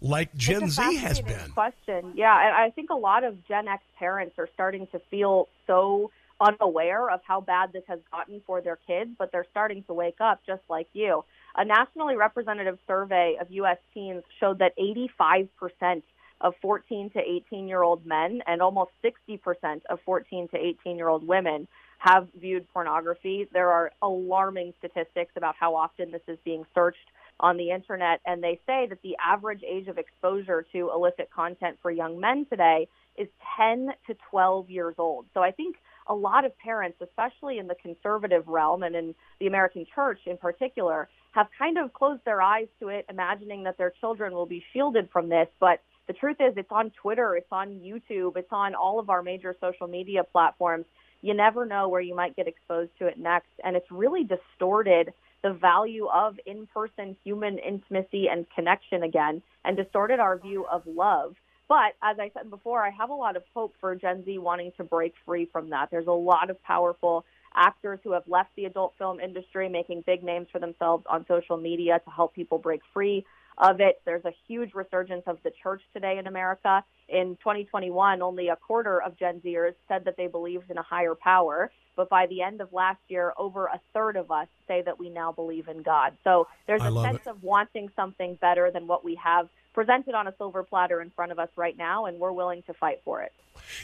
like 0.01 0.33
Gen 0.35 0.69
Z 0.69 0.95
has 0.97 1.21
been. 1.21 1.51
Question, 1.53 2.13
yeah, 2.15 2.47
and 2.47 2.55
I 2.55 2.69
think 2.71 2.89
a 2.89 2.95
lot 2.95 3.23
of 3.23 3.45
Gen 3.47 3.67
X 3.67 3.83
parents 3.97 4.35
are 4.37 4.49
starting 4.53 4.87
to 4.87 4.99
feel 5.11 5.47
so 5.67 6.11
unaware 6.41 7.09
of 7.09 7.19
how 7.23 7.41
bad 7.41 7.73
this 7.73 7.83
has 7.87 7.99
gotten 8.11 8.41
for 8.45 8.61
their 8.61 8.77
kids, 8.87 9.11
but 9.17 9.31
they're 9.31 9.47
starting 9.51 9.83
to 9.83 9.93
wake 9.93 10.21
up 10.21 10.41
just 10.45 10.61
like 10.69 10.87
you. 10.93 11.23
A 11.55 11.65
nationally 11.65 12.15
representative 12.15 12.77
survey 12.87 13.37
of 13.41 13.51
U.S. 13.51 13.77
teens 13.93 14.23
showed 14.39 14.59
that 14.59 14.73
85% 14.77 16.03
of 16.41 16.53
14 16.61 17.09
to 17.11 17.19
18 17.19 17.67
year 17.67 17.83
old 17.83 18.05
men 18.05 18.41
and 18.47 18.61
almost 18.61 18.91
60% 19.03 19.81
of 19.89 19.99
14 20.05 20.47
to 20.49 20.57
18 20.57 20.95
year 20.95 21.09
old 21.09 21.27
women 21.27 21.67
have 21.97 22.29
viewed 22.39 22.65
pornography. 22.71 23.47
There 23.51 23.69
are 23.69 23.91
alarming 24.01 24.73
statistics 24.79 25.33
about 25.35 25.55
how 25.59 25.75
often 25.75 26.11
this 26.11 26.21
is 26.27 26.37
being 26.45 26.65
searched 26.73 26.97
on 27.39 27.57
the 27.57 27.71
internet, 27.71 28.19
and 28.25 28.43
they 28.43 28.59
say 28.65 28.87
that 28.87 29.01
the 29.01 29.15
average 29.23 29.63
age 29.63 29.87
of 29.87 29.97
exposure 29.97 30.65
to 30.73 30.91
illicit 30.93 31.29
content 31.33 31.77
for 31.81 31.91
young 31.91 32.19
men 32.19 32.45
today 32.49 32.87
is 33.17 33.27
10 33.57 33.89
to 34.07 34.15
12 34.29 34.69
years 34.69 34.95
old. 34.97 35.25
So 35.33 35.41
I 35.41 35.51
think 35.51 35.77
a 36.07 36.13
lot 36.15 36.45
of 36.45 36.57
parents, 36.57 36.97
especially 37.01 37.59
in 37.59 37.67
the 37.67 37.75
conservative 37.75 38.47
realm 38.47 38.83
and 38.83 38.95
in 38.95 39.15
the 39.39 39.47
American 39.47 39.85
church 39.93 40.19
in 40.25 40.37
particular, 40.37 41.07
have 41.31 41.47
kind 41.57 41.77
of 41.77 41.93
closed 41.93 42.21
their 42.25 42.41
eyes 42.41 42.67
to 42.79 42.89
it, 42.89 43.05
imagining 43.09 43.63
that 43.63 43.77
their 43.77 43.93
children 43.99 44.33
will 44.33 44.47
be 44.47 44.63
shielded 44.73 45.09
from 45.11 45.29
this. 45.29 45.47
But 45.59 45.81
the 46.07 46.13
truth 46.13 46.37
is, 46.39 46.53
it's 46.57 46.71
on 46.71 46.91
Twitter, 47.01 47.35
it's 47.35 47.51
on 47.51 47.79
YouTube, 47.79 48.35
it's 48.35 48.51
on 48.51 48.73
all 48.73 48.99
of 48.99 49.09
our 49.09 49.21
major 49.21 49.55
social 49.61 49.87
media 49.87 50.23
platforms. 50.23 50.85
You 51.21 51.35
never 51.35 51.65
know 51.65 51.87
where 51.89 52.01
you 52.01 52.15
might 52.15 52.35
get 52.35 52.47
exposed 52.47 52.91
to 52.97 53.07
it 53.07 53.19
next. 53.19 53.51
And 53.63 53.75
it's 53.75 53.91
really 53.91 54.23
distorted 54.23 55.13
the 55.43 55.53
value 55.53 56.07
of 56.07 56.39
in 56.45 56.67
person 56.67 57.15
human 57.23 57.57
intimacy 57.59 58.27
and 58.29 58.45
connection 58.55 59.03
again 59.03 59.41
and 59.65 59.77
distorted 59.77 60.19
our 60.19 60.37
view 60.37 60.65
of 60.71 60.83
love. 60.85 61.35
But 61.67 61.93
as 62.01 62.17
I 62.19 62.31
said 62.33 62.49
before, 62.49 62.83
I 62.83 62.89
have 62.89 63.11
a 63.11 63.13
lot 63.15 63.35
of 63.35 63.43
hope 63.53 63.75
for 63.79 63.95
Gen 63.95 64.25
Z 64.25 64.37
wanting 64.39 64.71
to 64.77 64.83
break 64.83 65.13
free 65.25 65.47
from 65.51 65.69
that. 65.69 65.89
There's 65.91 66.07
a 66.07 66.11
lot 66.11 66.49
of 66.49 66.61
powerful 66.63 67.25
actors 67.55 67.99
who 68.03 68.11
have 68.13 68.23
left 68.27 68.49
the 68.55 68.65
adult 68.65 68.93
film 68.97 69.19
industry, 69.19 69.69
making 69.69 70.01
big 70.01 70.23
names 70.23 70.47
for 70.51 70.59
themselves 70.59 71.05
on 71.09 71.25
social 71.27 71.57
media 71.57 72.01
to 72.03 72.11
help 72.11 72.33
people 72.33 72.57
break 72.57 72.81
free 72.93 73.25
of 73.59 73.81
it. 73.81 74.01
There's 74.05 74.25
a 74.25 74.33
huge 74.47 74.73
resurgence 74.73 75.23
of 75.27 75.37
the 75.43 75.51
church 75.61 75.81
today 75.93 76.17
in 76.17 76.27
America. 76.27 76.83
In 77.07 77.35
2021, 77.37 78.21
only 78.21 78.47
a 78.47 78.55
quarter 78.55 79.01
of 79.01 79.17
Gen 79.17 79.41
Zers 79.41 79.73
said 79.87 80.05
that 80.05 80.15
they 80.17 80.27
believed 80.27 80.71
in 80.71 80.77
a 80.77 80.83
higher 80.83 81.15
power. 81.15 81.71
But 81.99 82.07
by 82.07 82.27
the 82.27 82.41
end 82.41 82.61
of 82.61 82.71
last 82.71 83.01
year, 83.09 83.33
over 83.35 83.65
a 83.65 83.77
third 83.93 84.15
of 84.15 84.31
us 84.31 84.47
say 84.69 84.81
that 84.83 84.97
we 84.97 85.09
now 85.09 85.33
believe 85.33 85.67
in 85.67 85.81
God. 85.81 86.13
So 86.23 86.47
there's 86.65 86.81
a 86.81 86.93
sense 87.01 87.19
it. 87.25 87.29
of 87.29 87.43
wanting 87.43 87.91
something 87.93 88.35
better 88.35 88.71
than 88.71 88.87
what 88.87 89.03
we 89.03 89.15
have 89.15 89.49
presented 89.73 90.15
on 90.15 90.25
a 90.25 90.33
silver 90.37 90.63
platter 90.63 91.01
in 91.01 91.09
front 91.09 91.33
of 91.33 91.39
us 91.39 91.49
right 91.57 91.77
now, 91.77 92.05
and 92.05 92.17
we're 92.17 92.31
willing 92.31 92.63
to 92.67 92.73
fight 92.73 93.01
for 93.03 93.21
it. 93.21 93.33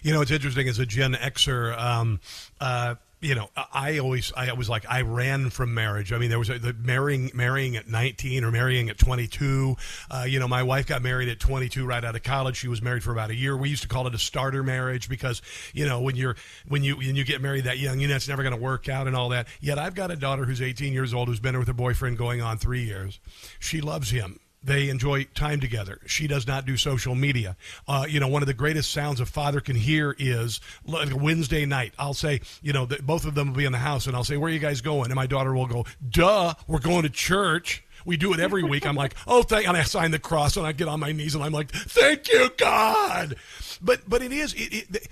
You 0.02 0.14
know, 0.14 0.22
it's 0.22 0.32
interesting 0.32 0.70
as 0.70 0.80
a 0.80 0.86
Gen 0.86 1.16
Xer. 1.16 1.78
Um, 1.78 2.22
uh, 2.62 2.96
you 3.26 3.34
know, 3.34 3.50
I 3.74 3.98
always, 3.98 4.32
I 4.38 4.54
was 4.54 4.70
like, 4.70 4.86
I 4.88 5.02
ran 5.02 5.50
from 5.50 5.74
marriage. 5.74 6.14
I 6.14 6.20
mean, 6.20 6.30
there 6.30 6.38
was 6.38 6.52
a, 6.52 6.60
the 6.60 6.74
marrying, 6.74 7.32
marrying 7.34 7.76
at 7.76 7.88
19 7.88 8.44
or 8.44 8.52
marrying 8.52 8.90
at 8.90 9.00
22. 9.00 9.76
Uh, 10.12 10.26
you 10.28 10.40
know, 10.40 10.48
my 10.48 10.62
wife 10.62 10.86
got 10.86 11.02
married 11.02 11.28
at 11.30 11.40
22 11.40 11.88
right 11.88 12.04
out 12.04 12.16
of 12.16 12.22
college. 12.22 12.56
She 12.58 12.68
was 12.68 12.84
married 12.84 13.04
for 13.04 13.12
about 13.12 13.32
a 13.32 13.36
year. 13.36 13.58
We 13.58 13.70
used 13.70 13.82
to 13.82 13.88
call 13.88 14.06
it 14.06 14.14
a 14.14 14.20
starter 14.20 14.62
marriage 14.62 15.10
because, 15.10 15.42
you 15.74 15.88
know, 15.88 16.02
when 16.02 16.16
you're, 16.16 16.36
when 16.68 16.84
you, 16.84 16.98
when 16.98 17.16
you 17.16 17.24
get 17.24 17.42
married 17.42 17.64
that 17.64 17.80
young, 17.80 18.00
you 18.00 18.08
know, 18.08 18.16
it's 18.16 18.28
never 18.28 18.44
going 18.44 18.56
to 18.56 18.62
work 18.62 18.88
out 18.88 19.08
and 19.08 19.16
all 19.16 19.30
that. 19.30 19.48
Yet 19.60 19.80
I've 19.80 19.96
got 19.96 20.12
a 20.12 20.16
daughter 20.16 20.46
who's 20.46 20.62
18 20.62 20.94
years 20.94 21.12
old 21.12 21.28
who's 21.28 21.40
been 21.40 21.58
with 21.58 21.68
her 21.68 21.74
boyfriend 21.74 22.20
going 22.20 22.44
on 22.44 22.60
three 22.60 22.84
years. 22.84 23.20
She 23.60 23.82
loves 23.82 24.12
him 24.12 24.40
they 24.66 24.90
enjoy 24.90 25.26
time 25.36 25.60
together. 25.60 26.00
She 26.08 26.28
does 26.28 26.48
not 26.48 26.66
do 26.66 26.76
social 26.76 27.16
media. 27.16 27.56
Uh, 27.88 28.06
you 28.10 28.20
know, 28.20 28.28
one 28.28 28.42
of 28.42 28.48
the 28.48 28.54
greatest 28.54 28.92
sounds 28.92 29.20
a 29.20 29.26
father 29.26 29.62
can 29.62 29.76
hear 29.76 30.16
is 30.18 30.60
like 30.86 31.10
Wednesday 31.16 31.66
night. 31.66 31.94
I'll 32.00 32.14
say, 32.16 32.42
you 32.62 32.74
know, 32.74 32.86
the, 32.86 33.02
both 33.02 33.26
of 33.26 33.36
them 33.36 33.50
will 33.50 33.58
be 33.58 33.66
in 33.66 33.72
the 33.72 33.78
house, 33.78 34.08
and 34.08 34.16
I'll 34.16 34.24
say, 34.24 34.38
"Where 34.38 34.50
are 34.50 34.54
you 34.54 34.60
guys 34.60 34.82
going?" 34.82 35.06
And 35.06 35.16
my 35.16 35.28
daughter 35.28 35.54
will 35.54 35.68
go, 35.68 35.86
"Duh, 36.10 36.56
we're 36.68 36.80
going 36.80 37.04
to 37.04 37.10
church." 37.10 37.84
We 38.06 38.18
do 38.18 38.34
it 38.34 38.40
every 38.40 38.64
week. 38.64 38.86
I'm 38.86 38.96
like, 38.96 39.16
"Oh, 39.28 39.44
thank," 39.44 39.68
and 39.68 39.78
I 39.78 39.84
sign 39.84 40.12
the 40.12 40.20
cross, 40.20 40.58
and 40.58 40.66
I 40.66 40.72
get 40.72 40.88
on 40.88 41.00
my 41.00 41.12
knees, 41.12 41.36
and 41.36 41.44
I'm 41.44 41.54
like, 41.54 41.72
"Thank 41.72 42.32
you, 42.32 42.50
God." 42.58 43.36
But 43.82 44.10
but 44.10 44.22
it 44.22 44.32
is 44.32 44.54
it, 44.54 44.96
it 44.96 45.08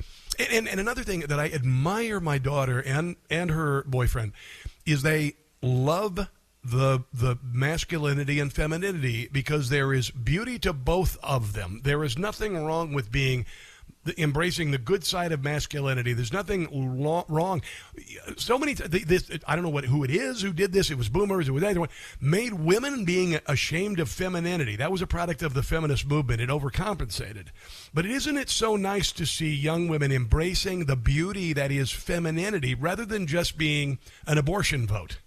and, 0.52 0.68
and 0.68 0.80
another 0.80 1.04
thing 1.04 1.22
that 1.22 1.40
I 1.40 1.46
admire 1.46 2.20
my 2.20 2.38
daughter 2.38 2.80
and 2.80 3.16
and 3.30 3.52
her 3.52 3.84
boyfriend 3.84 4.34
is 4.86 5.04
they 5.04 5.34
love 5.62 6.28
the 6.64 7.04
the 7.14 7.38
masculinity 7.44 8.40
and 8.40 8.52
femininity 8.52 9.30
because 9.32 9.70
there 9.70 9.94
is 9.94 10.12
beauty 10.12 10.58
to 10.60 10.74
both 10.74 11.18
of 11.22 11.54
them. 11.54 11.82
There 11.84 12.04
is 12.04 12.18
nothing 12.18 12.64
wrong 12.64 12.94
with 12.94 13.12
being 13.12 13.46
embracing 14.18 14.72
the 14.72 14.78
good 14.78 15.04
side 15.04 15.32
of 15.32 15.44
masculinity. 15.44 16.14
There's 16.14 16.34
nothing 16.34 16.68
lo- 16.72 17.26
wrong. 17.28 17.62
So 18.38 18.58
many. 18.58 18.76
Th- 18.76 19.06
this 19.06 19.30
I 19.48 19.56
don't 19.56 19.64
know 19.64 19.70
what 19.70 19.86
who 19.86 20.04
it 20.04 20.12
is 20.12 20.42
who 20.42 20.54
did 20.54 20.74
this. 20.74 20.90
It 20.92 20.98
was 20.98 21.10
boomers. 21.10 21.48
It 21.48 21.52
was 21.52 21.64
anyone 21.64 21.90
made 22.20 22.54
women 22.54 23.06
being 23.06 23.40
ashamed 23.48 24.00
of 24.00 24.10
femininity. 24.10 24.76
That 24.76 24.92
was 24.92 25.02
a 25.02 25.08
product 25.08 25.42
of 25.42 25.54
the 25.54 25.64
feminist 25.64 26.06
movement. 26.06 26.42
It 26.42 26.50
overcompensated. 26.50 27.48
But 27.94 28.06
isn't 28.06 28.38
it 28.38 28.50
so 28.50 28.76
nice 28.76 29.12
to 29.14 29.26
see 29.26 29.54
young 29.54 29.88
women 29.88 30.12
embracing 30.12 30.86
the 30.86 30.96
beauty 30.96 31.54
that 31.54 31.72
is 31.72 31.92
femininity 31.92 32.76
rather 32.76 33.06
than 33.06 33.28
just 33.28 33.58
being 33.58 34.00
an 34.28 34.38
abortion 34.38 34.88
vote? 34.88 35.20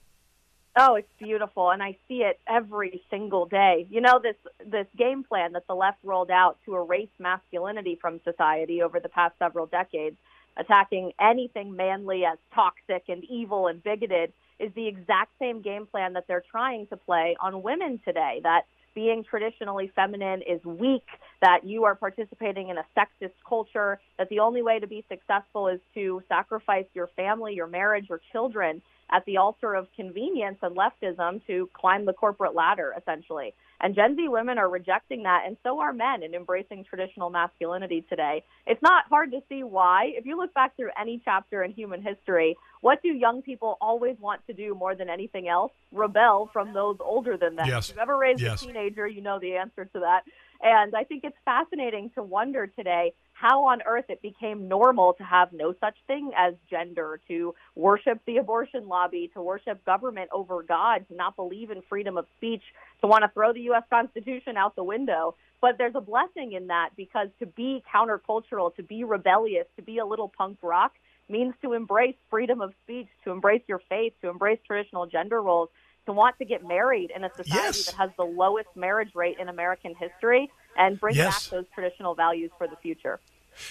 Oh, 0.79 0.97
it's 0.97 1.09
beautiful, 1.19 1.71
and 1.71 1.83
I 1.83 1.97
see 2.07 2.17
it 2.17 2.39
every 2.47 3.03
single 3.09 3.47
day. 3.47 3.87
You 3.89 4.03
know 4.03 4.21
this 4.23 4.37
this 4.63 4.87
game 4.99 5.25
plan 5.25 5.53
that 5.53 5.67
the 5.67 5.75
left 5.75 5.99
rolled 6.05 6.31
out 6.31 6.59
to 6.67 6.77
erase 6.77 7.09
masculinity 7.19 7.97
from 7.99 8.21
society 8.25 8.83
over 8.83 9.01
the 9.01 9.09
past 9.09 9.39
several 9.39 9.65
decades, 9.65 10.19
attacking 10.59 11.13
anything 11.19 11.75
manly 11.75 12.27
as 12.27 12.37
toxic 12.55 13.05
and 13.09 13.25
evil 13.25 13.69
and 13.69 13.83
bigoted, 13.83 14.35
is 14.59 14.71
the 14.75 14.87
exact 14.87 15.33
same 15.39 15.63
game 15.63 15.87
plan 15.87 16.13
that 16.13 16.27
they're 16.29 16.45
trying 16.51 16.87
to 16.89 16.97
play 16.99 17.37
on 17.41 17.63
women 17.63 17.99
today. 18.05 18.41
That 18.43 18.67
being 18.95 19.25
traditionally 19.25 19.91
feminine 19.95 20.43
is 20.43 20.63
weak, 20.65 21.07
that 21.41 21.61
you 21.65 21.85
are 21.85 21.95
participating 21.95 22.69
in 22.69 22.77
a 22.77 22.85
sexist 22.95 23.35
culture, 23.49 23.99
that 24.19 24.29
the 24.29 24.41
only 24.41 24.61
way 24.61 24.79
to 24.79 24.87
be 24.87 25.05
successful 25.09 25.69
is 25.69 25.81
to 25.95 26.23
sacrifice 26.29 26.87
your 26.93 27.07
family, 27.17 27.55
your 27.55 27.67
marriage, 27.67 28.07
your 28.11 28.21
children 28.33 28.83
at 29.11 29.25
the 29.25 29.37
altar 29.37 29.75
of 29.75 29.87
convenience 29.95 30.59
and 30.63 30.77
leftism 30.77 31.45
to 31.47 31.69
climb 31.73 32.05
the 32.05 32.13
corporate 32.13 32.55
ladder, 32.55 32.95
essentially. 32.97 33.55
And 33.81 33.95
Gen 33.95 34.17
Z 34.17 34.29
women 34.29 34.57
are 34.57 34.69
rejecting 34.71 35.25
that, 35.25 35.43
and 35.47 35.57
so 35.63 35.81
are 35.81 35.93
men 35.93 36.23
in 36.23 36.35
embracing 36.35 36.85
traditional 36.85 37.29
masculinity 37.29 38.05
today. 38.09 38.43
It's 38.67 38.81
not 38.83 39.05
hard 39.11 39.33
to 39.33 39.43
see 39.49 39.63
why. 39.63 40.13
If 40.17 40.25
you 40.25 40.37
look 40.39 40.55
back 40.55 40.77
through 40.77 40.91
any 40.99 41.21
chapter 41.25 41.63
in 41.63 41.73
human 41.73 42.03
history, 42.03 42.57
what 42.81 43.03
do 43.03 43.09
young 43.09 43.43
people 43.43 43.77
always 43.81 44.17
want 44.19 44.47
to 44.47 44.55
do 44.55 44.75
more 44.75 44.95
than 44.95 45.11
anything 45.11 45.47
else? 45.49 45.73
Rebel 45.93 46.49
from 46.53 46.73
those 46.73 46.97
older 47.01 47.37
than 47.37 47.57
them. 47.57 47.67
Yes. 47.67 47.91
If 47.91 47.97
you've 47.97 48.03
ever 48.03 48.17
raised 48.17 48.41
Yes. 48.41 48.63
a 48.63 48.67
teenager, 48.67 49.07
you 49.07 49.21
know 49.21 49.39
the 49.39 49.57
answer 49.57 49.85
to 49.85 50.01
that. 50.01 50.23
And 50.63 50.97
I 50.97 51.05
think 51.05 51.25
it's 51.25 51.37
fascinating 51.45 52.11
to 52.15 52.23
wonder 52.23 52.67
today 52.67 53.13
how 53.39 53.65
on 53.65 53.83
earth 53.85 54.07
it 54.09 54.23
became 54.23 54.67
normal 54.67 55.13
to 55.13 55.23
have 55.23 55.53
no 55.53 55.75
such 55.79 55.95
thing 56.07 56.31
as 56.37 56.55
gender, 56.71 57.21
to 57.29 57.55
worship 57.75 58.19
the 58.27 58.39
abortion 58.39 58.89
lobby, 58.89 59.31
to 59.35 59.43
worship 59.43 59.85
government 59.85 60.31
over 60.33 60.63
God, 60.63 61.07
to 61.09 61.15
not 61.15 61.37
believe 61.37 61.71
in 61.71 61.83
freedom 61.83 62.17
of 62.17 62.27
speech, 62.39 62.63
to 63.03 63.07
want 63.07 63.23
to 63.25 63.29
throw 63.29 63.53
the 63.53 63.61
U.S. 63.63 63.83
Constitution 63.91 64.57
out 64.57 64.75
the 64.75 64.85
window. 64.85 65.35
But 65.61 65.77
there's 65.77 65.95
a 65.95 66.01
blessing 66.01 66.53
in 66.53 66.69
that 66.69 66.91
because 66.97 67.29
to 67.41 67.47
be 67.47 67.83
countercultural, 67.95 68.75
to 68.77 68.83
be 68.83 69.05
rebellious, 69.05 69.67
to 69.77 69.83
be 69.83 69.99
a 69.99 70.07
little 70.07 70.33
punk 70.35 70.57
rock 70.63 70.93
means 71.29 71.55
to 71.61 71.75
embrace 71.75 72.15
freedom 72.31 72.63
of 72.63 72.73
speech, 72.85 73.09
to 73.25 73.33
embrace 73.33 73.63
your 73.67 73.83
faith, 73.89 74.15
to 74.23 74.31
embrace 74.31 74.61
traditional 74.67 75.05
gender 75.07 75.43
roles, 75.43 75.69
to 76.07 76.13
want 76.13 76.39
to 76.39 76.45
get 76.45 76.67
married 76.67 77.11
in 77.15 77.25
a 77.25 77.31
society 77.31 77.53
Yes. 77.55 77.87
that 77.87 77.97
has 77.97 78.11
the 78.17 78.25
lowest 78.25 78.69
marriage 78.77 79.15
rate 79.15 79.37
in 79.39 79.49
American 79.49 79.95
history 79.95 80.51
and 80.77 80.99
bring 81.01 81.15
Yes. 81.15 81.49
back 81.49 81.59
those 81.59 81.67
traditional 81.75 82.15
values 82.15 82.51
for 82.59 82.67
the 82.67 82.77
future. 82.77 83.21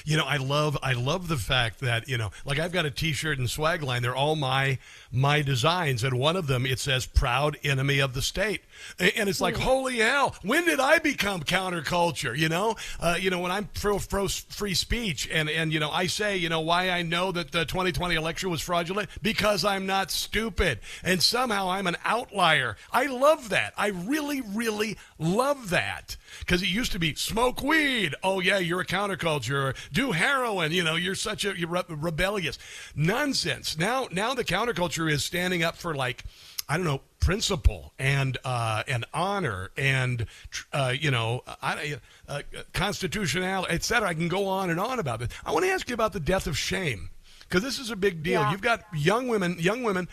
You 0.04 0.18
know, 0.18 0.26
I 0.26 0.38
love 0.38 0.78
I 0.82 0.94
love 0.94 1.28
the 1.28 1.38
fact 1.38 1.80
that 1.82 2.10
you 2.10 2.18
know, 2.18 2.32
like 2.44 2.60
I've 2.60 2.72
got 2.72 2.86
a 2.86 2.92
T-shirt 2.92 3.38
and 3.38 3.48
swag 3.50 3.84
line. 3.84 4.02
They're 4.02 4.16
all 4.16 4.36
my 4.36 4.80
my 5.12 5.44
designs, 5.44 6.04
and 6.04 6.18
one 6.18 6.36
of 6.36 6.48
them 6.48 6.66
it 6.66 6.80
says 6.80 7.06
"Proud 7.06 7.58
Enemy 7.64 8.00
of 8.00 8.14
the 8.14 8.22
State," 8.22 8.62
and 9.00 9.30
it's 9.30 9.40
like, 9.42 9.58
holy 9.58 9.98
hell! 9.98 10.36
When 10.42 10.66
did 10.66 10.80
I 10.80 10.98
become 11.00 11.42
counterculture? 11.44 12.36
You 12.36 12.50
know, 12.50 12.76
uh, 13.00 13.18
you 13.20 13.30
know, 13.30 13.40
when 13.40 13.52
I'm 13.52 13.66
pro, 13.80 14.00
pro 14.00 14.28
free 14.28 14.74
speech, 14.74 15.30
and 15.32 15.50
and 15.50 15.72
you 15.72 15.80
know, 15.80 15.92
I 15.92 16.08
say, 16.08 16.36
you 16.38 16.50
know, 16.50 16.62
why 16.62 16.90
I 16.90 17.04
know 17.04 17.32
that 17.32 17.52
the 17.52 17.66
2020 17.66 18.16
election 18.16 18.50
was 18.50 18.62
fraudulent 18.62 19.10
because 19.22 19.64
I'm 19.64 19.86
not 19.86 20.10
stupid, 20.10 20.80
and 21.04 21.22
somehow 21.22 21.70
I'm 21.70 21.88
an 21.88 21.98
outlier. 22.04 22.76
I 22.92 23.06
love 23.06 23.50
that. 23.50 23.74
I 23.78 23.90
really, 23.90 24.42
really 24.42 24.98
love 25.20 25.70
that 25.70 26.18
because 26.40 26.62
it 26.62 26.70
used 26.70 26.92
to 26.92 27.00
be 27.00 27.16
smoke 27.16 27.62
weed. 27.62 28.16
Oh 28.24 28.40
yeah, 28.40 28.58
you're 28.58 28.82
a 28.82 28.86
counterculture. 28.86 29.76
Do 29.92 30.12
heroin. 30.12 30.72
You 30.72 30.84
know, 30.84 30.96
you're 30.96 31.16
such 31.16 31.46
a 31.46 31.58
you're 31.58 31.70
re- 31.70 31.84
rebellious. 31.90 32.58
Nonsense. 32.96 33.78
Now, 33.78 34.08
now 34.12 34.34
the 34.34 34.44
counterculture 34.44 35.10
is 35.12 35.24
standing 35.24 35.64
up 35.64 35.76
for 35.76 35.94
like, 35.96 36.24
I 36.68 36.78
don't 36.78 36.86
know, 36.86 37.02
principle 37.20 37.94
and 38.00 38.38
uh, 38.44 38.84
and 38.88 39.06
honor 39.14 39.72
and 39.78 40.26
uh, 40.74 40.94
you 40.98 41.12
know, 41.12 41.44
I, 41.62 41.98
uh, 42.28 42.42
constitutionality, 42.74 43.74
etc. 43.74 44.10
I 44.10 44.14
can 44.14 44.28
go 44.28 44.48
on 44.48 44.70
and 44.70 44.80
on 44.80 45.00
about 45.00 45.20
this. 45.20 45.30
I 45.46 45.52
want 45.52 45.66
to 45.66 45.72
ask 45.72 45.90
you 45.90 45.94
about 45.94 46.14
the 46.14 46.20
death 46.20 46.48
of 46.48 46.58
shame 46.58 47.10
because 47.42 47.64
this 47.64 47.80
is 47.80 47.92
a 47.92 47.96
big 47.96 48.24
deal. 48.24 48.42
Yeah. 48.42 48.52
You've 48.52 48.62
got 48.62 48.86
young 48.94 49.28
women, 49.28 49.58
young 49.60 49.84
women 49.84 50.08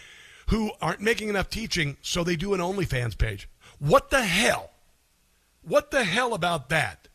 who 0.48 0.70
aren't 0.80 1.00
making 1.00 1.28
enough 1.28 1.48
teaching, 1.48 1.96
so 2.02 2.24
they 2.24 2.36
do 2.36 2.54
an 2.54 2.60
OnlyFans 2.60 3.16
page. 3.16 3.48
What 3.78 4.10
the 4.10 4.22
hell? 4.22 4.71
What 5.62 5.90
the 5.90 6.04
hell 6.04 6.34
about 6.34 6.70
that? 6.70 7.08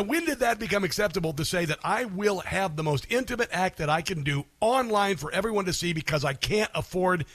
When 0.00 0.24
did 0.24 0.38
that 0.38 0.58
become 0.58 0.84
acceptable 0.84 1.32
to 1.34 1.44
say 1.44 1.64
that 1.64 1.80
I 1.82 2.04
will 2.04 2.40
have 2.40 2.76
the 2.76 2.82
most 2.82 3.06
intimate 3.10 3.48
act 3.52 3.78
that 3.78 3.90
I 3.90 4.00
can 4.02 4.22
do 4.22 4.44
online 4.60 5.16
for 5.16 5.32
everyone 5.32 5.64
to 5.64 5.72
see 5.72 5.92
because 5.92 6.24
I 6.24 6.32
can't 6.32 6.70
afford 6.74 7.26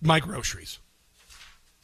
my 0.00 0.20
groceries? 0.20 0.78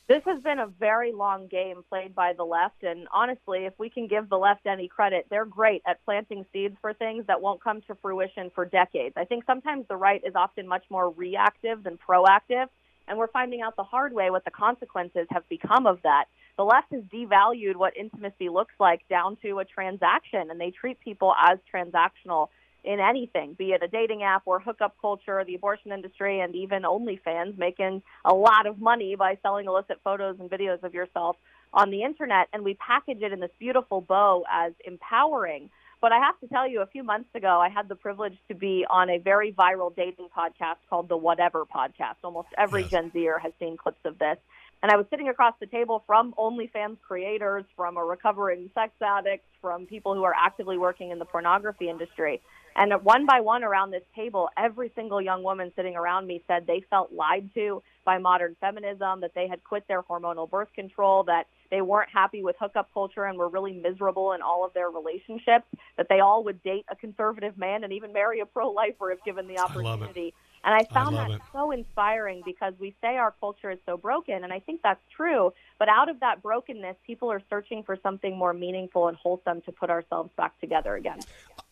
This 0.07 0.23
has 0.27 0.43
been 0.43 0.59
a 0.59 0.66
very 0.66 1.12
long 1.12 1.49
game 1.49 1.82
played 1.89 2.15
by 2.15 2.35
the 2.35 2.45
left, 2.45 2.82
and 2.82 3.09
honestly, 3.12 3.65
if 3.65 3.73
we 3.78 3.89
can 3.89 4.07
give 4.07 4.28
the 4.28 4.36
left 4.36 4.66
any 4.66 4.86
credit, 4.86 5.27
they're 5.31 5.47
great 5.47 5.82
at 5.86 6.05
planting 6.05 6.45
seeds 6.53 6.77
for 6.81 6.93
things 6.93 7.27
that 7.27 7.41
won't 7.41 7.62
come 7.62 7.81
to 7.82 7.95
fruition 7.97 8.51
for 8.55 8.66
decades. 8.66 9.15
I 9.16 9.24
think 9.24 9.45
sometimes 9.47 9.86
the 9.89 9.97
right 9.97 10.23
is 10.24 10.35
often 10.35 10.69
much 10.69 10.85
more 10.91 11.11
reactive 11.11 11.82
than 11.82 11.99
proactive, 11.99 12.69
and 13.09 13.19
we're 13.19 13.28
finding 13.28 13.62
out 13.62 13.77
the 13.77 13.82
hard 13.82 14.12
way 14.12 14.31
what 14.31 14.45
the 14.45 14.51
consequences 14.51 15.27
have 15.31 15.49
become 15.49 15.86
of 15.86 16.01
that. 16.03 16.27
The 16.56 16.64
left 16.64 16.93
has 16.93 17.02
devalued 17.05 17.76
what 17.76 17.97
intimacy 17.97 18.48
looks 18.48 18.74
like 18.78 19.06
down 19.09 19.36
to 19.43 19.59
a 19.59 19.64
transaction, 19.64 20.51
and 20.51 20.60
they 20.60 20.70
treat 20.70 21.01
people 21.01 21.35
as 21.40 21.59
transactional 21.72 22.48
in 22.85 23.01
anything, 23.01 23.55
be 23.55 23.72
it 23.72 23.82
a 23.82 23.89
dating 23.89 24.22
app 24.22 24.43
or 24.44 24.60
hookup 24.60 24.94
culture, 25.01 25.43
the 25.44 25.55
abortion 25.55 25.90
industry, 25.90 26.40
and 26.40 26.55
even 26.55 26.82
OnlyFans, 26.82 27.56
making 27.56 28.02
a 28.24 28.35
lot 28.35 28.66
of 28.66 28.78
money 28.78 29.16
by 29.16 29.39
selling 29.43 29.66
illicit 29.66 30.01
photos 30.05 30.36
and 30.39 30.51
videos 30.51 30.82
of 30.82 30.94
yourself 30.94 31.36
on 31.72 31.90
the 31.90 32.02
internet. 32.02 32.48
And 32.52 32.62
we 32.62 32.74
package 32.74 33.22
it 33.22 33.32
in 33.32 33.40
this 33.40 33.51
beautiful 33.59 34.02
bow 34.02 34.44
as 34.51 34.72
empowering. 34.85 35.70
But 36.01 36.12
I 36.12 36.18
have 36.18 36.39
to 36.40 36.47
tell 36.48 36.68
you, 36.68 36.82
a 36.82 36.86
few 36.86 37.02
months 37.02 37.31
ago, 37.35 37.59
I 37.59 37.70
had 37.70 37.89
the 37.89 37.94
privilege 37.94 38.36
to 38.48 38.55
be 38.55 38.85
on 38.90 39.09
a 39.09 39.18
very 39.18 39.52
viral 39.52 39.94
dating 39.94 40.28
podcast 40.36 40.76
called 40.90 41.09
the 41.09 41.16
Whatever 41.16 41.64
Podcast. 41.64 42.16
Almost 42.22 42.48
every 42.59 42.85
Gen 42.85 43.10
Zer 43.12 43.39
has 43.39 43.52
seen 43.59 43.78
clips 43.78 44.05
of 44.05 44.18
this. 44.18 44.36
And 44.85 44.93
I 44.93 44.97
was 44.98 45.06
sitting 45.09 45.31
across 45.31 45.55
the 45.61 45.66
table 45.66 46.05
from 46.06 46.35
OnlyFans 46.35 46.98
creators, 47.01 47.65
from 47.74 47.97
a 47.97 48.05
recovering 48.05 48.69
sex 48.74 48.93
addict, 49.01 49.43
from 49.62 49.86
people 49.86 50.15
who 50.15 50.24
are 50.24 50.35
actively 50.39 50.77
working 50.77 51.11
in 51.11 51.19
the 51.19 51.24
pornography 51.24 51.89
industry. 51.89 52.43
And 52.77 52.93
one 53.02 53.24
by 53.24 53.40
one 53.40 53.65
around 53.65 53.93
this 53.93 54.02
table, 54.15 54.51
every 54.59 54.93
single 54.94 55.23
young 55.23 55.43
woman 55.43 55.73
sitting 55.74 55.97
around 55.97 56.27
me 56.27 56.43
said 56.47 56.66
they 56.66 56.85
felt 56.90 57.11
lied 57.15 57.48
to 57.55 57.82
by 58.05 58.19
modern 58.19 58.56
feminism, 58.61 59.23
that 59.23 59.31
they 59.35 59.48
had 59.48 59.65
quit 59.65 59.89
their 59.89 60.02
hormonal 60.02 60.51
birth 60.51 60.69
control, 60.74 61.24
that 61.24 61.47
they 61.70 61.81
weren't 61.81 62.11
happy 62.11 62.43
with 62.43 62.56
hookup 62.61 62.93
culture 62.93 63.24
and 63.24 63.39
were 63.39 63.48
really 63.48 63.73
miserable 63.73 64.32
in 64.32 64.43
all 64.43 64.66
of 64.66 64.74
their 64.74 64.90
relationships, 64.90 65.65
that 65.97 66.11
they 66.11 66.20
all 66.20 66.44
would 66.44 66.62
date 66.62 66.85
a 66.90 66.97
conservative 66.97 67.56
man 67.56 67.85
and 67.85 67.93
even 67.94 68.12
marry 68.12 68.40
a 68.40 68.44
pro 68.44 68.70
lifer 68.70 69.12
if 69.12 69.24
given 69.24 69.48
the 69.48 69.59
opportunity. 69.59 70.35
And 70.65 70.74
I 70.74 70.85
found 70.93 71.15
love 71.15 71.28
that 71.28 71.35
it. 71.36 71.43
so 71.53 71.70
inspiring 71.73 72.43
because 72.45 72.73
we 72.78 72.95
say 73.03 73.16
our 73.16 73.35
culture 73.39 73.70
is 73.70 73.78
so 73.85 73.99
broken, 73.99 74.45
and 74.45 74.53
I 74.53 74.61
think 74.61 74.81
that's 74.82 75.03
true. 75.15 75.53
But 75.78 75.89
out 75.89 76.09
of 76.09 76.20
that 76.20 76.43
brokenness, 76.43 76.97
people 77.07 77.31
are 77.31 77.43
searching 77.51 77.82
for 77.82 77.99
something 78.03 78.36
more 78.36 78.55
meaningful 78.55 79.09
and 79.09 79.16
wholesome 79.19 79.61
to 79.62 79.73
put 79.73 79.91
ourselves 79.91 80.31
back 80.36 80.59
together 80.61 80.95
again. 80.97 81.20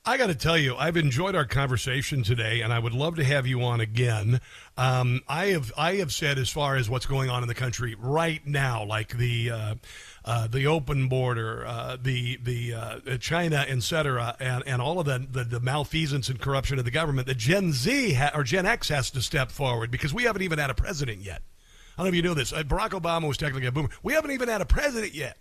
I 0.05 0.17
got 0.17 0.27
to 0.27 0.35
tell 0.35 0.59
you, 0.59 0.77
I've 0.77 0.97
enjoyed 0.97 1.35
our 1.35 1.47
conversation 1.47 2.23
today, 2.23 2.61
and 2.61 2.73
I 2.73 2.79
would 2.79 2.93
love 2.93 3.17
to 3.17 3.25
have 3.25 3.47
you 3.47 3.63
on 3.63 3.81
again. 3.81 4.41
Um, 4.77 5.21
I 5.29 5.47
have 5.47 5.73
I 5.77 5.97
have 5.97 6.13
said 6.13 6.39
as 6.39 6.51
far 6.51 6.77
as 6.77 6.91
what's 6.91 7.07
going 7.07 7.31
on 7.31 7.43
in 7.43 7.49
the 7.49 7.55
country 7.55 7.95
right 7.99 8.45
now, 8.47 8.85
like 8.85 9.17
the 9.17 9.51
uh, 9.51 9.75
uh, 10.25 10.47
the 10.47 10.67
open 10.67 11.09
border, 11.09 11.67
uh, 11.67 11.97
the 12.01 12.39
the 12.43 12.75
uh, 12.75 13.17
China, 13.19 13.65
et 13.69 13.83
cetera, 13.83 14.37
and, 14.39 14.63
and 14.67 14.81
all 14.81 15.01
of 15.01 15.07
the, 15.07 15.27
the 15.31 15.45
the 15.45 15.61
malfeasance 15.61 16.29
and 16.29 16.41
corruption 16.41 16.79
of 16.79 16.85
the 16.85 16.91
government. 16.91 17.27
The 17.27 17.35
Gen 17.35 17.73
Z 17.73 18.15
ha- 18.15 18.31
or 18.35 18.45
Gen 18.45 18.67
X 18.67 18.89
has 18.89 19.11
to 19.13 19.23
step 19.23 19.51
forward 19.51 19.91
because 19.91 20.15
we 20.15 20.25
haven't 20.25 20.43
even 20.43 20.59
had 20.59 20.71
a 20.71 20.75
president 20.75 21.23
yet. 21.23 21.43
I 21.97 22.03
don't 22.03 22.07
know 22.07 22.09
if 22.11 22.15
you 22.15 22.23
know 22.23 22.35
this. 22.35 22.53
Uh, 22.53 22.63
Barack 22.63 22.91
Obama 22.91 23.29
was 23.29 23.37
technically 23.37 23.67
a 23.67 23.73
boomer. 23.73 23.91
We 24.03 24.15
haven't 24.15 24.31
even 24.31 24.49
had 24.49 24.61
a 24.61 24.67
president 24.67 25.15
yet. 25.15 25.37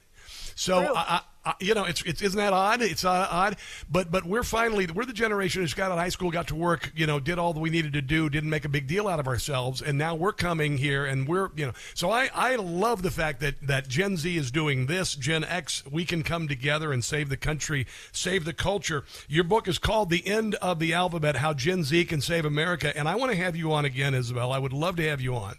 So 0.55 0.93
I, 0.95 1.21
uh, 1.43 1.53
you 1.59 1.73
know, 1.73 1.85
it's, 1.85 2.03
it's 2.03 2.21
isn't 2.21 2.37
that 2.37 2.53
odd? 2.53 2.81
It's 2.83 3.03
uh, 3.03 3.27
odd, 3.29 3.57
but 3.89 4.11
but 4.11 4.25
we're 4.25 4.43
finally 4.43 4.85
we're 4.85 5.05
the 5.05 5.13
generation 5.13 5.61
who's 5.61 5.73
got 5.73 5.85
out 5.85 5.93
of 5.93 5.97
high 5.97 6.09
school, 6.09 6.29
got 6.29 6.47
to 6.49 6.55
work, 6.55 6.91
you 6.95 7.07
know, 7.07 7.19
did 7.19 7.39
all 7.39 7.53
that 7.53 7.59
we 7.59 7.71
needed 7.71 7.93
to 7.93 8.01
do, 8.01 8.29
didn't 8.29 8.51
make 8.51 8.63
a 8.63 8.69
big 8.69 8.85
deal 8.87 9.07
out 9.07 9.19
of 9.19 9.27
ourselves, 9.27 9.81
and 9.81 9.97
now 9.97 10.13
we're 10.13 10.33
coming 10.33 10.77
here 10.77 11.03
and 11.03 11.27
we're 11.27 11.49
you 11.55 11.65
know. 11.65 11.73
So 11.95 12.11
I 12.11 12.29
I 12.35 12.57
love 12.57 13.01
the 13.01 13.09
fact 13.09 13.39
that 13.39 13.55
that 13.63 13.87
Gen 13.87 14.17
Z 14.17 14.37
is 14.37 14.51
doing 14.51 14.85
this. 14.85 15.15
Gen 15.15 15.43
X, 15.43 15.83
we 15.89 16.05
can 16.05 16.21
come 16.21 16.47
together 16.47 16.93
and 16.93 17.03
save 17.03 17.29
the 17.29 17.37
country, 17.37 17.87
save 18.11 18.45
the 18.45 18.53
culture. 18.53 19.03
Your 19.27 19.43
book 19.43 19.67
is 19.67 19.79
called 19.79 20.11
"The 20.11 20.25
End 20.27 20.53
of 20.55 20.77
the 20.77 20.93
Alphabet: 20.93 21.37
How 21.37 21.53
Gen 21.53 21.83
Z 21.83 22.05
Can 22.05 22.21
Save 22.21 22.45
America," 22.45 22.95
and 22.95 23.09
I 23.09 23.15
want 23.15 23.31
to 23.31 23.37
have 23.37 23.55
you 23.55 23.73
on 23.73 23.85
again, 23.85 24.13
Isabel. 24.13 24.51
I 24.51 24.59
would 24.59 24.73
love 24.73 24.95
to 24.97 25.09
have 25.09 25.21
you 25.21 25.35
on 25.35 25.55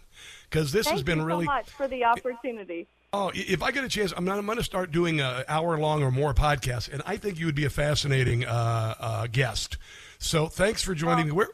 because 0.49 0.71
this 0.71 0.85
Thank 0.85 0.95
has 0.95 1.03
been 1.03 1.19
you 1.19 1.25
really 1.25 1.45
so 1.45 1.51
much 1.51 1.69
for 1.71 1.89
the 1.89 2.05
opportunity. 2.05 2.87
Oh, 3.15 3.31
if 3.35 3.61
I 3.61 3.69
get 3.69 3.83
a 3.83 3.87
chance, 3.87 4.11
I'm, 4.17 4.27
I'm 4.27 4.43
going 4.47 4.57
to 4.57 4.63
start 4.63 4.91
doing 4.91 5.21
an 5.21 5.43
hour 5.47 5.77
long 5.77 6.01
or 6.01 6.09
more 6.09 6.33
podcast, 6.33 6.91
and 6.91 7.03
I 7.05 7.17
think 7.17 7.39
you 7.39 7.45
would 7.45 7.53
be 7.53 7.65
a 7.65 7.69
fascinating 7.69 8.43
uh, 8.43 8.95
uh, 8.99 9.27
guest. 9.27 9.77
So 10.17 10.47
thanks 10.47 10.81
for 10.81 10.95
joining 10.95 11.27
me. 11.27 11.31
Where, 11.31 11.49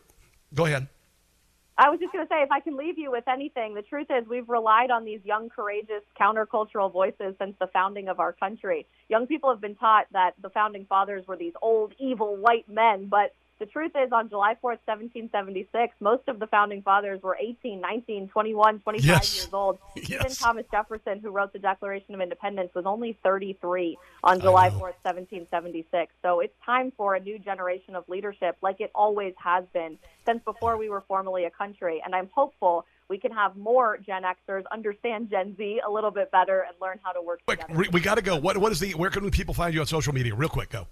go 0.53 0.65
ahead. 0.65 0.87
I 1.77 1.89
was 1.89 1.99
just 1.99 2.13
going 2.13 2.25
to 2.25 2.29
say, 2.29 2.43
if 2.43 2.51
I 2.51 2.61
can 2.61 2.77
leave 2.77 2.97
you 2.97 3.11
with 3.11 3.27
anything, 3.27 3.73
the 3.73 3.81
truth 3.81 4.07
is 4.09 4.25
we've 4.29 4.47
relied 4.47 4.89
on 4.89 5.03
these 5.03 5.19
young, 5.25 5.49
courageous, 5.49 6.01
countercultural 6.19 6.93
voices 6.93 7.35
since 7.37 7.55
the 7.59 7.67
founding 7.67 8.07
of 8.07 8.21
our 8.21 8.31
country. 8.31 8.87
Young 9.09 9.27
people 9.27 9.49
have 9.49 9.59
been 9.59 9.75
taught 9.75 10.05
that 10.13 10.35
the 10.41 10.49
founding 10.49 10.85
fathers 10.85 11.27
were 11.27 11.35
these 11.35 11.53
old, 11.61 11.93
evil 11.99 12.37
white 12.37 12.69
men, 12.69 13.07
but 13.07 13.33
the 13.59 13.65
truth 13.65 13.91
is, 13.95 14.11
on 14.11 14.29
July 14.29 14.53
4th, 14.63 14.79
1776, 14.85 15.93
most 15.99 16.27
of 16.27 16.39
the 16.39 16.47
founding 16.47 16.81
fathers 16.81 17.21
were 17.21 17.37
18, 17.39 17.79
19, 17.81 18.29
21, 18.29 18.79
25 18.79 19.05
Yes. 19.05 19.35
years 19.37 19.53
old. 19.53 19.77
Yes. 19.95 20.21
Even 20.21 20.31
Thomas 20.33 20.65
Jefferson, 20.71 21.19
who 21.19 21.29
wrote 21.29 21.53
the 21.53 21.59
Declaration 21.59 22.15
of 22.15 22.21
Independence, 22.21 22.71
was 22.73 22.85
only 22.85 23.17
33 23.23 23.97
on 24.23 24.39
July 24.39 24.69
4th, 24.69 24.95
1776. 25.03 26.11
So 26.23 26.39
it's 26.39 26.53
time 26.65 26.91
for 26.97 27.15
a 27.15 27.19
new 27.19 27.37
generation 27.37 27.95
of 27.95 28.07
leadership, 28.09 28.57
like 28.61 28.79
it 28.81 28.91
always 28.95 29.33
has 29.37 29.65
been 29.73 29.97
since 30.25 30.41
before 30.43 30.77
we 30.77 30.89
were 30.89 31.01
formally 31.01 31.43
a 31.45 31.51
country. 31.51 32.01
And 32.03 32.15
I'm 32.15 32.29
hopeful 32.33 32.85
we 33.09 33.17
can 33.17 33.31
have 33.31 33.55
more 33.57 33.97
Gen 33.97 34.23
Xers 34.23 34.63
understand 34.71 35.29
Gen 35.29 35.55
Z 35.57 35.81
a 35.85 35.91
little 35.91 36.11
bit 36.11 36.31
better 36.31 36.61
and 36.61 36.75
learn 36.81 36.99
how 37.03 37.11
to 37.11 37.21
work 37.21 37.41
together. 37.47 37.73
We, 37.73 37.89
we 37.89 37.99
got 37.99 38.15
to 38.15 38.21
go. 38.21 38.37
What 38.37 38.57
what 38.57 38.71
is 38.71 38.79
the? 38.79 38.91
Where 38.93 39.09
can 39.09 39.29
people 39.31 39.53
find 39.53 39.73
you 39.73 39.81
on 39.81 39.87
social 39.87 40.13
media? 40.13 40.33
Real 40.35 40.49
quick, 40.49 40.69
go. 40.69 40.87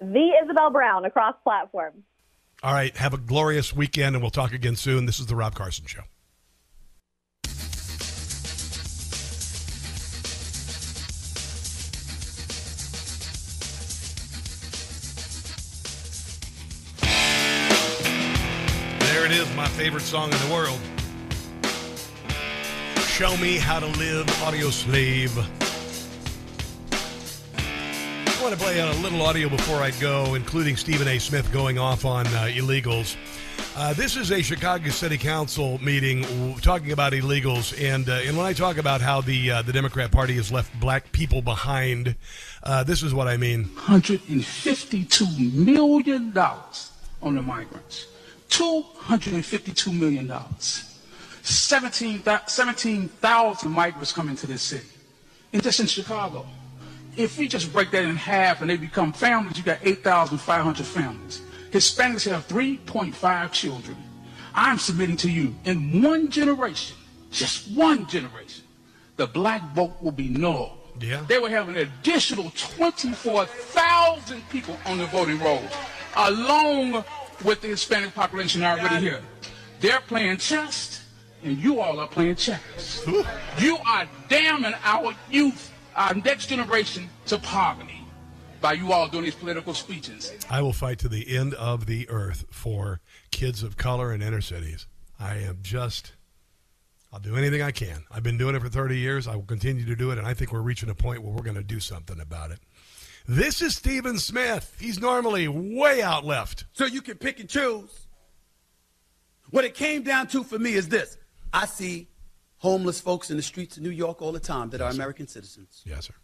The 0.00 0.30
Isabel 0.44 0.70
Brown 0.70 1.04
across 1.04 1.34
platforms. 1.42 2.04
All 2.62 2.72
right. 2.72 2.96
Have 2.96 3.14
a 3.14 3.18
glorious 3.18 3.74
weekend, 3.74 4.14
and 4.14 4.22
we'll 4.22 4.30
talk 4.30 4.52
again 4.52 4.76
soon. 4.76 5.06
This 5.06 5.18
is 5.18 5.26
the 5.26 5.36
Rob 5.36 5.54
Carson 5.54 5.86
Show. 5.86 6.02
There 19.00 19.24
it 19.26 19.32
is, 19.32 19.52
my 19.56 19.66
favorite 19.68 20.02
song 20.02 20.32
in 20.32 20.38
the 20.48 20.54
world. 20.54 20.78
Show 23.06 23.36
me 23.38 23.56
how 23.56 23.80
to 23.80 23.86
live, 23.98 24.26
Audioslave. 24.26 25.67
I 28.38 28.42
want 28.42 28.54
to 28.54 28.64
play 28.64 28.78
a 28.78 28.92
little 29.02 29.20
audio 29.22 29.48
before 29.48 29.78
I 29.78 29.90
go, 29.90 30.36
including 30.36 30.76
Stephen 30.76 31.08
A. 31.08 31.18
Smith 31.18 31.52
going 31.52 31.76
off 31.76 32.04
on 32.04 32.24
uh, 32.28 32.46
illegals. 32.48 33.16
Uh, 33.76 33.92
this 33.94 34.16
is 34.16 34.30
a 34.30 34.40
Chicago 34.40 34.90
City 34.90 35.18
Council 35.18 35.82
meeting 35.82 36.22
w- 36.22 36.54
talking 36.60 36.92
about 36.92 37.14
illegals, 37.14 37.76
and 37.82 38.08
uh, 38.08 38.20
and 38.24 38.36
when 38.36 38.46
I 38.46 38.52
talk 38.52 38.76
about 38.76 39.00
how 39.00 39.20
the 39.20 39.50
uh, 39.50 39.62
the 39.62 39.72
Democrat 39.72 40.12
Party 40.12 40.34
has 40.34 40.52
left 40.52 40.78
black 40.78 41.10
people 41.10 41.42
behind, 41.42 42.14
uh, 42.62 42.84
this 42.84 43.02
is 43.02 43.12
what 43.12 43.26
I 43.26 43.36
mean. 43.36 43.64
$152 43.64 45.52
million 45.52 46.38
on 46.38 47.34
the 47.34 47.42
migrants. 47.42 48.06
$252 48.50 49.98
million. 49.98 50.32
17,000 51.42 52.46
17,000 52.46 53.70
migrants 53.70 54.12
coming 54.12 54.36
to 54.36 54.46
this 54.46 54.62
city. 54.62 54.86
And 55.52 55.60
just 55.60 55.80
in 55.80 55.86
Chicago. 55.86 56.46
If 57.18 57.36
we 57.36 57.48
just 57.48 57.72
break 57.72 57.90
that 57.90 58.04
in 58.04 58.14
half 58.14 58.60
and 58.60 58.70
they 58.70 58.76
become 58.76 59.12
families, 59.12 59.58
you 59.58 59.64
got 59.64 59.78
8,500 59.82 60.86
families. 60.86 61.42
Hispanics 61.72 62.30
have 62.30 62.46
3.5 62.46 63.52
children. 63.52 63.96
I'm 64.54 64.78
submitting 64.78 65.16
to 65.18 65.30
you, 65.30 65.54
in 65.64 66.00
one 66.00 66.30
generation, 66.30 66.96
just 67.30 67.68
one 67.76 68.06
generation, 68.06 68.64
the 69.16 69.26
black 69.26 69.62
vote 69.74 70.00
will 70.00 70.12
be 70.12 70.28
null. 70.28 70.78
Yeah. 71.00 71.24
They 71.28 71.38
will 71.38 71.50
have 71.50 71.68
an 71.68 71.76
additional 71.76 72.52
24,000 72.56 74.48
people 74.48 74.78
on 74.86 74.98
the 74.98 75.06
voting 75.06 75.40
rolls, 75.40 75.72
along 76.16 77.04
with 77.44 77.60
the 77.60 77.68
Hispanic 77.68 78.14
population 78.14 78.62
already 78.62 78.96
here. 78.96 79.20
They're 79.80 80.00
playing 80.00 80.38
chess, 80.38 81.04
and 81.42 81.58
you 81.58 81.80
all 81.80 82.00
are 82.00 82.08
playing 82.08 82.36
checkers. 82.36 83.04
You 83.58 83.76
are 83.86 84.08
damning 84.28 84.74
our 84.82 85.14
youth, 85.30 85.72
our 85.98 86.14
next 86.14 86.46
generation, 86.46 87.10
to 87.26 87.38
poverty 87.38 88.00
by 88.60 88.72
you 88.72 88.92
all 88.92 89.08
doing 89.08 89.24
these 89.24 89.34
political 89.34 89.74
speeches. 89.74 90.32
I 90.48 90.62
will 90.62 90.72
fight 90.72 90.98
to 91.00 91.08
the 91.08 91.36
end 91.36 91.54
of 91.54 91.86
the 91.86 92.08
earth 92.08 92.44
for 92.50 93.00
kids 93.30 93.62
of 93.62 93.76
color 93.76 94.12
in 94.12 94.22
inner 94.22 94.40
cities. 94.40 94.86
I 95.18 95.36
am 95.38 95.58
just, 95.60 96.12
I'll 97.12 97.18
do 97.18 97.36
anything 97.36 97.62
I 97.62 97.72
can. 97.72 98.04
I've 98.10 98.22
been 98.22 98.38
doing 98.38 98.54
it 98.54 98.62
for 98.62 98.68
30 98.68 98.96
years. 98.96 99.26
I 99.26 99.34
will 99.34 99.42
continue 99.42 99.84
to 99.84 99.96
do 99.96 100.12
it, 100.12 100.18
and 100.18 100.26
I 100.26 100.34
think 100.34 100.52
we're 100.52 100.62
reaching 100.62 100.88
a 100.88 100.94
point 100.94 101.22
where 101.22 101.32
we're 101.32 101.42
going 101.42 101.56
to 101.56 101.62
do 101.64 101.80
something 101.80 102.20
about 102.20 102.52
it. 102.52 102.60
This 103.26 103.60
is 103.60 103.76
Stephen 103.76 104.18
Smith. 104.18 104.76
He's 104.80 105.00
normally 105.00 105.48
way 105.48 106.00
out 106.00 106.24
left. 106.24 106.64
So 106.72 106.86
you 106.86 107.02
can 107.02 107.18
pick 107.18 107.40
and 107.40 107.48
choose. 107.48 108.06
What 109.50 109.64
it 109.64 109.74
came 109.74 110.02
down 110.02 110.28
to 110.28 110.44
for 110.44 110.58
me 110.58 110.74
is 110.74 110.88
this 110.88 111.18
I 111.52 111.66
see 111.66 112.08
homeless 112.58 113.00
folks 113.00 113.30
in 113.30 113.36
the 113.36 113.42
streets 113.42 113.76
of 113.76 113.82
New 113.82 113.90
York 113.90 114.20
all 114.22 114.32
the 114.32 114.40
time 114.40 114.70
that 114.70 114.80
are 114.80 114.90
American 114.90 115.26
citizens. 115.26 115.82
Yes, 115.84 116.06
sir. 116.06 116.14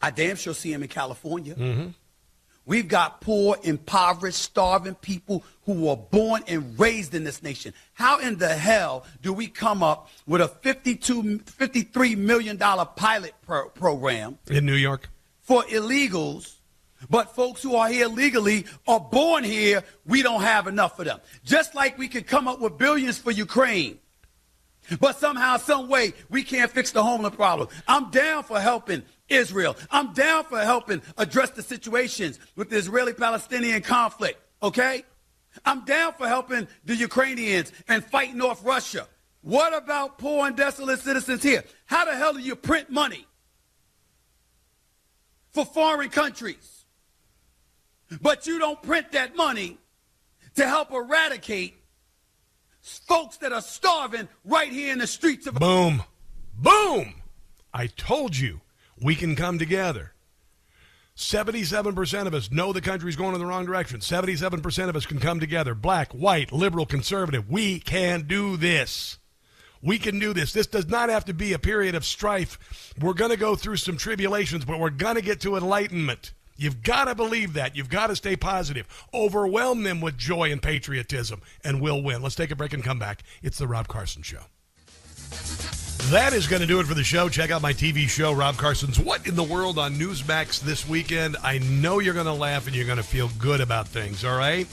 I 0.00 0.10
damn 0.10 0.36
sure 0.36 0.54
see 0.54 0.72
them 0.72 0.82
in 0.82 0.88
California. 0.88 1.54
Mm-hmm. 1.54 1.88
We've 2.66 2.88
got 2.88 3.20
poor, 3.20 3.56
impoverished, 3.62 4.38
starving 4.42 4.96
people 4.96 5.44
who 5.66 5.72
were 5.74 5.96
born 5.96 6.42
and 6.48 6.76
raised 6.78 7.14
in 7.14 7.22
this 7.22 7.40
nation. 7.40 7.72
How 7.94 8.18
in 8.18 8.38
the 8.38 8.48
hell 8.48 9.04
do 9.22 9.32
we 9.32 9.46
come 9.46 9.84
up 9.84 10.08
with 10.26 10.40
a 10.40 10.48
52, 10.48 11.22
$53 11.22 12.16
million 12.16 12.58
pilot 12.58 13.34
pro- 13.46 13.68
program 13.68 14.38
In 14.50 14.66
New 14.66 14.74
York. 14.74 15.08
for 15.42 15.62
illegals, 15.64 16.54
but 17.08 17.36
folks 17.36 17.62
who 17.62 17.76
are 17.76 17.88
here 17.88 18.08
legally 18.08 18.66
are 18.88 18.98
born 18.98 19.44
here, 19.44 19.84
we 20.04 20.22
don't 20.22 20.42
have 20.42 20.66
enough 20.66 20.96
for 20.96 21.04
them. 21.04 21.20
Just 21.44 21.76
like 21.76 21.96
we 21.98 22.08
could 22.08 22.26
come 22.26 22.48
up 22.48 22.58
with 22.60 22.76
billions 22.78 23.16
for 23.16 23.30
Ukraine. 23.30 24.00
But 25.00 25.18
somehow, 25.18 25.56
some 25.56 25.88
way, 25.88 26.12
we 26.28 26.42
can't 26.42 26.70
fix 26.70 26.92
the 26.92 27.02
homeless 27.02 27.34
problem. 27.34 27.68
I'm 27.88 28.10
down 28.10 28.44
for 28.44 28.60
helping 28.60 29.02
Israel. 29.28 29.76
I'm 29.90 30.12
down 30.12 30.44
for 30.44 30.60
helping 30.60 31.02
address 31.18 31.50
the 31.50 31.62
situations 31.62 32.38
with 32.54 32.70
the 32.70 32.76
Israeli-Palestinian 32.76 33.82
conflict. 33.82 34.40
Okay? 34.62 35.04
I'm 35.64 35.84
down 35.84 36.12
for 36.14 36.28
helping 36.28 36.68
the 36.84 36.94
Ukrainians 36.94 37.72
and 37.88 38.04
fighting 38.04 38.40
off 38.40 38.64
Russia. 38.64 39.08
What 39.40 39.74
about 39.74 40.18
poor 40.18 40.46
and 40.46 40.56
desolate 40.56 41.00
citizens 41.00 41.42
here? 41.42 41.64
How 41.86 42.04
the 42.04 42.14
hell 42.14 42.34
do 42.34 42.40
you 42.40 42.56
print 42.56 42.90
money 42.90 43.26
for 45.52 45.64
foreign 45.64 46.10
countries? 46.10 46.84
But 48.20 48.46
you 48.46 48.58
don't 48.58 48.80
print 48.82 49.12
that 49.12 49.36
money 49.36 49.78
to 50.56 50.66
help 50.66 50.92
eradicate 50.92 51.76
folks 52.86 53.36
that 53.38 53.52
are 53.52 53.62
starving 53.62 54.28
right 54.44 54.72
here 54.72 54.92
in 54.92 54.98
the 54.98 55.06
streets 55.06 55.46
of 55.46 55.54
Boom. 55.54 56.02
Boom. 56.54 57.22
I 57.74 57.88
told 57.88 58.36
you 58.36 58.60
we 59.00 59.14
can 59.14 59.36
come 59.36 59.58
together. 59.58 60.12
77% 61.16 62.26
of 62.26 62.34
us 62.34 62.50
know 62.50 62.72
the 62.72 62.80
country's 62.80 63.16
going 63.16 63.34
in 63.34 63.40
the 63.40 63.46
wrong 63.46 63.64
direction. 63.64 64.00
77% 64.00 64.88
of 64.88 64.96
us 64.96 65.06
can 65.06 65.18
come 65.18 65.40
together. 65.40 65.74
Black, 65.74 66.12
white, 66.12 66.52
liberal, 66.52 66.84
conservative. 66.84 67.50
We 67.50 67.80
can 67.80 68.22
do 68.26 68.56
this. 68.56 69.18
We 69.82 69.98
can 69.98 70.18
do 70.18 70.34
this. 70.34 70.52
This 70.52 70.66
does 70.66 70.88
not 70.88 71.08
have 71.08 71.24
to 71.26 71.34
be 71.34 71.52
a 71.52 71.58
period 71.58 71.94
of 71.94 72.04
strife. 72.04 72.94
We're 73.00 73.14
going 73.14 73.30
to 73.30 73.36
go 73.36 73.56
through 73.56 73.76
some 73.76 73.96
tribulations, 73.96 74.64
but 74.64 74.78
we're 74.78 74.90
going 74.90 75.14
to 75.14 75.22
get 75.22 75.40
to 75.42 75.56
enlightenment. 75.56 76.32
You've 76.56 76.82
got 76.82 77.04
to 77.06 77.14
believe 77.14 77.54
that. 77.54 77.76
You've 77.76 77.88
got 77.88 78.08
to 78.08 78.16
stay 78.16 78.36
positive. 78.36 78.86
Overwhelm 79.12 79.82
them 79.82 80.00
with 80.00 80.16
joy 80.16 80.50
and 80.52 80.62
patriotism, 80.62 81.42
and 81.64 81.80
we'll 81.80 82.02
win. 82.02 82.22
Let's 82.22 82.34
take 82.34 82.50
a 82.50 82.56
break 82.56 82.72
and 82.72 82.82
come 82.82 82.98
back. 82.98 83.22
It's 83.42 83.58
the 83.58 83.66
Rob 83.66 83.88
Carson 83.88 84.22
Show. 84.22 84.40
That 86.10 86.32
is 86.32 86.46
going 86.46 86.62
to 86.62 86.68
do 86.68 86.78
it 86.78 86.86
for 86.86 86.94
the 86.94 87.02
show. 87.02 87.28
Check 87.28 87.50
out 87.50 87.62
my 87.62 87.72
TV 87.72 88.08
show, 88.08 88.32
Rob 88.32 88.56
Carson's 88.56 88.98
What 88.98 89.26
in 89.26 89.34
the 89.34 89.42
World 89.42 89.76
on 89.76 89.96
Newsmax 89.96 90.60
this 90.60 90.88
weekend. 90.88 91.36
I 91.42 91.58
know 91.58 91.98
you're 91.98 92.14
going 92.14 92.26
to 92.26 92.32
laugh 92.32 92.68
and 92.68 92.76
you're 92.76 92.86
going 92.86 92.98
to 92.98 93.02
feel 93.02 93.28
good 93.38 93.60
about 93.60 93.88
things, 93.88 94.24
all 94.24 94.38
right? 94.38 94.68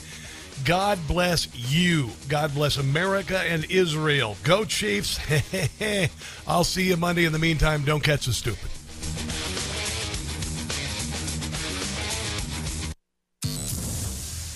God 0.64 1.00
bless 1.08 1.48
you. 1.56 2.12
God 2.30 2.54
bless 2.54 2.78
America 2.78 3.40
and 3.40 3.66
Israel. 3.66 4.38
Go 4.44 4.64
Chiefs. 4.64 5.20
I'll 6.48 6.64
see 6.64 6.84
you 6.84 6.98
Monday. 6.98 7.26
In 7.26 7.34
the 7.34 7.40
meantime, 7.40 7.84
don't 7.84 8.04
catch 8.04 8.28
the 8.28 8.34
stupid. 8.34 8.70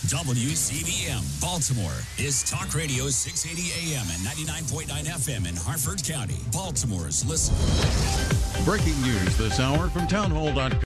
WCBM 0.07 1.41
Baltimore 1.41 1.91
is 2.17 2.41
Talk 2.49 2.73
Radio 2.73 3.09
680 3.09 3.93
AM 3.93 4.07
and 4.09 4.21
99.9 4.25 4.87
FM 5.03 5.49
in 5.49 5.53
Harford 5.57 6.01
County, 6.01 6.37
Baltimore's 6.53 7.25
listen. 7.25 7.53
Breaking 8.63 8.99
news 9.01 9.35
this 9.37 9.59
hour 9.59 9.89
from 9.89 10.07
townhall.com. 10.07 10.79